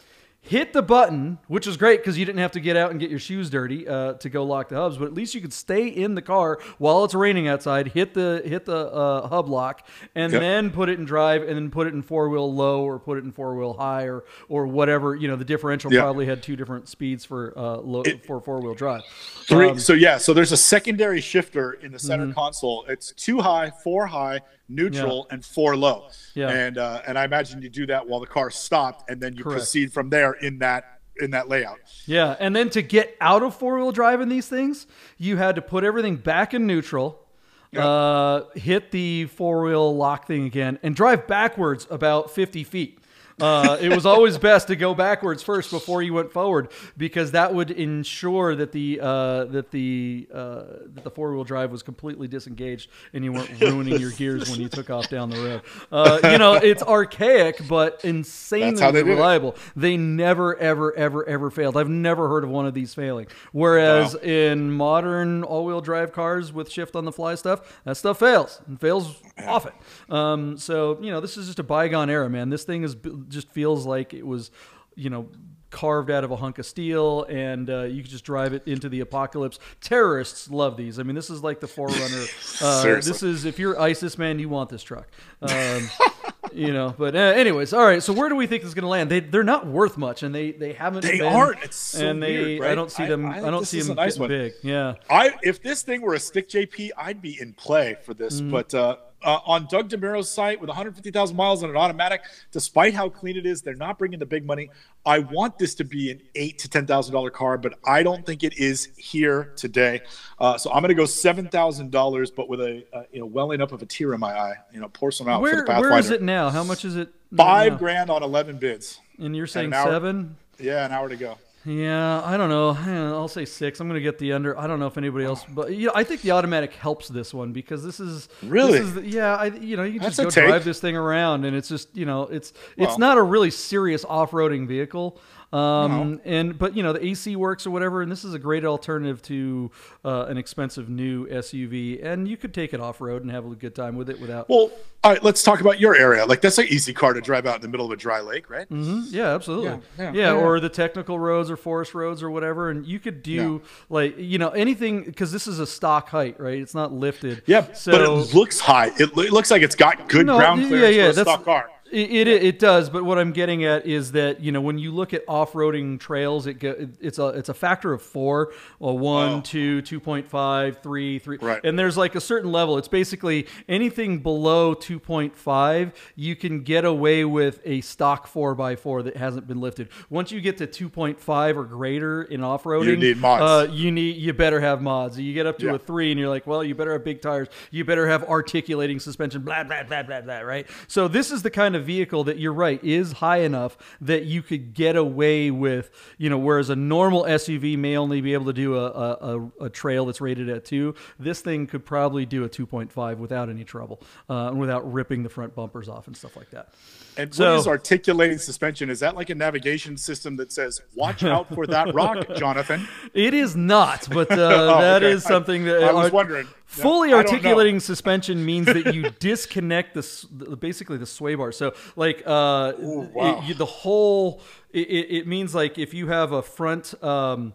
hit 0.48 0.72
the 0.72 0.82
button, 0.82 1.38
which 1.46 1.66
was 1.66 1.76
great 1.76 2.00
because 2.00 2.16
you 2.16 2.24
didn't 2.24 2.38
have 2.38 2.52
to 2.52 2.60
get 2.60 2.76
out 2.76 2.90
and 2.90 2.98
get 2.98 3.10
your 3.10 3.18
shoes 3.18 3.50
dirty 3.50 3.86
uh, 3.86 4.14
to 4.14 4.28
go 4.30 4.44
lock 4.44 4.70
the 4.70 4.76
hubs. 4.76 4.96
But 4.96 5.06
at 5.06 5.14
least 5.14 5.34
you 5.34 5.40
could 5.40 5.52
stay 5.52 5.86
in 5.86 6.14
the 6.14 6.22
car 6.22 6.58
while 6.78 7.04
it's 7.04 7.14
raining 7.14 7.48
outside. 7.48 7.88
Hit 7.88 8.14
the 8.14 8.42
hit 8.44 8.64
the 8.64 8.90
uh, 8.90 9.28
hub 9.28 9.48
lock, 9.48 9.86
and 10.14 10.32
yep. 10.32 10.40
then 10.40 10.70
put 10.70 10.88
it 10.88 10.98
in 10.98 11.04
drive, 11.04 11.42
and 11.42 11.50
then 11.50 11.70
put 11.70 11.86
it 11.86 11.94
in 11.94 12.02
four 12.02 12.28
wheel 12.30 12.52
low 12.52 12.82
or 12.82 12.98
put 12.98 13.18
it 13.18 13.24
in 13.24 13.32
four 13.32 13.54
wheel 13.56 13.74
high 13.74 14.04
or 14.04 14.24
or 14.48 14.66
whatever. 14.66 15.14
You 15.14 15.28
know, 15.28 15.36
the 15.36 15.44
differential 15.44 15.92
yep. 15.92 16.02
probably 16.02 16.26
had 16.26 16.42
two 16.42 16.56
different 16.56 16.88
speeds 16.88 17.24
for 17.24 17.52
uh, 17.56 17.76
low 17.76 18.02
it, 18.02 18.24
for 18.24 18.40
four 18.40 18.60
wheel 18.60 18.74
drive. 18.74 19.02
Three. 19.46 19.68
Um, 19.68 19.78
so 19.78 19.92
yeah, 19.92 20.16
so 20.16 20.32
there's 20.32 20.52
a 20.52 20.56
secondary 20.56 21.20
shifter 21.20 21.72
in 21.72 21.92
the 21.92 21.98
center 21.98 22.24
mm-hmm. 22.24 22.32
console. 22.32 22.86
It's 22.88 23.12
two 23.12 23.40
high, 23.40 23.70
four 23.70 24.06
high 24.06 24.40
neutral, 24.68 25.26
yeah. 25.28 25.34
and 25.34 25.44
four 25.44 25.76
low. 25.76 26.08
Yeah. 26.34 26.50
And 26.50 26.78
uh, 26.78 27.02
and 27.06 27.18
I 27.18 27.24
imagine 27.24 27.62
you 27.62 27.68
do 27.68 27.86
that 27.86 28.06
while 28.06 28.20
the 28.20 28.26
car 28.26 28.50
stopped, 28.50 29.10
and 29.10 29.20
then 29.20 29.34
you 29.36 29.44
Correct. 29.44 29.58
proceed 29.58 29.92
from 29.92 30.10
there 30.10 30.32
in 30.32 30.58
that 30.58 31.00
in 31.20 31.32
that 31.32 31.48
layout. 31.48 31.78
Yeah, 32.06 32.36
and 32.38 32.54
then 32.54 32.70
to 32.70 32.82
get 32.82 33.16
out 33.20 33.42
of 33.42 33.54
four 33.56 33.76
wheel 33.76 33.92
drive 33.92 34.20
in 34.20 34.28
these 34.28 34.48
things, 34.48 34.86
you 35.16 35.36
had 35.36 35.54
to 35.56 35.62
put 35.62 35.84
everything 35.84 36.16
back 36.16 36.54
in 36.54 36.66
neutral. 36.66 37.24
Yep. 37.70 37.84
Uh, 37.84 38.42
hit 38.54 38.92
the 38.92 39.26
four 39.26 39.62
wheel 39.62 39.94
lock 39.94 40.26
thing 40.26 40.46
again 40.46 40.78
and 40.82 40.96
drive 40.96 41.26
backwards 41.26 41.86
about 41.90 42.30
50 42.30 42.64
feet. 42.64 42.97
Uh, 43.40 43.76
it 43.80 43.94
was 43.94 44.04
always 44.04 44.38
best 44.38 44.68
to 44.68 44.76
go 44.76 44.94
backwards 44.94 45.42
first 45.42 45.70
before 45.70 46.02
you 46.02 46.12
went 46.12 46.32
forward 46.32 46.68
because 46.96 47.32
that 47.32 47.54
would 47.54 47.70
ensure 47.70 48.54
that 48.54 48.72
the 48.72 48.98
uh, 49.00 49.44
that 49.44 49.70
the 49.70 50.28
uh, 50.32 50.62
that 50.94 51.04
the 51.04 51.10
four 51.10 51.32
wheel 51.34 51.44
drive 51.44 51.70
was 51.70 51.82
completely 51.82 52.26
disengaged 52.26 52.90
and 53.12 53.24
you 53.24 53.32
weren't 53.32 53.60
ruining 53.60 54.00
your 54.00 54.10
gears 54.18 54.50
when 54.50 54.60
you 54.60 54.68
took 54.68 54.90
off 54.90 55.08
down 55.08 55.30
the 55.30 55.36
road. 55.36 55.62
Uh, 55.92 56.18
you 56.32 56.38
know, 56.38 56.54
it's 56.54 56.82
archaic 56.82 57.66
but 57.68 58.04
insanely 58.04 59.02
reliable. 59.02 59.54
They 59.76 59.96
never 59.96 60.56
ever 60.58 60.94
ever 60.96 61.28
ever 61.28 61.50
failed. 61.50 61.76
I've 61.76 61.88
never 61.88 62.28
heard 62.28 62.44
of 62.44 62.50
one 62.50 62.66
of 62.66 62.74
these 62.74 62.94
failing. 62.94 63.26
Whereas 63.52 64.14
wow. 64.14 64.20
in 64.22 64.72
modern 64.72 65.44
all 65.44 65.64
wheel 65.64 65.80
drive 65.80 66.12
cars 66.12 66.52
with 66.52 66.70
shift 66.70 66.96
on 66.96 67.04
the 67.04 67.12
fly 67.12 67.34
stuff, 67.36 67.80
that 67.84 67.96
stuff 67.96 68.18
fails 68.18 68.60
and 68.66 68.80
fails 68.80 69.22
often. 69.46 69.72
Um, 70.08 70.58
so 70.58 70.98
you 71.00 71.10
know, 71.10 71.20
this 71.20 71.36
is 71.36 71.46
just 71.46 71.58
a 71.58 71.62
bygone 71.62 72.10
era, 72.10 72.28
man. 72.28 72.50
This 72.50 72.64
thing 72.64 72.82
is 72.82 72.96
just 73.28 73.50
feels 73.50 73.86
like 73.86 74.14
it 74.14 74.26
was, 74.26 74.50
you 74.94 75.10
know, 75.10 75.28
carved 75.70 76.10
out 76.10 76.24
of 76.24 76.30
a 76.30 76.36
hunk 76.36 76.58
of 76.58 76.66
steel, 76.66 77.24
and 77.24 77.68
uh, 77.68 77.82
you 77.82 78.02
could 78.02 78.10
just 78.10 78.24
drive 78.24 78.52
it 78.52 78.66
into 78.66 78.88
the 78.88 79.00
apocalypse. 79.00 79.58
Terrorists 79.80 80.50
love 80.50 80.76
these. 80.76 80.98
I 80.98 81.02
mean, 81.02 81.14
this 81.14 81.30
is 81.30 81.42
like 81.42 81.60
the 81.60 81.68
forerunner. 81.68 82.24
Uh, 82.60 82.82
this 82.82 83.22
is 83.22 83.44
if 83.44 83.58
you're 83.58 83.80
ISIS, 83.80 84.18
man, 84.18 84.38
you 84.40 84.48
want 84.48 84.68
this 84.68 84.82
truck. 84.82 85.06
Um, 85.42 85.88
you 86.52 86.72
know, 86.72 86.92
but 86.96 87.14
uh, 87.14 87.18
anyways, 87.18 87.72
all 87.72 87.84
right. 87.84 88.02
So 88.02 88.12
where 88.12 88.28
do 88.28 88.34
we 88.34 88.48
think 88.48 88.62
this 88.62 88.68
is 88.68 88.74
going 88.74 88.82
to 88.82 88.88
land? 88.88 89.10
They 89.10 89.20
they're 89.20 89.44
not 89.44 89.66
worth 89.66 89.96
much, 89.96 90.24
and 90.24 90.34
they 90.34 90.50
they 90.50 90.72
haven't. 90.72 91.02
They 91.02 91.18
been, 91.18 91.32
aren't. 91.32 91.62
It's 91.62 91.76
so 91.76 92.04
and 92.04 92.20
they. 92.20 92.32
Weird, 92.32 92.60
right? 92.62 92.70
I 92.72 92.74
don't 92.74 92.90
see 92.90 93.06
them. 93.06 93.26
I, 93.26 93.40
I, 93.40 93.46
I 93.46 93.50
don't 93.50 93.66
see 93.66 93.80
them 93.80 93.94
nice 93.94 94.18
big. 94.18 94.54
Yeah. 94.62 94.94
I 95.08 95.34
if 95.42 95.62
this 95.62 95.82
thing 95.82 96.00
were 96.00 96.14
a 96.14 96.20
stick 96.20 96.48
JP, 96.48 96.90
I'd 96.96 97.22
be 97.22 97.40
in 97.40 97.52
play 97.52 97.96
for 98.02 98.14
this, 98.14 98.40
mm. 98.40 98.50
but. 98.50 98.74
Uh 99.22 99.38
on 99.44 99.66
Doug 99.66 99.88
DeMuro's 99.88 100.30
site 100.30 100.60
with 100.60 100.68
150,000 100.68 101.36
miles 101.36 101.62
on 101.62 101.70
an 101.70 101.76
automatic. 101.76 102.22
Despite 102.52 102.94
how 102.94 103.08
clean 103.08 103.36
it 103.36 103.46
is, 103.46 103.62
they're 103.62 103.74
not 103.74 103.98
bringing 103.98 104.18
the 104.18 104.26
big 104.26 104.46
money. 104.46 104.70
I 105.04 105.20
want 105.20 105.58
this 105.58 105.74
to 105.76 105.84
be 105.84 106.10
an 106.10 106.20
eight 106.34 106.58
to 106.58 106.68
ten 106.68 106.86
thousand 106.86 107.14
dollar 107.14 107.30
car, 107.30 107.58
but 107.58 107.78
I 107.84 108.02
don't 108.02 108.24
think 108.26 108.44
it 108.44 108.58
is 108.58 108.88
here 108.96 109.52
today. 109.56 110.02
Uh, 110.38 110.58
so 110.58 110.70
I'm 110.70 110.82
going 110.82 110.88
to 110.88 110.94
go 110.94 111.06
seven 111.06 111.48
thousand 111.48 111.90
dollars, 111.90 112.30
but 112.30 112.48
with 112.48 112.60
a 112.60 112.84
uh, 112.92 113.02
you 113.10 113.20
know 113.20 113.26
welling 113.26 113.60
up 113.60 113.72
of 113.72 113.82
a 113.82 113.86
tear 113.86 114.14
in 114.14 114.20
my 114.20 114.38
eye. 114.38 114.54
You 114.72 114.80
know, 114.80 114.88
pour 114.88 115.10
some 115.10 115.28
out 115.28 115.40
where, 115.40 115.52
for 115.52 115.56
the 115.60 115.66
Pathfinder. 115.66 115.90
Where 115.90 115.98
is 115.98 116.10
it 116.10 116.22
now? 116.22 116.50
How 116.50 116.62
much 116.62 116.84
is 116.84 116.96
it? 116.96 117.12
Five 117.36 117.72
now? 117.72 117.78
grand 117.78 118.10
on 118.10 118.22
11 118.22 118.58
bids. 118.58 119.00
And 119.18 119.36
you're 119.36 119.46
saying 119.46 119.72
and 119.72 119.90
seven? 119.90 120.36
Yeah, 120.58 120.84
an 120.84 120.92
hour 120.92 121.08
to 121.08 121.16
go. 121.16 121.38
Yeah, 121.68 122.22
I 122.24 122.38
don't 122.38 122.48
know. 122.48 122.70
I'll 123.14 123.28
say 123.28 123.44
six. 123.44 123.78
I'm 123.78 123.88
going 123.88 124.00
to 124.00 124.02
get 124.02 124.18
the 124.18 124.32
under. 124.32 124.58
I 124.58 124.66
don't 124.66 124.80
know 124.80 124.86
if 124.86 124.96
anybody 124.96 125.26
else, 125.26 125.44
but 125.44 125.74
you 125.74 125.88
know, 125.88 125.92
I 125.94 126.02
think 126.02 126.22
the 126.22 126.30
automatic 126.30 126.72
helps 126.72 127.08
this 127.08 127.34
one 127.34 127.52
because 127.52 127.84
this 127.84 128.00
is 128.00 128.30
really, 128.42 128.78
this 128.78 128.96
is, 128.96 129.04
yeah. 129.04 129.36
I 129.36 129.46
you 129.46 129.76
know 129.76 129.84
you 129.84 130.00
can 130.00 130.10
just 130.10 130.18
go 130.18 130.30
drive 130.30 130.64
this 130.64 130.80
thing 130.80 130.96
around 130.96 131.44
and 131.44 131.54
it's 131.54 131.68
just 131.68 131.94
you 131.94 132.06
know 132.06 132.22
it's 132.22 132.54
well, 132.78 132.88
it's 132.88 132.98
not 132.98 133.18
a 133.18 133.22
really 133.22 133.50
serious 133.50 134.02
off 134.06 134.30
roading 134.30 134.66
vehicle. 134.66 135.20
Um, 135.52 136.20
and 136.24 136.58
but 136.58 136.76
you 136.76 136.82
know 136.82 136.92
the 136.92 137.04
AC 137.04 137.34
works 137.36 137.66
or 137.66 137.70
whatever, 137.70 138.02
and 138.02 138.12
this 138.12 138.22
is 138.24 138.34
a 138.34 138.38
great 138.38 138.66
alternative 138.66 139.22
to 139.22 139.70
uh, 140.04 140.26
an 140.28 140.36
expensive 140.36 140.90
new 140.90 141.26
SUV, 141.26 142.04
and 142.04 142.28
you 142.28 142.36
could 142.36 142.52
take 142.52 142.74
it 142.74 142.80
off 142.80 143.00
road 143.00 143.22
and 143.22 143.30
have 143.30 143.46
a 143.46 143.54
good 143.54 143.74
time 143.74 143.96
with 143.96 144.10
it 144.10 144.20
without. 144.20 144.48
Well, 144.50 144.70
all 145.02 145.12
right, 145.12 145.22
let's 145.22 145.42
talk 145.42 145.62
about 145.62 145.80
your 145.80 145.96
area. 145.96 146.26
Like 146.26 146.42
that's 146.42 146.58
an 146.58 146.66
easy 146.68 146.92
car 146.92 147.14
to 147.14 147.22
drive 147.22 147.46
out 147.46 147.56
in 147.56 147.62
the 147.62 147.68
middle 147.68 147.86
of 147.86 147.92
a 147.92 147.96
dry 147.96 148.20
lake, 148.20 148.50
right? 148.50 148.68
Mm-hmm. 148.68 149.14
Yeah, 149.14 149.34
absolutely. 149.34 149.68
Yeah, 149.68 149.78
yeah, 149.96 150.12
yeah, 150.12 150.12
yeah, 150.12 150.32
or 150.32 150.60
the 150.60 150.68
technical 150.68 151.18
roads 151.18 151.50
or 151.50 151.56
forest 151.56 151.94
roads 151.94 152.22
or 152.22 152.30
whatever, 152.30 152.68
and 152.68 152.84
you 152.84 152.98
could 152.98 153.22
do 153.22 153.62
like 153.88 154.18
you 154.18 154.36
know 154.36 154.50
anything 154.50 155.04
because 155.04 155.32
this 155.32 155.46
is 155.46 155.60
a 155.60 155.66
stock 155.66 156.10
height, 156.10 156.38
right? 156.38 156.58
It's 156.58 156.74
not 156.74 156.92
lifted. 156.92 157.42
Yeah, 157.46 157.72
so, 157.72 157.92
but 157.92 158.02
it 158.02 158.34
looks 158.34 158.60
high. 158.60 158.88
It, 158.88 159.16
it 159.16 159.32
looks 159.32 159.50
like 159.50 159.62
it's 159.62 159.76
got 159.76 160.10
good 160.10 160.26
no, 160.26 160.36
ground 160.36 160.66
clearance 160.66 160.94
yeah, 160.94 161.04
yeah, 161.04 161.12
for 161.12 161.20
a 161.20 161.22
stock 161.22 161.44
car. 161.44 161.70
It, 161.90 162.28
it, 162.28 162.28
it 162.28 162.58
does, 162.58 162.90
but 162.90 163.04
what 163.04 163.18
I'm 163.18 163.32
getting 163.32 163.64
at 163.64 163.86
is 163.86 164.12
that 164.12 164.40
you 164.40 164.52
know 164.52 164.60
when 164.60 164.78
you 164.78 164.92
look 164.92 165.14
at 165.14 165.22
off-roading 165.26 165.98
trails, 165.98 166.46
it 166.46 166.62
it's 167.00 167.18
a 167.18 167.28
it's 167.28 167.48
a 167.48 167.54
factor 167.54 167.94
of 167.94 168.02
four, 168.02 168.52
well, 168.78 168.98
one, 168.98 169.28
oh. 169.28 169.40
two, 169.40 169.80
two 169.80 169.98
point 169.98 170.28
five, 170.28 170.82
three, 170.82 171.18
three, 171.18 171.38
right. 171.40 171.60
and 171.64 171.78
there's 171.78 171.96
like 171.96 172.14
a 172.14 172.20
certain 172.20 172.52
level. 172.52 172.76
It's 172.76 172.88
basically 172.88 173.46
anything 173.68 174.18
below 174.18 174.74
two 174.74 175.00
point 175.00 175.34
five, 175.34 175.92
you 176.14 176.36
can 176.36 176.62
get 176.62 176.84
away 176.84 177.24
with 177.24 177.60
a 177.64 177.80
stock 177.80 178.26
four 178.26 178.60
x 178.70 178.80
four 178.82 179.02
that 179.04 179.16
hasn't 179.16 179.46
been 179.46 179.60
lifted. 179.60 179.88
Once 180.10 180.30
you 180.30 180.42
get 180.42 180.58
to 180.58 180.66
two 180.66 180.90
point 180.90 181.18
five 181.18 181.56
or 181.56 181.64
greater 181.64 182.22
in 182.22 182.44
off-roading, 182.44 182.86
you 182.86 182.96
need 182.96 183.16
mods. 183.16 183.42
Uh, 183.42 183.72
you 183.72 183.90
need 183.90 184.16
you 184.16 184.34
better 184.34 184.60
have 184.60 184.82
mods. 184.82 185.18
You 185.18 185.32
get 185.32 185.46
up 185.46 185.56
to 185.58 185.66
yeah. 185.66 185.74
a 185.74 185.78
three, 185.78 186.10
and 186.10 186.20
you're 186.20 186.28
like, 186.28 186.46
well, 186.46 186.62
you 186.62 186.74
better 186.74 186.92
have 186.92 187.04
big 187.04 187.22
tires. 187.22 187.48
You 187.70 187.86
better 187.86 188.06
have 188.08 188.24
articulating 188.24 189.00
suspension. 189.00 189.40
Blah 189.40 189.64
blah 189.64 189.84
blah 189.84 190.02
blah 190.02 190.20
blah. 190.20 190.40
Right. 190.40 190.66
So 190.86 191.08
this 191.08 191.30
is 191.30 191.42
the 191.42 191.50
kind 191.50 191.76
of 191.76 191.77
of 191.78 191.86
vehicle 191.86 192.24
that 192.24 192.38
you're 192.38 192.52
right 192.52 192.82
is 192.84 193.12
high 193.12 193.38
enough 193.38 193.78
that 194.00 194.24
you 194.24 194.42
could 194.42 194.74
get 194.74 194.96
away 194.96 195.50
with, 195.50 195.90
you 196.18 196.28
know, 196.28 196.38
whereas 196.38 196.68
a 196.68 196.76
normal 196.76 197.24
SUV 197.24 197.78
may 197.78 197.96
only 197.96 198.20
be 198.20 198.34
able 198.34 198.46
to 198.46 198.52
do 198.52 198.76
a, 198.76 198.86
a, 198.86 199.64
a 199.64 199.70
trail 199.70 200.06
that's 200.06 200.20
rated 200.20 200.48
at 200.48 200.64
two. 200.64 200.94
This 201.18 201.40
thing 201.40 201.66
could 201.66 201.84
probably 201.84 202.26
do 202.26 202.44
a 202.44 202.48
2.5 202.48 203.16
without 203.18 203.48
any 203.48 203.64
trouble, 203.64 204.02
uh, 204.28 204.52
without 204.54 204.92
ripping 204.92 205.22
the 205.22 205.30
front 205.30 205.54
bumpers 205.54 205.88
off 205.88 206.06
and 206.06 206.16
stuff 206.16 206.36
like 206.36 206.50
that. 206.50 206.74
And 207.18 207.34
so, 207.34 207.50
what 207.50 207.58
is 207.58 207.66
articulating 207.66 208.38
suspension? 208.38 208.88
Is 208.90 209.00
that 209.00 209.16
like 209.16 209.28
a 209.28 209.34
navigation 209.34 209.96
system 209.96 210.36
that 210.36 210.52
says 210.52 210.80
"Watch 210.94 211.24
out 211.24 211.52
for 211.52 211.66
that 211.66 211.92
rock, 211.94 212.32
Jonathan"? 212.36 212.86
It 213.12 213.34
is 213.34 213.56
not, 213.56 214.08
but 214.08 214.30
uh, 214.30 214.34
oh, 214.40 214.80
that 214.80 215.02
okay. 215.02 215.12
is 215.12 215.24
something 215.24 215.64
that 215.64 215.82
I, 215.82 215.88
I 215.88 215.92
was 215.92 216.12
wondering. 216.12 216.46
Fully 216.66 217.12
articulating 217.12 217.80
suspension 217.80 218.44
means 218.44 218.66
that 218.66 218.94
you 218.94 219.10
disconnect 219.18 219.94
the 219.94 220.56
basically 220.56 220.96
the 220.96 221.06
sway 221.06 221.34
bar. 221.34 221.50
So 221.50 221.74
like 221.96 222.22
uh, 222.24 222.74
Ooh, 222.80 223.10
wow. 223.12 223.40
it, 223.40 223.48
you, 223.48 223.54
the 223.54 223.66
whole 223.66 224.40
it, 224.70 224.88
it, 224.88 225.26
means 225.26 225.56
like 225.56 225.76
if 225.76 225.92
you 225.92 226.06
have 226.06 226.30
a 226.30 226.42
front. 226.42 227.02
Um, 227.02 227.52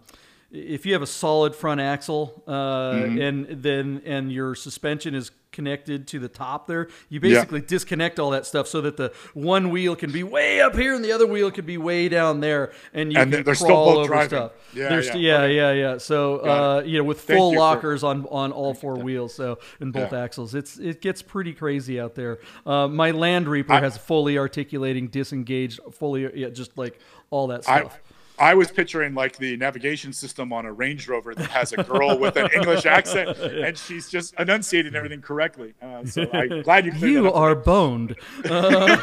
if 0.54 0.86
you 0.86 0.93
have 0.93 1.01
a 1.01 1.08
solid 1.08 1.56
front 1.56 1.82
axle 1.82 2.43
uh, 2.47 2.51
mm-hmm. 2.51 3.20
and 3.20 3.64
then 3.64 4.01
and 4.06 4.32
your 4.32 4.54
suspension 4.54 5.16
is 5.16 5.32
connected 5.51 6.08
to 6.08 6.20
the 6.20 6.28
top 6.28 6.68
there 6.68 6.89
you 7.10 7.20
basically 7.20 7.60
yeah. 7.60 7.66
disconnect 7.68 8.20
all 8.20 8.32
that 8.32 8.45
stuff 8.45 8.68
so 8.68 8.82
that 8.82 8.97
the 8.97 9.12
one 9.34 9.70
wheel 9.70 9.95
can 9.95 10.12
be 10.12 10.24
way 10.24 10.62
up 10.62 10.76
here 10.76 10.95
and 10.95 11.06
the 11.06 11.12
other 11.12 11.28
wheel 11.28 11.51
can 11.51 11.66
be 11.66 11.78
way 11.78 12.10
down 12.10 12.39
there 12.39 12.72
and 12.93 13.14
you 13.14 13.20
and 13.20 13.32
can 13.32 13.43
crawl 13.43 13.89
over 13.89 14.08
driving. 14.08 14.30
stuff 14.30 14.51
yeah 14.74 14.93
yeah. 14.95 15.01
St- 15.01 15.22
yeah, 15.22 15.41
okay. 15.41 15.56
yeah 15.56 15.72
yeah 15.72 15.97
so 15.97 16.38
uh, 16.38 16.84
you 16.84 16.97
know 16.97 17.04
with 17.04 17.22
full 17.22 17.56
lockers 17.56 18.01
for- 18.01 18.08
on 18.08 18.26
on 18.28 18.51
all 18.51 18.74
four 18.74 18.95
wheels 18.95 19.34
so 19.34 19.60
in 19.80 19.91
both 19.91 20.12
yeah. 20.12 20.24
axles 20.24 20.56
it's 20.56 20.78
it 20.78 21.01
gets 21.01 21.22
pretty 21.22 21.54
crazy 21.54 21.99
out 21.99 22.16
there 22.16 22.39
uh, 22.66 22.88
my 22.88 23.12
land 23.12 23.47
reaper 23.47 23.74
I, 23.74 23.80
has 23.80 23.95
fully 23.95 24.38
articulating 24.39 25.08
disengaged 25.08 25.80
fully 25.91 26.30
yeah, 26.36 26.49
just 26.49 26.78
like 26.78 26.99
all 27.30 27.47
that 27.47 27.64
stuff 27.64 27.99
I, 27.99 28.12
I 28.44 28.54
was 28.56 28.70
picturing 28.72 29.14
like 29.14 29.38
the 29.38 29.56
navigation 29.58 30.12
system 30.12 30.52
on 30.52 30.66
a 30.66 30.74
Range 30.74 31.08
Rover 31.08 31.34
that 31.34 31.50
has 31.52 31.72
a 31.72 31.82
girl 31.84 32.18
with 32.20 32.36
an 32.36 32.50
English 32.54 32.86
accent 32.86 33.38
and 33.66 33.78
she's 33.78 34.10
just 34.10 34.34
enunciating 34.38 34.96
everything 34.96 35.22
correctly. 35.22 35.74
Uh, 35.82 36.04
so 36.06 36.26
I'm 36.34 36.62
glad 36.68 36.86
you. 36.86 36.91
You 37.08 37.32
are 37.32 37.56
boned. 37.56 38.16
Uh, 38.44 38.98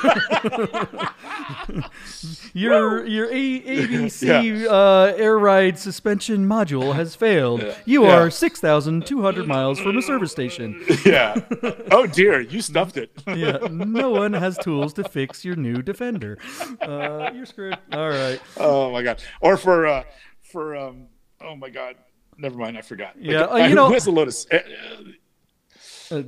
your 2.52 3.06
your 3.06 3.26
A- 3.26 3.60
ABC 3.62 4.66
uh, 4.68 5.14
air 5.16 5.38
ride 5.38 5.78
suspension 5.78 6.46
module 6.46 6.94
has 6.94 7.14
failed. 7.14 7.64
You 7.84 8.04
Yeah. 8.04 8.16
are 8.20 8.30
six 8.30 8.60
thousand 8.60 9.06
two 9.06 9.22
hundred 9.22 9.46
miles 9.46 9.78
from 9.80 9.96
a 9.96 10.02
service 10.02 10.32
station. 10.32 10.84
yeah. 11.04 11.40
Oh 11.90 12.06
dear, 12.06 12.40
you 12.40 12.60
stuffed 12.60 12.96
it. 12.96 13.10
Yeah, 13.26 13.58
no 13.70 14.10
one 14.10 14.32
has 14.32 14.58
tools 14.58 14.92
to 14.94 15.04
fix 15.04 15.44
your 15.44 15.56
new 15.56 15.82
Defender. 15.82 16.38
Uh, 16.80 17.30
you're 17.34 17.46
screwed. 17.46 17.78
All 17.92 18.08
right. 18.10 18.40
Oh 18.58 18.90
my 18.92 19.02
god. 19.02 19.22
Or 19.40 19.56
for 19.56 19.86
uh 19.86 20.02
for 20.42 20.76
um 20.76 21.06
oh 21.40 21.56
my 21.56 21.70
god. 21.70 21.96
Never 22.38 22.56
mind, 22.56 22.78
I 22.78 22.82
forgot. 22.82 23.14
Yeah, 23.18 23.42
Like, 23.46 23.50
uh, 23.50 23.56
you 23.64 23.68
who 23.70 23.74
know- 23.74 23.90
has 23.92 24.04
the 24.04 24.10
Lotus? 24.12 24.46
Uh, 24.50 24.58
Uh, 26.10 26.22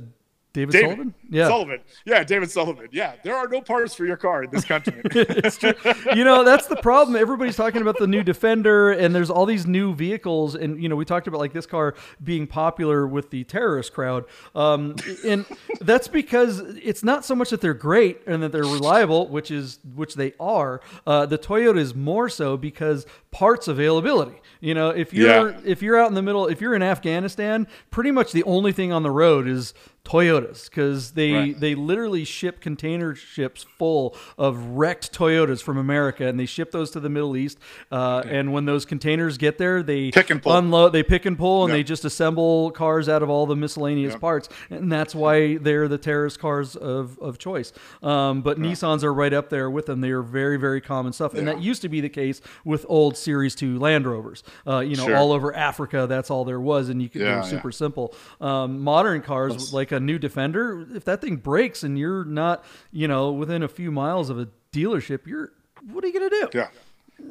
David, 0.53 0.71
David 0.73 0.85
Sullivan. 0.87 1.13
Yeah. 1.31 1.47
Sullivan. 1.47 1.79
Yeah, 2.05 2.23
David 2.23 2.51
Sullivan. 2.51 2.87
Yeah, 2.91 3.15
there 3.23 3.35
are 3.35 3.47
no 3.47 3.59
parts 3.59 3.95
for 3.95 4.05
your 4.05 4.17
car 4.17 4.43
in 4.43 4.51
this 4.51 4.63
country. 4.63 5.01
it's 5.05 5.57
true. 5.57 5.73
You 6.15 6.23
know, 6.23 6.43
that's 6.43 6.67
the 6.67 6.75
problem. 6.75 7.15
Everybody's 7.15 7.55
talking 7.55 7.81
about 7.81 7.97
the 7.97 8.05
new 8.05 8.21
Defender, 8.21 8.91
and 8.91 9.15
there's 9.15 9.31
all 9.31 9.47
these 9.47 9.65
new 9.65 9.95
vehicles. 9.95 10.53
And, 10.53 10.81
you 10.81 10.89
know, 10.89 10.95
we 10.95 11.05
talked 11.05 11.25
about 11.25 11.39
like 11.39 11.53
this 11.53 11.65
car 11.65 11.95
being 12.23 12.45
popular 12.45 13.07
with 13.07 13.31
the 13.31 13.43
terrorist 13.45 13.93
crowd. 13.93 14.25
Um, 14.53 14.95
and 15.25 15.45
that's 15.81 16.07
because 16.07 16.59
it's 16.59 17.03
not 17.03 17.25
so 17.25 17.33
much 17.33 17.49
that 17.49 17.59
they're 17.59 17.73
great 17.73 18.21
and 18.27 18.43
that 18.43 18.51
they're 18.51 18.61
reliable, 18.61 19.27
which 19.29 19.49
is 19.49 19.79
which 19.95 20.13
they 20.13 20.33
are. 20.39 20.81
Uh, 21.07 21.25
the 21.25 21.39
Toyota 21.39 21.79
is 21.79 21.95
more 21.95 22.29
so 22.29 22.57
because 22.57 23.07
parts 23.31 23.67
availability. 23.67 24.39
You 24.61 24.75
know, 24.75 24.89
if 24.91 25.13
you're 25.13 25.49
Yeah. 25.49 25.59
if 25.65 25.81
you're 25.81 25.99
out 25.99 26.09
in 26.09 26.13
the 26.13 26.21
middle, 26.21 26.45
if 26.47 26.61
you're 26.61 26.75
in 26.75 26.83
Afghanistan, 26.83 27.67
pretty 27.89 28.11
much 28.11 28.31
the 28.31 28.43
only 28.43 28.71
thing 28.71 28.93
on 28.93 29.01
the 29.01 29.09
road 29.11 29.47
is 29.47 29.73
Toyotas 30.05 30.69
because 30.69 31.11
they 31.11 31.31
Right. 31.31 31.59
they 31.59 31.75
literally 31.75 32.25
ship 32.25 32.59
container 32.59 33.15
ships 33.15 33.63
full 33.63 34.15
of 34.37 34.57
wrecked 34.71 35.13
Toyotas 35.17 35.61
from 35.63 35.77
America, 35.77 36.27
and 36.27 36.37
they 36.37 36.45
ship 36.45 36.71
those 36.71 36.91
to 36.91 36.99
the 36.99 37.07
Middle 37.09 37.37
East. 37.37 37.57
Uh, 37.91 38.21
And 38.27 38.51
when 38.51 38.65
those 38.65 38.83
containers 38.85 39.37
get 39.37 39.57
there, 39.57 39.81
they 39.81 40.11
Pick 40.11 40.29
and 40.29 40.41
pull. 40.41 40.57
unload, 40.57 40.91
they 40.91 41.03
pick 41.03 41.25
and 41.25 41.37
pull, 41.37 41.63
and 41.63 41.71
Yeah. 41.71 41.77
they 41.77 41.83
just 41.83 42.03
assemble 42.03 42.71
cars 42.71 43.07
out 43.07 43.23
of 43.23 43.29
all 43.29 43.45
the 43.45 43.55
miscellaneous 43.55 44.13
Yeah. 44.13 44.19
parts, 44.19 44.49
and 44.69 44.91
that's 44.91 45.15
why 45.15 45.55
they're 45.57 45.87
the 45.87 45.97
terrorist 45.97 46.37
cars 46.39 46.75
of 46.75 47.17
of 47.21 47.37
choice. 47.37 47.71
Um, 48.01 48.41
but 48.41 48.59
Nissans 48.59 49.03
are 49.03 49.13
right 49.13 49.33
up 49.33 49.49
there 49.49 49.69
with 49.69 49.85
them. 49.85 50.01
They 50.01 50.11
are 50.11 50.21
very 50.21 50.57
very 50.57 50.81
common 50.81 51.13
stuff, 51.13 51.33
and 51.33 51.47
that 51.47 51.61
used 51.61 51.81
to 51.83 51.89
be 51.89 52.01
the 52.01 52.09
case 52.09 52.41
with 52.65 52.85
old 52.89 53.15
Series 53.15 53.55
Two 53.55 53.79
Land 53.79 54.05
Rovers. 54.05 54.43
Uh, 54.67 54.79
you 54.79 54.97
know, 54.97 55.05
Sure. 55.05 55.15
all 55.15 55.31
over 55.31 55.55
Africa, 55.55 56.05
that's 56.09 56.29
all 56.29 56.43
there 56.43 56.59
was, 56.59 56.89
and 56.89 57.01
you 57.01 57.07
could 57.07 57.21
they 57.21 57.33
were 57.33 57.43
super 57.43 57.71
simple. 57.71 58.13
Um, 58.41 58.81
modern 58.81 59.21
cars, 59.21 59.73
like 59.73 59.92
a 59.93 59.99
new 59.99 60.19
Defender, 60.19 60.85
if 60.93 61.05
that 61.05 61.21
thing 61.21 61.37
breaks 61.37 61.83
and 61.83 61.97
you're 61.97 62.25
not, 62.25 62.63
you 62.91 63.07
know, 63.07 63.31
within 63.31 63.63
a 63.63 63.67
few 63.67 63.91
miles 63.91 64.29
of 64.29 64.39
a 64.39 64.49
dealership, 64.71 65.25
you're 65.27 65.53
what 65.91 66.03
are 66.03 66.07
you 66.07 66.13
gonna 66.13 66.29
do? 66.29 66.49
yeah. 66.53 66.67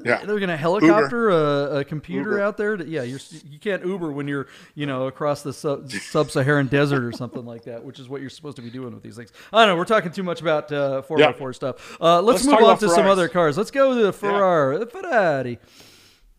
Yeah. 0.04 0.24
They're 0.24 0.40
gonna 0.40 0.56
helicopter 0.56 1.30
a, 1.30 1.78
a 1.78 1.84
computer 1.84 2.30
Uber. 2.30 2.42
out 2.42 2.56
there. 2.56 2.76
To, 2.76 2.86
yeah, 2.86 3.02
you're 3.02 3.20
you 3.48 3.58
can't 3.58 3.84
Uber 3.84 4.10
when 4.10 4.26
you're 4.26 4.46
you 4.74 4.86
know 4.86 5.06
across 5.06 5.42
the 5.42 5.52
sub, 5.52 5.90
sub-Saharan 5.90 6.68
desert 6.68 7.04
or 7.04 7.12
something 7.12 7.44
like 7.44 7.64
that, 7.64 7.84
which 7.84 7.98
is 7.98 8.08
what 8.08 8.20
you're 8.20 8.30
supposed 8.30 8.56
to 8.56 8.62
be 8.62 8.70
doing 8.70 8.94
with 8.94 9.02
these 9.02 9.16
things. 9.16 9.32
I 9.52 9.60
don't 9.60 9.74
know. 9.74 9.76
We're 9.76 9.84
talking 9.84 10.12
too 10.12 10.22
much 10.22 10.40
about 10.40 10.72
uh, 10.72 11.02
4x4 11.08 11.54
stuff. 11.54 11.96
Uh, 12.00 12.22
let's, 12.22 12.44
Let's 12.44 12.60
move 12.60 12.68
on 12.68 12.78
to 12.78 12.88
some 12.88 13.06
other 13.06 13.28
cars. 13.28 13.58
Let's 13.58 13.70
go 13.70 13.94
to 13.94 14.02
the 14.02 14.12
Ferrari, 14.12 14.78
the 14.78 14.86
Ferrari. 14.86 15.58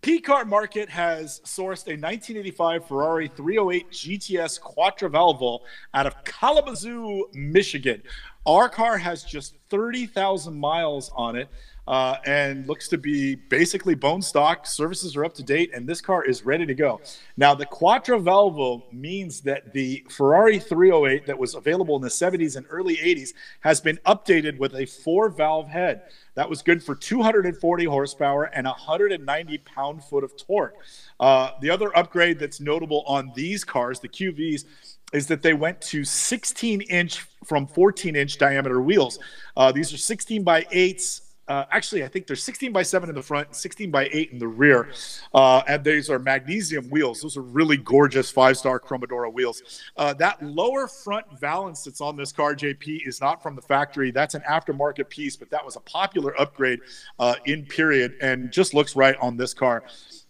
P 0.04 0.20
Car 0.20 0.44
Market 0.44 0.90
has 0.90 1.40
sourced 1.46 1.88
a 1.88 1.96
1985 1.96 2.88
Ferrari 2.90 3.32
308 3.38 3.90
GTS 3.90 4.60
Quattrovalvo 4.60 5.60
out 5.94 6.06
of 6.06 6.22
Kalamazoo, 6.26 7.30
Michigan. 7.32 8.04
Our 8.46 8.68
car 8.68 8.98
has 8.98 9.24
just 9.24 9.56
30,000 9.70 10.54
miles 10.54 11.10
on 11.16 11.38
it 11.38 11.48
uh, 11.88 12.18
and 12.26 12.68
looks 12.68 12.88
to 12.90 12.98
be 12.98 13.36
basically 13.36 13.96
bone 13.96 14.22
stock. 14.22 14.66
Services 14.66 15.16
are 15.16 15.26
up 15.26 15.34
to 15.36 15.44
date, 15.44 15.72
and 15.74 15.88
this 15.88 16.02
car 16.02 16.24
is 16.24 16.46
ready 16.46 16.66
to 16.66 16.74
go. 16.74 17.02
Now, 17.36 17.54
the 17.54 17.66
Quattrovalvo 17.66 18.92
means 18.94 19.42
that 19.42 19.74
the 19.74 20.06
Ferrari 20.10 20.60
308 20.60 21.26
that 21.26 21.38
was 21.38 21.56
available 21.56 21.96
in 21.96 22.02
the 22.02 22.08
70s 22.08 22.56
and 22.56 22.66
early 22.70 22.96
80s 22.98 23.34
has 23.62 23.82
been 23.82 24.00
updated 24.06 24.58
with 24.58 24.76
a 24.76 24.86
four 24.86 25.30
valve 25.30 25.68
head. 25.68 26.04
That 26.36 26.50
was 26.50 26.62
good 26.62 26.82
for 26.82 26.96
240 26.96 27.86
horsepower 27.86 28.46
and 28.46 28.66
190 28.66 29.58
pound 29.60 30.04
foot 30.04 30.24
of 30.24 30.36
torque. 30.38 30.76
Uh, 31.20 31.52
the 31.62 31.70
other 31.70 31.96
upgrade 31.98 32.40
that's 32.40 32.60
notable 32.60 33.04
on 33.06 33.32
these 33.36 33.64
cars, 33.64 34.00
the 34.00 34.10
QVs, 34.10 34.66
is 35.14 35.28
that 35.28 35.44
they 35.44 35.54
went 35.54 35.80
to 35.80 36.04
16 36.04 36.82
inch 36.82 37.20
from 37.46 37.68
14 37.68 38.16
inch 38.16 38.38
diameter 38.38 38.82
wheels. 38.82 39.20
Uh, 39.56 39.72
these 39.72 39.94
are 39.94 39.98
16 39.98 40.44
by 40.44 40.64
8s. 40.64 41.22
Uh, 41.48 41.66
actually, 41.72 42.04
I 42.04 42.08
think 42.08 42.26
they're 42.26 42.36
16 42.36 42.72
by 42.72 42.84
7 42.84 43.10
in 43.10 43.16
the 43.16 43.22
front, 43.22 43.56
16 43.56 43.92
by 43.92 44.10
8 44.12 44.32
in 44.32 44.40
the 44.40 44.48
rear. 44.48 44.90
Uh, 45.34 45.62
and 45.68 45.84
these 45.84 46.10
are 46.10 46.18
magnesium 46.18 46.90
wheels. 46.90 47.22
Those 47.22 47.36
are 47.36 47.42
really 47.42 47.78
gorgeous 47.78 48.32
five 48.32 48.58
star 48.58 48.80
Cromodora 48.80 49.32
wheels. 49.32 49.62
Uh, 49.98 50.14
that 50.16 50.42
lower 50.42 50.88
front 50.88 51.26
valance 51.40 51.84
that's 51.84 52.02
on 52.02 52.16
this 52.16 52.32
car, 52.32 52.56
JP, 52.56 53.08
is 53.08 53.20
not 53.20 53.44
from 53.44 53.56
the 53.56 53.62
factory. 53.62 54.12
That's 54.12 54.36
an 54.36 54.44
aftermarket 54.50 55.10
piece, 55.10 55.36
but 55.36 55.50
that 55.50 55.66
was 55.66 55.76
a 55.76 55.82
popular 55.82 56.40
upgrade 56.40 56.80
uh, 57.20 57.36
in 57.46 57.66
period 57.66 58.16
and 58.22 58.52
just 58.52 58.74
looks 58.74 58.96
right 58.96 59.18
on 59.22 59.36
this 59.36 59.54
car. 59.54 59.84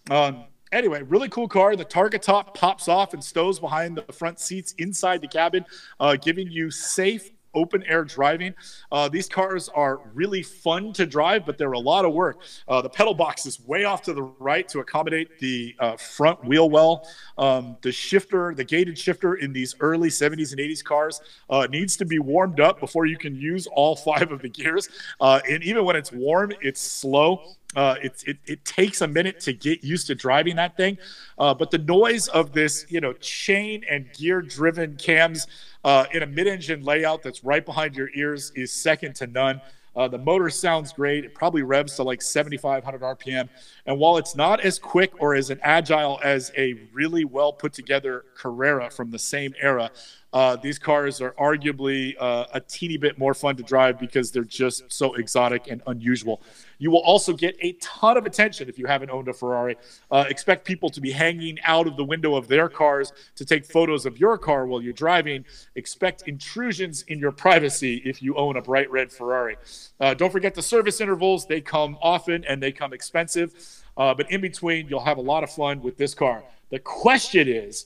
Um, 0.09 0.45
anyway, 0.71 1.03
really 1.03 1.29
cool 1.29 1.47
car. 1.47 1.75
The 1.75 1.85
target 1.85 2.23
top 2.23 2.57
pops 2.57 2.87
off 2.87 3.13
and 3.13 3.23
stows 3.23 3.59
behind 3.59 3.97
the 3.97 4.13
front 4.13 4.39
seats 4.39 4.73
inside 4.79 5.21
the 5.21 5.27
cabin, 5.27 5.65
uh, 5.99 6.15
giving 6.15 6.49
you 6.51 6.71
safe 6.71 7.29
open 7.53 7.83
air 7.83 8.03
driving. 8.03 8.53
Uh, 8.91 9.09
these 9.09 9.27
cars 9.27 9.69
are 9.69 10.01
really 10.13 10.43
fun 10.43 10.93
to 10.93 11.05
drive, 11.05 11.45
but 11.45 11.57
they're 11.57 11.73
a 11.73 11.79
lot 11.79 12.05
of 12.05 12.13
work. 12.13 12.41
Uh, 12.67 12.81
the 12.81 12.89
pedal 12.89 13.13
box 13.13 13.45
is 13.45 13.59
way 13.61 13.83
off 13.83 14.01
to 14.03 14.13
the 14.13 14.23
right 14.23 14.67
to 14.69 14.79
accommodate 14.79 15.39
the 15.39 15.75
uh, 15.79 15.95
front 15.97 16.43
wheel 16.45 16.69
well. 16.69 17.07
Um, 17.37 17.77
the 17.81 17.91
shifter, 17.91 18.53
the 18.55 18.63
gated 18.63 18.97
shifter 18.97 19.35
in 19.35 19.53
these 19.53 19.75
early 19.79 20.09
70s 20.09 20.51
and 20.51 20.59
80s 20.59 20.83
cars 20.83 21.21
uh, 21.49 21.67
needs 21.69 21.97
to 21.97 22.05
be 22.05 22.19
warmed 22.19 22.59
up 22.59 22.79
before 22.79 23.05
you 23.05 23.17
can 23.17 23.35
use 23.35 23.67
all 23.67 23.95
five 24.03 24.31
of 24.31 24.41
the 24.41 24.49
gears. 24.49 24.89
Uh, 25.19 25.39
and 25.49 25.63
even 25.63 25.85
when 25.85 25.95
it's 25.95 26.11
warm, 26.11 26.51
it's 26.61 26.81
slow. 26.81 27.55
Uh, 27.75 27.95
it, 28.01 28.23
it, 28.25 28.37
it 28.45 28.65
takes 28.65 29.01
a 29.01 29.07
minute 29.07 29.39
to 29.41 29.53
get 29.53 29.83
used 29.83 30.07
to 30.07 30.15
driving 30.15 30.55
that 30.55 30.77
thing. 30.77 30.97
Uh, 31.37 31.53
but 31.53 31.71
the 31.71 31.77
noise 31.77 32.27
of 32.29 32.53
this, 32.53 32.85
you 32.89 33.01
know, 33.01 33.13
chain 33.13 33.83
and 33.89 34.11
gear 34.13 34.41
driven 34.41 34.95
cams 34.95 35.47
uh, 35.83 36.05
in 36.13 36.23
a 36.23 36.27
mid 36.27 36.47
engine 36.47 36.83
layout 36.83 37.23
that's 37.23 37.43
right 37.43 37.65
behind 37.65 37.95
your 37.95 38.09
ears 38.13 38.51
is 38.55 38.71
second 38.71 39.15
to 39.15 39.27
none. 39.27 39.61
Uh, 39.95 40.07
the 40.07 40.17
motor 40.17 40.49
sounds 40.49 40.91
great. 40.91 41.23
It 41.23 41.35
probably 41.35 41.61
revs 41.61 41.95
to 41.97 42.03
like 42.03 42.21
7,500 42.21 43.01
RPM. 43.01 43.47
And 43.85 43.99
while 43.99 44.17
it's 44.17 44.35
not 44.35 44.59
as 44.61 44.79
quick 44.79 45.11
or 45.19 45.35
as 45.35 45.49
an 45.49 45.59
agile 45.61 46.19
as 46.23 46.51
a 46.57 46.73
really 46.93 47.25
well 47.25 47.53
put 47.53 47.73
together 47.73 48.25
Carrera 48.35 48.89
from 48.89 49.11
the 49.11 49.19
same 49.19 49.53
era, 49.61 49.91
uh, 50.33 50.55
these 50.55 50.79
cars 50.79 51.21
are 51.21 51.31
arguably 51.33 52.15
uh, 52.19 52.45
a 52.53 52.59
teeny 52.59 52.97
bit 52.97 53.17
more 53.19 53.33
fun 53.33 53.55
to 53.55 53.63
drive 53.63 53.99
because 53.99 54.31
they're 54.31 54.43
just 54.43 54.91
so 54.91 55.13
exotic 55.13 55.67
and 55.69 55.81
unusual. 55.85 56.41
You 56.79 56.89
will 56.91 57.03
also 57.03 57.33
get 57.33 57.55
a 57.61 57.73
ton 57.73 58.17
of 58.17 58.25
attention 58.25 58.67
if 58.67 58.79
you 58.79 58.87
haven't 58.87 59.11
owned 59.11 59.27
a 59.27 59.33
Ferrari. 59.33 59.77
Uh, 60.09 60.25
expect 60.27 60.65
people 60.65 60.89
to 60.89 60.99
be 60.99 61.11
hanging 61.11 61.59
out 61.63 61.87
of 61.87 61.95
the 61.97 62.03
window 62.03 62.35
of 62.35 62.47
their 62.47 62.67
cars 62.67 63.13
to 63.35 63.45
take 63.45 63.63
photos 63.65 64.05
of 64.05 64.19
your 64.19 64.37
car 64.37 64.65
while 64.65 64.81
you're 64.81 64.91
driving. 64.91 65.45
Expect 65.75 66.27
intrusions 66.27 67.03
in 67.03 67.19
your 67.19 67.31
privacy 67.31 68.01
if 68.03 68.21
you 68.21 68.35
own 68.35 68.57
a 68.57 68.61
bright 68.61 68.89
red 68.91 69.11
Ferrari. 69.11 69.55
Uh, 69.99 70.13
don't 70.15 70.31
forget 70.31 70.55
the 70.55 70.63
service 70.63 70.99
intervals, 70.99 71.45
they 71.45 71.61
come 71.61 71.95
often 72.01 72.43
and 72.45 72.61
they 72.61 72.71
come 72.71 72.91
expensive. 72.91 73.53
Uh, 73.95 74.13
but 74.13 74.29
in 74.31 74.41
between, 74.41 74.87
you'll 74.87 75.05
have 75.05 75.19
a 75.19 75.21
lot 75.21 75.43
of 75.43 75.51
fun 75.51 75.81
with 75.81 75.97
this 75.97 76.15
car. 76.15 76.43
The 76.71 76.79
question 76.79 77.47
is, 77.47 77.85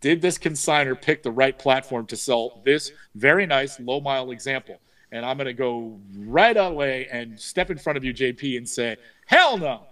did 0.00 0.22
this 0.22 0.38
consigner 0.38 1.00
pick 1.00 1.22
the 1.22 1.30
right 1.30 1.58
platform 1.58 2.06
to 2.06 2.16
sell 2.16 2.62
this 2.64 2.92
very 3.14 3.46
nice 3.46 3.78
low 3.80 4.00
mile 4.00 4.30
example? 4.30 4.78
And 5.12 5.26
I'm 5.26 5.36
going 5.36 5.46
to 5.46 5.52
go 5.52 5.98
right 6.16 6.56
away 6.56 7.08
and 7.10 7.38
step 7.38 7.70
in 7.70 7.78
front 7.78 7.96
of 7.96 8.04
you, 8.04 8.14
JP, 8.14 8.56
and 8.56 8.68
say, 8.68 8.96
hell 9.26 9.58
no. 9.58 9.86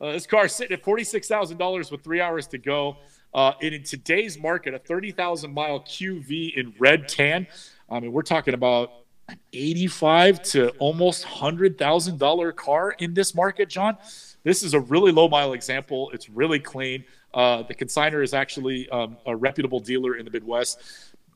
Uh, 0.00 0.12
this 0.12 0.26
car's 0.26 0.54
sitting 0.54 0.76
at 0.76 0.82
$46,000 0.82 1.92
with 1.92 2.02
three 2.02 2.20
hours 2.20 2.46
to 2.48 2.58
go. 2.58 2.96
Uh, 3.34 3.52
and 3.62 3.74
in 3.74 3.82
today's 3.82 4.38
market, 4.38 4.74
a 4.74 4.78
30,000 4.78 5.52
mile 5.52 5.80
QV 5.80 6.56
in 6.56 6.74
red 6.78 7.08
tan, 7.08 7.46
I 7.88 8.00
mean, 8.00 8.12
we're 8.12 8.22
talking 8.22 8.54
about 8.54 8.90
an 9.28 9.38
85 9.52 10.42
to 10.42 10.70
almost 10.78 11.24
$100,000 11.24 12.56
car 12.56 12.92
in 12.98 13.14
this 13.14 13.34
market, 13.34 13.68
John. 13.68 13.96
This 14.44 14.62
is 14.62 14.74
a 14.74 14.80
really 14.80 15.12
low 15.12 15.28
mile 15.28 15.52
example. 15.52 16.10
It's 16.12 16.28
really 16.28 16.58
clean. 16.58 17.04
Uh, 17.34 17.62
the 17.62 17.74
consigner 17.74 18.22
is 18.22 18.34
actually 18.34 18.88
um, 18.90 19.16
a 19.26 19.34
reputable 19.34 19.80
dealer 19.80 20.16
in 20.16 20.24
the 20.24 20.30
Midwest. 20.30 20.80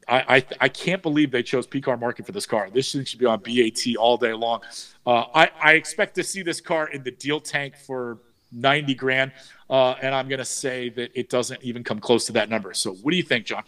I, 0.08 0.36
I, 0.36 0.44
I 0.60 0.68
can't 0.68 1.02
believe 1.02 1.30
they 1.30 1.42
chose 1.42 1.66
P 1.66 1.80
Car 1.80 1.96
Market 1.96 2.26
for 2.26 2.32
this 2.32 2.46
car. 2.46 2.70
This 2.70 2.92
thing 2.92 3.04
should 3.04 3.18
be 3.18 3.26
on 3.26 3.40
BAT 3.40 3.96
all 3.98 4.16
day 4.16 4.32
long. 4.32 4.60
Uh, 5.06 5.24
I, 5.34 5.50
I 5.60 5.72
expect 5.72 6.14
to 6.16 6.22
see 6.22 6.42
this 6.42 6.60
car 6.60 6.88
in 6.88 7.02
the 7.02 7.10
deal 7.10 7.40
tank 7.40 7.76
for 7.76 8.18
90 8.52 8.94
grand. 8.94 9.32
Uh, 9.68 9.94
and 10.00 10.14
I'm 10.14 10.28
going 10.28 10.38
to 10.38 10.44
say 10.44 10.90
that 10.90 11.10
it 11.18 11.28
doesn't 11.28 11.62
even 11.62 11.82
come 11.82 11.98
close 11.98 12.26
to 12.26 12.32
that 12.32 12.48
number. 12.48 12.72
So, 12.72 12.92
what 12.94 13.10
do 13.10 13.16
you 13.16 13.22
think, 13.22 13.46
John? 13.46 13.64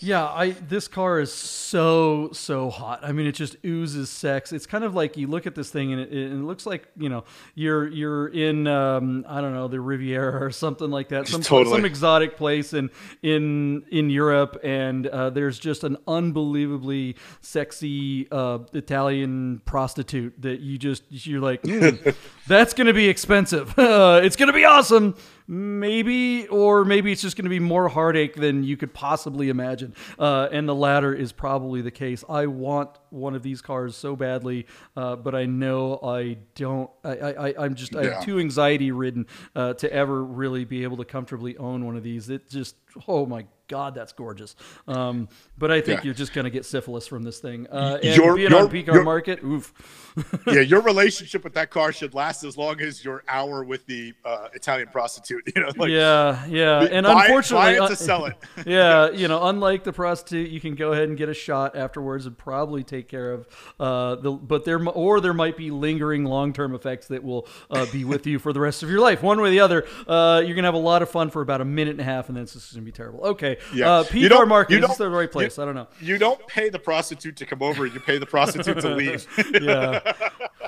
Yeah, 0.00 0.24
I 0.26 0.50
this 0.50 0.86
car 0.86 1.18
is 1.18 1.32
so 1.32 2.30
so 2.32 2.70
hot. 2.70 3.00
I 3.02 3.10
mean, 3.10 3.26
it 3.26 3.32
just 3.32 3.56
oozes 3.64 4.08
sex. 4.10 4.52
It's 4.52 4.66
kind 4.66 4.84
of 4.84 4.94
like 4.94 5.16
you 5.16 5.26
look 5.26 5.46
at 5.46 5.56
this 5.56 5.70
thing 5.70 5.92
and 5.92 6.00
it, 6.00 6.12
it 6.12 6.34
looks 6.34 6.66
like 6.66 6.86
you 6.96 7.08
know 7.08 7.24
you're 7.56 7.88
you're 7.88 8.28
in 8.28 8.68
um, 8.68 9.24
I 9.28 9.40
don't 9.40 9.52
know 9.54 9.66
the 9.66 9.80
Riviera 9.80 10.44
or 10.44 10.50
something 10.52 10.88
like 10.90 11.08
that, 11.08 11.26
some 11.28 11.42
Totally. 11.42 11.74
some 11.74 11.84
exotic 11.84 12.36
place 12.36 12.74
in 12.74 12.90
in 13.22 13.82
in 13.90 14.08
Europe, 14.08 14.60
and 14.62 15.08
uh, 15.08 15.30
there's 15.30 15.58
just 15.58 15.82
an 15.82 15.96
unbelievably 16.06 17.16
sexy 17.40 18.28
uh, 18.30 18.60
Italian 18.74 19.60
prostitute 19.64 20.40
that 20.42 20.60
you 20.60 20.78
just 20.78 21.02
you're 21.08 21.40
like, 21.40 21.64
"Hmm, 21.64 22.10
that's 22.46 22.72
gonna 22.72 22.94
be 22.94 23.08
expensive. 23.08 23.74
Uh, 23.88 24.20
it's 24.22 24.36
gonna 24.36 24.52
be 24.52 24.64
awesome. 24.66 25.14
Maybe, 25.50 26.46
or 26.48 26.84
maybe 26.84 27.10
it's 27.10 27.22
just 27.22 27.34
going 27.34 27.46
to 27.46 27.50
be 27.50 27.58
more 27.58 27.88
heartache 27.88 28.34
than 28.34 28.64
you 28.64 28.76
could 28.76 28.92
possibly 28.92 29.48
imagine. 29.48 29.94
Uh, 30.18 30.46
and 30.52 30.68
the 30.68 30.74
latter 30.74 31.14
is 31.14 31.32
probably 31.32 31.80
the 31.80 31.90
case. 31.90 32.22
I 32.28 32.46
want 32.46 32.90
one 33.08 33.34
of 33.34 33.42
these 33.42 33.62
cars 33.62 33.96
so 33.96 34.14
badly, 34.14 34.66
uh, 34.94 35.16
but 35.16 35.34
I 35.34 35.46
know 35.46 36.00
I 36.02 36.36
don't. 36.54 36.90
I, 37.02 37.10
I, 37.10 37.54
I'm 37.64 37.74
just 37.74 37.94
Yeah. 37.94 38.18
I'm 38.18 38.24
too 38.24 38.38
anxiety 38.38 38.90
ridden 38.90 39.26
uh, 39.56 39.72
to 39.74 39.90
ever 39.90 40.22
really 40.22 40.66
be 40.66 40.82
able 40.82 40.98
to 40.98 41.04
comfortably 41.06 41.56
own 41.56 41.86
one 41.86 41.96
of 41.96 42.02
these. 42.02 42.28
It 42.28 42.50
just, 42.50 42.76
oh 43.06 43.24
my 43.24 43.46
god, 43.68 43.94
that's 43.94 44.12
gorgeous. 44.12 44.56
Um, 44.86 45.28
but 45.56 45.70
I 45.70 45.80
think 45.80 46.00
Yeah. 46.00 46.06
you're 46.06 46.14
just 46.14 46.32
going 46.32 46.44
to 46.44 46.50
get 46.50 46.64
syphilis 46.64 47.06
from 47.06 47.22
this 47.22 47.38
thing. 47.38 47.66
Uh, 47.70 47.98
and 48.02 48.16
Your- 48.16 48.34
being 48.36 48.50
your- 48.50 48.60
on 48.62 48.68
P 48.70 48.82
car 48.82 49.02
market, 49.02 49.42
oof. 49.44 49.72
yeah, 50.48 50.60
your 50.60 50.80
relationship 50.80 51.44
with 51.44 51.54
that 51.54 51.70
car 51.70 51.92
should 51.92 52.12
last 52.12 52.42
as 52.42 52.56
long 52.56 52.80
as 52.80 53.04
your 53.04 53.22
hour 53.28 53.62
with 53.62 53.86
the 53.86 54.12
uh, 54.24 54.48
Italian 54.54 54.88
prostitute. 54.88 55.44
You 55.54 55.62
know, 55.62 55.70
like 55.76 55.90
yeah, 55.90 56.44
yeah, 56.46 56.82
and 56.82 57.04
buy 57.04 57.24
unfortunately, 57.26 57.78
buy 57.78 57.84
it 57.86 57.88
to 57.88 57.96
sell 57.96 58.26
it. 58.26 58.34
yeah, 58.66 59.10
you 59.10 59.28
know, 59.28 59.46
unlike 59.46 59.82
the 59.84 59.92
prostitute, 59.92 60.50
you 60.50 60.60
can 60.60 60.74
go 60.74 60.92
ahead 60.92 61.08
and 61.08 61.16
get 61.18 61.28
a 61.28 61.34
shot 61.34 61.74
afterwards 61.76 62.26
and 62.26 62.36
probably 62.36 62.82
take 62.84 63.08
care 63.08 63.32
of 63.32 63.46
uh, 63.80 64.16
the. 64.16 64.32
But 64.32 64.64
there, 64.64 64.84
or 64.88 65.20
there 65.20 65.34
might 65.34 65.56
be 65.56 65.70
lingering 65.70 66.24
long-term 66.24 66.74
effects 66.74 67.08
that 67.08 67.22
will 67.24 67.46
uh, 67.70 67.86
be 67.92 68.04
with 68.04 68.26
you 68.26 68.38
for 68.38 68.52
the 68.52 68.60
rest 68.60 68.82
of 68.82 68.90
your 68.90 69.00
life. 69.00 69.22
One 69.22 69.40
way 69.40 69.48
or 69.48 69.50
the 69.50 69.60
other, 69.60 69.86
uh, 70.06 70.42
you're 70.44 70.54
gonna 70.56 70.66
have 70.68 70.74
a 70.74 70.78
lot 70.78 71.02
of 71.02 71.10
fun 71.10 71.30
for 71.30 71.42
about 71.42 71.60
a 71.60 71.64
minute 71.64 71.92
and 71.92 72.00
a 72.00 72.04
half, 72.04 72.28
and 72.28 72.36
then 72.36 72.42
it's 72.44 72.52
just 72.54 72.72
gonna 72.72 72.84
be 72.84 72.92
terrible. 72.92 73.20
Okay, 73.24 73.57
Yeah. 73.74 73.90
uh, 73.90 74.04
You 74.12 74.28
don't- 74.28 74.48
market 74.48 74.82
is 74.84 74.96
the 74.96 75.08
right 75.10 75.30
place? 75.30 75.56
you- 75.56 75.62
I 75.62 75.66
don't 75.66 75.74
know. 75.74 75.88
you 76.00 76.18
don't 76.18 76.44
pay 76.46 76.68
the 76.68 76.78
prostitute 76.78 77.36
to 77.36 77.46
come 77.46 77.62
over; 77.62 77.86
you 77.86 78.00
pay 78.00 78.18
the 78.18 78.26
prostitute 78.26 78.80
to 78.80 78.90
leave. 78.94 79.26
yeah. 79.60 80.12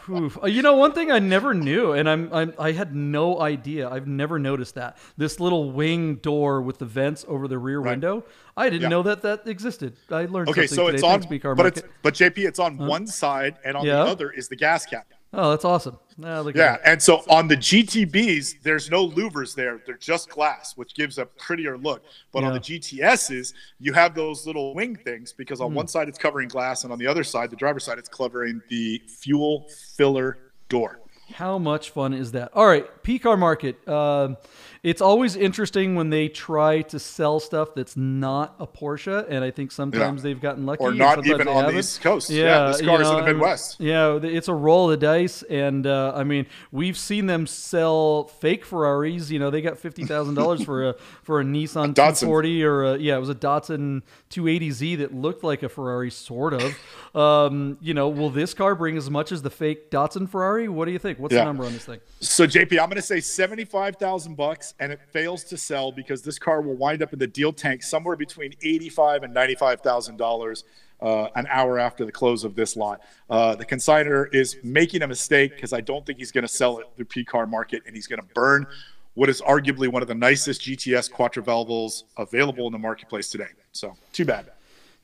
Oof. 0.08 0.38
Uh, 0.42 0.46
You 0.46 0.62
know, 0.62 0.74
one 0.74 0.92
thing 0.92 1.10
I 1.12 1.18
never 1.18 1.54
knew, 1.54 1.92
and 1.92 2.08
I'm, 2.08 2.32
I'm 2.32 2.54
I 2.58 2.72
had 2.72 2.94
no 2.94 3.40
idea. 3.40 3.88
I've 3.88 4.06
never 4.06 4.38
noticed 4.38 4.74
that 4.74 4.96
this 5.16 5.38
little 5.40 5.70
wing 5.72 6.16
door 6.16 6.62
with 6.62 6.78
the 6.78 6.86
vents 6.86 7.24
over 7.28 7.46
the 7.48 7.58
rear 7.58 7.80
window. 7.80 8.24
I 8.56 8.68
didn't 8.70 8.82
Yeah. 8.82 8.88
know 8.88 9.02
that 9.04 9.22
that 9.22 9.46
existed. 9.46 9.96
I 10.10 10.24
learned 10.26 10.48
Okay, 10.50 10.66
something 10.66 10.76
so 10.76 10.86
today. 10.86 10.94
it's 10.96 11.04
on, 11.04 11.22
Thanks, 11.22 11.44
but 11.56 11.66
it's 11.66 11.82
but 12.02 12.14
JP, 12.14 12.38
it's 12.46 12.58
on 12.58 12.76
one 12.78 13.06
side, 13.06 13.56
and 13.64 13.76
on 13.76 13.84
Yeah. 13.86 14.04
the 14.04 14.10
other 14.10 14.30
is 14.30 14.48
the 14.48 14.56
gas 14.56 14.84
cap. 14.86 15.06
Oh, 15.32 15.50
that's 15.50 15.64
awesome. 15.64 15.96
Ah, 16.24 16.40
look 16.40 16.56
Yeah, 16.56 16.72
that. 16.72 16.80
and 16.84 17.00
so 17.02 17.22
on 17.30 17.46
the 17.46 17.56
GTBs, 17.56 18.62
there's 18.62 18.90
no 18.90 19.08
louvers 19.08 19.54
there; 19.54 19.80
they're 19.86 19.96
just 19.96 20.28
glass, 20.28 20.76
which 20.76 20.94
gives 20.94 21.18
a 21.18 21.26
prettier 21.26 21.78
look. 21.78 22.02
But 22.32 22.42
on 22.44 22.52
the 22.52 22.60
GTSs, 22.60 23.54
you 23.78 23.92
have 23.92 24.14
those 24.14 24.44
little 24.44 24.74
wing 24.74 24.96
things 24.96 25.32
because 25.32 25.60
on 25.60 25.72
one 25.72 25.86
side 25.86 26.08
it's 26.08 26.18
covering 26.18 26.48
glass, 26.48 26.82
and 26.84 26.92
on 26.92 26.98
the 26.98 27.06
other 27.06 27.22
side, 27.24 27.50
the 27.50 27.56
driver's 27.56 27.84
side, 27.84 27.98
it's 27.98 28.08
covering 28.08 28.60
the 28.68 29.00
fuel 29.06 29.68
filler 29.96 30.38
door. 30.68 31.00
How 31.34 31.58
much 31.58 31.90
fun 31.90 32.12
is 32.12 32.32
that? 32.32 32.50
All 32.54 32.66
right, 32.66 32.86
P 33.02 33.18
Car 33.18 33.36
market. 33.36 33.86
Um, 33.88 34.36
it's 34.82 35.02
always 35.02 35.36
interesting 35.36 35.94
when 35.94 36.08
they 36.08 36.28
try 36.28 36.80
to 36.82 36.98
sell 36.98 37.38
stuff 37.38 37.74
that's 37.74 37.98
not 37.98 38.54
a 38.58 38.66
Porsche, 38.66 39.26
and 39.28 39.44
I 39.44 39.50
think 39.50 39.72
sometimes 39.72 40.20
Yeah. 40.20 40.30
they've 40.30 40.40
gotten 40.40 40.64
lucky, 40.64 40.82
Or 40.82 40.92
not 40.94 41.26
even 41.26 41.40
on 41.48 41.54
the 41.56 41.60
haven't. 41.64 41.76
East 41.78 42.00
Coast. 42.00 42.30
Yeah, 42.30 42.68
this 42.68 42.80
you 42.80 42.86
car 42.86 43.02
is 43.02 43.10
in 43.10 43.16
the 43.16 43.22
Midwest. 43.24 43.78
Yeah, 43.78 44.18
it's 44.22 44.48
a 44.48 44.54
roll 44.54 44.90
of 44.90 44.98
the 44.98 45.06
dice, 45.06 45.42
and 45.44 45.86
uh, 45.86 46.14
I 46.16 46.24
mean, 46.24 46.46
we've 46.72 46.96
seen 46.96 47.26
them 47.26 47.46
sell 47.46 48.24
fake 48.40 48.64
Ferraris. 48.64 49.30
You 49.30 49.38
know, 49.38 49.50
they 49.50 49.60
got 49.60 49.76
fifty 49.76 50.04
thousand 50.04 50.34
dollars 50.34 50.64
for 50.64 50.88
a 50.88 50.94
for 51.22 51.40
a 51.40 51.44
Nissan 51.44 51.92
Datsun. 51.94 52.20
240 52.20 52.64
or 52.64 52.82
a, 52.84 52.96
yeah, 52.96 53.16
it 53.16 53.20
was 53.20 53.28
a 53.28 53.34
Datsun 53.34 54.00
280Z 54.30 54.98
that 54.98 55.14
looked 55.14 55.44
like 55.44 55.62
a 55.62 55.68
Ferrari, 55.68 56.10
sort 56.10 56.54
of. 56.54 56.74
Um, 57.14 57.76
you 57.82 57.92
know, 57.92 58.08
will 58.08 58.30
this 58.30 58.54
car 58.54 58.74
bring 58.74 58.96
as 58.96 59.10
much 59.10 59.30
as 59.30 59.42
the 59.42 59.50
fake 59.50 59.90
Datsun 59.90 60.26
Ferrari? 60.28 60.68
What 60.68 60.86
do 60.86 60.92
you 60.92 60.98
think? 60.98 61.18
What's 61.20 61.34
Yeah. 61.34 61.40
the 61.40 61.44
number 61.46 61.64
on 61.64 61.72
this 61.72 61.84
thing? 61.84 62.00
So 62.20 62.46
JP, 62.46 62.72
I'm 62.80 62.88
going 62.88 62.96
to 62.96 63.02
say 63.02 63.20
seventy-five 63.20 63.96
thousand 63.96 64.36
bucks, 64.36 64.74
and 64.80 64.90
it 64.92 65.00
fails 65.12 65.44
to 65.44 65.56
sell 65.56 65.92
because 65.92 66.22
this 66.22 66.38
car 66.38 66.60
will 66.60 66.76
wind 66.76 67.02
up 67.02 67.12
in 67.12 67.18
the 67.18 67.26
deal 67.26 67.52
tank 67.52 67.82
somewhere 67.82 68.16
between 68.16 68.54
eighty-five 68.62 69.22
and 69.22 69.32
ninety-five 69.34 69.80
thousand 69.80 70.16
dollars. 70.16 70.64
Uh, 71.02 71.28
an 71.34 71.46
hour 71.48 71.78
after 71.78 72.04
the 72.04 72.12
close 72.12 72.44
of 72.44 72.54
this 72.54 72.76
lot, 72.76 73.00
uh, 73.30 73.54
the 73.54 73.64
consigner 73.64 74.26
is 74.34 74.58
making 74.62 75.00
a 75.00 75.06
mistake 75.06 75.54
because 75.54 75.72
I 75.72 75.80
don't 75.80 76.04
think 76.04 76.18
he's 76.18 76.30
going 76.30 76.42
to 76.42 76.48
sell 76.48 76.78
it 76.78 76.88
through 76.94 77.06
P 77.06 77.24
Car 77.24 77.46
market, 77.46 77.82
and 77.86 77.96
he's 77.96 78.06
going 78.06 78.20
to 78.20 78.28
burn 78.34 78.66
what 79.14 79.30
is 79.30 79.40
arguably 79.40 79.88
one 79.88 80.02
of 80.02 80.08
the 80.08 80.14
nicest 80.14 80.60
GTS 80.60 81.10
Quattrovalvos 81.10 82.02
available 82.18 82.66
in 82.66 82.72
the 82.72 82.78
marketplace 82.78 83.30
today. 83.30 83.48
So 83.72 83.96
too 84.12 84.26
bad, 84.26 84.50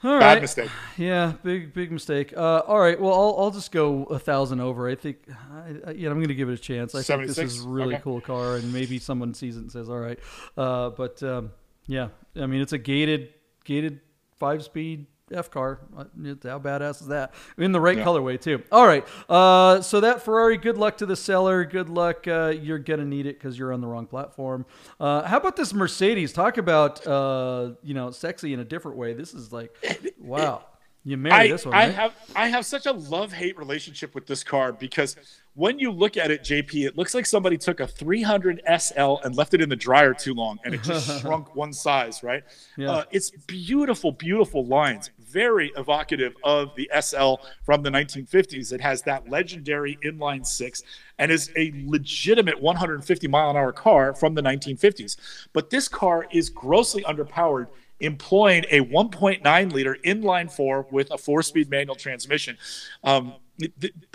All 0.05 0.18
bad 0.20 0.34
right. 0.34 0.42
mistake. 0.42 0.70
Yeah, 0.99 1.32
big 1.42 1.72
big 1.72 1.90
mistake. 1.90 2.34
Uh, 2.36 2.59
all 2.66 2.78
right, 2.78 3.01
well, 3.01 3.12
I'll, 3.12 3.36
I'll 3.44 3.51
just 3.51 3.72
go 3.72 4.05
a 4.05 4.18
thousand 4.18 4.61
over. 4.61 4.88
I 4.88 4.94
think, 4.94 5.18
I, 5.53 5.88
I, 5.88 5.90
yeah, 5.92 6.11
I'm 6.11 6.16
going 6.16 6.28
to 6.28 6.34
give 6.34 6.51
it 6.51 6.53
a 6.55 6.59
chance. 6.59 6.94
I 6.94 7.03
think 7.03 7.26
this 7.26 7.38
is 7.38 7.64
a 7.64 7.68
really 7.68 7.94
Okay. 7.94 8.03
cool 8.05 8.20
car, 8.20 8.57
and 8.57 8.72
maybe 8.72 8.99
someone 8.99 9.32
sees 9.34 9.57
it 9.57 9.61
and 9.61 9.72
says, 9.72 9.88
"All 9.88 9.99
right," 9.99 10.18
uh, 10.57 10.90
but 10.90 11.22
um, 11.22 11.51
yeah, 11.86 12.09
I 12.36 12.47
mean, 12.47 12.61
it's 12.61 12.74
a 12.74 12.78
gated 12.78 13.32
gated 13.64 14.01
five 14.38 14.62
speed 14.62 15.07
F 15.33 15.51
car. 15.51 15.81
Uh, 15.97 16.05
How 16.45 16.61
badass 16.61 17.01
is 17.01 17.09
that? 17.09 17.35
In 17.59 17.72
the 17.72 17.81
right 17.81 17.97
Yeah. 17.97 18.05
colorway 18.05 18.41
too. 18.41 18.62
All 18.70 18.87
right, 18.87 19.05
uh, 19.29 19.81
so 19.81 19.99
that 20.01 20.22
Ferrari. 20.22 20.57
Good 20.57 20.79
luck 20.79 20.99
to 20.99 21.07
the 21.07 21.16
seller. 21.16 21.64
Good 21.64 21.89
luck. 21.89 22.29
Uh, 22.29 22.55
you're 22.61 22.79
gonna 22.79 23.05
need 23.05 23.27
it 23.27 23.37
because 23.39 23.59
you're 23.59 23.72
on 23.72 23.81
the 23.81 23.89
wrong 23.89 24.07
platform. 24.07 24.66
Uh, 25.01 25.22
how 25.22 25.39
about 25.39 25.57
this 25.57 25.74
Mercedes? 25.74 26.33
Talk 26.33 26.59
about 26.59 27.05
uh, 27.07 27.70
you 27.83 27.95
know 27.95 28.12
sexy 28.12 28.53
in 28.53 28.61
a 28.61 28.64
different 28.64 28.97
way. 28.99 29.14
This 29.14 29.35
is 29.35 29.53
like, 29.53 29.74
wow. 30.20 30.64
You 31.03 31.16
married 31.16 31.37
I, 31.37 31.47
this 31.53 31.64
one, 31.64 31.72
I 31.72 31.85
right? 31.87 31.95
have 31.95 32.14
I 32.35 32.49
have 32.49 32.66
such 32.66 32.87
a 32.87 32.91
love 32.93 33.33
hate 33.33 33.57
relationship 33.57 34.12
with 34.12 34.27
this 34.27 34.43
car 34.43 34.72
because 34.72 35.14
when 35.55 35.79
you 35.79 35.93
look 35.93 36.16
at 36.16 36.33
it, 36.33 36.43
JP, 36.43 36.85
it 36.85 36.97
looks 36.99 37.14
like 37.14 37.27
somebody 37.27 37.57
took 37.57 37.79
a 37.79 37.87
300 37.87 38.61
SL 38.77 39.18
and 39.22 39.37
left 39.37 39.55
it 39.55 39.61
in 39.61 39.68
the 39.68 39.77
dryer 39.77 40.12
too 40.12 40.35
long, 40.35 40.59
and 40.64 40.74
it 40.74 40.83
just 40.83 41.20
shrunk 41.20 41.55
one 41.55 41.72
size. 41.72 42.24
Right? 42.24 42.43
Yeah. 42.77 42.91
Uh, 42.91 43.05
it's 43.12 43.31
beautiful, 43.31 44.11
beautiful 44.11 44.66
lines, 44.66 45.11
very 45.37 45.70
evocative 45.76 46.34
of 46.45 46.74
the 46.76 46.91
SL 46.99 47.34
from 47.62 47.82
the 47.82 47.91
1950s. 47.91 48.72
It 48.72 48.80
has 48.80 49.03
that 49.03 49.28
legendary 49.28 49.99
inline 50.03 50.47
six 50.47 50.82
and 51.18 51.30
is 51.30 51.51
a 51.59 51.74
legitimate 51.84 52.59
150 52.59 53.28
mile 53.28 53.51
an 53.51 53.57
hour 53.59 53.70
car 53.70 54.14
from 54.14 54.34
the 54.34 54.41
1950s. 54.41 55.18
But 55.53 55.68
this 55.68 55.89
car 55.89 56.26
is 56.32 56.49
grossly 56.49 57.03
underpowered 57.03 57.66
employing 58.01 58.64
a 58.70 58.80
1.9 58.80 59.72
liter 59.72 59.99
inline 60.07 60.51
four 60.51 60.87
with 60.91 61.11
a 61.11 61.18
four 61.18 61.43
speed 61.43 61.68
manual 61.68 61.97
transmission. 61.97 62.57
Um, 63.05 63.34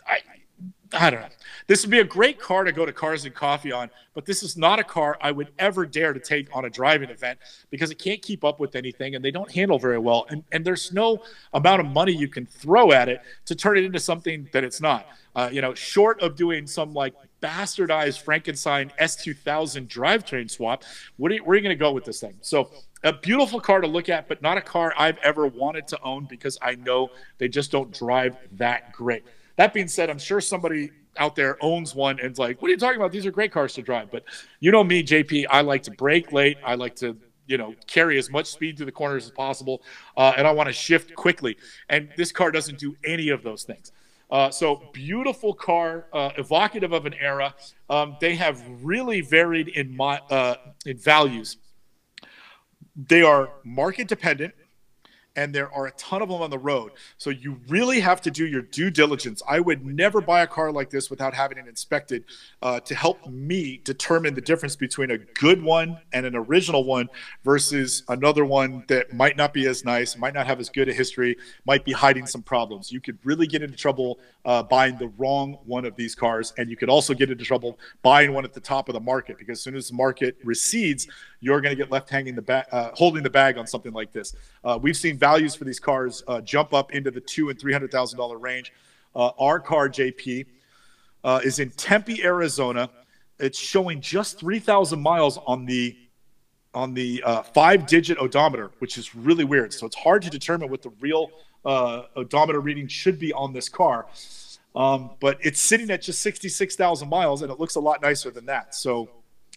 I, 0.07 0.22
I 0.93 1.09
don't 1.09 1.21
know. 1.21 1.27
This 1.67 1.83
would 1.83 1.91
be 1.91 1.99
a 1.99 2.03
great 2.03 2.39
car 2.39 2.63
to 2.63 2.71
go 2.71 2.85
to 2.85 2.91
Cars 2.91 3.23
and 3.25 3.33
Coffee 3.33 3.71
on, 3.71 3.89
but 4.13 4.25
this 4.25 4.43
is 4.43 4.57
not 4.57 4.79
a 4.79 4.83
car 4.83 5.17
I 5.21 5.31
would 5.31 5.51
ever 5.57 5.85
dare 5.85 6.11
to 6.11 6.19
take 6.19 6.53
on 6.53 6.65
a 6.65 6.69
driving 6.69 7.09
event 7.09 7.39
because 7.69 7.91
it 7.91 7.95
can't 7.99 8.21
keep 8.21 8.43
up 8.43 8.59
with 8.59 8.75
anything 8.75 9.15
and 9.15 9.23
they 9.23 9.31
don't 9.31 9.49
handle 9.49 9.79
very 9.79 9.99
well. 9.99 10.25
And, 10.29 10.43
and 10.51 10.65
there's 10.65 10.91
no 10.91 11.23
amount 11.53 11.79
of 11.79 11.87
money 11.87 12.11
you 12.11 12.27
can 12.27 12.45
throw 12.45 12.91
at 12.91 13.07
it 13.07 13.21
to 13.45 13.55
turn 13.55 13.77
it 13.77 13.85
into 13.85 13.99
something 13.99 14.49
that 14.51 14.63
it's 14.63 14.81
not. 14.81 15.07
Uh, 15.33 15.49
you 15.51 15.61
know, 15.61 15.73
short 15.73 16.21
of 16.21 16.35
doing 16.35 16.67
some 16.67 16.93
like 16.93 17.13
bastardized 17.41 18.21
Frankenstein 18.21 18.91
S2000 18.99 19.87
drivetrain 19.87 20.51
swap, 20.51 20.83
what 21.15 21.31
are 21.31 21.35
you, 21.35 21.43
where 21.43 21.53
are 21.53 21.57
you 21.57 21.63
going 21.63 21.75
to 21.75 21.79
go 21.79 21.93
with 21.93 22.03
this 22.03 22.19
thing? 22.19 22.35
So, 22.41 22.69
a 23.03 23.13
beautiful 23.13 23.59
car 23.59 23.81
to 23.81 23.87
look 23.87 24.09
at, 24.09 24.27
but 24.27 24.43
not 24.43 24.57
a 24.57 24.61
car 24.61 24.93
I've 24.95 25.17
ever 25.19 25.47
wanted 25.47 25.87
to 25.87 26.01
own 26.03 26.25
because 26.25 26.59
I 26.61 26.75
know 26.75 27.09
they 27.39 27.47
just 27.47 27.71
don't 27.71 27.91
drive 27.91 28.37
that 28.57 28.91
great. 28.93 29.23
That 29.57 29.73
being 29.73 29.87
said, 29.87 30.09
I'm 30.09 30.19
sure 30.19 30.41
somebody 30.41 30.91
out 31.17 31.35
there 31.35 31.57
owns 31.61 31.93
one 31.93 32.19
and 32.19 32.31
is 32.31 32.39
like, 32.39 32.61
"What 32.61 32.69
are 32.69 32.71
you 32.71 32.77
talking 32.77 32.97
about? 32.97 33.11
These 33.11 33.25
are 33.25 33.31
great 33.31 33.51
cars 33.51 33.73
to 33.73 33.81
drive." 33.81 34.11
But 34.11 34.23
you 34.59 34.71
know 34.71 34.83
me, 34.83 35.03
JP. 35.03 35.45
I 35.49 35.61
like 35.61 35.83
to 35.83 35.91
brake 35.91 36.31
late. 36.31 36.57
I 36.63 36.75
like 36.75 36.95
to, 36.97 37.17
you 37.47 37.57
know, 37.57 37.75
carry 37.87 38.17
as 38.17 38.29
much 38.29 38.47
speed 38.47 38.77
through 38.77 38.85
the 38.85 38.91
corners 38.91 39.25
as 39.25 39.31
possible, 39.31 39.81
uh, 40.17 40.33
and 40.37 40.47
I 40.47 40.51
want 40.51 40.67
to 40.67 40.73
shift 40.73 41.15
quickly. 41.15 41.57
And 41.89 42.09
this 42.17 42.31
car 42.31 42.51
doesn't 42.51 42.79
do 42.79 42.95
any 43.03 43.29
of 43.29 43.43
those 43.43 43.63
things. 43.63 43.91
Uh, 44.31 44.49
so 44.49 44.89
beautiful 44.93 45.53
car, 45.53 46.05
uh, 46.13 46.31
evocative 46.37 46.93
of 46.93 47.05
an 47.05 47.13
era. 47.15 47.53
Um, 47.89 48.15
they 48.21 48.35
have 48.35 48.63
really 48.81 49.19
varied 49.19 49.67
in 49.67 49.95
my, 49.95 50.19
uh, 50.29 50.55
in 50.85 50.97
values. 50.97 51.57
They 52.95 53.23
are 53.23 53.49
market 53.65 54.07
dependent 54.07 54.53
and 55.36 55.55
there 55.55 55.73
are 55.73 55.88
a 55.88 55.91
ton 55.91 56.21
of 56.21 56.29
them 56.29 56.41
on 56.41 56.49
the 56.49 56.57
road. 56.57 56.91
So 57.17 57.29
you 57.29 57.59
really 57.69 58.01
have 58.01 58.21
to 58.21 58.32
do 58.32 58.45
your 58.45 58.61
due 58.61 58.89
diligence. 58.89 59.41
I 59.47 59.59
would 59.59 59.86
never 59.86 60.19
buy 60.19 60.41
a 60.41 60.47
car 60.47 60.71
like 60.71 60.89
this 60.89 61.09
without 61.09 61.34
having 61.34 61.57
it 61.57 61.67
inspected 61.67 62.25
uh, 62.61 62.82
to 62.82 62.95
help 62.95 63.25
me 63.27 63.79
determine 63.84 64.34
the 64.34 64.41
difference 64.41 64.75
between 64.75 65.11
a 65.11 65.17
good 65.17 65.61
one 65.61 65.97
and 66.11 66.25
an 66.25 66.36
original 66.36 66.84
one 66.84 67.07
versus 67.45 68.03
another 68.09 68.43
one 68.43 68.84
that 68.88 69.13
might 69.13 69.38
not 69.38 69.53
be 69.53 69.67
as 69.67 69.86
nice, 69.86 70.17
might 70.17 70.34
not 70.34 70.47
have 70.47 70.59
as 70.59 70.69
good 70.69 70.89
a 70.89 70.93
history, 70.93 71.38
might 71.65 71.86
be 71.86 71.93
hiding 71.93 72.25
some 72.25 72.41
problems. 72.41 72.91
You 72.91 72.99
could 72.99 73.17
really 73.23 73.47
get 73.47 73.63
into 73.63 73.77
trouble 73.77 74.19
uh, 74.43 74.63
buying 74.63 74.97
the 74.97 75.07
wrong 75.17 75.57
one 75.65 75.86
of 75.86 75.95
these 75.95 76.13
cars, 76.13 76.53
and 76.57 76.69
you 76.69 76.75
could 76.75 76.89
also 76.89 77.13
get 77.13 77.32
into 77.32 77.45
trouble 77.45 77.79
buying 78.01 78.34
one 78.34 78.43
at 78.43 78.53
the 78.53 78.59
top 78.59 78.89
of 78.89 78.93
the 78.93 78.99
market 78.99 79.38
because 79.38 79.59
as 79.59 79.61
soon 79.61 79.75
as 79.75 79.89
the 79.89 79.95
market 79.95 80.36
recedes, 80.43 81.07
you're 81.39 81.61
going 81.61 81.75
to 81.75 81.82
get 81.82 81.91
left 81.91 82.09
hanging 82.09 82.36
the 82.36 82.41
bag, 82.41 82.65
uh, 82.71 82.91
holding 82.93 83.23
the 83.23 83.29
bag 83.29 83.57
on 83.57 83.65
something 83.67 83.93
like 83.93 84.11
this. 84.11 84.36
Uh, 84.63 84.77
we've 84.82 84.97
seen 84.97 85.17
values 85.22 85.55
for 85.55 85.63
these 85.63 85.80
cars 85.80 86.22
uh, 86.28 86.41
jump 86.41 86.74
up 86.74 86.93
into 86.93 87.09
the 87.11 87.22
two 87.22 87.49
and 87.49 87.57
three 87.57 87.72
hundred 87.72 87.91
thousand 87.91 88.17
dollar 88.19 88.38
range. 88.38 88.74
Uh, 89.15 89.30
our 89.39 89.59
car, 89.59 89.88
JP, 89.88 90.45
uh, 91.24 91.39
is 91.43 91.59
in 91.59 91.69
Tempe, 91.72 92.22
Arizona. 92.24 92.89
It's 93.39 93.57
showing 93.57 94.01
just 94.01 94.38
three 94.38 94.59
thousand 94.59 95.01
miles 95.01 95.38
on 95.47 95.65
the 95.65 95.95
on 96.74 96.93
the 96.93 97.24
uh, 97.24 97.43
five 97.43 97.86
digit 97.86 98.17
odometer, 98.17 98.72
which 98.80 98.97
is 98.97 99.15
really 99.15 99.45
weird. 99.45 99.72
So 99.74 99.86
it's 99.86 99.95
hard 99.95 100.22
to 100.24 100.30
determine 100.30 100.69
what 100.69 100.82
the 100.82 100.91
real 100.99 101.32
odometer 101.63 102.59
reading 102.59 102.88
should 102.88 103.19
be 103.19 103.32
on 103.32 103.53
this 103.53 103.69
car. 103.69 104.07
Um, 104.76 105.11
but 105.19 105.38
it's 105.41 105.59
sitting 105.59 105.91
at 105.91 106.01
just 106.01 106.22
66,000 106.22 107.09
miles 107.09 107.41
and 107.41 107.51
it 107.51 107.59
looks 107.59 107.76
a 107.76 107.80
lot 107.80 108.01
nicer 108.01 108.32
than 108.32 108.45
that. 108.47 108.74
So 108.74 109.09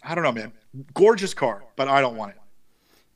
I 0.02 0.14
don't 0.14 0.24
know, 0.24 0.32
man. 0.32 0.52
Gorgeous 0.92 1.34
car, 1.34 1.64
but 1.76 1.88
I 1.88 2.00
don't 2.00 2.16
want 2.16 2.32
it. 2.32 2.38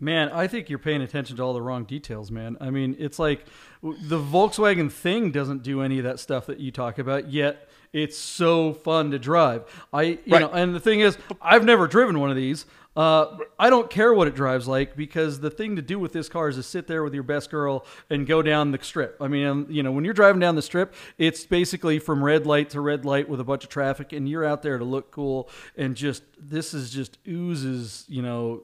Man, 0.01 0.29
I 0.29 0.47
think 0.47 0.71
you're 0.71 0.79
paying 0.79 1.03
attention 1.03 1.37
to 1.39 1.43
all 1.43 1.53
the 1.53 1.63
wrong 1.63 1.85
details, 1.85 2.31
man. 2.31 2.57
I 2.61 2.71
mean, 2.71 2.95
it's 3.01 3.19
like 3.19 3.45
the 3.83 4.19
Volkswagen 4.19 4.93
thing 4.93 5.33
doesn't 5.33 5.65
do 5.65 5.83
any 5.83 5.99
of 5.99 6.05
that 6.05 6.21
stuff 6.21 6.47
that 6.47 6.61
you 6.61 6.71
talk 6.71 6.99
about, 6.99 7.33
yet 7.33 7.69
it's 7.93 8.17
so 8.17 8.75
fun 8.75 9.11
to 9.11 9.19
drive. 9.19 9.65
I, 9.93 10.03
you 10.03 10.19
right. 10.29 10.41
know, 10.41 10.51
and 10.51 10.75
the 10.75 10.81
thing 10.81 11.01
is, 11.01 11.19
I've 11.41 11.65
never 11.65 11.89
driven 11.89 12.21
one 12.21 12.31
of 12.31 12.37
these. 12.37 12.65
Uh, 12.99 13.37
I 13.61 13.71
don't 13.71 13.89
care 13.89 14.13
what 14.13 14.27
it 14.27 14.35
drives 14.35 14.67
like 14.67 14.97
because 14.97 15.39
the 15.39 15.51
thing 15.51 15.77
to 15.77 15.83
do 15.83 16.01
with 16.01 16.13
this 16.13 16.29
car 16.29 16.49
is 16.49 16.57
to 16.57 16.65
sit 16.65 16.89
there 16.89 17.05
with 17.05 17.15
your 17.15 17.23
best 17.23 17.49
girl 17.49 17.87
and 18.11 18.27
go 18.27 18.43
down 18.43 18.73
the 18.73 18.79
strip. 18.83 19.17
I 19.21 19.29
mean, 19.29 19.47
um, 19.47 19.67
you 19.71 19.85
know, 19.85 19.93
when 19.93 20.05
you're 20.05 20.15
driving 20.15 20.41
down 20.41 20.57
the 20.57 20.63
strip, 20.63 20.93
it's 21.17 21.47
basically 21.47 22.01
from 22.01 22.25
red 22.25 22.45
light 22.45 22.71
to 22.71 22.81
red 22.81 23.05
light 23.05 23.29
with 23.29 23.39
a 23.39 23.45
bunch 23.45 23.63
of 23.63 23.71
traffic, 23.71 24.13
and 24.13 24.29
you're 24.29 24.45
out 24.45 24.63
there 24.63 24.79
to 24.79 24.85
look 24.85 25.13
cool 25.13 25.49
and 25.77 25.95
just 25.95 26.25
this 26.41 26.75
is 26.75 26.91
just 26.91 27.19
oozes, 27.27 28.05
you 28.09 28.23
know, 28.23 28.63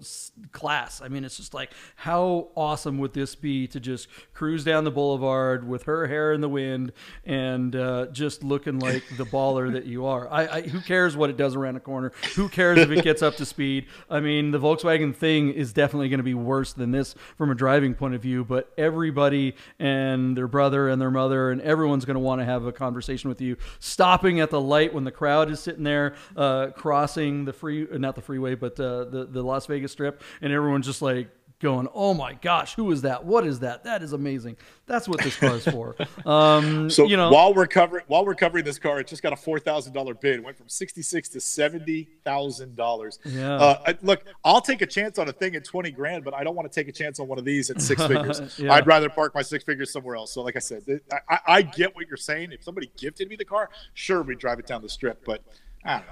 class. 0.50 1.00
I 1.00 1.06
mean, 1.06 1.24
it's 1.24 1.36
just 1.36 1.54
like 1.54 1.72
how 1.94 2.48
awesome 2.56 2.98
would 2.98 3.12
this 3.12 3.36
be 3.36 3.68
to 3.68 3.78
just 3.78 4.08
cruise 4.32 4.64
down 4.64 4.82
the 4.82 4.90
boulevard 4.90 5.66
with 5.68 5.84
her 5.84 6.08
hair 6.08 6.32
in 6.32 6.40
the 6.40 6.48
wind 6.48 6.92
and 7.24 7.74
uh, 7.76 8.06
just 8.06 8.42
looking 8.42 8.80
like 8.80 9.04
the 9.16 9.24
baller 9.24 9.72
that 9.72 9.84
you 9.84 10.06
are. 10.06 10.28
I, 10.28 10.46
I, 10.46 10.62
who 10.62 10.80
cares 10.80 11.16
what 11.16 11.30
it 11.30 11.36
does 11.36 11.54
around 11.54 11.76
a 11.76 11.80
corner? 11.80 12.12
Who 12.34 12.48
cares 12.48 12.78
if 12.78 12.90
it 12.90 13.04
gets 13.04 13.22
up 13.22 13.36
to 13.36 13.46
speed? 13.46 13.86
I 14.10 14.20
mean, 14.24 14.50
the 14.50 14.58
Volkswagen 14.58 15.14
thing 15.14 15.50
is 15.50 15.72
definitely 15.72 16.08
going 16.08 16.18
to 16.18 16.24
be 16.24 16.34
worse 16.34 16.72
than 16.72 16.90
this 16.90 17.14
from 17.36 17.50
a 17.50 17.54
driving 17.54 17.94
point 17.94 18.14
of 18.14 18.22
view. 18.22 18.44
But 18.44 18.72
everybody 18.76 19.54
and 19.78 20.36
their 20.36 20.48
brother 20.48 20.88
and 20.88 21.00
their 21.00 21.10
mother 21.10 21.50
and 21.50 21.60
everyone's 21.60 22.04
going 22.04 22.14
to 22.14 22.20
want 22.20 22.40
to 22.40 22.44
have 22.44 22.64
a 22.64 22.72
conversation 22.72 23.28
with 23.28 23.40
you, 23.40 23.56
stopping 23.78 24.40
at 24.40 24.50
the 24.50 24.60
light 24.60 24.92
when 24.92 25.04
the 25.04 25.12
crowd 25.12 25.50
is 25.50 25.60
sitting 25.60 25.84
there 25.84 26.14
uh, 26.36 26.68
crossing 26.68 27.44
the 27.44 27.52
free, 27.52 27.86
not 27.92 28.14
the 28.14 28.22
freeway, 28.22 28.54
but 28.54 28.78
uh, 28.80 29.04
the 29.04 29.28
the 29.30 29.42
Las 29.42 29.66
Vegas 29.66 29.92
Strip, 29.92 30.22
and 30.40 30.52
everyone's 30.52 30.86
just 30.86 31.02
like 31.02 31.28
going, 31.64 31.88
"Oh 31.94 32.14
my 32.14 32.34
gosh, 32.34 32.74
who 32.74 32.92
is 32.92 33.02
that? 33.02 33.24
What 33.24 33.46
is 33.46 33.60
that? 33.60 33.82
That 33.84 34.02
is 34.02 34.12
amazing." 34.12 34.56
That's 34.86 35.08
what 35.08 35.20
this 35.22 35.36
car 35.36 35.56
is 35.56 35.64
for. 35.64 35.96
Um, 36.24 36.88
so 36.88 37.04
you 37.04 37.16
know, 37.16 37.30
while 37.30 37.52
we're 37.52 37.66
covering 37.66 38.04
while 38.06 38.24
we're 38.24 38.34
covering 38.34 38.64
this 38.64 38.78
car, 38.78 39.00
it 39.00 39.06
just 39.06 39.22
got 39.22 39.32
a 39.32 39.36
four 39.36 39.58
thousand 39.58 39.92
dollar 39.92 40.14
bid. 40.14 40.36
It 40.36 40.44
went 40.44 40.56
from 40.56 40.68
sixty 40.68 41.02
six 41.02 41.28
to 41.30 41.40
seventy 41.40 42.08
thousand 42.24 42.76
dollars. 42.76 43.18
Yeah. 43.24 43.54
Uh, 43.56 43.92
look, 44.02 44.24
I'll 44.44 44.60
take 44.60 44.80
a 44.80 44.86
chance 44.86 45.18
on 45.18 45.28
a 45.28 45.32
thing 45.32 45.54
at 45.54 45.64
twenty 45.64 45.90
grand, 45.90 46.24
but 46.24 46.32
I 46.32 46.44
don't 46.44 46.54
want 46.54 46.70
to 46.70 46.74
take 46.74 46.88
a 46.88 46.92
chance 46.92 47.20
on 47.20 47.28
one 47.28 47.38
of 47.38 47.44
these 47.44 47.70
at 47.70 47.80
six 47.80 48.02
figures. 48.06 48.58
Yeah. 48.58 48.72
I'd 48.72 48.86
rather 48.86 49.08
park 49.08 49.34
my 49.34 49.42
six 49.42 49.64
figures 49.64 49.92
somewhere 49.92 50.16
else. 50.16 50.32
So, 50.32 50.42
like 50.42 50.56
I 50.56 50.60
said, 50.60 50.82
I, 51.28 51.38
I, 51.46 51.62
get 51.62 51.94
what 51.94 52.08
you're 52.08 52.16
saying. 52.16 52.52
If 52.52 52.62
somebody 52.64 52.90
gifted 52.96 53.28
me 53.28 53.36
the 53.36 53.44
car, 53.44 53.70
sure, 53.92 54.22
we'd 54.22 54.38
drive 54.38 54.58
it 54.58 54.66
down 54.66 54.82
the 54.82 54.88
strip, 54.88 55.24
but. 55.24 55.42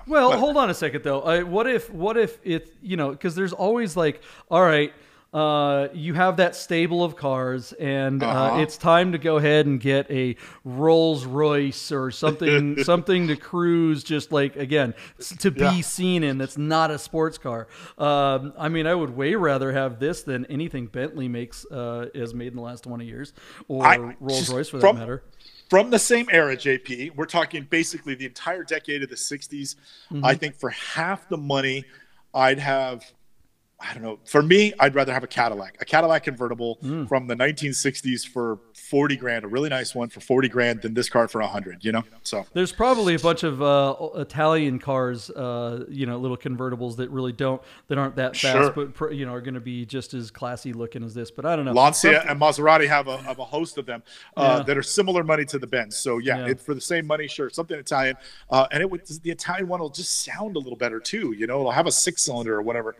Well, 0.06 0.38
hold 0.38 0.58
on 0.58 0.68
a 0.68 0.74
second 0.74 1.02
though. 1.02 1.22
I, 1.22 1.42
what 1.44 1.66
if 1.66 1.90
what 1.90 2.18
if 2.18 2.38
it 2.44 2.74
you 2.82 2.98
know 2.98 3.10
because 3.10 3.34
there's 3.34 3.54
always 3.54 3.96
like 3.96 4.22
all 4.50 4.62
right. 4.62 4.92
Uh, 5.32 5.88
you 5.94 6.12
have 6.12 6.36
that 6.36 6.54
stable 6.54 7.02
of 7.02 7.16
cars, 7.16 7.72
and 7.74 8.22
uh, 8.22 8.26
Uh-huh. 8.28 8.60
it's 8.60 8.76
time 8.76 9.12
to 9.12 9.18
go 9.18 9.38
ahead 9.38 9.64
and 9.64 9.80
get 9.80 10.10
a 10.10 10.36
Rolls 10.62 11.24
Royce 11.24 11.90
or 11.90 12.10
something, 12.10 12.84
something 12.84 13.28
to 13.28 13.36
cruise. 13.36 14.04
Just 14.04 14.30
like 14.30 14.56
again, 14.56 14.92
to 15.38 15.50
be 15.50 15.60
Yeah. 15.62 15.80
seen 15.80 16.22
in. 16.22 16.36
That's 16.36 16.58
not 16.58 16.90
a 16.90 16.98
sports 16.98 17.38
car. 17.38 17.66
Um, 17.96 18.52
I 18.58 18.68
mean, 18.68 18.86
I 18.86 18.94
would 18.94 19.16
way 19.16 19.34
rather 19.34 19.72
have 19.72 19.98
this 19.98 20.22
than 20.22 20.44
anything 20.46 20.86
Bentley 20.86 21.28
makes 21.28 21.64
uh, 21.70 22.08
has 22.14 22.34
made 22.34 22.48
in 22.48 22.56
the 22.56 22.62
last 22.62 22.84
twenty 22.84 23.06
years, 23.06 23.32
or 23.68 23.86
I- 23.86 24.16
Rolls 24.20 24.50
Royce 24.52 24.68
for 24.68 24.80
from- 24.80 24.96
that 24.96 25.00
matter. 25.00 25.22
from 25.70 25.88
the 25.88 25.98
same 25.98 26.26
era, 26.30 26.54
JP. 26.58 27.16
We're 27.16 27.24
talking 27.24 27.66
basically 27.70 28.14
the 28.14 28.26
entire 28.26 28.64
decade 28.64 29.02
of 29.02 29.08
the 29.08 29.16
60s. 29.16 29.76
Mm-hmm. 30.12 30.22
I 30.26 30.34
think 30.34 30.56
for 30.56 30.68
half 30.68 31.26
the 31.30 31.38
money, 31.38 31.84
I'd 32.34 32.58
have, 32.58 33.10
I 33.84 33.94
don't 33.94 34.02
know, 34.04 34.20
for 34.24 34.42
me, 34.42 34.72
I'd 34.78 34.94
rather 34.94 35.12
have 35.12 35.24
a 35.24 35.26
Cadillac, 35.26 35.76
a 35.80 35.84
Cadillac 35.84 36.22
convertible 36.22 36.78
Mm. 36.84 37.08
from 37.08 37.26
the 37.26 37.34
1960s 37.34 38.24
for 38.24 38.60
40 38.74 39.16
grand, 39.16 39.44
a 39.44 39.48
really 39.48 39.68
nice 39.70 39.92
one 39.94 40.08
for 40.08 40.20
40 40.20 40.48
grand 40.48 40.82
than 40.82 40.94
this 40.94 41.08
car 41.08 41.26
for 41.26 41.40
100, 41.40 41.84
you 41.84 41.90
know? 41.90 42.04
So, 42.22 42.46
There's 42.52 42.70
probably 42.72 43.14
a 43.16 43.18
bunch 43.18 43.42
of 43.42 43.60
uh, 43.60 43.94
Italian 44.16 44.78
cars, 44.78 45.30
uh, 45.30 45.84
you 45.88 46.06
know, 46.06 46.16
little 46.18 46.36
convertibles 46.36 46.96
that 46.96 47.10
really 47.10 47.32
don't, 47.32 47.60
that 47.88 47.98
aren't 47.98 48.14
that 48.16 48.36
fast, 48.36 48.56
Sure. 48.56 48.70
but 48.70 48.94
pr- 48.94 49.10
you 49.10 49.26
know, 49.26 49.32
are 49.34 49.40
going 49.40 49.54
to 49.54 49.60
be 49.60 49.84
just 49.84 50.14
as 50.14 50.30
classy 50.30 50.72
looking 50.72 51.02
as 51.02 51.12
this. 51.14 51.30
But 51.32 51.44
I 51.46 51.56
don't 51.56 51.64
know. 51.64 51.72
Lancia 51.72 52.22
and 52.28 52.40
Maserati 52.40 52.86
have 52.86 53.08
a, 53.08 53.16
have 53.18 53.40
a 53.40 53.44
host 53.44 53.78
of 53.78 53.86
them 53.86 54.02
uh, 54.36 54.56
Yeah. 54.58 54.62
that 54.64 54.78
are 54.78 54.82
similar 54.82 55.24
money 55.24 55.44
to 55.46 55.58
the 55.58 55.66
Benz. 55.66 55.96
So 55.96 56.18
yeah, 56.18 56.38
Yeah. 56.38 56.48
It, 56.52 56.60
for 56.60 56.74
the 56.74 56.80
same 56.80 57.06
money, 57.06 57.26
sure, 57.26 57.50
something 57.50 57.76
Italian, 57.78 58.16
uh, 58.50 58.66
and 58.70 58.80
it 58.80 58.88
would 58.90 59.04
the 59.24 59.30
Italian 59.30 59.66
one 59.66 59.80
will 59.80 59.90
just 59.90 60.22
sound 60.24 60.54
a 60.54 60.58
little 60.60 60.76
better 60.76 61.00
too. 61.00 61.32
You 61.36 61.46
know, 61.48 61.58
it'll 61.60 61.72
have 61.72 61.86
a 61.88 61.92
six 61.92 62.22
cylinder 62.22 62.54
or 62.54 62.62
whatever. 62.62 62.94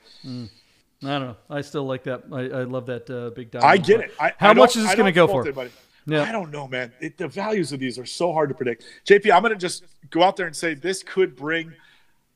I 1.05 1.18
don't 1.18 1.22
know. 1.28 1.36
I 1.50 1.61
still 1.62 1.84
like 1.84 2.05
that. 2.05 2.22
I, 2.32 2.40
I 2.40 2.62
love 2.64 2.86
that 2.86 3.11
uh, 3.11 3.30
big 3.30 3.50
diamond. 3.50 3.70
I 3.70 3.76
get 3.76 4.00
it. 4.00 4.12
I, 4.20 4.32
How 4.38 4.50
I 4.50 4.55
much 4.55 4.76
is 4.76 4.84
this 4.84 4.94
going 4.94 5.07
to 5.07 5.12
go 5.12 5.26
for? 5.26 5.42
anybody. 5.42 5.70
Yeah. 6.07 6.22
I 6.22 6.32
don't 6.32 6.50
know, 6.50 6.66
man. 6.68 6.92
It, 7.00 7.16
the 7.18 7.28
values 7.28 7.72
of 7.72 7.80
these 7.80 7.98
are 7.98 8.07
so 8.07 8.32
hard 8.32 8.48
to 8.50 8.55
predict. 8.55 8.84
JP, 9.07 9.32
I'm 9.34 9.42
going 9.42 9.53
to 9.53 9.59
just 9.59 9.84
go 10.11 10.22
out 10.22 10.36
there 10.36 10.46
and 10.46 10.55
say 10.55 10.74
this 10.74 11.03
could 11.03 11.34
bring 11.36 11.72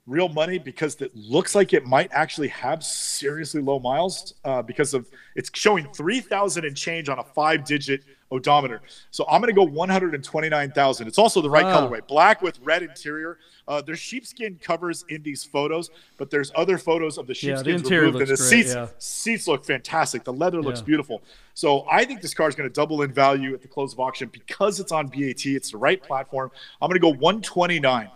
real 0.07 0.29
money 0.29 0.59
because 0.59 1.01
it 1.01 1.15
looks 1.17 1.55
like 1.57 1.73
it 1.73 1.85
might 1.85 2.09
actually 2.13 2.47
have 2.49 2.85
seriously 2.85 3.61
low 3.61 3.81
miles 3.81 4.35
uh, 4.45 4.63
because 4.63 4.95
of 4.95 5.09
it's 5.35 5.51
showing 5.55 5.87
3,000 5.95 6.65
and 6.65 6.77
change 6.77 7.09
on 7.09 7.19
a 7.19 7.25
five 7.25 7.65
digit 7.65 8.03
odometer. 8.31 8.83
So 9.11 9.25
I'm 9.29 9.41
going 9.41 9.53
to 9.53 9.59
go 9.61 9.65
129,000. 9.65 11.07
It's 11.09 11.19
also 11.19 11.41
the 11.41 11.51
right 11.51 11.65
Wow. 11.65 11.89
colorway, 11.89 12.07
black 12.07 12.43
with 12.43 12.59
red 12.63 12.83
interior. 12.83 13.39
Uh, 13.69 13.83
there's 13.83 13.99
sheepskin 13.99 14.57
covers 14.63 15.05
in 15.09 15.23
these 15.23 15.43
photos, 15.43 15.91
but 16.19 16.31
there's 16.31 16.53
other 16.55 16.79
photos 16.79 17.19
of 17.19 17.27
the 17.27 17.33
Yeah, 17.33 17.57
the 17.63 17.65
sheepskins 17.73 17.91
removed, 17.91 18.17
and 18.17 18.23
the 18.23 18.27
great, 18.37 18.39
seats 18.39 18.75
yeah. 18.75 18.89
seats 18.99 19.49
look 19.49 19.65
fantastic. 19.65 20.23
The 20.25 20.33
leather 20.33 20.63
looks 20.63 20.81
Yeah. 20.81 20.87
beautiful. 20.87 21.23
So 21.55 21.85
I 21.91 22.05
think 22.05 22.21
this 22.23 22.33
car 22.35 22.49
is 22.49 22.55
going 22.55 22.69
to 22.69 22.73
double 22.73 23.03
in 23.03 23.13
value 23.13 23.55
at 23.55 23.63
the 23.63 23.69
close 23.69 23.93
of 23.93 23.99
auction 24.01 24.29
because 24.33 24.79
it's 24.79 24.93
on 24.93 25.09
BAT. 25.09 25.45
It's 25.47 25.71
the 25.73 25.79
right 25.79 26.01
platform. 26.03 26.51
I'm 26.81 26.89
going 26.89 27.01
to 27.01 27.01
go 27.01 27.13
129. 27.19 28.11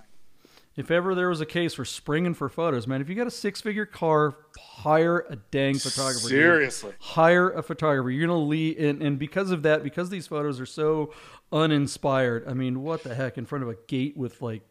If 0.76 0.90
ever 0.90 1.14
there 1.16 1.28
was 1.28 1.40
a 1.40 1.46
case 1.46 1.74
for 1.74 1.84
springing 1.84 2.32
for 2.32 2.48
photos, 2.48 2.86
man, 2.86 3.00
if 3.00 3.08
you 3.08 3.16
got 3.16 3.26
a 3.26 3.30
six 3.30 3.60
figure 3.60 3.84
car, 3.84 4.36
hire 4.56 5.26
a 5.28 5.36
dang 5.36 5.76
photographer. 5.78 6.28
Seriously. 6.28 6.92
hire 7.00 7.50
a 7.50 7.62
photographer. 7.62 8.08
You're 8.10 8.28
gonna 8.28 8.38
lead, 8.38 8.78
and, 8.78 9.02
and 9.02 9.18
because 9.18 9.50
of 9.50 9.62
that, 9.64 9.82
because 9.82 10.10
these 10.10 10.28
photos 10.28 10.60
are 10.60 10.64
so 10.66 11.12
uninspired. 11.52 12.44
I 12.48 12.54
mean, 12.54 12.82
what 12.82 13.02
the 13.02 13.14
heck? 13.14 13.36
In 13.36 13.46
front 13.46 13.64
of 13.64 13.68
a 13.68 13.76
gate 13.88 14.16
with 14.16 14.40
like 14.40 14.62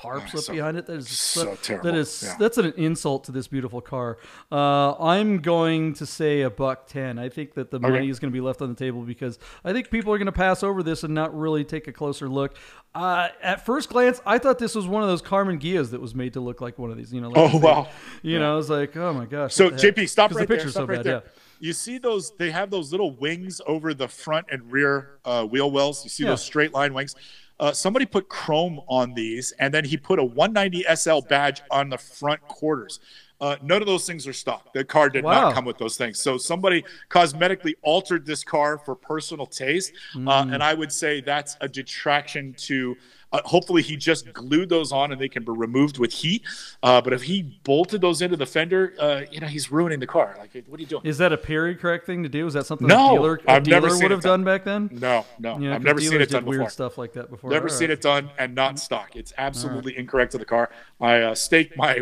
tarps 0.00 0.34
up 0.34 0.40
so- 0.44 0.52
behind 0.52 0.76
it. 0.76 0.86
That 0.86 0.96
is 0.96 1.08
so 1.08 1.44
that- 1.44 1.62
terrible. 1.62 1.90
That 1.92 1.98
is 1.98 2.22
Yeah. 2.22 2.36
that's 2.38 2.58
an 2.58 2.72
insult 2.76 3.24
to 3.24 3.32
this 3.32 3.48
beautiful 3.48 3.80
car. 3.80 4.18
Uh, 4.50 4.92
I'm 5.00 5.38
going 5.40 5.94
to 5.94 6.06
say 6.06 6.42
a 6.42 6.50
buck 6.50 6.86
ten. 6.86 7.18
I 7.18 7.28
think 7.28 7.54
that 7.54 7.70
the 7.70 7.80
money 7.80 8.08
is 8.08 8.18
going 8.18 8.32
to 8.32 8.36
be 8.36 8.40
left 8.40 8.62
on 8.62 8.68
the 8.68 8.74
table 8.74 9.02
because 9.02 9.38
I 9.64 9.72
think 9.72 9.90
people 9.90 10.12
are 10.12 10.18
going 10.18 10.26
to 10.26 10.32
pass 10.32 10.62
over 10.62 10.82
this 10.82 11.04
and 11.04 11.14
not 11.14 11.36
really 11.38 11.64
take 11.64 11.88
a 11.88 11.92
closer 11.92 12.28
look. 12.28 12.54
Uh, 12.94 13.28
at 13.42 13.64
first 13.64 13.88
glance, 13.88 14.20
I 14.26 14.38
thought 14.38 14.58
this 14.58 14.74
was 14.74 14.86
one 14.88 15.02
of 15.02 15.08
those 15.08 15.22
Karmann 15.22 15.60
Ghias 15.60 15.90
that 15.92 16.00
was 16.00 16.14
made 16.14 16.32
to 16.32 16.40
look 16.40 16.60
like 16.60 16.78
one 16.78 16.90
of 16.90 16.96
these. 16.96 17.12
You 17.12 17.20
know, 17.20 17.28
like 17.28 17.54
Oh, 17.54 17.58
wow. 17.58 17.88
You 18.22 18.38
know, 18.38 18.52
I 18.52 18.56
was 18.56 18.68
like, 18.70 18.96
oh 18.96 19.12
my 19.12 19.26
gosh. 19.26 19.54
So? 19.54 19.70
JP, 19.70 20.08
stop 20.08 20.32
right 20.34 20.48
the 20.48 20.56
there. 20.56 20.68
Stop 20.68 20.72
so 20.82 20.86
right 20.86 20.96
bad, 20.96 21.04
there. 21.06 21.22
yeah. 21.24 21.30
You 21.62 21.72
see 21.74 21.98
those? 21.98 22.32
They 22.38 22.50
have 22.50 22.70
those 22.70 22.90
little 22.90 23.10
wings 23.12 23.60
over 23.66 23.92
the 23.92 24.08
front 24.08 24.46
and 24.50 24.72
rear 24.72 25.18
uh, 25.26 25.44
wheel 25.44 25.70
wells. 25.70 26.02
You 26.04 26.10
see 26.10 26.22
Yeah. 26.24 26.30
those 26.30 26.42
straight 26.42 26.72
line 26.72 26.94
wings. 26.94 27.14
Uh, 27.60 27.72
somebody 27.72 28.06
put 28.06 28.28
chrome 28.28 28.80
on 28.88 29.12
these, 29.12 29.52
and 29.60 29.72
then 29.72 29.84
he 29.84 29.96
put 29.96 30.18
a 30.18 30.24
190 30.24 30.84
SL 30.96 31.20
badge 31.28 31.60
on 31.70 31.90
the 31.90 31.98
front 31.98 32.40
quarters. 32.48 33.00
Uh, 33.38 33.56
none 33.62 33.80
of 33.82 33.86
those 33.86 34.06
things 34.06 34.26
are 34.26 34.32
stock. 34.32 34.72
The 34.72 34.82
car 34.84 35.08
did 35.10 35.24
Wow. 35.24 35.32
not 35.42 35.54
come 35.54 35.64
with 35.66 35.78
those 35.78 35.96
things. 35.96 36.18
So 36.18 36.36
somebody 36.38 36.84
cosmetically 37.10 37.74
altered 37.82 38.24
this 38.26 38.42
car 38.44 38.78
for 38.78 38.94
personal 38.94 39.46
taste, 39.46 39.92
uh, 40.16 40.46
and 40.50 40.62
I 40.62 40.72
would 40.74 40.90
say 40.92 41.20
that's 41.20 41.56
a 41.60 41.68
detraction 41.68 42.54
to. 42.68 42.96
Uh, 43.32 43.40
hopefully, 43.44 43.82
he 43.82 43.96
just 43.96 44.32
glued 44.32 44.68
those 44.68 44.90
on 44.92 45.12
and 45.12 45.20
they 45.20 45.28
can 45.28 45.44
be 45.44 45.52
removed 45.52 45.98
with 45.98 46.12
heat. 46.12 46.42
Uh, 46.82 47.00
but 47.00 47.12
if 47.12 47.22
he 47.22 47.42
bolted 47.64 48.00
those 48.00 48.22
into 48.22 48.36
the 48.36 48.46
fender, 48.46 48.94
uh, 48.98 49.22
you 49.30 49.38
know, 49.40 49.46
he's 49.46 49.70
ruining 49.70 50.00
the 50.00 50.06
car. 50.06 50.34
Like, 50.38 50.50
what 50.66 50.78
are 50.78 50.82
you 50.82 50.86
doing? 50.88 51.02
Is 51.04 51.18
that 51.18 51.32
a 51.32 51.36
period 51.36 51.78
correct 51.80 52.06
thing 52.06 52.22
to 52.24 52.28
do? 52.28 52.46
Is 52.46 52.54
that 52.54 52.66
something 52.66 52.86
No, 52.88 53.10
a 53.10 53.12
dealer, 53.14 53.40
a 53.46 53.50
I've 53.52 53.62
dealer 53.62 53.90
seen 53.90 54.02
would 54.02 54.10
have 54.10 54.20
done. 54.22 54.42
back 54.44 54.64
then? 54.64 54.88
No, 54.92 55.24
no, 55.38 55.54
I've 55.72 55.82
never 55.82 56.00
seen 56.00 56.20
it 56.20 56.28
done 56.30 56.42
did 56.42 56.48
weird 56.48 56.60
before. 56.60 56.70
stuff 56.70 56.98
like 56.98 57.12
that 57.12 57.30
before. 57.30 57.50
Never 57.50 57.68
All 57.68 57.74
seen 57.74 57.88
right. 57.88 57.98
it 57.98 58.00
done 58.00 58.30
and 58.38 58.54
not 58.54 58.78
stock. 58.78 59.14
It's 59.16 59.32
absolutely 59.38 59.96
incorrect 59.96 60.32
to 60.32 60.38
the 60.38 60.44
car. 60.44 60.70
I 61.00 61.20
uh, 61.22 61.34
stake 61.34 61.76
my 61.76 62.00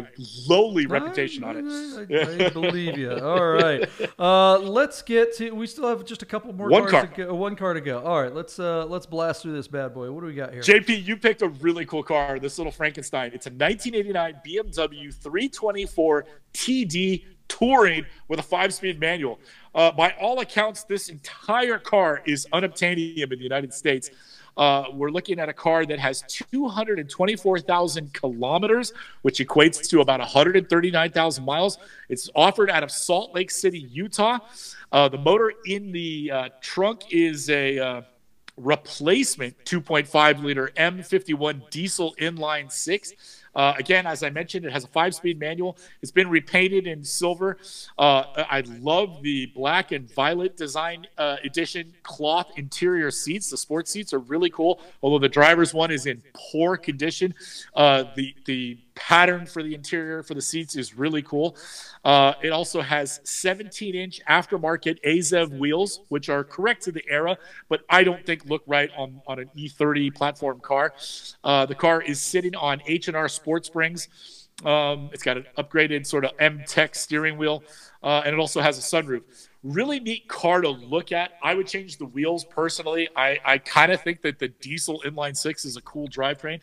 lowly 0.48 0.86
reputation 0.86 1.44
on 1.44 1.56
it. 1.56 1.64
I, 2.10 2.42
I, 2.44 2.46
I 2.46 2.48
believe 2.50 2.96
you. 2.96 3.12
All 3.12 3.46
right, 3.52 3.88
uh, 4.18 4.58
let's 4.58 5.02
get 5.02 5.36
to. 5.36 5.50
We 5.52 5.66
still 5.66 5.88
have 5.88 6.04
just 6.04 6.22
a 6.22 6.26
couple 6.26 6.52
more 6.54 6.68
One 6.68 6.82
cars 6.82 6.92
car. 6.92 7.06
to 7.06 7.24
go. 7.26 7.34
One 7.34 7.54
car 7.56 7.74
to 7.74 7.80
go. 7.80 8.00
All 8.02 8.20
right, 8.22 8.34
let's 8.34 8.58
uh, 8.58 8.86
let's 8.86 9.06
blast 9.06 9.42
through 9.42 9.52
this 9.52 9.68
bad 9.68 9.94
boy. 9.94 10.10
What 10.10 10.20
do 10.22 10.26
we 10.26 10.34
got 10.34 10.52
here? 10.52 10.62
JP, 10.62 11.04
you 11.04 11.16
picked 11.18 11.42
a 11.42 11.48
really 11.48 11.84
cool 11.84 12.02
car, 12.02 12.38
this 12.38 12.58
little 12.58 12.72
Frankenstein. 12.72 13.32
It's 13.34 13.46
a 13.46 13.50
1989 13.50 14.40
BMW 14.46 15.14
324 15.14 16.24
TD 16.54 17.24
Touring 17.48 18.04
with 18.28 18.38
a 18.38 18.42
five 18.42 18.74
speed 18.74 19.00
manual. 19.00 19.40
Uh, 19.74 19.90
by 19.90 20.14
all 20.20 20.40
accounts, 20.40 20.84
this 20.84 21.08
entire 21.08 21.78
car 21.78 22.22
is 22.26 22.46
unobtainium 22.52 23.32
in 23.32 23.38
the 23.38 23.42
United 23.42 23.72
States. 23.72 24.10
Uh, 24.58 24.86
we're 24.92 25.10
looking 25.10 25.38
at 25.38 25.48
a 25.48 25.52
car 25.52 25.86
that 25.86 26.00
has 26.00 26.22
224,000 26.28 28.12
kilometers, 28.12 28.92
which 29.22 29.38
equates 29.38 29.88
to 29.88 30.00
about 30.00 30.18
139,000 30.18 31.44
miles. 31.44 31.78
It's 32.08 32.28
offered 32.34 32.68
out 32.68 32.82
of 32.82 32.90
Salt 32.90 33.34
Lake 33.34 33.52
City, 33.52 33.78
Utah. 33.78 34.40
Uh, 34.90 35.08
the 35.08 35.18
motor 35.18 35.52
in 35.66 35.92
the 35.92 36.30
uh, 36.30 36.48
trunk 36.60 37.12
is 37.12 37.48
a 37.50 37.78
uh, 37.78 38.02
replacement 38.58 39.56
2.5 39.64 40.42
liter 40.42 40.70
M51 40.76 41.70
diesel 41.70 42.14
inline 42.18 42.70
six. 42.70 43.12
Uh, 43.54 43.74
again, 43.76 44.06
as 44.06 44.22
I 44.22 44.30
mentioned, 44.30 44.64
it 44.64 44.72
has 44.72 44.84
a 44.84 44.88
five 44.88 45.14
speed 45.14 45.40
manual. 45.40 45.76
It's 46.00 46.12
been 46.12 46.28
repainted 46.28 46.86
in 46.86 47.02
silver. 47.02 47.58
Uh, 47.98 48.22
I 48.36 48.62
love 48.80 49.22
the 49.22 49.46
black 49.46 49.90
and 49.90 50.08
violet 50.14 50.56
design 50.56 51.06
uh, 51.16 51.36
edition 51.42 51.92
cloth 52.04 52.52
interior 52.56 53.10
seats. 53.10 53.50
The 53.50 53.56
sports 53.56 53.90
seats 53.90 54.12
are 54.12 54.20
really 54.20 54.50
cool, 54.50 54.80
although 55.02 55.18
the 55.18 55.28
driver's 55.28 55.74
one 55.74 55.90
is 55.90 56.06
in 56.06 56.22
poor 56.34 56.76
condition. 56.76 57.34
Uh, 57.74 58.04
the, 58.14 58.34
the 58.44 58.78
pattern 58.98 59.46
for 59.46 59.62
the 59.62 59.74
interior 59.74 60.24
for 60.24 60.34
the 60.34 60.42
seats 60.42 60.74
is 60.74 60.98
really 60.98 61.22
cool. 61.22 61.56
Uh, 62.04 62.34
it 62.42 62.50
also 62.50 62.80
has 62.80 63.20
17 63.22 63.94
inch 63.94 64.20
aftermarket 64.28 64.98
AZEV 65.06 65.56
wheels, 65.56 66.00
which 66.08 66.28
are 66.28 66.42
correct 66.42 66.82
to 66.82 66.92
the 66.92 67.04
era, 67.08 67.38
but 67.68 67.82
I 67.88 68.02
don't 68.02 68.26
think 68.26 68.44
look 68.46 68.62
right 68.66 68.90
on, 68.96 69.22
on 69.28 69.38
an 69.38 69.50
E30 69.56 70.12
platform 70.14 70.58
car. 70.60 70.92
Uh, 71.44 71.64
the 71.64 71.76
car 71.76 72.02
is 72.02 72.20
sitting 72.20 72.56
on 72.56 72.82
H&R 72.86 73.28
Sport 73.28 73.64
Springs. 73.64 74.08
Um, 74.64 75.10
it's 75.12 75.22
got 75.22 75.36
an 75.36 75.46
upgraded 75.56 76.04
sort 76.04 76.24
of 76.24 76.32
M 76.40 76.64
Tech 76.66 76.96
steering 76.96 77.38
wheel, 77.38 77.62
uh, 78.02 78.22
and 78.24 78.34
it 78.34 78.40
also 78.40 78.60
has 78.60 78.76
a 78.78 78.80
sunroof. 78.80 79.22
Really 79.62 80.00
neat 80.00 80.26
car 80.26 80.60
to 80.60 80.70
look 80.70 81.12
at. 81.12 81.32
I 81.40 81.54
would 81.54 81.68
change 81.68 81.98
the 81.98 82.06
wheels 82.06 82.44
personally. 82.44 83.08
I, 83.14 83.38
I 83.44 83.58
kind 83.58 83.92
of 83.92 84.02
think 84.02 84.22
that 84.22 84.40
the 84.40 84.48
diesel 84.48 85.00
inline 85.06 85.36
six 85.36 85.64
is 85.64 85.76
a 85.76 85.82
cool 85.82 86.08
drivetrain. 86.08 86.60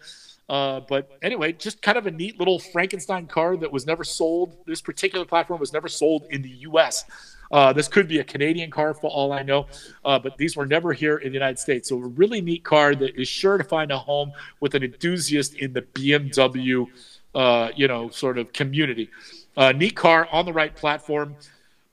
Uh, 0.47 0.79
but 0.81 1.09
anyway, 1.21 1.51
just 1.51 1.81
kind 1.81 1.97
of 1.97 2.05
a 2.05 2.11
neat 2.11 2.37
little 2.37 2.59
Frankenstein 2.59 3.25
car 3.25 3.57
that 3.57 3.71
was 3.71 3.87
never 3.87 4.03
sold. 4.03 4.57
This 4.65 4.81
particular 4.81 5.25
platform 5.25 5.59
was 5.59 5.73
never 5.73 5.87
sold 5.87 6.25
in 6.29 6.41
the 6.41 6.49
U.S. 6.49 7.03
Uh, 7.51 7.73
this 7.73 7.87
could 7.87 8.07
be 8.07 8.19
a 8.19 8.23
Canadian 8.23 8.69
car 8.69 8.93
for 8.93 9.09
all 9.09 9.31
I 9.31 9.41
know, 9.41 9.67
uh, 10.03 10.19
but 10.19 10.37
these 10.37 10.55
were 10.55 10.65
never 10.65 10.93
here 10.93 11.17
in 11.17 11.29
the 11.29 11.33
United 11.33 11.59
States. 11.59 11.89
So 11.89 11.97
a 11.97 12.07
really 12.07 12.41
neat 12.41 12.63
car 12.63 12.95
that 12.95 13.19
is 13.19 13.27
sure 13.27 13.57
to 13.57 13.63
find 13.63 13.91
a 13.91 13.97
home 13.97 14.31
with 14.59 14.75
an 14.75 14.83
enthusiast 14.83 15.55
in 15.55 15.73
the 15.73 15.81
BMW, 15.81 16.87
uh, 17.33 17.69
you 17.75 17.87
know, 17.87 18.09
sort 18.09 18.37
of 18.37 18.53
community. 18.53 19.09
Uh, 19.57 19.71
neat 19.71 19.95
car 19.95 20.27
on 20.31 20.45
the 20.45 20.53
right 20.53 20.75
platform, 20.75 21.35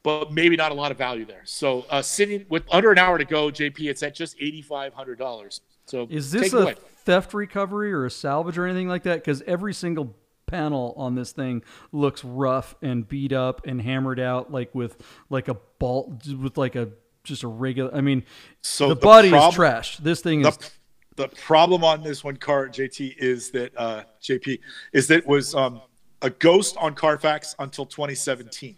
but 0.02 0.32
maybe 0.32 0.56
not 0.56 0.72
a 0.72 0.74
lot 0.74 0.90
of 0.90 0.98
value 0.98 1.24
there. 1.24 1.42
So 1.44 1.86
uh, 1.90 2.02
sitting 2.02 2.44
with 2.48 2.64
under 2.70 2.90
an 2.90 2.98
hour 2.98 3.18
to 3.18 3.24
go, 3.24 3.48
JP, 3.48 3.88
it's 3.88 4.02
at 4.02 4.14
just 4.14 4.36
eighty 4.40 4.62
five 4.62 4.92
hundred 4.92 5.18
dollars. 5.18 5.60
So 5.86 6.06
Is 6.10 6.30
this 6.30 6.42
take 6.44 6.52
a 6.52 6.58
away. 6.58 6.74
theft 7.04 7.34
recovery 7.34 7.92
or 7.92 8.04
a 8.06 8.10
salvage 8.10 8.56
or 8.58 8.66
anything 8.66 8.88
like 8.88 9.02
that? 9.04 9.16
Because 9.16 9.42
every 9.42 9.74
single 9.74 10.14
panel 10.46 10.94
on 10.96 11.14
this 11.14 11.32
thing 11.32 11.62
looks 11.92 12.22
rough 12.24 12.74
and 12.82 13.08
beat 13.08 13.32
up 13.32 13.66
and 13.66 13.80
hammered 13.80 14.20
out, 14.20 14.52
like 14.52 14.74
with 14.74 14.96
like 15.30 15.48
a 15.48 15.54
bolt 15.78 16.26
with 16.28 16.56
like 16.58 16.76
a 16.76 16.90
just 17.24 17.42
a 17.42 17.48
regular. 17.48 17.94
I 17.94 18.00
mean, 18.00 18.24
So 18.62 18.88
the, 18.88 18.94
the 18.94 19.00
body 19.00 19.30
prob- 19.30 19.50
is 19.52 19.54
trash. 19.56 19.96
This 19.98 20.20
thing 20.20 20.44
is. 20.44 20.56
the, 20.56 20.70
the 21.16 21.28
problem 21.28 21.84
on 21.84 22.02
this 22.02 22.22
one 22.24 22.36
car 22.36 22.68
JT 22.68 23.16
is 23.18 23.50
that 23.52 23.72
uh, 23.76 24.02
JP 24.22 24.58
is 24.92 25.06
that 25.08 25.18
it 25.18 25.26
was 25.26 25.54
um, 25.54 25.80
a 26.22 26.30
ghost 26.30 26.76
on 26.78 26.94
Carfax 26.94 27.54
until 27.58 27.84
2017. 27.84 28.76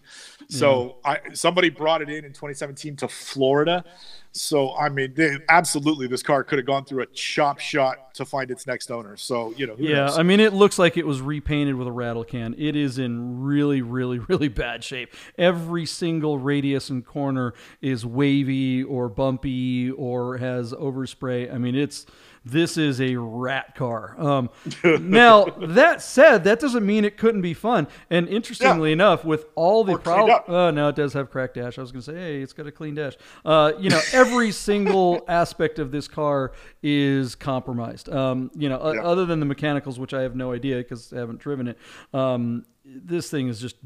So 0.49 0.97
hmm. 1.05 1.09
I 1.09 1.21
somebody 1.35 1.71
brought 1.71 2.03
it 2.03 2.09
in 2.09 2.25
in 2.25 2.33
2017 2.33 2.97
to 2.97 3.09
Florida. 3.09 3.85
So 4.33 4.77
I 4.77 4.89
mean, 4.89 5.15
they, 5.15 5.39
absolutely, 5.49 6.09
this 6.09 6.23
car 6.23 6.43
could 6.43 6.59
have 6.59 6.67
gone 6.67 6.85
through 6.85 7.03
a 7.03 7.07
chop 7.07 7.61
shot 7.61 8.15
to 8.15 8.25
find 8.25 8.51
its 8.51 8.67
next 8.67 8.91
owner. 8.91 9.17
So 9.17 9.55
you 9.57 9.67
know, 9.67 9.77
who 9.77 9.85
Yeah, 9.85 10.07
knows? 10.07 10.19
I 10.19 10.25
mean, 10.25 10.41
it 10.41 10.53
looks 10.53 10.79
like 10.79 10.97
it 10.97 11.07
was 11.07 11.21
repainted 11.21 11.77
with 11.77 11.87
a 11.87 11.93
rattle 11.93 12.25
can. 12.25 12.55
It 12.59 12.75
is 12.75 12.99
in 12.99 13.43
really, 13.43 13.81
really, 13.81 14.19
really 14.29 14.49
bad 14.49 14.83
shape. 14.83 15.15
Every 15.39 15.87
single 15.87 16.39
radius 16.39 16.91
and 16.91 17.07
corner 17.07 17.55
is 17.81 18.05
wavy 18.05 18.83
or 18.83 19.09
bumpy 19.09 19.91
or 19.91 20.39
has 20.39 20.73
overspray. 20.73 21.53
I 21.55 21.59
mean, 21.59 21.77
it's 21.77 22.07
this 22.45 22.77
is 22.77 23.01
a 23.01 23.17
rat 23.17 23.75
car. 23.75 24.15
Um, 24.21 24.51
now 24.85 25.45
that 25.45 26.03
said, 26.03 26.45
that 26.45 26.61
doesn't 26.61 26.85
mean 26.85 27.05
it 27.05 27.17
couldn't 27.17 27.43
be 27.43 27.55
fun. 27.55 27.87
And 28.11 28.29
interestingly 28.29 28.93
enough, 28.93 29.25
with 29.25 29.47
all 29.55 29.85
the 29.85 29.99
problems, 29.99 30.43
oh 30.49 30.71
no, 30.71 30.89
it 30.89 30.97
does 30.97 31.13
have 31.15 31.31
cracked 31.31 31.55
dash. 31.55 31.79
I 31.79 31.81
was 31.81 31.91
going 31.93 32.03
to 32.03 32.13
say, 32.13 32.17
hey, 32.19 32.43
it's 32.43 32.53
got 32.53 32.67
a 32.67 32.73
clean 32.73 32.95
dash. 32.95 33.15
Uh, 33.45 33.73
you 33.79 33.91
know, 33.91 34.01
every 34.13 34.51
single 34.71 35.25
aspect 35.29 35.79
of 35.79 35.91
this 35.91 36.07
car 36.09 36.53
is 36.83 37.35
compromised. 37.35 38.09
Um, 38.11 38.51
you 38.55 38.69
know, 38.69 38.93
Yeah. 38.93 39.03
other 39.03 39.25
than 39.27 39.41
the 39.41 39.47
mechanicals, 39.47 39.99
which 39.99 40.13
I 40.15 40.23
have 40.23 40.37
no 40.37 40.53
idea 40.53 40.77
because 40.79 41.13
I 41.13 41.19
haven't 41.19 41.39
driven 41.41 41.69
it. 41.69 41.79
Um, 42.13 42.65
this 42.85 43.31
thing 43.31 43.49
is 43.49 43.61
just. 43.61 43.77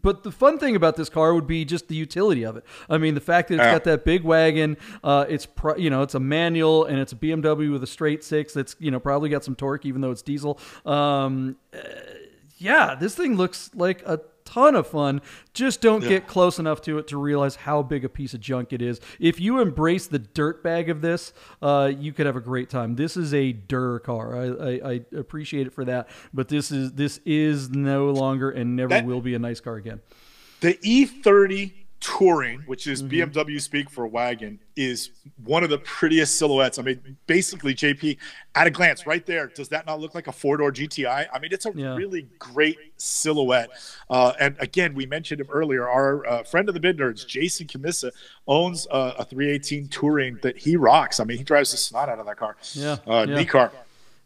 But 0.00 0.22
the 0.22 0.32
fun 0.32 0.58
thing 0.58 0.76
about 0.76 0.96
this 0.96 1.08
car 1.08 1.34
would 1.34 1.46
be 1.46 1.64
just 1.64 1.88
the 1.88 1.94
utility 1.94 2.44
of 2.44 2.56
it. 2.56 2.64
I 2.88 2.98
mean, 2.98 3.14
the 3.14 3.20
fact 3.20 3.48
that 3.48 3.54
it's 3.54 3.64
got 3.64 3.84
that 3.84 4.04
big 4.04 4.22
wagon, 4.24 4.76
uh, 5.04 5.26
it's 5.28 5.46
pro- 5.46 5.76
you 5.76 5.90
know 5.90 6.02
it's 6.02 6.14
a 6.14 6.20
manual 6.20 6.84
and 6.84 6.98
it's 6.98 7.12
a 7.12 7.16
BMW 7.16 7.70
with 7.72 7.82
a 7.82 7.86
straight 7.86 8.24
six 8.24 8.52
that's 8.52 8.76
you 8.78 8.90
know 8.90 9.00
probably 9.00 9.28
got 9.28 9.44
some 9.44 9.54
torque 9.54 9.86
even 9.86 10.00
though 10.00 10.10
it's 10.10 10.22
diesel. 10.22 10.58
Um, 10.84 11.56
uh, 11.74 11.78
yeah, 12.58 12.94
this 12.94 13.14
thing 13.14 13.36
looks 13.36 13.70
like 13.74 14.02
a 14.06 14.20
ton 14.56 14.74
of 14.74 14.86
fun. 14.86 15.20
Just 15.52 15.80
don't 15.80 16.02
get 16.02 16.26
close 16.26 16.58
enough 16.58 16.80
to 16.82 16.98
it 16.98 17.06
to 17.08 17.18
realize 17.18 17.56
how 17.56 17.82
big 17.82 18.04
a 18.04 18.08
piece 18.08 18.32
of 18.34 18.40
junk 18.40 18.72
it 18.72 18.80
is. 18.80 19.00
If 19.20 19.38
you 19.40 19.60
embrace 19.60 20.06
the 20.06 20.18
dirt 20.18 20.62
bag 20.62 20.88
of 20.88 21.02
this, 21.02 21.32
uh, 21.60 21.92
you 21.96 22.12
could 22.12 22.26
have 22.26 22.36
a 22.36 22.40
great 22.40 22.70
time. 22.70 22.96
This 22.96 23.16
is 23.16 23.34
a 23.34 23.52
dir 23.52 23.98
car. 23.98 24.36
I, 24.36 24.46
I, 24.46 24.90
I 24.92 25.00
appreciate 25.16 25.66
it 25.66 25.72
for 25.74 25.84
that, 25.84 26.08
but 26.32 26.48
this 26.48 26.72
is 26.72 26.92
this 26.92 27.20
is 27.26 27.70
no 27.70 28.10
longer 28.10 28.50
and 28.50 28.76
never 28.76 28.88
That- 28.90 29.04
will 29.04 29.20
be 29.20 29.34
a 29.34 29.38
nice 29.38 29.60
car 29.60 29.76
again. 29.76 30.00
The 30.60 30.74
E30 30.74 31.72
Touring, 32.00 32.60
which 32.66 32.86
is 32.86 33.02
Mm-hmm. 33.02 33.30
BMW 33.32 33.60
speak 33.60 33.90
for 33.90 34.06
wagon, 34.06 34.58
is 34.76 35.10
one 35.44 35.64
of 35.64 35.70
the 35.70 35.78
prettiest 35.78 36.36
silhouettes. 36.38 36.78
I 36.78 36.82
mean, 36.82 37.16
basically, 37.26 37.74
JP, 37.74 38.18
at 38.54 38.66
a 38.66 38.70
glance, 38.70 39.06
right 39.06 39.24
there, 39.24 39.46
does 39.48 39.68
that 39.70 39.86
not 39.86 39.98
look 39.98 40.14
like 40.14 40.26
a 40.26 40.32
four 40.32 40.58
door 40.58 40.70
GTI? 40.70 41.26
I 41.32 41.38
mean, 41.38 41.52
it's 41.52 41.64
a 41.66 41.72
Yeah. 41.74 41.96
really 41.96 42.28
great 42.38 42.78
silhouette. 42.98 43.70
Uh, 44.10 44.34
and 44.38 44.56
again, 44.60 44.94
we 44.94 45.06
mentioned 45.06 45.40
him 45.40 45.48
earlier. 45.50 45.88
Our 45.88 46.26
uh, 46.26 46.42
friend 46.42 46.68
of 46.68 46.74
the 46.74 46.80
Bid 46.80 46.98
Nerds, 46.98 47.26
Jason 47.26 47.66
Cammisa, 47.66 48.10
owns 48.46 48.86
uh, 48.90 49.14
a 49.18 49.24
318 49.24 49.88
Touring 49.88 50.38
that 50.42 50.58
he 50.58 50.76
rocks. 50.76 51.18
I 51.18 51.24
mean, 51.24 51.38
he 51.38 51.44
drives 51.44 51.70
the 51.70 51.76
snot 51.78 52.08
out 52.10 52.18
of 52.18 52.26
that 52.26 52.36
car. 52.36 52.56
Yeah, 52.74 52.98
Uh, 53.06 53.24
yeah. 53.28 53.36
Neat 53.36 53.48
car. 53.48 53.72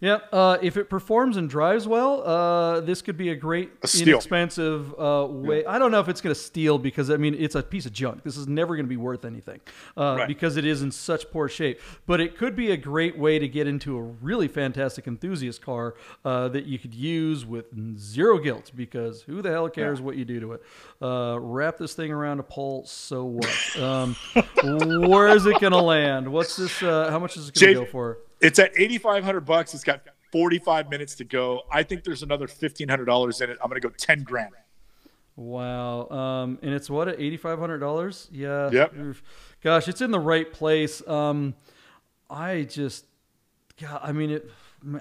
Yeah, 0.00 0.20
uh, 0.32 0.56
if 0.62 0.78
it 0.78 0.88
performs 0.88 1.36
and 1.36 1.48
drives 1.50 1.86
well, 1.86 2.26
uh, 2.26 2.80
this 2.80 3.02
could 3.02 3.18
be 3.18 3.28
a 3.28 3.34
great, 3.36 3.70
A 3.84 4.02
inexpensive 4.02 4.94
uh, 4.98 5.26
way. 5.28 5.64
I 5.66 5.78
don't 5.78 5.90
know 5.90 6.00
if 6.00 6.08
it's 6.08 6.22
going 6.22 6.34
to 6.34 6.40
steal 6.40 6.78
because 6.78 7.10
I 7.10 7.18
mean 7.18 7.34
it's 7.38 7.54
a 7.54 7.62
piece 7.62 7.84
of 7.84 7.92
junk. 7.92 8.22
This 8.22 8.38
is 8.38 8.48
never 8.48 8.76
going 8.76 8.86
to 8.86 8.90
be 8.90 8.96
worth 8.96 9.26
anything 9.26 9.60
uh, 9.98 10.16
Right. 10.20 10.26
because 10.28 10.56
it 10.56 10.64
is 10.64 10.80
in 10.80 10.90
such 10.90 11.30
poor 11.30 11.48
shape. 11.50 11.80
But 12.06 12.18
it 12.20 12.38
could 12.38 12.56
be 12.56 12.70
a 12.70 12.78
great 12.78 13.18
way 13.18 13.38
to 13.38 13.46
get 13.46 13.66
into 13.66 13.98
a 13.98 14.02
really 14.02 14.48
fantastic 14.48 15.06
enthusiast 15.06 15.60
car 15.60 15.94
uh, 16.24 16.48
that 16.48 16.64
you 16.64 16.78
could 16.78 16.94
use 16.94 17.44
with 17.44 17.66
zero 17.98 18.38
guilt 18.38 18.70
because 18.74 19.20
who 19.22 19.42
the 19.42 19.50
hell 19.50 19.68
cares 19.68 20.00
what 20.00 20.16
you 20.16 20.24
do 20.24 20.40
to 20.40 20.52
it? 20.54 20.62
Uh, 21.02 21.38
wrap 21.38 21.76
this 21.76 21.92
thing 21.92 22.10
around 22.10 22.40
a 22.40 22.42
pole, 22.44 22.84
so 22.86 23.24
what? 23.24 23.50
Um, 23.80 24.14
where 25.10 25.28
is 25.28 25.46
it 25.46 25.60
going 25.60 25.72
to 25.72 25.80
land? 25.82 26.30
What's 26.30 26.56
this? 26.56 26.82
Uh, 26.82 27.10
how 27.10 27.18
much 27.18 27.36
is 27.36 27.48
it 27.48 27.54
going 27.54 27.74
to 27.74 27.80
go 27.80 27.86
for? 27.90 28.18
It's 28.40 28.58
at 28.58 28.72
8,500 28.76 29.40
bucks. 29.40 29.74
It's 29.74 29.84
got 29.84 30.02
45 30.32 30.90
minutes 30.90 31.14
to 31.16 31.24
go. 31.24 31.62
I 31.70 31.82
think 31.82 32.04
there's 32.04 32.22
another 32.22 32.46
$1,500 32.46 33.42
in 33.42 33.50
it. 33.50 33.58
I'm 33.62 33.68
going 33.68 33.80
to 33.80 33.88
go 33.88 33.94
10 33.96 34.22
grand. 34.22 34.52
Wow. 35.40 36.08
Um, 36.08 36.58
and 36.60 36.74
it's 36.74 36.90
what 36.90 37.08
at 37.08 37.18
eighty 37.18 37.38
five 37.38 37.58
hundred 37.58 37.78
dollars? 37.78 38.28
Yeah. 38.30 38.70
Yep. 38.70 38.94
Gosh, 39.62 39.88
it's 39.88 40.02
in 40.02 40.10
the 40.10 40.20
right 40.20 40.52
place. 40.52 41.06
Um, 41.08 41.54
I 42.28 42.64
just, 42.64 43.06
God, 43.80 44.00
I 44.02 44.12
mean 44.12 44.30
it. 44.30 44.50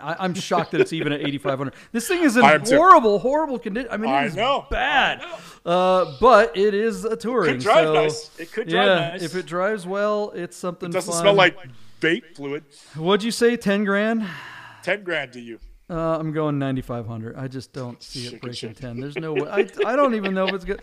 I, 0.01 0.15
I'm 0.19 0.33
shocked 0.33 0.71
that 0.71 0.81
it's 0.81 0.91
even 0.91 1.13
at 1.13 1.21
8,500. 1.21 1.73
This 1.93 2.05
thing 2.05 2.21
is 2.23 2.35
in 2.35 2.43
horrible, 2.43 3.17
horrible 3.19 3.57
condition. 3.57 3.89
I 3.89 3.95
mean, 3.95 4.13
it 4.13 4.25
is 4.25 4.35
bad. 4.69 5.23
Uh, 5.65 6.17
but 6.19 6.57
it 6.57 6.73
is 6.73 7.05
a 7.05 7.15
touring. 7.15 7.51
It 7.51 7.53
could 7.53 7.63
drive 7.63 7.85
so, 7.85 7.93
nice. 7.93 8.39
It 8.39 8.51
could 8.51 8.67
drive 8.67 8.85
yeah, 8.85 9.09
nice. 9.11 9.23
if 9.23 9.35
it 9.35 9.45
drives 9.45 9.87
well, 9.87 10.31
it's 10.35 10.57
something. 10.57 10.89
It 10.89 10.93
doesn't 10.93 11.13
fun. 11.13 11.21
smell 11.21 11.33
like 11.33 11.57
vape 11.99 12.35
fluid. 12.35 12.63
What'd 12.95 13.23
you 13.23 13.31
say? 13.31 13.55
Ten 13.57 13.83
grand? 13.83 14.25
Ten 14.83 15.03
grand 15.03 15.33
to 15.33 15.39
you. 15.41 15.59
Uh, 15.89 16.19
I'm 16.19 16.31
going 16.31 16.59
9,500. 16.59 17.35
I 17.35 17.47
just 17.47 17.73
don't 17.73 18.01
see 18.03 18.27
it 18.27 18.39
breaking 18.41 18.53
shit. 18.53 18.77
10. 18.77 18.99
There's 18.99 19.15
no 19.17 19.33
way. 19.33 19.49
I, 19.49 19.67
I 19.87 19.95
don't 19.95 20.13
even 20.13 20.35
know 20.35 20.47
if 20.47 20.53
it's 20.53 20.63
good. 20.65 20.81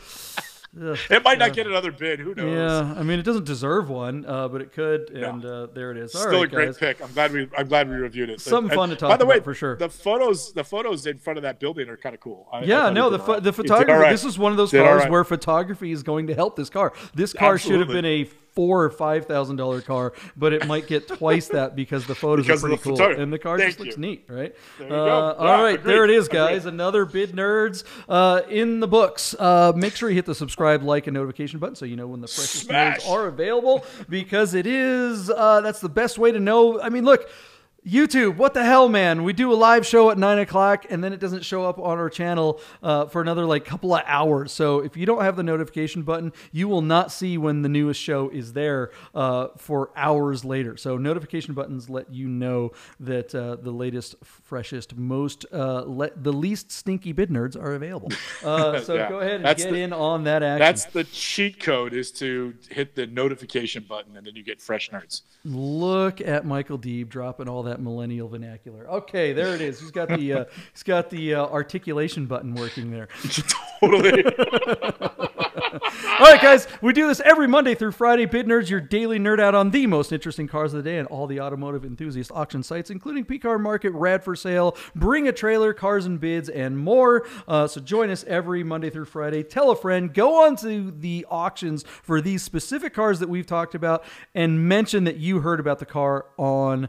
Ugh. 0.82 0.98
It 1.08 1.22
might 1.22 1.38
not 1.38 1.52
get 1.54 1.66
another 1.68 1.92
bid. 1.92 2.18
Who 2.18 2.34
knows? 2.34 2.52
Yeah, 2.52 2.92
I 2.98 3.04
mean, 3.04 3.18
it 3.20 3.22
doesn't 3.22 3.44
deserve 3.46 3.88
one, 3.88 4.26
uh, 4.26 4.48
but 4.48 4.60
it 4.60 4.72
could, 4.72 5.08
and 5.10 5.42
uh, 5.44 5.68
there 5.72 5.92
it 5.92 5.96
is. 5.96 6.12
All 6.14 6.20
Still 6.22 6.40
right, 6.40 6.42
a 6.42 6.46
great 6.48 6.66
guys. 6.66 6.76
pick. 6.78 7.00
I'm 7.02 7.12
glad 7.12 7.32
we. 7.32 7.48
I'm 7.56 7.66
glad 7.68 7.88
we 7.88 7.94
reviewed 7.94 8.28
it. 8.30 8.40
Something 8.40 8.72
And- 8.72 8.76
fun 8.78 8.88
to 8.90 8.96
talk 8.96 9.08
By 9.08 9.16
the 9.16 9.24
way, 9.24 9.38
for 9.40 9.54
sure. 9.54 9.76
The 9.76 9.88
photos, 9.88 10.52
the 10.52 10.64
photos 10.64 11.06
in 11.06 11.16
front 11.18 11.38
of 11.38 11.44
that 11.44 11.60
building 11.60 11.88
are 11.88 11.96
kind 11.96 12.14
of 12.14 12.20
cool. 12.20 12.46
I- 12.52 12.58
I 12.58 12.62
Yeah, 12.64 12.76
thought 12.86 12.92
no, 12.94 13.08
the 13.10 13.18
pho- 13.20 13.24
the 13.24 13.32
right. 13.32 13.42
He 13.44 13.62
did 13.62 13.68
photography. 13.68 13.92
right. 13.92 14.10
This 14.10 14.24
is 14.24 14.38
one 14.38 14.50
of 14.52 14.58
those 14.58 14.72
Did 14.72 14.82
cars 14.84 15.02
right. 15.02 15.10
where 15.10 15.24
photography 15.24 15.92
is 15.92 16.02
going 16.02 16.26
to 16.26 16.34
help 16.34 16.56
this 16.56 16.68
car. 16.68 16.92
This 17.14 17.32
car 17.32 17.56
should 17.56 17.78
have 17.78 17.88
been 17.88 18.04
a 18.04 18.28
four 18.56 18.82
or 18.82 18.90
five 18.90 19.26
thousand 19.26 19.54
dollar 19.56 19.80
car, 19.80 20.12
but 20.36 20.52
it 20.52 20.66
might 20.66 20.88
get 20.88 21.06
twice 21.06 21.46
that 21.48 21.76
because 21.76 22.06
the 22.06 22.14
photos 22.16 22.46
Because 22.46 22.64
are 22.64 22.68
pretty 22.68 22.82
cool 22.82 22.96
photography. 22.96 23.22
and 23.22 23.32
the 23.32 23.38
car 23.38 23.58
Thank 23.58 23.68
just 23.76 23.80
looks 23.80 23.96
neat, 23.98 24.24
right? 24.28 24.56
There 24.78 24.88
you 24.88 24.94
Uh. 24.94 25.36
Yeah, 25.38 25.62
right, 25.62 25.78
agreed. 25.78 25.92
there 25.92 26.04
it 26.04 26.10
is, 26.10 26.26
Agreed. 26.26 26.38
guys. 26.38 26.66
Another 26.66 27.04
bid 27.04 27.32
nerds 27.32 27.84
uh, 28.08 28.40
in 28.48 28.80
the 28.80 28.88
books. 28.88 29.34
Uh, 29.38 29.72
make 29.76 29.94
sure 29.94 30.08
you 30.08 30.14
hit 30.16 30.26
the 30.26 30.34
subscribe, 30.34 30.82
like, 30.82 31.06
and 31.06 31.14
notification 31.14 31.58
button 31.60 31.76
so 31.76 31.84
you 31.84 31.94
know 31.96 32.06
when 32.08 32.20
the 32.22 32.26
freshest 32.26 32.68
nerds 32.68 33.06
are 33.08 33.26
available 33.26 33.84
because 34.08 34.54
it 34.54 34.66
is. 34.66 35.30
Uh, 35.30 35.60
that's 35.60 35.80
the 35.80 35.88
best 35.88 36.18
way 36.18 36.32
to 36.32 36.40
know. 36.40 36.80
I 36.80 36.88
mean, 36.88 37.04
look. 37.04 37.28
YouTube, 37.86 38.36
what 38.36 38.52
the 38.52 38.64
hell, 38.64 38.88
man? 38.88 39.22
We 39.22 39.32
do 39.32 39.52
a 39.52 39.54
live 39.54 39.86
show 39.86 40.10
at 40.10 40.18
nine 40.18 40.38
o'clock, 40.40 40.86
and 40.90 41.04
then 41.04 41.12
it 41.12 41.20
doesn't 41.20 41.44
show 41.44 41.62
up 41.64 41.78
on 41.78 41.98
our 41.98 42.10
channel 42.10 42.60
uh, 42.82 43.06
for 43.06 43.20
another 43.20 43.44
like 43.46 43.64
couple 43.64 43.94
of 43.94 44.02
hours. 44.06 44.50
So 44.50 44.80
if 44.80 44.96
you 44.96 45.06
don't 45.06 45.22
have 45.22 45.36
the 45.36 45.44
notification 45.44 46.02
button, 46.02 46.32
you 46.50 46.66
will 46.66 46.82
not 46.82 47.12
see 47.12 47.38
when 47.38 47.62
the 47.62 47.68
newest 47.68 48.00
show 48.00 48.28
is 48.30 48.54
there 48.54 48.90
uh, 49.14 49.48
for 49.56 49.90
hours 49.94 50.44
later. 50.44 50.76
So 50.76 50.96
notification 50.96 51.54
buttons 51.54 51.88
let 51.88 52.12
you 52.12 52.26
know 52.26 52.72
that 52.98 53.32
uh, 53.34 53.54
the 53.54 53.70
latest, 53.70 54.16
freshest, 54.24 54.96
most 54.96 55.46
uh, 55.52 55.84
le- 55.86 56.10
the 56.16 56.32
least 56.32 56.72
stinky 56.72 57.12
bid 57.12 57.30
nerds 57.30 57.54
are 57.56 57.74
available. 57.74 58.10
Uh, 58.44 58.80
so 58.86 58.94
Yeah. 58.94 59.08
go 59.08 59.20
ahead 59.20 59.36
and 59.36 59.44
That's 59.44 59.62
get 59.62 59.72
the- 59.72 59.80
in 59.82 59.92
on 59.92 60.24
that 60.24 60.42
action. 60.42 60.58
That's 60.58 60.86
the 60.86 61.04
cheat 61.04 61.60
code 61.60 61.92
is 61.94 62.10
to 62.12 62.54
hit 62.68 62.96
the 62.96 63.06
notification 63.06 63.84
button 63.88 64.16
and 64.16 64.26
then 64.26 64.34
you 64.34 64.42
get 64.42 64.60
fresh 64.60 64.90
nerds. 64.90 65.22
Look 65.44 66.20
at 66.20 66.44
Michael 66.44 66.78
Deeb 66.80 67.08
dropping 67.08 67.48
all 67.48 67.62
that 67.62 67.75
millennial 67.80 68.28
vernacular. 68.28 68.88
Okay, 68.88 69.32
there 69.32 69.54
it 69.54 69.60
is. 69.60 69.80
He's 69.80 69.90
got 69.90 70.08
the 70.08 70.32
uh, 70.32 70.44
he's 70.72 70.82
got 70.82 71.10
the 71.10 71.34
uh, 71.34 71.46
articulation 71.46 72.26
button 72.26 72.54
working 72.54 72.90
there. 72.90 73.08
totally. 73.80 74.24
All 76.18 76.32
right, 76.32 76.40
guys, 76.40 76.66
we 76.80 76.92
do 76.92 77.06
this 77.08 77.20
every 77.20 77.46
Monday 77.46 77.74
through 77.74 77.92
Friday. 77.92 78.24
Bid 78.24 78.46
Nerds, 78.46 78.70
your 78.70 78.80
daily 78.80 79.18
nerd 79.18 79.40
out 79.40 79.54
on 79.54 79.70
the 79.70 79.86
most 79.86 80.12
interesting 80.12 80.48
cars 80.48 80.72
of 80.72 80.82
the 80.82 80.90
day 80.90 80.98
and 80.98 81.06
all 81.08 81.26
the 81.26 81.40
automotive 81.40 81.84
enthusiast 81.84 82.30
auction 82.32 82.62
sites, 82.62 82.90
including 82.90 83.24
P 83.24 83.38
Car 83.38 83.58
Market, 83.58 83.90
Rad 83.90 84.24
for 84.24 84.34
Sale, 84.34 84.76
Bring 84.94 85.28
a 85.28 85.32
Trailer, 85.32 85.74
Cars 85.74 86.06
and 86.06 86.20
Bids, 86.20 86.48
and 86.48 86.78
more. 86.78 87.26
Uh, 87.46 87.66
so 87.66 87.80
join 87.80 88.10
us 88.10 88.24
every 88.24 88.62
Monday 88.62 88.90
through 88.90 89.04
Friday. 89.04 89.42
Tell 89.42 89.70
a 89.70 89.76
friend, 89.76 90.12
go 90.14 90.44
on 90.44 90.56
to 90.56 90.90
the 90.90 91.26
auctions 91.30 91.84
for 92.02 92.20
these 92.20 92.42
specific 92.42 92.94
cars 92.94 93.18
that 93.18 93.28
we've 93.28 93.46
talked 93.46 93.74
about, 93.74 94.04
and 94.34 94.66
mention 94.68 95.04
that 95.04 95.16
you 95.16 95.40
heard 95.40 95.60
about 95.60 95.78
the 95.78 95.86
car 95.86 96.26
on 96.38 96.88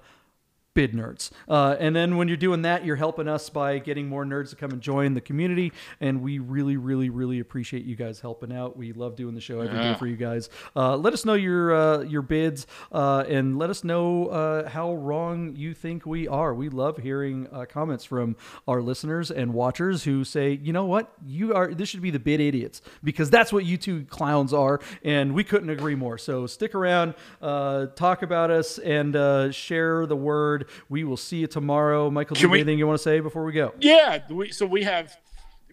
bid 0.78 0.94
nerds. 0.94 1.32
Uh, 1.50 1.76
and 1.80 1.96
then 1.96 2.18
when 2.18 2.28
you're 2.28 2.38
doing 2.38 2.62
that, 2.62 2.86
you're 2.86 2.96
helping 2.96 3.28
us 3.28 3.50
by 3.50 3.80
getting 3.80 4.08
more 4.08 4.24
nerds 4.24 4.52
to 4.52 4.56
come 4.56 4.70
and 4.70 4.80
join 4.80 5.16
the 5.16 5.22
community. 5.22 5.74
And 6.00 6.22
we 6.22 6.38
really, 6.38 6.78
really, 6.78 7.10
really 7.10 7.40
appreciate 7.40 7.84
you 7.84 7.96
guys 7.96 8.20
helping 8.20 8.54
out. 8.54 8.78
We 8.78 8.94
love 8.94 9.16
doing 9.16 9.34
the 9.34 9.42
show 9.42 9.62
every 9.62 9.76
day 9.80 9.86
Yeah. 9.86 9.96
for 9.98 10.06
you 10.06 10.16
guys. 10.16 10.50
Uh, 10.76 10.96
let 10.96 11.14
us 11.14 11.26
know 11.26 11.34
your 11.34 11.74
uh, 11.76 12.02
your 12.04 12.22
bids 12.22 12.68
uh, 12.92 13.24
and 13.28 13.58
let 13.58 13.72
us 13.72 13.84
know 13.84 14.28
uh, 14.28 14.70
how 14.70 14.94
wrong 14.94 15.56
you 15.56 15.74
think 15.74 16.06
we 16.06 16.28
are. 16.28 16.54
We 16.54 16.70
love 16.70 16.98
hearing 16.98 17.48
uh, 17.52 17.66
comments 17.66 18.06
from 18.06 18.36
our 18.68 18.80
listeners 18.84 19.32
and 19.32 19.56
watchers 19.56 20.04
who 20.04 20.24
say, 20.24 20.52
you 20.62 20.74
know 20.74 20.86
what, 20.86 21.12
you 21.26 21.56
are 21.56 21.74
this 21.74 21.90
should 21.90 22.04
be 22.04 22.12
the 22.12 22.20
bid 22.20 22.40
idiots 22.40 22.84
because 23.04 23.32
that's 23.32 23.52
what 23.52 23.66
you 23.66 23.78
two 23.78 24.06
clowns 24.06 24.54
are, 24.54 24.80
and 25.04 25.34
we 25.34 25.44
couldn't 25.44 25.72
agree 25.72 25.96
more. 25.96 26.20
So 26.20 26.46
stick 26.46 26.76
around, 26.76 27.16
uh, 27.42 27.88
talk 27.96 28.22
about 28.22 28.52
us, 28.52 28.78
and 28.78 29.16
uh, 29.16 29.52
share 29.52 30.06
the 30.06 30.16
word. 30.16 30.66
We 30.90 31.04
will 31.04 31.18
see 31.18 31.38
you 31.38 31.48
tomorrow. 31.48 32.10
Michael, 32.10 32.36
do 32.36 32.40
you 32.40 32.42
Can 32.42 32.50
have 32.50 32.52
we- 32.54 32.60
anything 32.62 32.80
you 32.80 32.88
want 32.88 32.98
to 33.00 33.04
say 33.04 33.20
before 33.20 33.44
we 33.44 33.54
go? 33.54 33.74
Yeah, 33.80 34.20
we, 34.30 34.52
so 34.52 34.66
we 34.66 34.84
have 34.84 35.16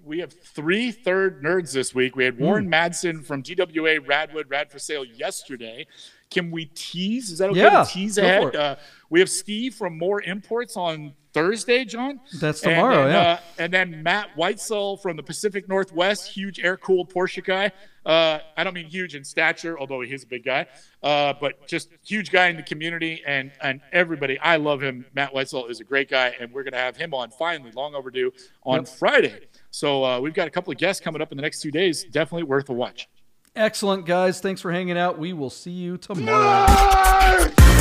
we 0.04 0.18
have 0.18 0.32
three 0.32 0.90
third 0.92 1.42
nerds 1.42 1.72
this 1.72 1.94
week. 1.94 2.14
We 2.14 2.24
had 2.24 2.38
Warren 2.38 2.68
Madsen 2.70 3.24
from 3.24 3.42
GWA 3.42 4.00
Radwood 4.00 4.44
Rad 4.50 4.70
for 4.70 4.78
Sale 4.78 5.04
yesterday. 5.06 5.86
Can 6.30 6.50
we 6.50 6.66
tease? 6.66 7.30
Is 7.30 7.38
that 7.38 7.50
okay 7.50 7.60
Yeah, 7.60 7.84
to 7.84 7.90
tease 7.90 8.18
ahead? 8.18 8.54
Uh, 8.54 8.76
we 9.08 9.20
have 9.20 9.30
Steve 9.30 9.74
from 9.74 9.96
More 9.96 10.20
Imports 10.22 10.76
on 10.76 11.14
Thursday, 11.34 11.84
John. 11.84 12.20
That's 12.40 12.62
And 12.62 12.76
tomorrow, 12.76 13.04
then, 13.04 13.12
yeah. 13.12 13.30
Uh, 13.32 13.38
and 13.58 13.72
then 13.72 14.02
Matt 14.02 14.28
Whitesell 14.36 15.02
from 15.02 15.16
the 15.16 15.22
Pacific 15.22 15.68
Northwest, 15.68 16.28
huge 16.28 16.60
air 16.60 16.76
cooled 16.76 17.12
Porsche 17.12 17.44
guy. 17.44 17.72
Uh, 18.06 18.38
I 18.56 18.64
don't 18.64 18.74
mean 18.74 18.86
huge 18.86 19.14
in 19.14 19.24
stature, 19.24 19.78
although 19.78 20.00
he 20.02 20.12
is 20.12 20.22
a 20.24 20.26
big 20.26 20.44
guy, 20.44 20.66
uh, 21.02 21.32
but 21.40 21.66
just 21.66 21.88
huge 22.04 22.30
guy 22.30 22.48
in 22.48 22.56
the 22.56 22.62
community 22.62 23.22
and 23.26 23.50
and 23.62 23.80
everybody. 23.92 24.38
I 24.38 24.56
love 24.56 24.82
him. 24.82 25.06
Matt 25.14 25.32
Whitesell 25.34 25.68
is 25.70 25.80
a 25.80 25.84
great 25.84 26.08
guy, 26.10 26.34
and 26.38 26.52
we're 26.52 26.64
gonna 26.64 26.76
have 26.76 26.96
him 26.96 27.14
on 27.14 27.30
finally, 27.30 27.72
long 27.72 27.94
overdue, 27.94 28.30
on 28.62 28.80
Yep. 28.80 28.88
Friday. 28.88 29.40
So 29.70 30.04
uh, 30.04 30.20
we've 30.20 30.34
got 30.34 30.46
a 30.46 30.50
couple 30.50 30.70
of 30.70 30.78
guests 30.78 31.02
coming 31.02 31.20
up 31.22 31.32
in 31.32 31.36
the 31.36 31.42
next 31.42 31.60
two 31.62 31.70
days. 31.70 32.04
Definitely 32.04 32.44
worth 32.44 32.68
a 32.68 32.74
watch. 32.74 33.08
Excellent, 33.56 34.04
guys. 34.04 34.40
Thanks 34.40 34.60
for 34.60 34.70
hanging 34.70 34.98
out. 34.98 35.18
We 35.18 35.32
will 35.32 35.48
see 35.50 35.70
you 35.70 35.96
tomorrow. 35.96 37.73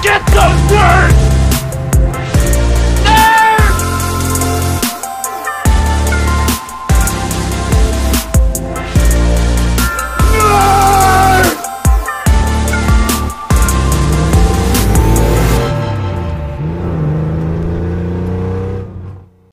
Get 0.00 0.24
the 0.26 0.46
word! 0.70 1.07